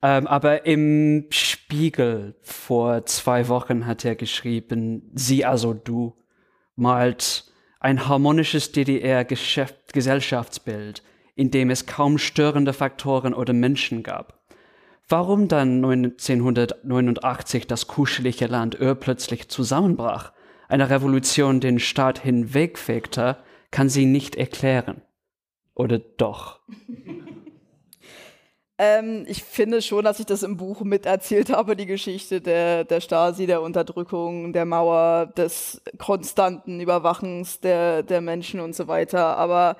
Ähm, 0.00 0.28
aber 0.28 0.64
im 0.64 1.26
Spiegel 1.30 2.36
vor 2.40 3.04
zwei 3.06 3.48
Wochen 3.48 3.84
hat 3.84 4.04
er 4.04 4.14
geschrieben, 4.14 5.10
sie, 5.12 5.44
also 5.44 5.74
du, 5.74 6.14
malt 6.76 7.52
ein 7.80 8.06
harmonisches 8.06 8.70
DDR-Gesellschaftsbild, 8.70 11.02
in 11.34 11.50
dem 11.50 11.70
es 11.70 11.86
kaum 11.86 12.18
störende 12.18 12.72
Faktoren 12.72 13.34
oder 13.34 13.52
Menschen 13.52 14.04
gab. 14.04 14.37
Warum 15.08 15.48
dann 15.48 15.82
1989 15.84 17.66
das 17.66 17.86
kuschelige 17.86 18.46
Land 18.46 18.78
plötzlich 19.00 19.48
zusammenbrach, 19.48 20.32
eine 20.68 20.90
Revolution 20.90 21.60
den 21.60 21.78
Staat 21.78 22.18
hinwegfegte, 22.18 23.38
kann 23.70 23.88
sie 23.88 24.04
nicht 24.04 24.36
erklären. 24.36 25.00
Oder 25.74 25.98
doch? 25.98 26.60
Ähm, 28.80 29.24
ich 29.26 29.42
finde 29.42 29.82
schon, 29.82 30.04
dass 30.04 30.20
ich 30.20 30.26
das 30.26 30.44
im 30.44 30.56
Buch 30.56 30.82
miterzählt 30.82 31.50
habe, 31.50 31.74
die 31.74 31.84
Geschichte 31.84 32.40
der, 32.40 32.84
der 32.84 33.00
Stasi, 33.00 33.46
der 33.48 33.60
Unterdrückung, 33.60 34.52
der 34.52 34.66
Mauer, 34.66 35.26
des 35.36 35.82
konstanten 35.98 36.78
Überwachens 36.78 37.58
der, 37.58 38.04
der 38.04 38.20
Menschen 38.20 38.60
und 38.60 38.76
so 38.76 38.86
weiter. 38.86 39.36
Aber 39.36 39.76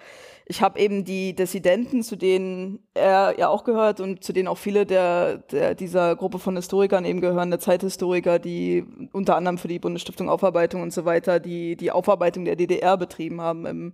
ich 0.51 0.63
habe 0.63 0.81
eben 0.81 1.05
die 1.05 1.35
Dissidenten, 1.35 2.03
zu 2.03 2.17
denen 2.17 2.81
er 2.95 3.39
ja 3.39 3.49
auch 3.49 3.65
gehört 3.65 4.01
und 4.01 4.25
zu 4.25 4.33
denen 4.33 4.49
auch 4.49 4.57
viele 4.57 4.87
der, 4.87 5.39
der 5.39 5.75
dieser 5.75 6.17
Gruppe 6.17 6.39
von 6.39 6.57
Historikern 6.57 7.05
eben 7.05 7.21
gehören, 7.21 7.51
der 7.51 7.61
Zeithistoriker, 7.61 8.39
die 8.39 8.85
unter 9.13 9.37
anderem 9.37 9.59
für 9.59 9.69
die 9.69 9.79
Bundesstiftung 9.79 10.31
Aufarbeitung 10.31 10.81
und 10.81 10.93
so 10.93 11.05
weiter 11.05 11.39
die, 11.39 11.77
die 11.77 11.91
Aufarbeitung 11.91 12.47
der 12.47 12.57
DDR 12.57 12.97
betrieben 12.97 13.43
haben 13.43 13.67
im, 13.67 13.93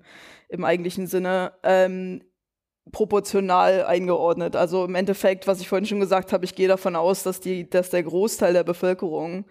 im 0.48 0.64
eigentlichen 0.64 1.08
Sinne. 1.08 1.52
Ähm, 1.64 2.22
proportional 2.92 3.84
eingeordnet. 3.86 4.56
Also 4.56 4.84
im 4.84 4.94
Endeffekt, 4.94 5.46
was 5.46 5.60
ich 5.60 5.68
vorhin 5.68 5.86
schon 5.86 6.00
gesagt 6.00 6.32
habe, 6.32 6.44
ich 6.44 6.54
gehe 6.54 6.68
davon 6.68 6.96
aus, 6.96 7.22
dass 7.22 7.40
die, 7.40 7.68
dass 7.68 7.90
der 7.90 8.02
Großteil 8.02 8.52
der 8.52 8.62
Bevölkerung 8.62 9.46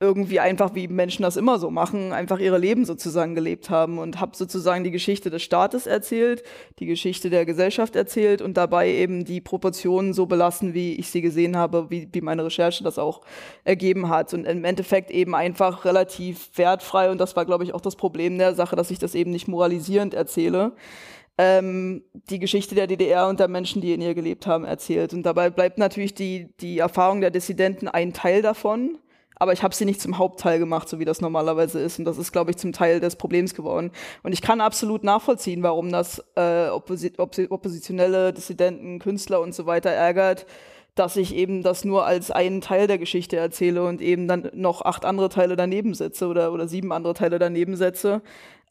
irgendwie 0.00 0.38
einfach, 0.38 0.76
wie 0.76 0.86
Menschen 0.86 1.24
das 1.24 1.36
immer 1.36 1.58
so 1.58 1.70
machen, 1.70 2.12
einfach 2.12 2.38
ihre 2.38 2.58
Leben 2.58 2.84
sozusagen 2.84 3.34
gelebt 3.34 3.68
haben 3.68 3.98
und 3.98 4.20
habe 4.20 4.36
sozusagen 4.36 4.84
die 4.84 4.92
Geschichte 4.92 5.28
des 5.28 5.42
Staates 5.42 5.88
erzählt, 5.88 6.44
die 6.78 6.86
Geschichte 6.86 7.30
der 7.30 7.44
Gesellschaft 7.44 7.96
erzählt 7.96 8.40
und 8.40 8.56
dabei 8.56 8.90
eben 8.90 9.24
die 9.24 9.40
Proportionen 9.40 10.12
so 10.12 10.26
belassen, 10.26 10.72
wie 10.72 10.94
ich 10.94 11.10
sie 11.10 11.20
gesehen 11.20 11.56
habe, 11.56 11.90
wie, 11.90 12.08
wie 12.12 12.20
meine 12.20 12.44
Recherche 12.44 12.84
das 12.84 12.96
auch 12.96 13.22
ergeben 13.64 14.08
hat. 14.08 14.32
Und 14.34 14.44
im 14.44 14.64
Endeffekt 14.64 15.10
eben 15.10 15.34
einfach 15.34 15.84
relativ 15.84 16.50
wertfrei 16.54 17.10
und 17.10 17.18
das 17.18 17.34
war, 17.34 17.44
glaube 17.44 17.64
ich, 17.64 17.74
auch 17.74 17.80
das 17.80 17.96
Problem 17.96 18.38
der 18.38 18.54
Sache, 18.54 18.76
dass 18.76 18.92
ich 18.92 19.00
das 19.00 19.16
eben 19.16 19.32
nicht 19.32 19.48
moralisierend 19.48 20.14
erzähle 20.14 20.74
ähm, 21.38 22.02
die 22.12 22.40
Geschichte 22.40 22.74
der 22.74 22.88
DDR 22.88 23.28
und 23.28 23.38
der 23.38 23.48
Menschen, 23.48 23.80
die 23.80 23.94
in 23.94 24.00
ihr 24.00 24.14
gelebt 24.14 24.46
haben, 24.46 24.64
erzählt. 24.64 25.14
Und 25.14 25.22
dabei 25.22 25.50
bleibt 25.50 25.78
natürlich 25.78 26.12
die, 26.12 26.52
die 26.60 26.78
Erfahrung 26.78 27.20
der 27.20 27.30
Dissidenten 27.30 27.86
ein 27.86 28.12
Teil 28.12 28.42
davon. 28.42 28.98
Aber 29.38 29.52
ich 29.52 29.62
habe 29.62 29.74
sie 29.74 29.84
nicht 29.84 30.00
zum 30.00 30.18
Hauptteil 30.18 30.58
gemacht, 30.58 30.88
so 30.88 30.98
wie 30.98 31.04
das 31.04 31.20
normalerweise 31.20 31.80
ist. 31.80 31.98
Und 31.98 32.04
das 32.04 32.18
ist, 32.18 32.32
glaube 32.32 32.50
ich, 32.50 32.56
zum 32.56 32.72
Teil 32.72 33.00
des 33.00 33.16
Problems 33.16 33.54
geworden. 33.54 33.90
Und 34.22 34.32
ich 34.32 34.42
kann 34.42 34.60
absolut 34.60 35.04
nachvollziehen, 35.04 35.62
warum 35.62 35.90
das 35.92 36.24
äh, 36.36 36.68
Opposi 36.68 37.12
oppositionelle 37.18 38.32
Dissidenten, 38.32 38.98
Künstler 38.98 39.40
und 39.40 39.54
so 39.54 39.66
weiter 39.66 39.90
ärgert, 39.90 40.46
dass 40.94 41.16
ich 41.16 41.34
eben 41.34 41.62
das 41.62 41.84
nur 41.84 42.06
als 42.06 42.30
einen 42.30 42.60
Teil 42.60 42.88
der 42.88 42.98
Geschichte 42.98 43.36
erzähle 43.36 43.84
und 43.84 44.00
eben 44.00 44.26
dann 44.26 44.50
noch 44.54 44.82
acht 44.82 45.04
andere 45.04 45.28
Teile 45.28 45.54
daneben 45.54 45.94
setze 45.94 46.26
oder, 46.26 46.52
oder 46.52 46.66
sieben 46.66 46.92
andere 46.92 47.14
Teile 47.14 47.38
daneben 47.38 47.76
setze 47.76 48.22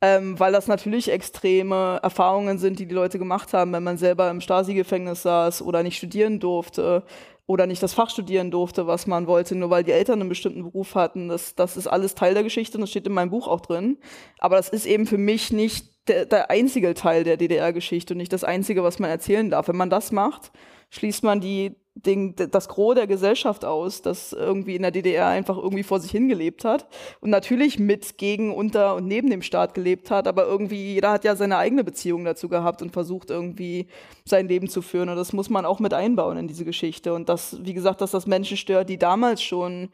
ähm, 0.01 0.39
weil 0.39 0.51
das 0.51 0.67
natürlich 0.67 1.11
extreme 1.11 1.99
Erfahrungen 2.03 2.59
sind, 2.59 2.79
die 2.79 2.85
die 2.85 2.93
Leute 2.93 3.17
gemacht 3.17 3.53
haben, 3.53 3.73
wenn 3.73 3.83
man 3.83 3.97
selber 3.97 4.29
im 4.29 4.41
Stasi-Gefängnis 4.41 5.23
saß 5.23 5.61
oder 5.63 5.83
nicht 5.83 5.97
studieren 5.97 6.39
durfte 6.39 7.03
oder 7.47 7.65
nicht 7.65 7.81
das 7.81 7.93
Fach 7.93 8.09
studieren 8.09 8.51
durfte, 8.51 8.87
was 8.87 9.07
man 9.07 9.25
wollte, 9.25 9.55
nur 9.55 9.69
weil 9.69 9.83
die 9.83 9.93
Eltern 9.93 10.19
einen 10.19 10.29
bestimmten 10.29 10.63
Beruf 10.63 10.95
hatten. 10.95 11.29
Das, 11.29 11.55
das 11.55 11.77
ist 11.77 11.87
alles 11.87 12.13
Teil 12.13 12.33
der 12.33 12.43
Geschichte 12.43 12.77
und 12.77 12.81
das 12.81 12.89
steht 12.89 13.07
in 13.07 13.13
meinem 13.13 13.29
Buch 13.29 13.47
auch 13.47 13.61
drin. 13.61 13.97
Aber 14.37 14.57
das 14.57 14.67
ist 14.67 14.85
eben 14.85 15.07
für 15.07 15.17
mich 15.17 15.51
nicht 15.51 15.87
der, 16.09 16.25
der 16.25 16.51
einzige 16.51 16.93
Teil 16.93 17.23
der 17.23 17.37
DDR-Geschichte 17.37 18.13
und 18.13 18.17
nicht 18.17 18.33
das 18.33 18.43
einzige, 18.43 18.83
was 18.83 18.99
man 18.99 19.09
erzählen 19.09 19.49
darf. 19.49 19.69
Wenn 19.69 19.77
man 19.77 19.89
das 19.89 20.11
macht, 20.11 20.51
schließt 20.89 21.23
man 21.23 21.39
die 21.39 21.75
den, 22.05 22.35
das 22.35 22.67
Gros 22.67 22.95
der 22.95 23.07
Gesellschaft 23.07 23.65
aus, 23.65 24.01
das 24.01 24.33
irgendwie 24.33 24.75
in 24.75 24.81
der 24.81 24.91
DDR 24.91 25.27
einfach 25.27 25.57
irgendwie 25.57 25.83
vor 25.83 25.99
sich 25.99 26.11
hingelebt 26.11 26.63
hat 26.63 26.87
und 27.21 27.29
natürlich 27.29 27.79
mit, 27.79 28.17
gegen, 28.17 28.53
unter 28.53 28.95
und 28.95 29.07
neben 29.07 29.29
dem 29.29 29.41
Staat 29.41 29.73
gelebt 29.73 30.11
hat, 30.11 30.27
aber 30.27 30.45
irgendwie 30.45 30.93
jeder 30.93 31.11
hat 31.11 31.23
ja 31.23 31.35
seine 31.35 31.57
eigene 31.57 31.83
Beziehung 31.83 32.25
dazu 32.25 32.49
gehabt 32.49 32.81
und 32.81 32.91
versucht 32.91 33.29
irgendwie 33.29 33.87
sein 34.25 34.47
Leben 34.47 34.69
zu 34.69 34.81
führen 34.81 35.09
und 35.09 35.15
das 35.15 35.33
muss 35.33 35.49
man 35.49 35.65
auch 35.65 35.79
mit 35.79 35.93
einbauen 35.93 36.37
in 36.37 36.47
diese 36.47 36.65
Geschichte 36.65 37.13
und 37.13 37.29
das, 37.29 37.57
wie 37.63 37.73
gesagt, 37.73 38.01
dass 38.01 38.11
das 38.11 38.27
Menschen 38.27 38.57
stört, 38.57 38.89
die 38.89 38.97
damals 38.97 39.41
schon 39.41 39.89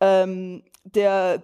ähm, 0.00 0.62
der 0.84 1.42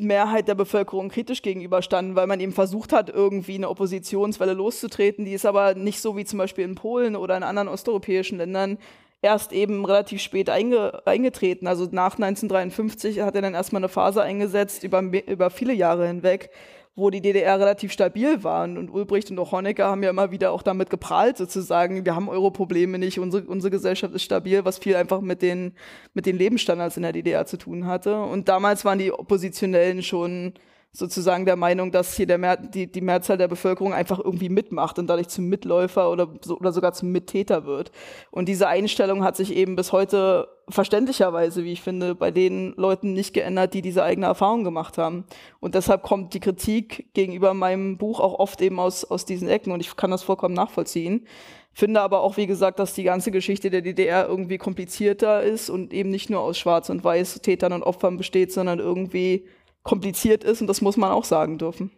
Mehrheit 0.00 0.48
der 0.48 0.54
Bevölkerung 0.54 1.10
kritisch 1.10 1.42
gegenüberstanden, 1.42 2.16
weil 2.16 2.26
man 2.26 2.40
eben 2.40 2.52
versucht 2.52 2.92
hat, 2.92 3.10
irgendwie 3.10 3.54
eine 3.54 3.68
Oppositionswelle 3.68 4.54
loszutreten. 4.54 5.24
Die 5.24 5.34
ist 5.34 5.46
aber 5.46 5.74
nicht 5.74 6.00
so 6.00 6.16
wie 6.16 6.24
zum 6.24 6.38
Beispiel 6.38 6.64
in 6.64 6.74
Polen 6.74 7.16
oder 7.16 7.36
in 7.36 7.42
anderen 7.42 7.68
osteuropäischen 7.68 8.38
Ländern 8.38 8.78
erst 9.22 9.52
eben 9.52 9.84
relativ 9.84 10.20
spät 10.22 10.48
einge 10.48 11.06
eingetreten. 11.06 11.66
Also 11.66 11.84
nach 11.90 12.14
1953 12.14 13.20
hat 13.20 13.34
er 13.34 13.42
dann 13.42 13.54
erstmal 13.54 13.80
eine 13.80 13.88
Phase 13.88 14.22
eingesetzt 14.22 14.84
über, 14.84 15.00
über 15.00 15.50
viele 15.50 15.72
Jahre 15.72 16.06
hinweg, 16.06 16.50
wo 16.96 17.10
die 17.10 17.20
DDR 17.20 17.58
relativ 17.60 17.92
stabil 17.92 18.42
war. 18.42 18.64
Und 18.64 18.90
Ulbricht 18.90 19.30
und 19.30 19.38
auch 19.38 19.52
Honecker 19.52 19.86
haben 19.86 20.02
ja 20.02 20.10
immer 20.10 20.30
wieder 20.30 20.52
auch 20.52 20.62
damit 20.62 20.90
geprahlt, 20.90 21.36
sozusagen, 21.36 22.04
wir 22.04 22.14
haben 22.14 22.28
Euro-Probleme 22.28 22.98
nicht, 22.98 23.18
unsere, 23.18 23.44
unsere 23.44 23.70
Gesellschaft 23.70 24.14
ist 24.14 24.22
stabil, 24.22 24.64
was 24.64 24.78
viel 24.78 24.96
einfach 24.96 25.20
mit 25.20 25.42
den, 25.42 25.74
mit 26.14 26.26
den 26.26 26.36
Lebensstandards 26.36 26.96
in 26.96 27.02
der 27.02 27.12
DDR 27.12 27.46
zu 27.46 27.58
tun 27.58 27.86
hatte. 27.86 28.20
Und 28.22 28.48
damals 28.48 28.84
waren 28.84 28.98
die 28.98 29.12
Oppositionellen 29.12 30.02
schon 30.02 30.54
sozusagen 30.92 31.44
der 31.44 31.56
Meinung, 31.56 31.92
dass 31.92 32.14
hier 32.16 32.26
der 32.26 32.38
Mehr, 32.38 32.56
die, 32.56 32.90
die 32.90 33.00
Mehrzahl 33.00 33.38
der 33.38 33.46
Bevölkerung 33.48 33.94
einfach 33.94 34.18
irgendwie 34.18 34.48
mitmacht 34.48 34.98
und 34.98 35.06
dadurch 35.06 35.28
zum 35.28 35.46
Mitläufer 35.46 36.10
oder, 36.10 36.28
so, 36.42 36.58
oder 36.58 36.72
sogar 36.72 36.92
zum 36.92 37.12
Mittäter 37.12 37.64
wird. 37.64 37.92
Und 38.30 38.48
diese 38.48 38.66
Einstellung 38.66 39.22
hat 39.22 39.36
sich 39.36 39.54
eben 39.54 39.76
bis 39.76 39.92
heute 39.92 40.48
verständlicherweise, 40.68 41.64
wie 41.64 41.72
ich 41.72 41.82
finde, 41.82 42.14
bei 42.14 42.30
den 42.30 42.74
Leuten 42.76 43.12
nicht 43.12 43.34
geändert, 43.34 43.74
die 43.74 43.82
diese 43.82 44.02
eigene 44.02 44.26
Erfahrung 44.26 44.64
gemacht 44.64 44.98
haben. 44.98 45.24
Und 45.60 45.74
deshalb 45.74 46.02
kommt 46.02 46.34
die 46.34 46.40
Kritik 46.40 47.12
gegenüber 47.14 47.54
meinem 47.54 47.96
Buch 47.96 48.18
auch 48.18 48.38
oft 48.38 48.60
eben 48.60 48.80
aus, 48.80 49.04
aus 49.04 49.24
diesen 49.24 49.48
Ecken 49.48 49.72
und 49.72 49.80
ich 49.80 49.96
kann 49.96 50.10
das 50.10 50.24
vollkommen 50.24 50.54
nachvollziehen. 50.54 51.26
Finde 51.72 52.00
aber 52.00 52.22
auch, 52.22 52.36
wie 52.36 52.48
gesagt, 52.48 52.80
dass 52.80 52.94
die 52.94 53.04
ganze 53.04 53.30
Geschichte 53.30 53.70
der 53.70 53.80
DDR 53.80 54.26
irgendwie 54.26 54.58
komplizierter 54.58 55.42
ist 55.42 55.70
und 55.70 55.92
eben 55.92 56.10
nicht 56.10 56.28
nur 56.28 56.40
aus 56.40 56.58
Schwarz 56.58 56.90
und 56.90 57.04
Weiß, 57.04 57.40
Tätern 57.42 57.72
und 57.72 57.84
Opfern 57.84 58.16
besteht, 58.16 58.52
sondern 58.52 58.80
irgendwie 58.80 59.46
kompliziert 59.82 60.44
ist 60.44 60.60
und 60.60 60.66
das 60.66 60.80
muss 60.80 60.96
man 60.96 61.10
auch 61.10 61.24
sagen 61.24 61.58
dürfen. 61.58 61.90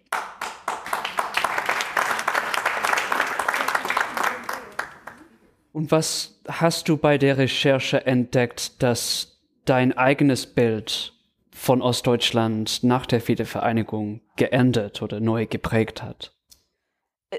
Und 5.73 5.91
was 5.91 6.41
hast 6.47 6.89
du 6.89 6.97
bei 6.97 7.19
der 7.19 7.39
Recherche 7.39 8.07
entdeckt, 8.07 8.83
dass 8.83 9.43
dein 9.65 9.97
eigenes 9.97 10.47
Bild 10.47 11.15
von 11.51 11.81
Ostdeutschland 11.81 12.83
nach 12.83 13.07
der 13.07 13.27
Wiedervereinigung 13.27 14.21
geändert 14.37 15.03
oder 15.03 15.21
neu 15.21 15.47
geprägt 15.47 16.03
hat? 16.03 16.35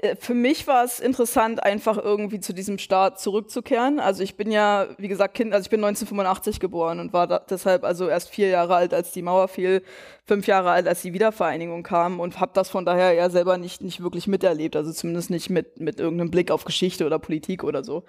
Äh, 0.02 0.16
für 0.16 0.34
mich 0.34 0.66
war 0.66 0.84
es 0.84 1.00
interessant, 1.00 1.62
einfach 1.62 1.98
irgendwie 1.98 2.40
zu 2.40 2.52
diesem 2.52 2.78
Start 2.78 3.20
zurückzukehren. 3.20 4.00
Also 4.00 4.22
ich 4.22 4.36
bin 4.36 4.50
ja, 4.50 4.88
wie 4.98 5.08
gesagt, 5.08 5.34
Kind, 5.34 5.52
also 5.52 5.64
ich 5.64 5.70
bin 5.70 5.80
1985 5.84 6.60
geboren 6.60 7.00
und 7.00 7.12
war 7.12 7.26
deshalb 7.26 7.84
also 7.84 8.08
erst 8.08 8.30
vier 8.30 8.48
Jahre 8.48 8.74
alt, 8.74 8.94
als 8.94 9.12
die 9.12 9.22
Mauer 9.22 9.48
fiel, 9.48 9.82
fünf 10.26 10.46
Jahre 10.46 10.70
alt, 10.70 10.88
als 10.88 11.02
die 11.02 11.12
Wiedervereinigung 11.12 11.82
kam 11.82 12.20
und 12.20 12.40
habe 12.40 12.52
das 12.54 12.70
von 12.70 12.84
daher 12.84 13.12
ja 13.12 13.30
selber 13.30 13.58
nicht, 13.58 13.82
nicht 13.82 14.02
wirklich 14.02 14.26
miterlebt, 14.26 14.76
also 14.76 14.92
zumindest 14.92 15.30
nicht 15.30 15.50
mit, 15.50 15.80
mit 15.80 16.00
irgendeinem 16.00 16.30
Blick 16.30 16.50
auf 16.50 16.64
Geschichte 16.64 17.06
oder 17.06 17.18
Politik 17.18 17.64
oder 17.64 17.84
so. 17.84 18.04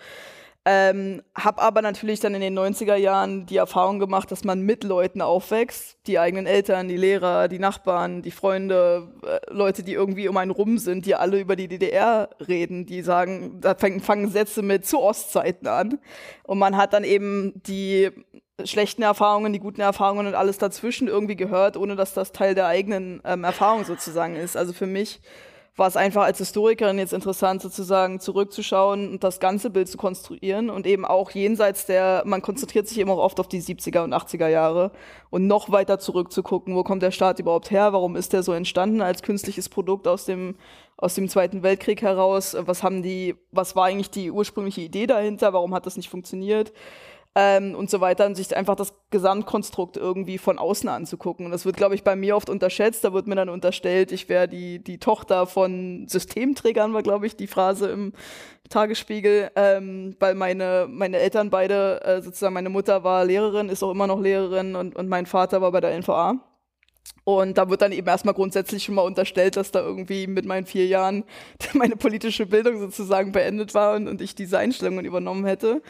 Ähm, 0.67 1.21
hab 1.35 1.61
aber 1.61 1.83
natürlich 1.83 2.19
dann 2.21 2.33
in 2.33 2.41
den 2.41 2.57
90er 2.57 2.95
Jahren 2.95 3.45
die 3.45 3.57
Erfahrung 3.57 3.99
gemacht, 3.99 4.31
dass 4.31 4.43
man 4.43 4.61
mit 4.61 4.83
Leuten 4.83 5.21
aufwächst, 5.21 5.99
die 6.07 6.17
eigenen 6.17 6.47
Eltern, 6.47 6.87
die 6.87 6.97
Lehrer, 6.97 7.47
die 7.47 7.59
Nachbarn, 7.59 8.23
die 8.23 8.31
Freunde, 8.31 9.13
äh, 9.23 9.53
Leute, 9.53 9.83
die 9.83 9.93
irgendwie 9.93 10.27
um 10.27 10.37
einen 10.37 10.49
rum 10.49 10.79
sind, 10.79 11.05
die 11.05 11.13
alle 11.13 11.39
über 11.39 11.55
die 11.55 11.67
DDR 11.67 12.29
reden, 12.47 12.87
die 12.87 13.03
sagen, 13.03 13.61
da 13.61 13.75
fangen, 13.75 13.99
fangen 13.99 14.29
Sätze 14.31 14.63
mit 14.63 14.87
zu 14.87 14.99
Ostzeiten 14.99 15.67
an. 15.67 15.99
Und 16.41 16.57
man 16.57 16.75
hat 16.77 16.93
dann 16.93 17.03
eben 17.03 17.61
die 17.67 18.09
schlechten 18.63 19.03
Erfahrungen, 19.03 19.53
die 19.53 19.59
guten 19.59 19.81
Erfahrungen 19.81 20.25
und 20.25 20.33
alles 20.33 20.57
dazwischen 20.57 21.07
irgendwie 21.07 21.35
gehört, 21.35 21.77
ohne 21.77 21.95
dass 21.95 22.15
das 22.15 22.31
Teil 22.31 22.55
der 22.55 22.65
eigenen 22.65 23.21
ähm, 23.23 23.43
Erfahrung 23.43 23.83
sozusagen 23.83 24.35
ist. 24.35 24.57
Also 24.57 24.73
für 24.73 24.87
mich 24.87 25.21
war 25.77 25.87
es 25.87 25.97
einfach 25.97 26.23
als 26.23 26.37
Historikerin 26.37 26.97
jetzt 26.97 27.11
interessant, 27.11 27.61
sozusagen 27.61 28.21
zurückzuschauen 28.21 29.09
und 29.11 29.23
das 29.23 29.41
ganze 29.41 29.69
Bild 29.69 29.89
zu 29.89 29.97
konstruieren 29.97 30.69
und 30.69 30.87
eben 30.87 31.03
auch 31.03 31.31
jenseits 31.31 31.85
der, 31.85 32.23
man 32.25 32.41
konzentriert 32.41 32.87
sich 32.87 32.99
eben 32.99 33.09
auch 33.09 33.17
oft 33.17 33.39
auf 33.41 33.49
die 33.49 33.61
70er 33.61 34.03
und 34.03 34.13
80er 34.13 34.47
Jahre 34.47 34.91
und 35.29 35.47
noch 35.47 35.71
weiter 35.71 35.99
zurückzugucken, 35.99 36.75
wo 36.75 36.83
kommt 36.83 37.03
der 37.03 37.11
Staat 37.11 37.39
überhaupt 37.39 37.71
her, 37.71 37.91
warum 37.91 38.15
ist 38.15 38.31
der 38.31 38.41
so 38.41 38.53
entstanden 38.53 39.01
als 39.01 39.21
künstliches 39.21 39.67
Produkt 39.67 40.07
aus 40.07 40.23
dem, 40.23 40.55
aus 40.95 41.13
dem 41.15 41.27
Zweiten 41.27 41.61
Weltkrieg 41.61 42.01
heraus, 42.01 42.55
was 42.57 42.81
haben 42.81 43.03
die, 43.03 43.35
was 43.51 43.75
war 43.75 43.85
eigentlich 43.85 44.11
die 44.11 44.31
ursprüngliche 44.31 44.81
Idee 44.81 45.07
dahinter, 45.07 45.51
warum 45.51 45.73
hat 45.73 45.85
das 45.85 45.97
nicht 45.97 46.09
funktioniert, 46.09 46.71
ähm, 47.35 47.75
und 47.75 47.89
so 47.89 47.99
weiter 47.99 48.25
und 48.25 48.35
sich 48.35 48.55
einfach 48.55 48.75
das 48.75 48.93
Gesamtkonstrukt 49.11 49.97
irgendwie 49.97 50.37
von 50.37 50.57
außen 50.57 50.87
anzugucken. 50.87 51.45
Und 51.45 51.51
das 51.51 51.65
wird, 51.65 51.75
glaube 51.75 51.93
ich, 51.93 52.03
bei 52.03 52.15
mir 52.15 52.35
oft 52.37 52.49
unterschätzt. 52.49 53.03
Da 53.03 53.13
wird 53.13 53.27
mir 53.27 53.35
dann 53.35 53.49
unterstellt, 53.49 54.13
ich 54.13 54.29
wäre 54.29 54.47
die, 54.47 54.79
die 54.81 54.97
Tochter 54.97 55.45
von 55.45 56.07
Systemträgern, 56.07 56.93
war, 56.93 57.03
glaube 57.03 57.27
ich, 57.27 57.35
die 57.35 57.47
Phrase 57.47 57.89
im 57.89 58.13
Tagesspiegel, 58.69 59.51
ähm, 59.55 60.15
weil 60.19 60.33
meine, 60.33 60.87
meine 60.89 61.17
Eltern 61.17 61.49
beide, 61.49 62.01
äh, 62.03 62.21
sozusagen 62.21 62.53
meine 62.53 62.69
Mutter 62.69 63.03
war 63.03 63.25
Lehrerin, 63.25 63.69
ist 63.69 63.83
auch 63.83 63.91
immer 63.91 64.07
noch 64.07 64.21
Lehrerin 64.21 64.75
und, 64.75 64.95
und 64.95 65.09
mein 65.09 65.25
Vater 65.25 65.61
war 65.61 65.71
bei 65.71 65.81
der 65.81 65.91
NVA. 65.99 66.39
Und 67.25 67.57
da 67.57 67.69
wird 67.69 67.81
dann 67.81 67.91
eben 67.91 68.07
erstmal 68.07 68.35
grundsätzlich 68.35 68.83
schon 68.83 68.95
mal 68.95 69.01
unterstellt, 69.01 69.57
dass 69.57 69.71
da 69.71 69.81
irgendwie 69.81 70.27
mit 70.27 70.45
meinen 70.45 70.67
vier 70.67 70.85
Jahren 70.85 71.23
meine 71.73 71.95
politische 71.95 72.45
Bildung 72.45 72.79
sozusagen 72.79 73.31
beendet 73.31 73.73
war 73.73 73.95
und, 73.95 74.07
und 74.07 74.21
ich 74.21 74.35
diese 74.35 74.57
Einstellungen 74.57 75.05
übernommen 75.05 75.45
hätte. 75.45 75.81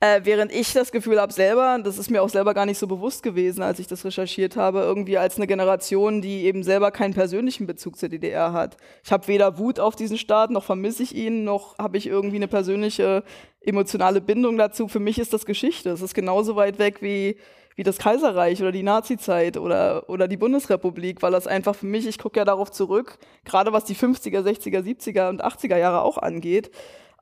Äh, 0.00 0.20
während 0.24 0.52
ich 0.52 0.72
das 0.72 0.92
Gefühl 0.92 1.20
habe 1.20 1.32
selber, 1.32 1.78
das 1.82 1.98
ist 1.98 2.10
mir 2.10 2.22
auch 2.22 2.28
selber 2.28 2.52
gar 2.52 2.66
nicht 2.66 2.78
so 2.78 2.86
bewusst 2.86 3.22
gewesen, 3.22 3.62
als 3.62 3.78
ich 3.78 3.86
das 3.86 4.04
recherchiert 4.04 4.56
habe, 4.56 4.80
irgendwie 4.80 5.16
als 5.16 5.36
eine 5.36 5.46
Generation, 5.46 6.20
die 6.20 6.44
eben 6.44 6.62
selber 6.62 6.90
keinen 6.90 7.14
persönlichen 7.14 7.66
Bezug 7.66 7.96
zur 7.96 8.08
DDR 8.08 8.52
hat. 8.52 8.76
Ich 9.02 9.12
habe 9.12 9.28
weder 9.28 9.56
Wut 9.58 9.80
auf 9.80 9.96
diesen 9.96 10.18
Staat, 10.18 10.50
noch 10.50 10.64
vermisse 10.64 11.04
ich 11.04 11.14
ihn, 11.14 11.44
noch 11.44 11.78
habe 11.78 11.96
ich 11.96 12.06
irgendwie 12.06 12.36
eine 12.36 12.48
persönliche 12.48 13.22
emotionale 13.60 14.20
Bindung 14.20 14.58
dazu. 14.58 14.88
Für 14.88 15.00
mich 15.00 15.18
ist 15.18 15.32
das 15.32 15.46
Geschichte. 15.46 15.90
Es 15.90 16.02
ist 16.02 16.14
genauso 16.14 16.56
weit 16.56 16.78
weg 16.78 17.00
wie 17.00 17.38
wie 17.76 17.82
das 17.82 17.98
Kaiserreich 17.98 18.60
oder 18.60 18.72
die 18.72 18.82
Nazizeit 18.82 19.56
oder, 19.56 20.08
oder 20.08 20.28
die 20.28 20.36
Bundesrepublik, 20.36 21.22
weil 21.22 21.32
das 21.32 21.46
einfach 21.46 21.74
für 21.74 21.86
mich, 21.86 22.06
ich 22.06 22.18
gucke 22.18 22.38
ja 22.38 22.44
darauf 22.44 22.70
zurück, 22.70 23.18
gerade 23.44 23.72
was 23.72 23.84
die 23.84 23.96
50er, 23.96 24.42
60er, 24.42 24.80
70er 24.80 25.28
und 25.28 25.44
80er 25.44 25.76
Jahre 25.76 26.02
auch 26.02 26.18
angeht, 26.18 26.70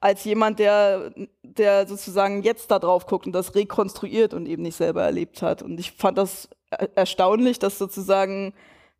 als 0.03 0.25
jemand, 0.25 0.59
der, 0.59 1.13
der 1.45 1.87
sozusagen 1.87 2.43
jetzt 2.43 2.73
da 2.73 2.81
drauf 2.81 3.07
guckt 3.07 3.27
und 3.27 3.33
das 3.33 3.55
rekonstruiert 3.55 4.35
und 4.35 4.47
eben 4.47 4.63
nicht 4.63 4.75
selber 4.75 5.03
erlebt 5.05 5.43
hat. 5.43 5.63
Und 5.63 5.79
ich 5.79 5.93
fand 5.93 6.19
das 6.19 6.49
erstaunlich, 6.97 7.61
dass 7.61 7.79
sozusagen 7.79 8.53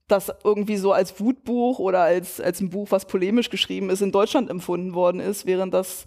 das 0.07 0.33
irgendwie 0.45 0.77
so 0.77 0.93
als 0.93 1.19
Wutbuch 1.19 1.81
oder 1.81 2.03
als, 2.03 2.41
als 2.41 2.61
ein 2.61 2.71
Buch, 2.71 2.89
was 2.91 3.07
polemisch 3.07 3.51
geschrieben 3.51 3.91
ist, 3.91 4.01
in 4.01 4.13
Deutschland 4.13 4.49
empfunden 4.49 4.95
worden 4.95 5.21
ist, 5.21 5.45
während 5.45 5.75
das 5.75 6.07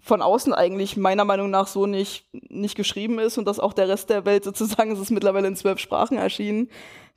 von 0.00 0.22
außen 0.22 0.52
eigentlich 0.52 0.96
meiner 0.96 1.24
Meinung 1.24 1.50
nach 1.50 1.68
so 1.68 1.86
nicht, 1.86 2.26
nicht 2.32 2.74
geschrieben 2.74 3.20
ist 3.20 3.38
und 3.38 3.44
dass 3.44 3.60
auch 3.60 3.72
der 3.72 3.88
Rest 3.88 4.10
der 4.10 4.24
Welt 4.24 4.42
sozusagen, 4.42 4.90
es 4.90 4.98
ist 4.98 5.12
mittlerweile 5.12 5.46
in 5.46 5.54
zwölf 5.54 5.78
Sprachen 5.78 6.18
erschienen, 6.18 6.68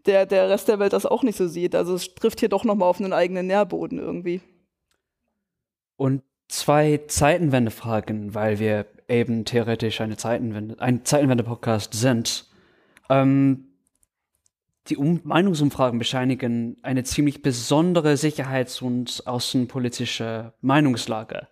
der, 0.06 0.28
der 0.28 0.48
Rest 0.50 0.68
der 0.68 0.78
Welt 0.78 0.94
das 0.94 1.08
auch 1.08 1.24
nicht 1.24 1.38
so 1.38 1.48
sieht. 1.48 1.74
Also 1.74 1.96
es 1.96 2.14
trifft 2.14 2.40
hier 2.40 2.50
doch 2.50 2.64
nochmal 2.64 2.88
auf 2.88 3.00
einen 3.00 3.14
eigenen 3.14 3.48
Nährboden 3.48 3.98
irgendwie. 3.98 4.42
Und 5.96 6.22
zwei 6.48 7.02
Zeitenwende-Fragen, 7.08 8.34
weil 8.34 8.60
wir 8.60 8.86
eben 9.08 9.46
theoretisch 9.46 10.02
eine 10.02 10.18
Zeitenwende, 10.18 10.80
ein 10.80 11.06
Zeitenwende-Podcast 11.06 11.94
sind. 11.94 12.46
Ähm, 13.10 13.66
die 14.88 14.98
um 14.98 15.20
Meinungsumfragen 15.24 15.98
bescheinigen 15.98 16.78
eine 16.84 17.04
ziemlich 17.04 17.42
besondere 17.42 18.18
sicherheits- 18.18 18.82
und 18.82 19.24
außenpolitische 19.26 20.54
Meinungslage 20.62 21.48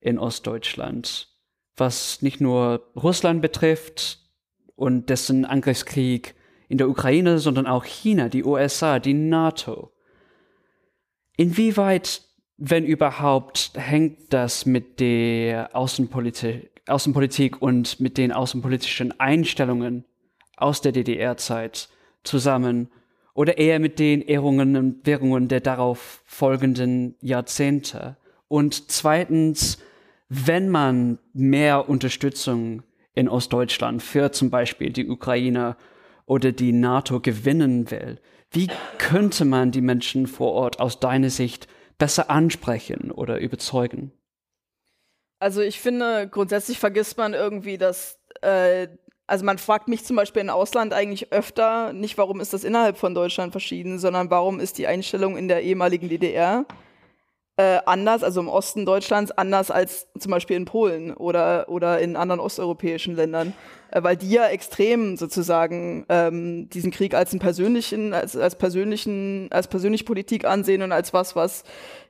in 0.00 0.18
Ostdeutschland, 0.18 1.28
was 1.76 2.22
nicht 2.22 2.40
nur 2.40 2.90
Russland 2.96 3.40
betrifft 3.40 4.18
und 4.74 5.10
dessen 5.10 5.44
Angriffskrieg 5.44 6.34
in 6.68 6.78
der 6.78 6.88
Ukraine, 6.88 7.38
sondern 7.38 7.66
auch 7.66 7.84
China, 7.84 8.28
die 8.28 8.44
USA, 8.44 8.98
die 8.98 9.14
NATO. 9.14 9.92
Inwieweit 11.36 12.22
wenn 12.64 12.84
überhaupt, 12.84 13.72
hängt 13.74 14.32
das 14.32 14.66
mit 14.66 15.00
der 15.00 15.74
Außenpolitik, 15.74 16.70
Außenpolitik 16.86 17.60
und 17.60 17.98
mit 17.98 18.16
den 18.16 18.30
außenpolitischen 18.30 19.18
Einstellungen 19.18 20.04
aus 20.56 20.80
der 20.80 20.92
DDR-Zeit 20.92 21.88
zusammen 22.22 22.88
oder 23.34 23.58
eher 23.58 23.80
mit 23.80 23.98
den 23.98 24.22
Ehrungen 24.22 24.76
und 24.76 25.04
Währungen 25.04 25.48
der 25.48 25.58
darauf 25.58 26.22
folgenden 26.24 27.16
Jahrzehnte? 27.20 28.16
Und 28.46 28.92
zweitens, 28.92 29.78
wenn 30.28 30.68
man 30.68 31.18
mehr 31.32 31.88
Unterstützung 31.88 32.84
in 33.16 33.28
Ostdeutschland 33.28 34.04
für 34.04 34.30
zum 34.30 34.50
Beispiel 34.50 34.92
die 34.92 35.08
Ukraine 35.08 35.76
oder 36.26 36.52
die 36.52 36.70
NATO 36.70 37.18
gewinnen 37.18 37.90
will, 37.90 38.20
wie 38.52 38.68
könnte 38.98 39.44
man 39.44 39.72
die 39.72 39.80
Menschen 39.80 40.28
vor 40.28 40.52
Ort 40.52 40.78
aus 40.78 41.00
deiner 41.00 41.30
Sicht 41.30 41.66
besser 42.02 42.30
ansprechen 42.30 43.12
oder 43.12 43.38
überzeugen? 43.38 44.10
Also 45.38 45.60
ich 45.60 45.78
finde, 45.78 46.26
grundsätzlich 46.28 46.80
vergisst 46.80 47.16
man 47.16 47.32
irgendwie, 47.32 47.78
dass, 47.78 48.18
äh, 48.40 48.88
also 49.28 49.44
man 49.44 49.56
fragt 49.56 49.86
mich 49.86 50.04
zum 50.04 50.16
Beispiel 50.16 50.42
im 50.42 50.50
Ausland 50.50 50.94
eigentlich 50.94 51.32
öfter, 51.32 51.92
nicht 51.92 52.18
warum 52.18 52.40
ist 52.40 52.54
das 52.54 52.64
innerhalb 52.64 52.98
von 52.98 53.14
Deutschland 53.14 53.52
verschieden, 53.52 54.00
sondern 54.00 54.32
warum 54.32 54.58
ist 54.58 54.78
die 54.78 54.88
Einstellung 54.88 55.36
in 55.36 55.46
der 55.46 55.62
ehemaligen 55.62 56.08
DDR 56.08 56.66
äh, 57.56 57.80
anders, 57.84 58.22
also 58.22 58.40
im 58.40 58.48
Osten 58.48 58.86
Deutschlands, 58.86 59.30
anders 59.30 59.70
als 59.70 60.08
zum 60.18 60.30
Beispiel 60.30 60.56
in 60.56 60.64
Polen 60.64 61.12
oder, 61.12 61.68
oder 61.68 61.98
in 61.98 62.16
anderen 62.16 62.40
osteuropäischen 62.40 63.14
Ländern, 63.14 63.52
äh, 63.90 64.02
weil 64.02 64.16
die 64.16 64.30
ja 64.30 64.46
extrem 64.46 65.16
sozusagen 65.18 66.06
ähm, 66.08 66.70
diesen 66.70 66.90
Krieg 66.90 67.14
als 67.14 67.32
einen 67.32 67.40
persönlichen, 67.40 68.14
als, 68.14 68.36
als 68.36 68.56
persönlichen, 68.56 69.48
als 69.50 69.68
persönliche 69.68 70.04
Politik 70.04 70.46
ansehen 70.46 70.82
und 70.82 70.92
als 70.92 71.12
was, 71.12 71.36
was 71.36 71.64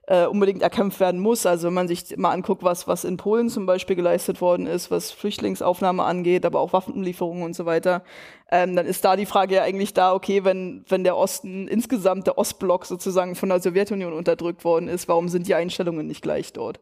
äh, 0.06 0.26
unbedingt 0.26 0.62
erkämpft 0.62 1.00
werden 1.00 1.20
muss. 1.20 1.46
Also 1.46 1.68
wenn 1.68 1.74
man 1.74 1.88
sich 1.88 2.16
mal 2.16 2.32
anguckt, 2.32 2.62
was, 2.62 2.88
was 2.88 3.04
in 3.04 3.16
Polen 3.16 3.48
zum 3.48 3.66
Beispiel 3.66 3.96
geleistet 3.96 4.40
worden 4.40 4.66
ist, 4.66 4.90
was 4.90 5.12
Flüchtlingsaufnahme 5.12 6.02
angeht, 6.02 6.44
aber 6.44 6.60
auch 6.60 6.72
Waffenlieferungen 6.72 7.44
und 7.44 7.54
so 7.54 7.66
weiter, 7.66 8.02
ähm, 8.50 8.74
dann 8.74 8.86
ist 8.86 9.04
da 9.04 9.16
die 9.16 9.26
Frage 9.26 9.56
ja 9.56 9.62
eigentlich 9.62 9.94
da, 9.94 10.12
okay, 10.12 10.44
wenn, 10.44 10.84
wenn 10.88 11.04
der 11.04 11.16
Osten 11.16 11.68
insgesamt, 11.68 12.26
der 12.26 12.36
Ostblock 12.36 12.84
sozusagen 12.84 13.36
von 13.36 13.48
der 13.48 13.60
Sowjetunion 13.60 14.12
unterdrückt 14.12 14.64
worden 14.64 14.88
ist, 14.88 15.08
warum 15.08 15.28
sind 15.28 15.46
die 15.46 15.54
Einstellungen 15.54 16.06
nicht 16.06 16.22
gleich 16.22 16.52
dort? 16.52 16.80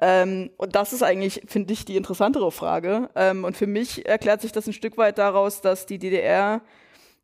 Ähm, 0.00 0.50
und 0.58 0.76
das 0.76 0.92
ist 0.92 1.02
eigentlich, 1.02 1.42
finde 1.46 1.72
ich, 1.72 1.84
die 1.84 1.96
interessantere 1.96 2.52
Frage. 2.52 3.10
Ähm, 3.16 3.44
und 3.44 3.56
für 3.56 3.66
mich 3.66 4.06
erklärt 4.06 4.42
sich 4.42 4.52
das 4.52 4.66
ein 4.66 4.72
Stück 4.72 4.96
weit 4.96 5.18
daraus, 5.18 5.60
dass 5.60 5.86
die 5.86 5.98
DDR 5.98 6.60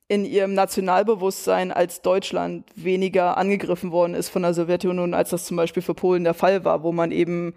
in 0.08 0.24
ihrem 0.24 0.54
Nationalbewusstsein 0.54 1.72
als 1.72 2.02
Deutschland 2.02 2.70
weniger 2.74 3.36
angegriffen 3.38 3.90
worden 3.90 4.14
ist 4.14 4.28
von 4.28 4.42
der 4.42 4.52
Sowjetunion, 4.52 5.14
als 5.14 5.30
das 5.30 5.46
zum 5.46 5.56
Beispiel 5.56 5.82
für 5.82 5.94
Polen 5.94 6.24
der 6.24 6.34
Fall 6.34 6.64
war, 6.64 6.82
wo 6.82 6.92
man 6.92 7.10
eben 7.10 7.54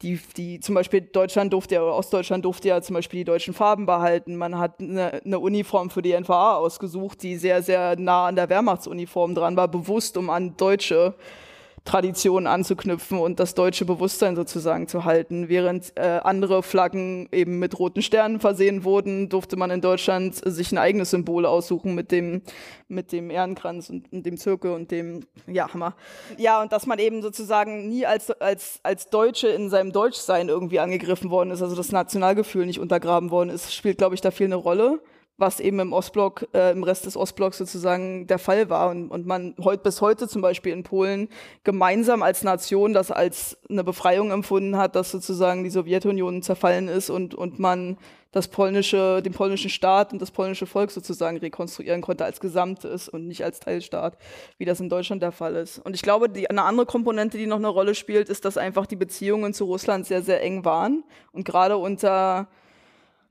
die, 0.00 0.18
die 0.36 0.58
zum 0.58 0.74
Beispiel 0.74 1.00
Deutschland 1.00 1.52
durfte 1.52 1.76
ja, 1.76 1.82
oder 1.82 1.94
Ostdeutschland 1.94 2.44
durfte 2.44 2.68
ja 2.68 2.82
zum 2.82 2.94
Beispiel 2.94 3.20
die 3.20 3.24
deutschen 3.24 3.54
Farben 3.54 3.86
behalten. 3.86 4.36
Man 4.36 4.58
hat 4.58 4.80
eine, 4.80 5.22
eine 5.24 5.38
Uniform 5.38 5.90
für 5.90 6.02
die 6.02 6.18
NVA 6.18 6.56
ausgesucht, 6.56 7.22
die 7.22 7.36
sehr, 7.36 7.62
sehr 7.62 7.96
nah 7.98 8.26
an 8.26 8.36
der 8.36 8.48
Wehrmachtsuniform 8.48 9.34
dran 9.34 9.56
war, 9.56 9.68
bewusst 9.68 10.16
um 10.16 10.30
an 10.30 10.56
deutsche 10.56 11.14
Traditionen 11.84 12.46
anzuknüpfen 12.46 13.18
und 13.18 13.40
das 13.40 13.54
deutsche 13.54 13.84
Bewusstsein 13.84 14.36
sozusagen 14.36 14.86
zu 14.86 15.04
halten. 15.04 15.48
Während 15.48 15.92
äh, 15.96 16.20
andere 16.22 16.62
Flaggen 16.62 17.28
eben 17.32 17.58
mit 17.58 17.78
roten 17.78 18.02
Sternen 18.02 18.38
versehen 18.38 18.84
wurden, 18.84 19.28
durfte 19.28 19.56
man 19.56 19.70
in 19.72 19.80
Deutschland 19.80 20.36
sich 20.36 20.70
ein 20.70 20.78
eigenes 20.78 21.10
Symbol 21.10 21.44
aussuchen 21.44 21.94
mit 21.96 22.12
dem, 22.12 22.42
mit 22.86 23.10
dem 23.10 23.30
Ehrenkranz 23.30 23.90
und, 23.90 24.12
und 24.12 24.24
dem 24.24 24.36
Zirkel 24.36 24.70
und 24.72 24.92
dem, 24.92 25.26
ja, 25.48 25.72
Hammer. 25.74 25.96
Ja, 26.38 26.62
und 26.62 26.72
dass 26.72 26.86
man 26.86 27.00
eben 27.00 27.20
sozusagen 27.20 27.88
nie 27.88 28.06
als, 28.06 28.30
als, 28.30 28.78
als 28.84 29.10
Deutsche 29.10 29.48
in 29.48 29.68
seinem 29.68 29.90
Deutschsein 29.90 30.48
irgendwie 30.48 30.78
angegriffen 30.78 31.30
worden 31.30 31.50
ist, 31.50 31.62
also 31.62 31.74
das 31.74 31.90
Nationalgefühl 31.90 32.64
nicht 32.64 32.78
untergraben 32.78 33.30
worden 33.30 33.50
ist, 33.50 33.74
spielt, 33.74 33.98
glaube 33.98 34.14
ich, 34.14 34.20
da 34.20 34.30
viel 34.30 34.46
eine 34.46 34.54
Rolle 34.54 35.00
was 35.36 35.60
eben 35.60 35.80
im 35.80 35.92
Ostblock, 35.92 36.48
äh, 36.54 36.70
im 36.72 36.84
Rest 36.84 37.06
des 37.06 37.16
Ostblocks 37.16 37.58
sozusagen 37.58 38.26
der 38.26 38.38
Fall 38.38 38.70
war. 38.70 38.90
Und, 38.90 39.10
und 39.10 39.26
man 39.26 39.54
heut, 39.62 39.82
bis 39.82 40.00
heute 40.00 40.28
zum 40.28 40.42
Beispiel 40.42 40.72
in 40.72 40.82
Polen 40.82 41.28
gemeinsam 41.64 42.22
als 42.22 42.44
Nation 42.44 42.92
das 42.92 43.10
als 43.10 43.58
eine 43.68 43.84
Befreiung 43.84 44.30
empfunden 44.30 44.76
hat, 44.76 44.94
dass 44.94 45.10
sozusagen 45.10 45.64
die 45.64 45.70
Sowjetunion 45.70 46.42
zerfallen 46.42 46.88
ist 46.88 47.10
und, 47.10 47.34
und 47.34 47.58
man 47.58 47.98
das 48.32 48.48
polnische, 48.48 49.20
den 49.22 49.32
polnischen 49.32 49.68
Staat 49.68 50.12
und 50.12 50.20
das 50.20 50.30
polnische 50.30 50.66
Volk 50.66 50.90
sozusagen 50.90 51.36
rekonstruieren 51.36 52.00
konnte 52.00 52.24
als 52.24 52.40
Gesamtes 52.40 53.08
und 53.08 53.28
nicht 53.28 53.44
als 53.44 53.60
Teilstaat, 53.60 54.16
wie 54.56 54.64
das 54.64 54.80
in 54.80 54.88
Deutschland 54.88 55.22
der 55.22 55.32
Fall 55.32 55.54
ist. 55.54 55.78
Und 55.78 55.94
ich 55.94 56.02
glaube, 56.02 56.30
die, 56.30 56.48
eine 56.48 56.62
andere 56.62 56.86
Komponente, 56.86 57.36
die 57.36 57.46
noch 57.46 57.58
eine 57.58 57.68
Rolle 57.68 57.94
spielt, 57.94 58.30
ist, 58.30 58.46
dass 58.46 58.56
einfach 58.56 58.86
die 58.86 58.96
Beziehungen 58.96 59.52
zu 59.52 59.66
Russland 59.66 60.06
sehr, 60.06 60.22
sehr 60.22 60.42
eng 60.42 60.64
waren. 60.64 61.04
Und 61.32 61.44
gerade 61.44 61.76
unter 61.76 62.48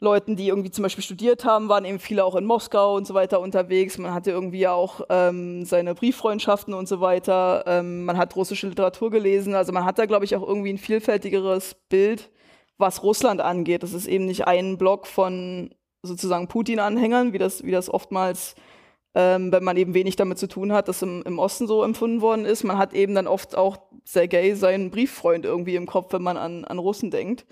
Leuten, 0.04 0.36
die 0.36 0.48
irgendwie 0.48 0.72
zum 0.72 0.82
Beispiel 0.82 1.04
studiert 1.04 1.46
haben, 1.46 1.70
waren 1.70 1.86
eben 1.86 2.00
viele 2.00 2.26
auch 2.26 2.36
in 2.36 2.44
Moskau 2.44 2.96
und 2.96 3.06
so 3.06 3.14
weiter 3.14 3.40
unterwegs. 3.40 4.00
Man 4.00 4.14
hatte 4.14 4.32
irgendwie 4.32 4.68
auch 4.68 5.02
ähm, 5.10 5.64
seine 5.64 5.94
Brieffreundschaften 5.94 6.74
und 6.74 6.88
so 6.88 7.02
weiter. 7.02 7.64
Ähm, 7.68 8.06
man 8.06 8.18
hat 8.18 8.36
russische 8.36 8.68
Literatur 8.68 9.12
gelesen. 9.12 9.54
Also 9.54 9.72
man 9.72 9.86
hat 9.86 10.00
da, 10.00 10.08
glaube 10.08 10.26
ich, 10.26 10.36
auch 10.36 10.42
irgendwie 10.42 10.74
ein 10.74 10.80
vielfältigeres 10.80 11.76
Bild, 11.88 12.32
was 12.80 13.04
Russland 13.04 13.42
angeht. 13.42 13.84
Das 13.84 13.94
ist 13.94 14.08
eben 14.08 14.26
nicht 14.26 14.48
ein 14.48 14.80
Block 14.80 15.06
von 15.06 15.70
sozusagen 16.02 16.48
Putin-Anhängern, 16.48 17.32
wie 17.32 17.38
das, 17.38 17.64
wie 17.64 17.72
das 17.72 17.88
oftmals, 17.88 18.56
ähm, 19.14 19.52
wenn 19.52 19.64
man 19.64 19.78
eben 19.78 19.94
wenig 19.94 20.16
damit 20.16 20.40
zu 20.40 20.48
tun 20.48 20.74
hat, 20.74 20.88
das 20.88 21.04
im, 21.04 21.22
im 21.28 21.38
Osten 21.38 21.68
so 21.68 21.84
empfunden 21.84 22.22
worden 22.22 22.46
ist. 22.46 22.64
Man 22.64 22.80
hat 22.80 22.94
eben 22.94 23.14
dann 23.14 23.28
oft 23.28 23.56
auch 23.56 23.78
Sergei 24.04 24.56
seinen 24.56 24.90
Brieffreund 24.90 25.46
irgendwie 25.46 25.76
im 25.76 25.86
Kopf, 25.86 26.12
wenn 26.12 26.24
man 26.24 26.38
an, 26.38 26.66
an 26.66 26.80
Russen 26.80 27.12
denkt. 27.12 27.46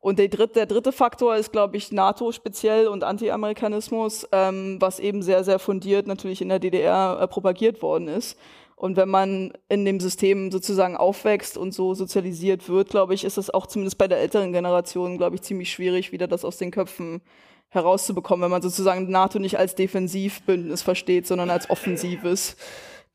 Und 0.00 0.18
der 0.18 0.28
dritte, 0.28 0.54
der 0.54 0.66
dritte 0.66 0.92
Faktor 0.92 1.36
ist, 1.36 1.52
glaube 1.52 1.76
ich, 1.76 1.92
NATO 1.92 2.32
speziell 2.32 2.88
und 2.88 3.04
Anti-Amerikanismus, 3.04 4.26
ähm, 4.32 4.78
was 4.80 4.98
eben 4.98 5.22
sehr, 5.22 5.44
sehr 5.44 5.58
fundiert 5.58 6.06
natürlich 6.06 6.40
in 6.40 6.48
der 6.48 6.58
DDR 6.58 7.18
äh, 7.20 7.28
propagiert 7.28 7.82
worden 7.82 8.08
ist. 8.08 8.38
Und 8.76 8.96
wenn 8.96 9.10
man 9.10 9.52
in 9.68 9.84
dem 9.84 10.00
System 10.00 10.50
sozusagen 10.50 10.96
aufwächst 10.96 11.58
und 11.58 11.74
so 11.74 11.92
sozialisiert 11.92 12.66
wird, 12.70 12.88
glaube 12.88 13.12
ich, 13.12 13.24
ist 13.24 13.36
es 13.36 13.52
auch 13.52 13.66
zumindest 13.66 13.98
bei 13.98 14.08
der 14.08 14.20
älteren 14.20 14.54
Generation, 14.54 15.18
glaube 15.18 15.36
ich, 15.36 15.42
ziemlich 15.42 15.70
schwierig, 15.70 16.12
wieder 16.12 16.26
das 16.26 16.46
aus 16.46 16.56
den 16.56 16.70
Köpfen 16.70 17.20
herauszubekommen, 17.68 18.44
wenn 18.44 18.50
man 18.50 18.62
sozusagen 18.62 19.10
NATO 19.10 19.38
nicht 19.38 19.58
als 19.58 19.74
Defensivbündnis 19.74 20.80
versteht, 20.80 21.26
sondern 21.26 21.50
als 21.50 21.68
offensives 21.68 22.56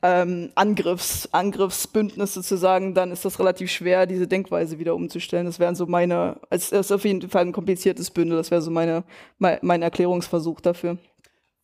ähm, 0.05 0.51
Angriffs, 0.53 1.27
Angriffsbündnis 1.31 2.35
sozusagen, 2.35 2.93
dann 2.93 3.11
ist 3.11 3.25
das 3.25 3.39
relativ 3.39 3.71
schwer, 3.71 4.05
diese 4.05 4.27
Denkweise 4.27 4.77
wieder 4.77 4.93
umzustellen. 4.93 5.47
Das 5.47 5.59
wären 5.59 5.73
so 5.73 5.87
meine, 5.87 6.39
es 6.51 6.71
ist 6.71 6.91
auf 6.91 7.05
jeden 7.05 7.27
Fall 7.27 7.41
ein 7.41 7.51
kompliziertes 7.51 8.11
Bündel, 8.11 8.37
das 8.37 8.51
wäre 8.51 8.61
so 8.61 8.69
meine, 8.69 9.03
mein, 9.39 9.57
mein 9.63 9.81
Erklärungsversuch 9.81 10.61
dafür. 10.61 10.99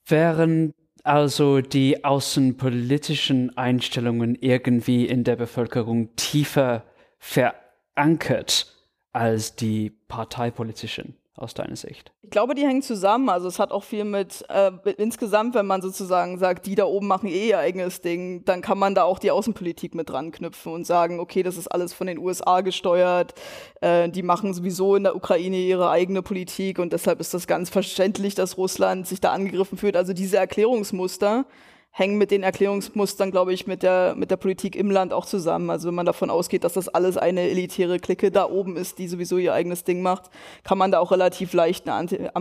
Wären 0.08 0.74
also 1.04 1.62
die 1.62 2.04
außenpolitischen 2.04 3.56
Einstellungen 3.58 4.36
irgendwie 4.36 5.06
in 5.06 5.24
der 5.24 5.36
Bevölkerung 5.36 6.16
tiefer 6.16 6.84
verankert 7.20 8.76
als 9.12 9.56
die 9.56 9.92
parteipolitischen? 10.08 11.16
Aus 11.42 11.54
deiner 11.54 11.76
Sicht? 11.76 12.12
Ich 12.22 12.30
glaube, 12.30 12.56
die 12.56 12.66
hängen 12.66 12.82
zusammen. 12.82 13.30
Also 13.30 13.48
es 13.48 13.60
hat 13.60 13.72
auch 13.72 13.84
viel 13.84 14.04
mit, 14.04 14.46
äh, 14.50 14.72
insgesamt, 14.98 15.56
wenn 15.56 15.66
man 15.66 15.82
sozusagen 15.82 16.38
sagt, 16.38 16.66
die 16.66 16.76
da 16.76 16.86
oben 16.86 17.08
machen 17.08 17.28
eh 17.28 17.50
ihr 17.50 17.60
eigenes 17.60 18.02
Ding, 18.02 18.46
dann 18.46 18.62
kann 18.62 18.78
man 18.78 18.96
da 18.96 19.04
auch 19.04 19.20
die 19.20 19.32
Außenpolitik 19.32 19.96
mit 19.96 20.10
dran 20.10 20.32
knüpfen 20.32 20.74
und 20.74 20.86
sagen, 20.86 21.20
okay, 21.20 21.44
das 21.44 21.58
ist 21.58 21.68
alles 21.68 21.94
von 21.94 22.08
den 22.08 22.18
USA 22.18 22.62
gesteuert, 22.62 23.34
äh, 23.82 24.10
die 24.10 24.24
machen 24.24 24.54
sowieso 24.54 24.96
in 24.96 25.04
der 25.04 25.16
Ukraine 25.16 25.58
ihre 25.58 25.90
eigene 25.90 26.22
Politik 26.22 26.80
und 26.80 26.94
deshalb 26.94 27.20
ist 27.20 27.34
das 27.34 27.48
ganz 27.48 27.70
verständlich, 27.70 28.36
dass 28.36 28.58
Russland 28.58 29.08
sich 29.08 29.20
da 29.20 29.32
angegriffen 29.32 29.78
fühlt. 29.78 29.96
Also 29.96 30.14
diese 30.14 30.38
Erklärungsmuster, 30.38 31.46
hängen 31.92 32.18
mit 32.18 32.32
den 32.32 32.42
Erklärungsmustern, 32.42 33.32
glaube 33.32 33.54
ich, 33.54 33.68
mit 33.68 33.84
der, 33.84 34.16
mit 34.16 34.32
der 34.32 34.38
Politik 34.38 34.76
im 34.76 34.90
Land 34.90 35.12
auch 35.12 35.26
zusammen. 35.26 35.70
Also 35.70 35.90
wenn 35.90 35.96
man 35.96 36.06
davon 36.06 36.30
ausgeht, 36.30 36.64
dass 36.64 36.74
das 36.74 36.88
alles 36.88 37.18
eine 37.18 37.42
elitäre 37.42 38.00
Clique 38.00 38.32
da 38.32 38.50
oben 38.50 38.78
ist, 38.78 38.98
die 38.98 39.08
sowieso 39.08 39.38
ihr 39.38 39.54
eigenes 39.54 39.84
Ding 39.84 40.02
macht, 40.02 40.32
kann 40.64 40.78
man 40.78 40.92
da 40.92 41.00
auch 41.00 41.12
relativ 41.12 41.54
leicht 41.54 41.88
einen 41.88 42.34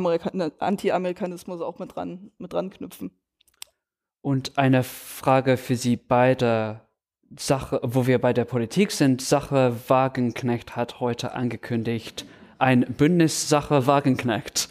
Anti-Amerikanismus 0.58 1.60
auch 1.60 1.78
mit 1.80 1.96
dran, 1.96 2.30
mit 2.38 2.52
dran 2.52 2.70
knüpfen. 2.70 3.10
Und 4.22 4.56
eine 4.56 4.84
Frage 4.84 5.56
für 5.56 5.76
Sie 5.76 5.96
beide. 5.96 6.82
Sache, 7.38 7.80
wo 7.84 8.08
wir 8.08 8.20
bei 8.20 8.32
der 8.32 8.44
Politik 8.44 8.90
sind, 8.90 9.22
Sache 9.22 9.76
Wagenknecht 9.86 10.74
hat 10.74 10.98
heute 10.98 11.32
angekündigt, 11.32 12.26
ein 12.58 12.80
Bündnis 12.80 13.48
Sache 13.48 13.86
Wagenknecht 13.86 14.68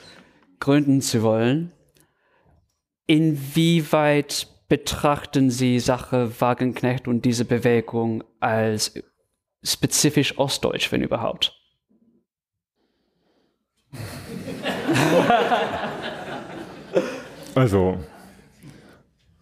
gründen 0.60 1.02
zu 1.02 1.24
wollen. 1.24 1.72
Inwieweit 3.08 4.48
betrachten 4.70 5.50
Sie 5.50 5.80
Sache 5.80 6.32
Wagenknecht 6.40 7.08
und 7.08 7.26
diese 7.26 7.44
Bewegung 7.44 8.24
als 8.40 8.94
spezifisch 9.64 10.38
ostdeutsch, 10.38 10.92
wenn 10.92 11.02
überhaupt? 11.02 11.56
Also, 17.56 17.98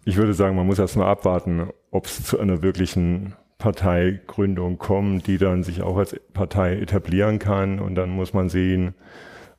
ich 0.06 0.16
würde 0.16 0.34
sagen, 0.34 0.56
man 0.56 0.66
muss 0.66 0.80
erst 0.80 0.95
mal 0.95 1.08
abwarten, 1.08 1.70
ob 1.91 2.06
es 2.06 2.24
zu 2.24 2.40
einer 2.40 2.64
wirklichen 2.64 3.36
Parteigründung 3.58 4.78
kommt, 4.78 5.28
die 5.28 5.38
dann 5.38 5.62
sich 5.64 5.82
auch 5.82 5.98
als 5.98 6.20
Partei 6.34 6.78
etablieren 6.78 7.38
kann. 7.38 7.80
Und 7.80 7.95
dann 7.95 8.10
muss 8.10 8.34
man 8.34 8.49
sehen, 8.49 8.95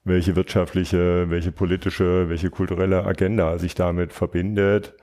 welche 0.02 0.34
wirtschaftliche, 0.34 1.30
welche 1.30 1.52
politische, 1.52 2.28
welche 2.30 2.50
kulturelle 2.50 3.04
Agenda 3.04 3.58
sich 3.58 3.74
damit 3.74 4.12
verbindet 4.12 4.94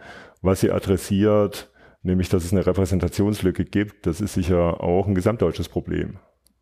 was 0.45 0.61
sie 0.61 0.71
adressiert, 0.71 1.69
nämlich 2.03 2.29
dass 2.29 2.45
es 2.45 2.53
eine 2.53 2.65
Repräsentationslücke 2.65 3.65
gibt, 3.65 4.05
das 4.05 4.21
ist 4.21 4.33
sicher 4.33 4.81
auch 4.81 5.07
ein 5.07 5.15
gesamtdeutsches 5.15 5.69
Problem. 5.69 6.17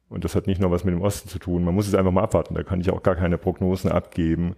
Und 0.10 0.23
das 0.23 0.35
hat 0.35 0.47
nicht 0.47 0.61
nur 0.61 0.72
was 0.72 0.84
mit 0.84 0.93
dem 0.93 1.01
Osten 1.01 1.27
zu 1.27 1.39
tun. 1.39 1.64
Man 1.64 1.73
muss 1.73 1.88
es 1.88 1.95
einfach 1.95 2.11
mal 2.11 2.22
abwarten. 2.22 2.53
Da 2.53 2.61
kann 2.61 2.80
ich 2.80 2.91
auch 2.91 3.01
gar 3.01 3.15
keine 3.15 3.39
Prognosen 3.39 3.91
abgeben. 3.91 4.55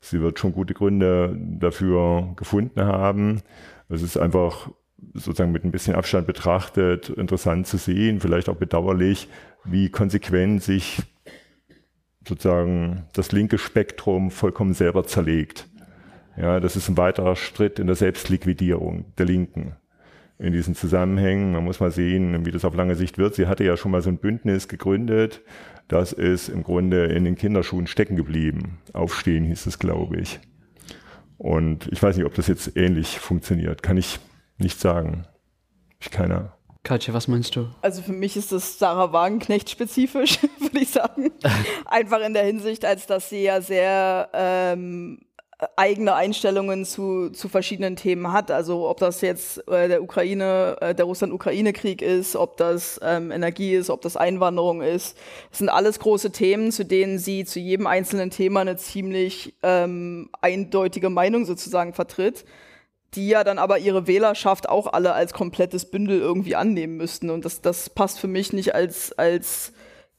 Sie 0.00 0.20
wird 0.20 0.38
schon 0.38 0.52
gute 0.52 0.74
Gründe 0.74 1.36
dafür 1.58 2.34
gefunden 2.36 2.80
haben. 2.82 3.42
Es 3.88 4.00
ist 4.00 4.16
einfach 4.16 4.70
sozusagen 5.14 5.50
mit 5.50 5.64
ein 5.64 5.72
bisschen 5.72 5.96
Abstand 5.96 6.26
betrachtet 6.26 7.08
interessant 7.08 7.66
zu 7.66 7.76
sehen, 7.76 8.20
vielleicht 8.20 8.48
auch 8.48 8.56
bedauerlich, 8.56 9.28
wie 9.64 9.90
konsequent 9.90 10.62
sich 10.62 11.02
sozusagen 12.26 13.04
das 13.12 13.32
linke 13.32 13.58
Spektrum 13.58 14.30
vollkommen 14.30 14.74
selber 14.74 15.04
zerlegt. 15.04 15.68
Ja, 16.36 16.60
das 16.60 16.76
ist 16.76 16.88
ein 16.88 16.96
weiterer 16.96 17.36
Schritt 17.36 17.78
in 17.78 17.86
der 17.86 17.96
Selbstliquidierung 17.96 19.04
der 19.18 19.26
Linken. 19.26 19.76
in 20.38 20.52
diesen 20.52 20.74
Zusammenhängen. 20.74 21.52
Man 21.52 21.62
muss 21.62 21.78
mal 21.78 21.92
sehen, 21.92 22.44
wie 22.44 22.50
das 22.50 22.64
auf 22.64 22.74
lange 22.74 22.96
Sicht 22.96 23.16
wird. 23.16 23.34
Sie 23.36 23.46
hatte 23.46 23.62
ja 23.62 23.76
schon 23.76 23.92
mal 23.92 24.02
so 24.02 24.10
ein 24.10 24.18
Bündnis 24.18 24.66
gegründet. 24.66 25.40
Das 25.86 26.12
ist 26.12 26.48
im 26.48 26.64
Grunde 26.64 27.04
in 27.04 27.24
den 27.24 27.36
Kinderschuhen 27.36 27.86
stecken 27.86 28.16
geblieben. 28.16 28.78
Aufstehen 28.92 29.44
hieß 29.44 29.66
es, 29.66 29.78
glaube 29.78 30.16
ich. 30.18 30.40
Und 31.38 31.88
ich 31.92 32.02
weiß 32.02 32.16
nicht, 32.16 32.26
ob 32.26 32.34
das 32.34 32.48
jetzt 32.48 32.76
ähnlich 32.76 33.20
funktioniert. 33.20 33.82
Kann 33.84 33.96
ich 33.96 34.18
nicht 34.58 34.80
sagen. 34.80 35.26
Ich 36.00 36.10
keiner. 36.10 36.56
Katja, 36.82 37.14
was 37.14 37.28
meinst 37.28 37.54
du? 37.54 37.68
Also 37.80 38.02
für 38.02 38.12
mich 38.12 38.36
ist 38.36 38.50
das 38.50 38.80
Sarah 38.80 39.12
Wagenknecht 39.12 39.70
spezifisch, 39.70 40.38
würde 40.58 40.80
ich 40.80 40.90
sagen. 40.90 41.30
Einfach 41.84 42.20
in 42.20 42.34
der 42.34 42.44
Hinsicht, 42.44 42.84
als 42.84 43.06
dass 43.06 43.28
sie 43.28 43.44
ja 43.44 43.60
sehr 43.60 44.28
ähm, 44.32 45.20
eigene 45.76 46.14
Einstellungen 46.14 46.84
zu, 46.84 47.30
zu 47.30 47.48
verschiedenen 47.48 47.96
Themen 47.96 48.32
hat. 48.32 48.50
Also 48.50 48.88
ob 48.88 48.98
das 48.98 49.20
jetzt 49.20 49.66
äh, 49.68 49.88
der 49.88 50.02
Ukraine, 50.02 50.76
äh, 50.80 50.94
der 50.94 51.04
Russland-Ukraine-Krieg 51.04 52.02
ist, 52.02 52.36
ob 52.36 52.56
das 52.56 53.00
ähm, 53.02 53.30
Energie 53.30 53.74
ist, 53.74 53.90
ob 53.90 54.00
das 54.02 54.16
Einwanderung 54.16 54.82
ist. 54.82 55.16
Das 55.50 55.58
sind 55.58 55.68
alles 55.68 55.98
große 55.98 56.32
Themen, 56.32 56.72
zu 56.72 56.84
denen 56.84 57.18
sie 57.18 57.44
zu 57.44 57.60
jedem 57.60 57.86
einzelnen 57.86 58.30
Thema 58.30 58.60
eine 58.60 58.76
ziemlich 58.76 59.54
ähm, 59.62 60.30
eindeutige 60.40 61.10
Meinung 61.10 61.44
sozusagen 61.44 61.92
vertritt 61.92 62.44
die 63.14 63.28
ja 63.28 63.44
dann 63.44 63.58
aber 63.58 63.78
ihre 63.78 64.06
Wählerschaft 64.06 64.68
auch 64.68 64.92
alle 64.92 65.12
als 65.12 65.34
komplettes 65.34 65.90
Bündel 65.90 66.18
irgendwie 66.20 66.56
annehmen 66.56 66.96
müssten. 66.96 67.28
Und 67.30 67.44
das, 67.44 67.60
das 67.60 67.90
passt 67.90 68.18
für 68.18 68.28
mich 68.28 68.52
nicht 68.52 68.74
als, 68.74 69.12
als 69.18 69.72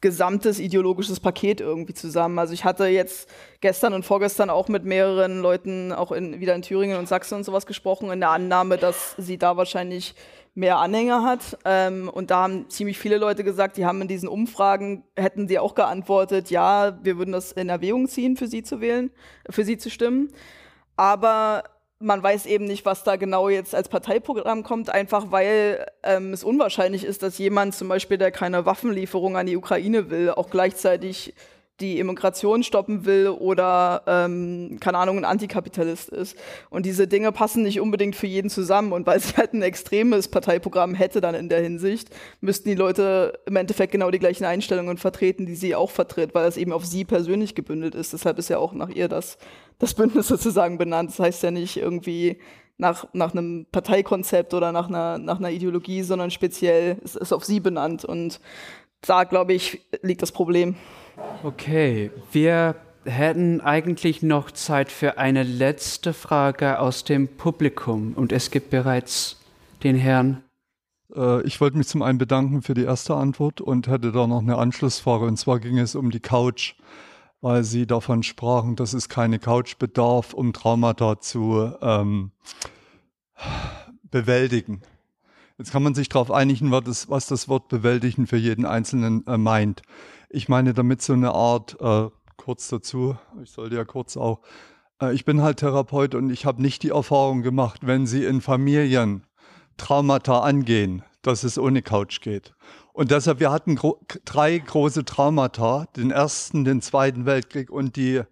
gesamtes 0.04 0.60
ideologisches 0.60 1.22
Paket 1.22 1.62
irgendwie 1.62 1.94
zusammen. 1.94 2.38
Also 2.38 2.54
ich 2.54 2.66
hatte 2.66 2.88
jetzt 2.88 3.30
gestern 3.62 3.94
und 3.94 4.04
vorgestern 4.04 4.50
auch 4.50 4.68
mit 4.68 4.84
mehreren 4.84 5.40
Leuten, 5.40 5.94
auch 5.94 6.12
in, 6.12 6.42
wieder 6.42 6.54
in 6.54 6.62
Thüringen 6.62 6.98
und 6.98 7.08
Sachsen 7.08 7.36
und 7.36 7.46
sowas 7.46 7.66
gesprochen, 7.66 8.12
in 8.12 8.20
der 8.20 8.32
Annahme, 8.32 8.78
dass 8.78 9.16
sie 9.18 9.38
da 9.38 9.56
wahrscheinlich 9.56 10.14
mehr 10.56 10.78
Anhänger 10.78 11.24
hat. 11.24 11.58
Ähm, 11.64 12.10
und 12.10 12.32
da 12.32 12.44
haben 12.44 12.70
ziemlich 12.70 13.00
viele 13.00 13.18
Leute 13.18 13.46
gesagt, 13.46 13.78
die 13.78 13.86
haben 13.86 14.02
in 14.02 14.10
diesen 14.10 14.28
Umfragen, 14.28 15.06
hätten 15.16 15.48
sie 15.48 15.58
auch 15.58 15.74
geantwortet, 15.74 16.52
ja, 16.52 17.00
wir 17.02 17.18
würden 17.18 17.32
das 17.32 17.54
in 17.54 17.70
Erwägung 17.70 18.10
ziehen, 18.10 18.36
für 18.36 18.48
sie 18.48 18.62
zu 18.62 18.82
wählen, 18.82 19.10
für 19.50 19.64
sie 19.64 19.78
zu 19.78 19.90
stimmen. 19.90 20.34
Aber 20.98 21.64
man 22.04 22.22
weiß 22.22 22.46
eben 22.46 22.66
nicht, 22.66 22.86
was 22.86 23.04
da 23.04 23.16
genau 23.16 23.50
jetzt 23.50 23.74
als 23.74 23.90
Parteiprogramm 23.90 24.64
kommt, 24.64 24.90
einfach 24.90 25.32
weil 25.32 25.86
ähm, 26.04 26.34
es 26.34 26.44
unwahrscheinlich 26.44 27.06
ist, 27.06 27.24
dass 27.24 27.38
jemand 27.38 27.74
zum 27.76 27.88
Beispiel, 27.88 28.18
der 28.18 28.32
keine 28.32 28.66
Waffenlieferung 28.66 29.38
an 29.38 29.46
die 29.46 29.58
Ukraine 29.58 30.10
will, 30.10 30.30
auch 30.32 30.50
gleichzeitig 30.50 31.34
die 31.84 32.00
Immigration 32.00 32.64
stoppen 32.64 33.06
will 33.06 33.28
oder, 33.28 34.04
ähm, 34.08 34.78
keine 34.80 34.98
Ahnung, 34.98 35.18
ein 35.18 35.26
Antikapitalist 35.26 36.10
ist. 36.10 36.38
Und 36.70 36.86
diese 36.86 37.08
Dinge 37.08 37.32
passen 37.32 37.64
nicht 37.64 37.80
unbedingt 37.80 38.16
für 38.16 38.28
jeden 38.28 38.50
zusammen. 38.50 38.94
Und 38.94 39.06
weil 39.06 39.20
sie 39.20 39.36
halt 39.36 39.54
ein 39.54 39.62
extremes 39.62 40.30
Parteiprogramm 40.30 40.96
hätte 40.96 41.20
dann 41.22 41.36
in 41.36 41.50
der 41.50 41.62
Hinsicht, 41.62 42.10
müssten 42.42 42.70
die 42.70 42.76
Leute 42.76 43.40
im 43.46 43.58
Endeffekt 43.58 43.92
genau 43.92 44.10
die 44.10 44.20
gleichen 44.20 44.46
Einstellungen 44.46 44.98
vertreten, 44.98 45.46
die 45.46 45.56
sie 45.56 45.76
auch 45.76 45.92
vertritt, 45.92 46.34
weil 46.34 46.46
das 46.46 46.58
eben 46.58 46.72
auf 46.72 46.86
sie 46.86 47.04
persönlich 47.04 47.54
gebündelt 47.54 47.96
ist. 47.96 48.14
Deshalb 48.14 48.40
ist 48.40 48.50
ja 48.50 48.58
auch 48.58 48.74
nach 48.74 48.90
ihr 48.90 49.10
das, 49.10 49.38
das 49.80 49.94
Bündnis 49.94 50.28
sozusagen 50.30 50.78
benannt. 50.78 51.10
Das 51.10 51.20
heißt 51.20 51.44
ja 51.44 51.52
nicht 51.52 51.78
irgendwie 51.78 52.40
nach, 52.78 53.06
nach 53.14 53.34
einem 53.34 53.66
Parteikonzept 53.72 54.54
oder 54.54 54.72
nach 54.72 54.88
einer, 54.88 55.18
nach 55.18 55.38
einer 55.38 55.52
Ideologie, 55.52 56.02
sondern 56.02 56.32
speziell 56.32 56.98
ist 57.04 57.18
es 57.18 57.34
auf 57.34 57.44
sie 57.44 57.60
benannt. 57.60 58.06
Und 58.06 58.40
da, 59.02 59.26
glaube 59.26 59.54
ich, 59.54 59.82
liegt 60.02 60.22
das 60.22 60.32
Problem. 60.32 60.76
Okay, 61.44 62.12
wir 62.32 62.76
hätten 63.06 63.62
eigentlich 63.62 64.24
noch 64.24 64.50
Zeit 64.52 64.92
für 64.92 65.18
eine 65.18 65.44
letzte 65.44 66.14
Frage 66.14 66.80
aus 66.80 67.04
dem 67.04 67.28
Publikum 67.28 68.14
und 68.14 68.32
es 68.32 68.50
gibt 68.50 68.70
bereits 68.70 69.40
den 69.84 69.96
Herrn. 69.96 70.42
Äh, 71.16 71.44
ich 71.44 71.60
wollte 71.62 71.78
mich 71.78 71.88
zum 71.88 72.02
einen 72.02 72.18
bedanken 72.18 72.62
für 72.62 72.74
die 72.74 72.84
erste 72.84 73.16
Antwort 73.16 73.62
und 73.62 73.88
hätte 73.88 74.12
da 74.12 74.26
noch 74.26 74.40
eine 74.40 74.58
Anschlussfrage 74.58 75.26
und 75.26 75.38
zwar 75.38 75.60
ging 75.60 75.78
es 75.78 75.96
um 75.96 76.12
die 76.12 76.20
Couch, 76.20 76.76
weil 77.42 77.64
Sie 77.64 77.86
davon 77.86 78.24
sprachen, 78.24 78.76
dass 78.76 78.94
es 78.94 79.10
keine 79.10 79.38
Couch 79.38 79.78
bedarf, 79.78 80.34
um 80.34 80.54
Traumata 80.54 81.20
zu 81.20 81.74
ähm, 81.82 82.32
bewältigen. 84.10 84.82
Jetzt 85.58 85.72
kann 85.72 85.84
man 85.84 85.94
sich 85.94 86.10
darauf 86.10 86.32
einigen, 86.32 86.72
was 86.72 86.84
das, 86.86 87.10
was 87.10 87.28
das 87.28 87.48
Wort 87.48 87.68
bewältigen 87.68 88.26
für 88.26 88.38
jeden 88.38 88.66
Einzelnen 88.66 89.28
äh, 89.28 89.38
meint. 89.38 89.84
Ich 90.36 90.50
meine 90.50 90.74
damit 90.74 91.04
so 91.04 91.14
eine 91.14 91.32
Art, 91.32 91.78
äh, 91.80 92.10
kurz 92.38 92.68
dazu, 92.68 93.16
ich 93.44 93.52
sollte 93.52 93.76
ja 93.76 93.86
kurz 93.86 94.18
auch, 94.18 94.42
äh, 95.00 95.14
ich 95.14 95.26
bin 95.26 95.44
halt 95.44 95.58
Therapeut 95.58 96.16
und 96.16 96.32
ich 96.32 96.48
habe 96.48 96.60
nicht 96.60 96.82
die 96.82 96.90
Erfahrung 96.90 97.44
gemacht, 97.44 97.82
wenn 97.84 98.08
Sie 98.08 98.26
in 98.26 98.42
Familien 98.42 99.28
Traumata 99.78 100.40
angehen, 100.40 101.04
dass 101.22 101.44
es 101.44 101.60
ohne 101.60 101.84
Couch 101.84 102.20
geht. 102.22 102.56
Und 102.94 103.12
deshalb, 103.12 103.42
wir 103.42 103.52
hatten 103.52 103.76
gro 103.76 104.02
drei 104.26 104.58
große 104.58 105.06
Traumata, 105.06 105.86
den 105.96 106.10
ersten, 106.10 106.66
den 106.66 106.82
zweiten 106.82 107.28
Weltkrieg 107.28 107.70
und 107.70 107.96
die, 107.96 108.24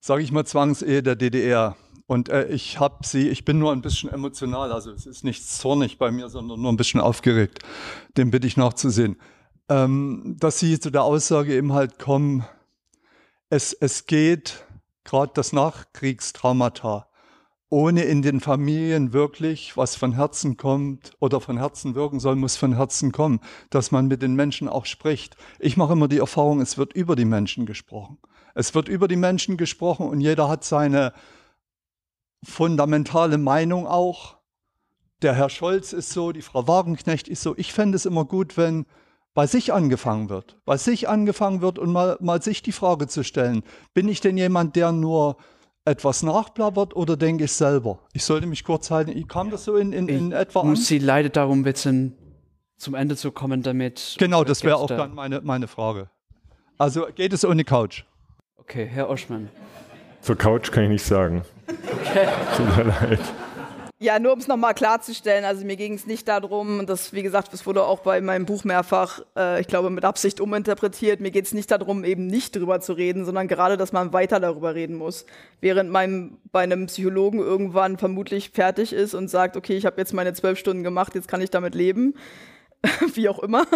sage 0.00 0.22
ich 0.22 0.30
mal, 0.30 0.44
Zwangsehe 0.44 1.02
der 1.02 1.16
DDR. 1.16 1.74
Und 2.06 2.28
äh, 2.28 2.48
ich 2.48 2.80
habe 2.80 2.98
sie, 3.06 3.30
ich 3.30 3.46
bin 3.46 3.58
nur 3.58 3.72
ein 3.72 3.80
bisschen 3.80 4.10
emotional, 4.10 4.72
also 4.72 4.90
es 4.90 5.06
ist 5.06 5.24
nichts 5.24 5.56
zornig 5.56 5.96
bei 5.96 6.10
mir, 6.10 6.28
sondern 6.28 6.60
nur 6.60 6.70
ein 6.70 6.76
bisschen 6.76 7.00
aufgeregt. 7.00 7.60
Dem 8.18 8.30
bitte 8.30 8.46
ich 8.46 8.58
nachzusehen 8.58 9.16
ähm, 9.68 10.36
dass 10.38 10.58
sie 10.58 10.78
zu 10.78 10.90
der 10.90 11.04
Aussage 11.04 11.54
eben 11.54 11.72
halt 11.72 11.98
kommen, 11.98 12.44
es, 13.50 13.72
es 13.72 14.06
geht 14.06 14.64
gerade 15.04 15.32
das 15.34 15.52
Nachkriegstraumata, 15.52 17.08
ohne 17.68 18.04
in 18.04 18.22
den 18.22 18.40
Familien 18.40 19.12
wirklich, 19.12 19.76
was 19.76 19.96
von 19.96 20.12
Herzen 20.12 20.56
kommt 20.56 21.12
oder 21.18 21.40
von 21.40 21.58
Herzen 21.58 21.94
wirken 21.94 22.20
soll, 22.20 22.36
muss 22.36 22.56
von 22.56 22.76
Herzen 22.76 23.12
kommen, 23.12 23.40
dass 23.70 23.90
man 23.90 24.06
mit 24.06 24.22
den 24.22 24.34
Menschen 24.34 24.68
auch 24.68 24.86
spricht. 24.86 25.36
Ich 25.58 25.76
mache 25.76 25.92
immer 25.92 26.08
die 26.08 26.18
Erfahrung, 26.18 26.60
es 26.60 26.78
wird 26.78 26.92
über 26.92 27.16
die 27.16 27.24
Menschen 27.24 27.66
gesprochen. 27.66 28.18
Es 28.54 28.74
wird 28.74 28.88
über 28.88 29.08
die 29.08 29.16
Menschen 29.16 29.56
gesprochen 29.56 30.08
und 30.08 30.20
jeder 30.20 30.48
hat 30.48 30.64
seine 30.64 31.12
fundamentale 32.44 33.38
Meinung 33.38 33.86
auch. 33.86 34.36
Der 35.22 35.34
Herr 35.34 35.48
Scholz 35.48 35.92
ist 35.92 36.10
so, 36.10 36.32
die 36.32 36.42
Frau 36.42 36.68
Wagenknecht 36.68 37.28
ist 37.28 37.42
so. 37.42 37.54
Ich 37.56 37.72
fände 37.72 37.96
es 37.96 38.06
immer 38.06 38.24
gut, 38.24 38.56
wenn 38.56 38.86
bei 39.34 39.46
sich 39.46 39.72
angefangen 39.72 40.30
wird, 40.30 40.56
bei 40.64 40.76
sich 40.76 41.08
angefangen 41.08 41.60
wird 41.60 41.78
und 41.78 41.92
mal, 41.92 42.16
mal 42.20 42.40
sich 42.40 42.62
die 42.62 42.72
Frage 42.72 43.08
zu 43.08 43.24
stellen, 43.24 43.64
bin 43.92 44.08
ich 44.08 44.20
denn 44.20 44.36
jemand, 44.36 44.76
der 44.76 44.92
nur 44.92 45.36
etwas 45.84 46.22
nachplappert 46.22 46.96
oder 46.96 47.16
denke 47.16 47.44
ich 47.44 47.52
selber? 47.52 47.98
Ich 48.12 48.24
sollte 48.24 48.46
mich 48.46 48.64
kurz 48.64 48.90
halten. 48.90 49.28
Kam 49.28 49.50
das 49.50 49.64
so 49.64 49.76
in, 49.76 49.92
in, 49.92 50.08
in 50.08 50.28
ich 50.30 50.38
etwa 50.38 50.60
an? 50.60 50.68
Muss 50.68 50.86
Sie 50.86 50.98
leider 50.98 51.28
darum 51.28 51.64
bitten, 51.64 52.16
zum 52.78 52.94
Ende 52.94 53.16
zu 53.16 53.32
kommen 53.32 53.62
damit. 53.62 54.16
Genau, 54.18 54.44
das 54.44 54.62
wäre 54.62 54.76
auch 54.76 54.86
da? 54.86 54.96
dann 54.96 55.14
meine, 55.14 55.40
meine 55.42 55.66
Frage. 55.66 56.08
Also 56.78 57.06
geht 57.14 57.32
es 57.32 57.44
ohne 57.44 57.64
Couch? 57.64 58.04
Okay, 58.56 58.86
Herr 58.86 59.10
Oschmann. 59.10 59.50
Zur 60.22 60.36
Couch 60.36 60.70
kann 60.70 60.84
ich 60.84 60.90
nicht 60.90 61.04
sagen. 61.04 61.42
Okay. 61.68 62.28
Tut 62.56 62.76
mir 62.76 62.84
leid. 62.84 63.20
Ja, 64.04 64.18
nur 64.18 64.34
um 64.34 64.38
es 64.38 64.48
nochmal 64.48 64.74
klarzustellen, 64.74 65.46
also 65.46 65.64
mir 65.64 65.76
ging 65.76 65.94
es 65.94 66.06
nicht 66.06 66.28
darum, 66.28 66.84
das, 66.84 67.14
wie 67.14 67.22
gesagt, 67.22 67.54
das 67.54 67.64
wurde 67.64 67.84
auch 67.84 68.00
bei 68.00 68.20
meinem 68.20 68.44
Buch 68.44 68.62
mehrfach, 68.62 69.22
äh, 69.34 69.62
ich 69.62 69.66
glaube, 69.66 69.88
mit 69.88 70.04
Absicht 70.04 70.42
uminterpretiert, 70.42 71.22
mir 71.22 71.30
geht 71.30 71.46
es 71.46 71.54
nicht 71.54 71.70
darum, 71.70 72.04
eben 72.04 72.26
nicht 72.26 72.54
drüber 72.54 72.82
zu 72.82 72.92
reden, 72.92 73.24
sondern 73.24 73.48
gerade, 73.48 73.78
dass 73.78 73.92
man 73.94 74.12
weiter 74.12 74.40
darüber 74.40 74.74
reden 74.74 74.96
muss. 74.96 75.24
Während 75.62 75.90
man 75.90 76.36
bei 76.52 76.60
einem 76.60 76.84
Psychologen 76.88 77.38
irgendwann 77.38 77.96
vermutlich 77.96 78.50
fertig 78.50 78.92
ist 78.92 79.14
und 79.14 79.28
sagt, 79.28 79.56
okay, 79.56 79.74
ich 79.74 79.86
habe 79.86 79.98
jetzt 79.98 80.12
meine 80.12 80.34
zwölf 80.34 80.58
Stunden 80.58 80.82
gemacht, 80.82 81.14
jetzt 81.14 81.26
kann 81.26 81.40
ich 81.40 81.48
damit 81.48 81.74
leben, 81.74 82.12
wie 83.14 83.28
auch 83.28 83.38
immer, 83.38 83.66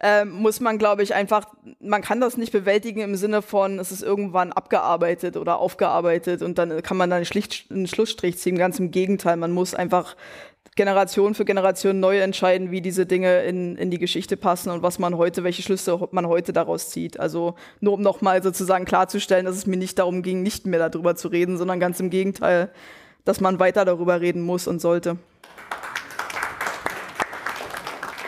ähm, 0.00 0.30
muss 0.30 0.60
man, 0.60 0.78
glaube 0.78 1.02
ich, 1.02 1.14
einfach, 1.14 1.46
man 1.80 2.02
kann 2.02 2.20
das 2.20 2.36
nicht 2.36 2.52
bewältigen 2.52 3.00
im 3.00 3.16
Sinne 3.16 3.42
von, 3.42 3.78
es 3.78 3.92
ist 3.92 4.02
irgendwann 4.02 4.52
abgearbeitet 4.52 5.36
oder 5.36 5.58
aufgearbeitet 5.58 6.42
und 6.42 6.58
dann 6.58 6.82
kann 6.82 6.96
man 6.96 7.12
einen, 7.12 7.24
Schlicht, 7.24 7.70
einen 7.70 7.86
Schlussstrich 7.86 8.38
ziehen. 8.38 8.56
Ganz 8.58 8.78
im 8.78 8.90
Gegenteil, 8.90 9.36
man 9.36 9.52
muss 9.52 9.74
einfach 9.74 10.16
Generation 10.76 11.34
für 11.34 11.46
Generation 11.46 12.00
neu 12.00 12.20
entscheiden, 12.20 12.70
wie 12.70 12.82
diese 12.82 13.06
Dinge 13.06 13.42
in, 13.44 13.76
in 13.76 13.90
die 13.90 13.98
Geschichte 13.98 14.36
passen 14.36 14.70
und 14.70 14.82
was 14.82 14.98
man 14.98 15.16
heute, 15.16 15.42
welche 15.42 15.62
Schlüsse 15.62 16.06
man 16.10 16.28
heute 16.28 16.52
daraus 16.52 16.90
zieht. 16.90 17.18
Also 17.18 17.54
nur 17.80 17.94
um 17.94 18.02
nochmal 18.02 18.42
sozusagen 18.42 18.84
klarzustellen, 18.84 19.46
dass 19.46 19.56
es 19.56 19.66
mir 19.66 19.78
nicht 19.78 19.98
darum 19.98 20.22
ging, 20.22 20.42
nicht 20.42 20.66
mehr 20.66 20.88
darüber 20.88 21.16
zu 21.16 21.28
reden, 21.28 21.56
sondern 21.56 21.80
ganz 21.80 21.98
im 21.98 22.10
Gegenteil, 22.10 22.70
dass 23.24 23.40
man 23.40 23.58
weiter 23.58 23.86
darüber 23.86 24.20
reden 24.20 24.42
muss 24.42 24.66
und 24.66 24.80
sollte. 24.80 25.16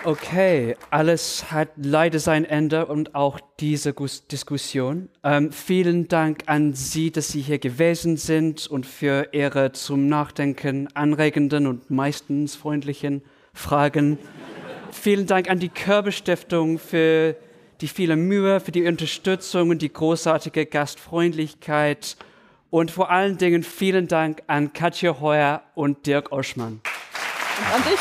Okay, 0.04 0.76
alles 0.90 1.50
hat 1.50 1.70
leider 1.76 2.18
sein 2.18 2.44
Ende 2.44 2.86
und 2.86 3.14
auch 3.14 3.40
diese 3.58 3.92
Diskussion. 4.30 5.08
Ähm, 5.24 5.50
vielen 5.50 6.08
Dank 6.08 6.44
an 6.46 6.72
Sie, 6.72 7.10
dass 7.10 7.28
Sie 7.28 7.40
hier 7.40 7.58
gewesen 7.58 8.16
sind 8.16 8.68
und 8.68 8.86
für 8.86 9.28
Ihre 9.32 9.72
zum 9.72 10.08
Nachdenken 10.08 10.88
anregenden 10.94 11.66
und 11.66 11.90
meistens 11.90 12.54
freundlichen 12.54 13.22
Fragen. 13.52 14.18
vielen 14.92 15.26
Dank 15.26 15.50
an 15.50 15.58
die 15.58 15.68
Körbe 15.68 16.12
für 16.12 17.36
die 17.80 17.88
viele 17.88 18.16
Mühe, 18.16 18.60
für 18.60 18.72
die 18.72 18.86
Unterstützung 18.86 19.70
und 19.70 19.82
die 19.82 19.92
großartige 19.92 20.66
Gastfreundlichkeit. 20.66 22.16
Und 22.70 22.90
vor 22.90 23.10
allen 23.10 23.36
Dingen 23.38 23.62
vielen 23.62 24.08
Dank 24.08 24.42
an 24.46 24.72
Katja 24.72 25.20
Heuer 25.20 25.62
und 25.74 26.06
Dirk 26.06 26.32
Oschmann. 26.32 26.80
Und 27.58 27.74
an 27.74 27.82
dich. 27.82 27.98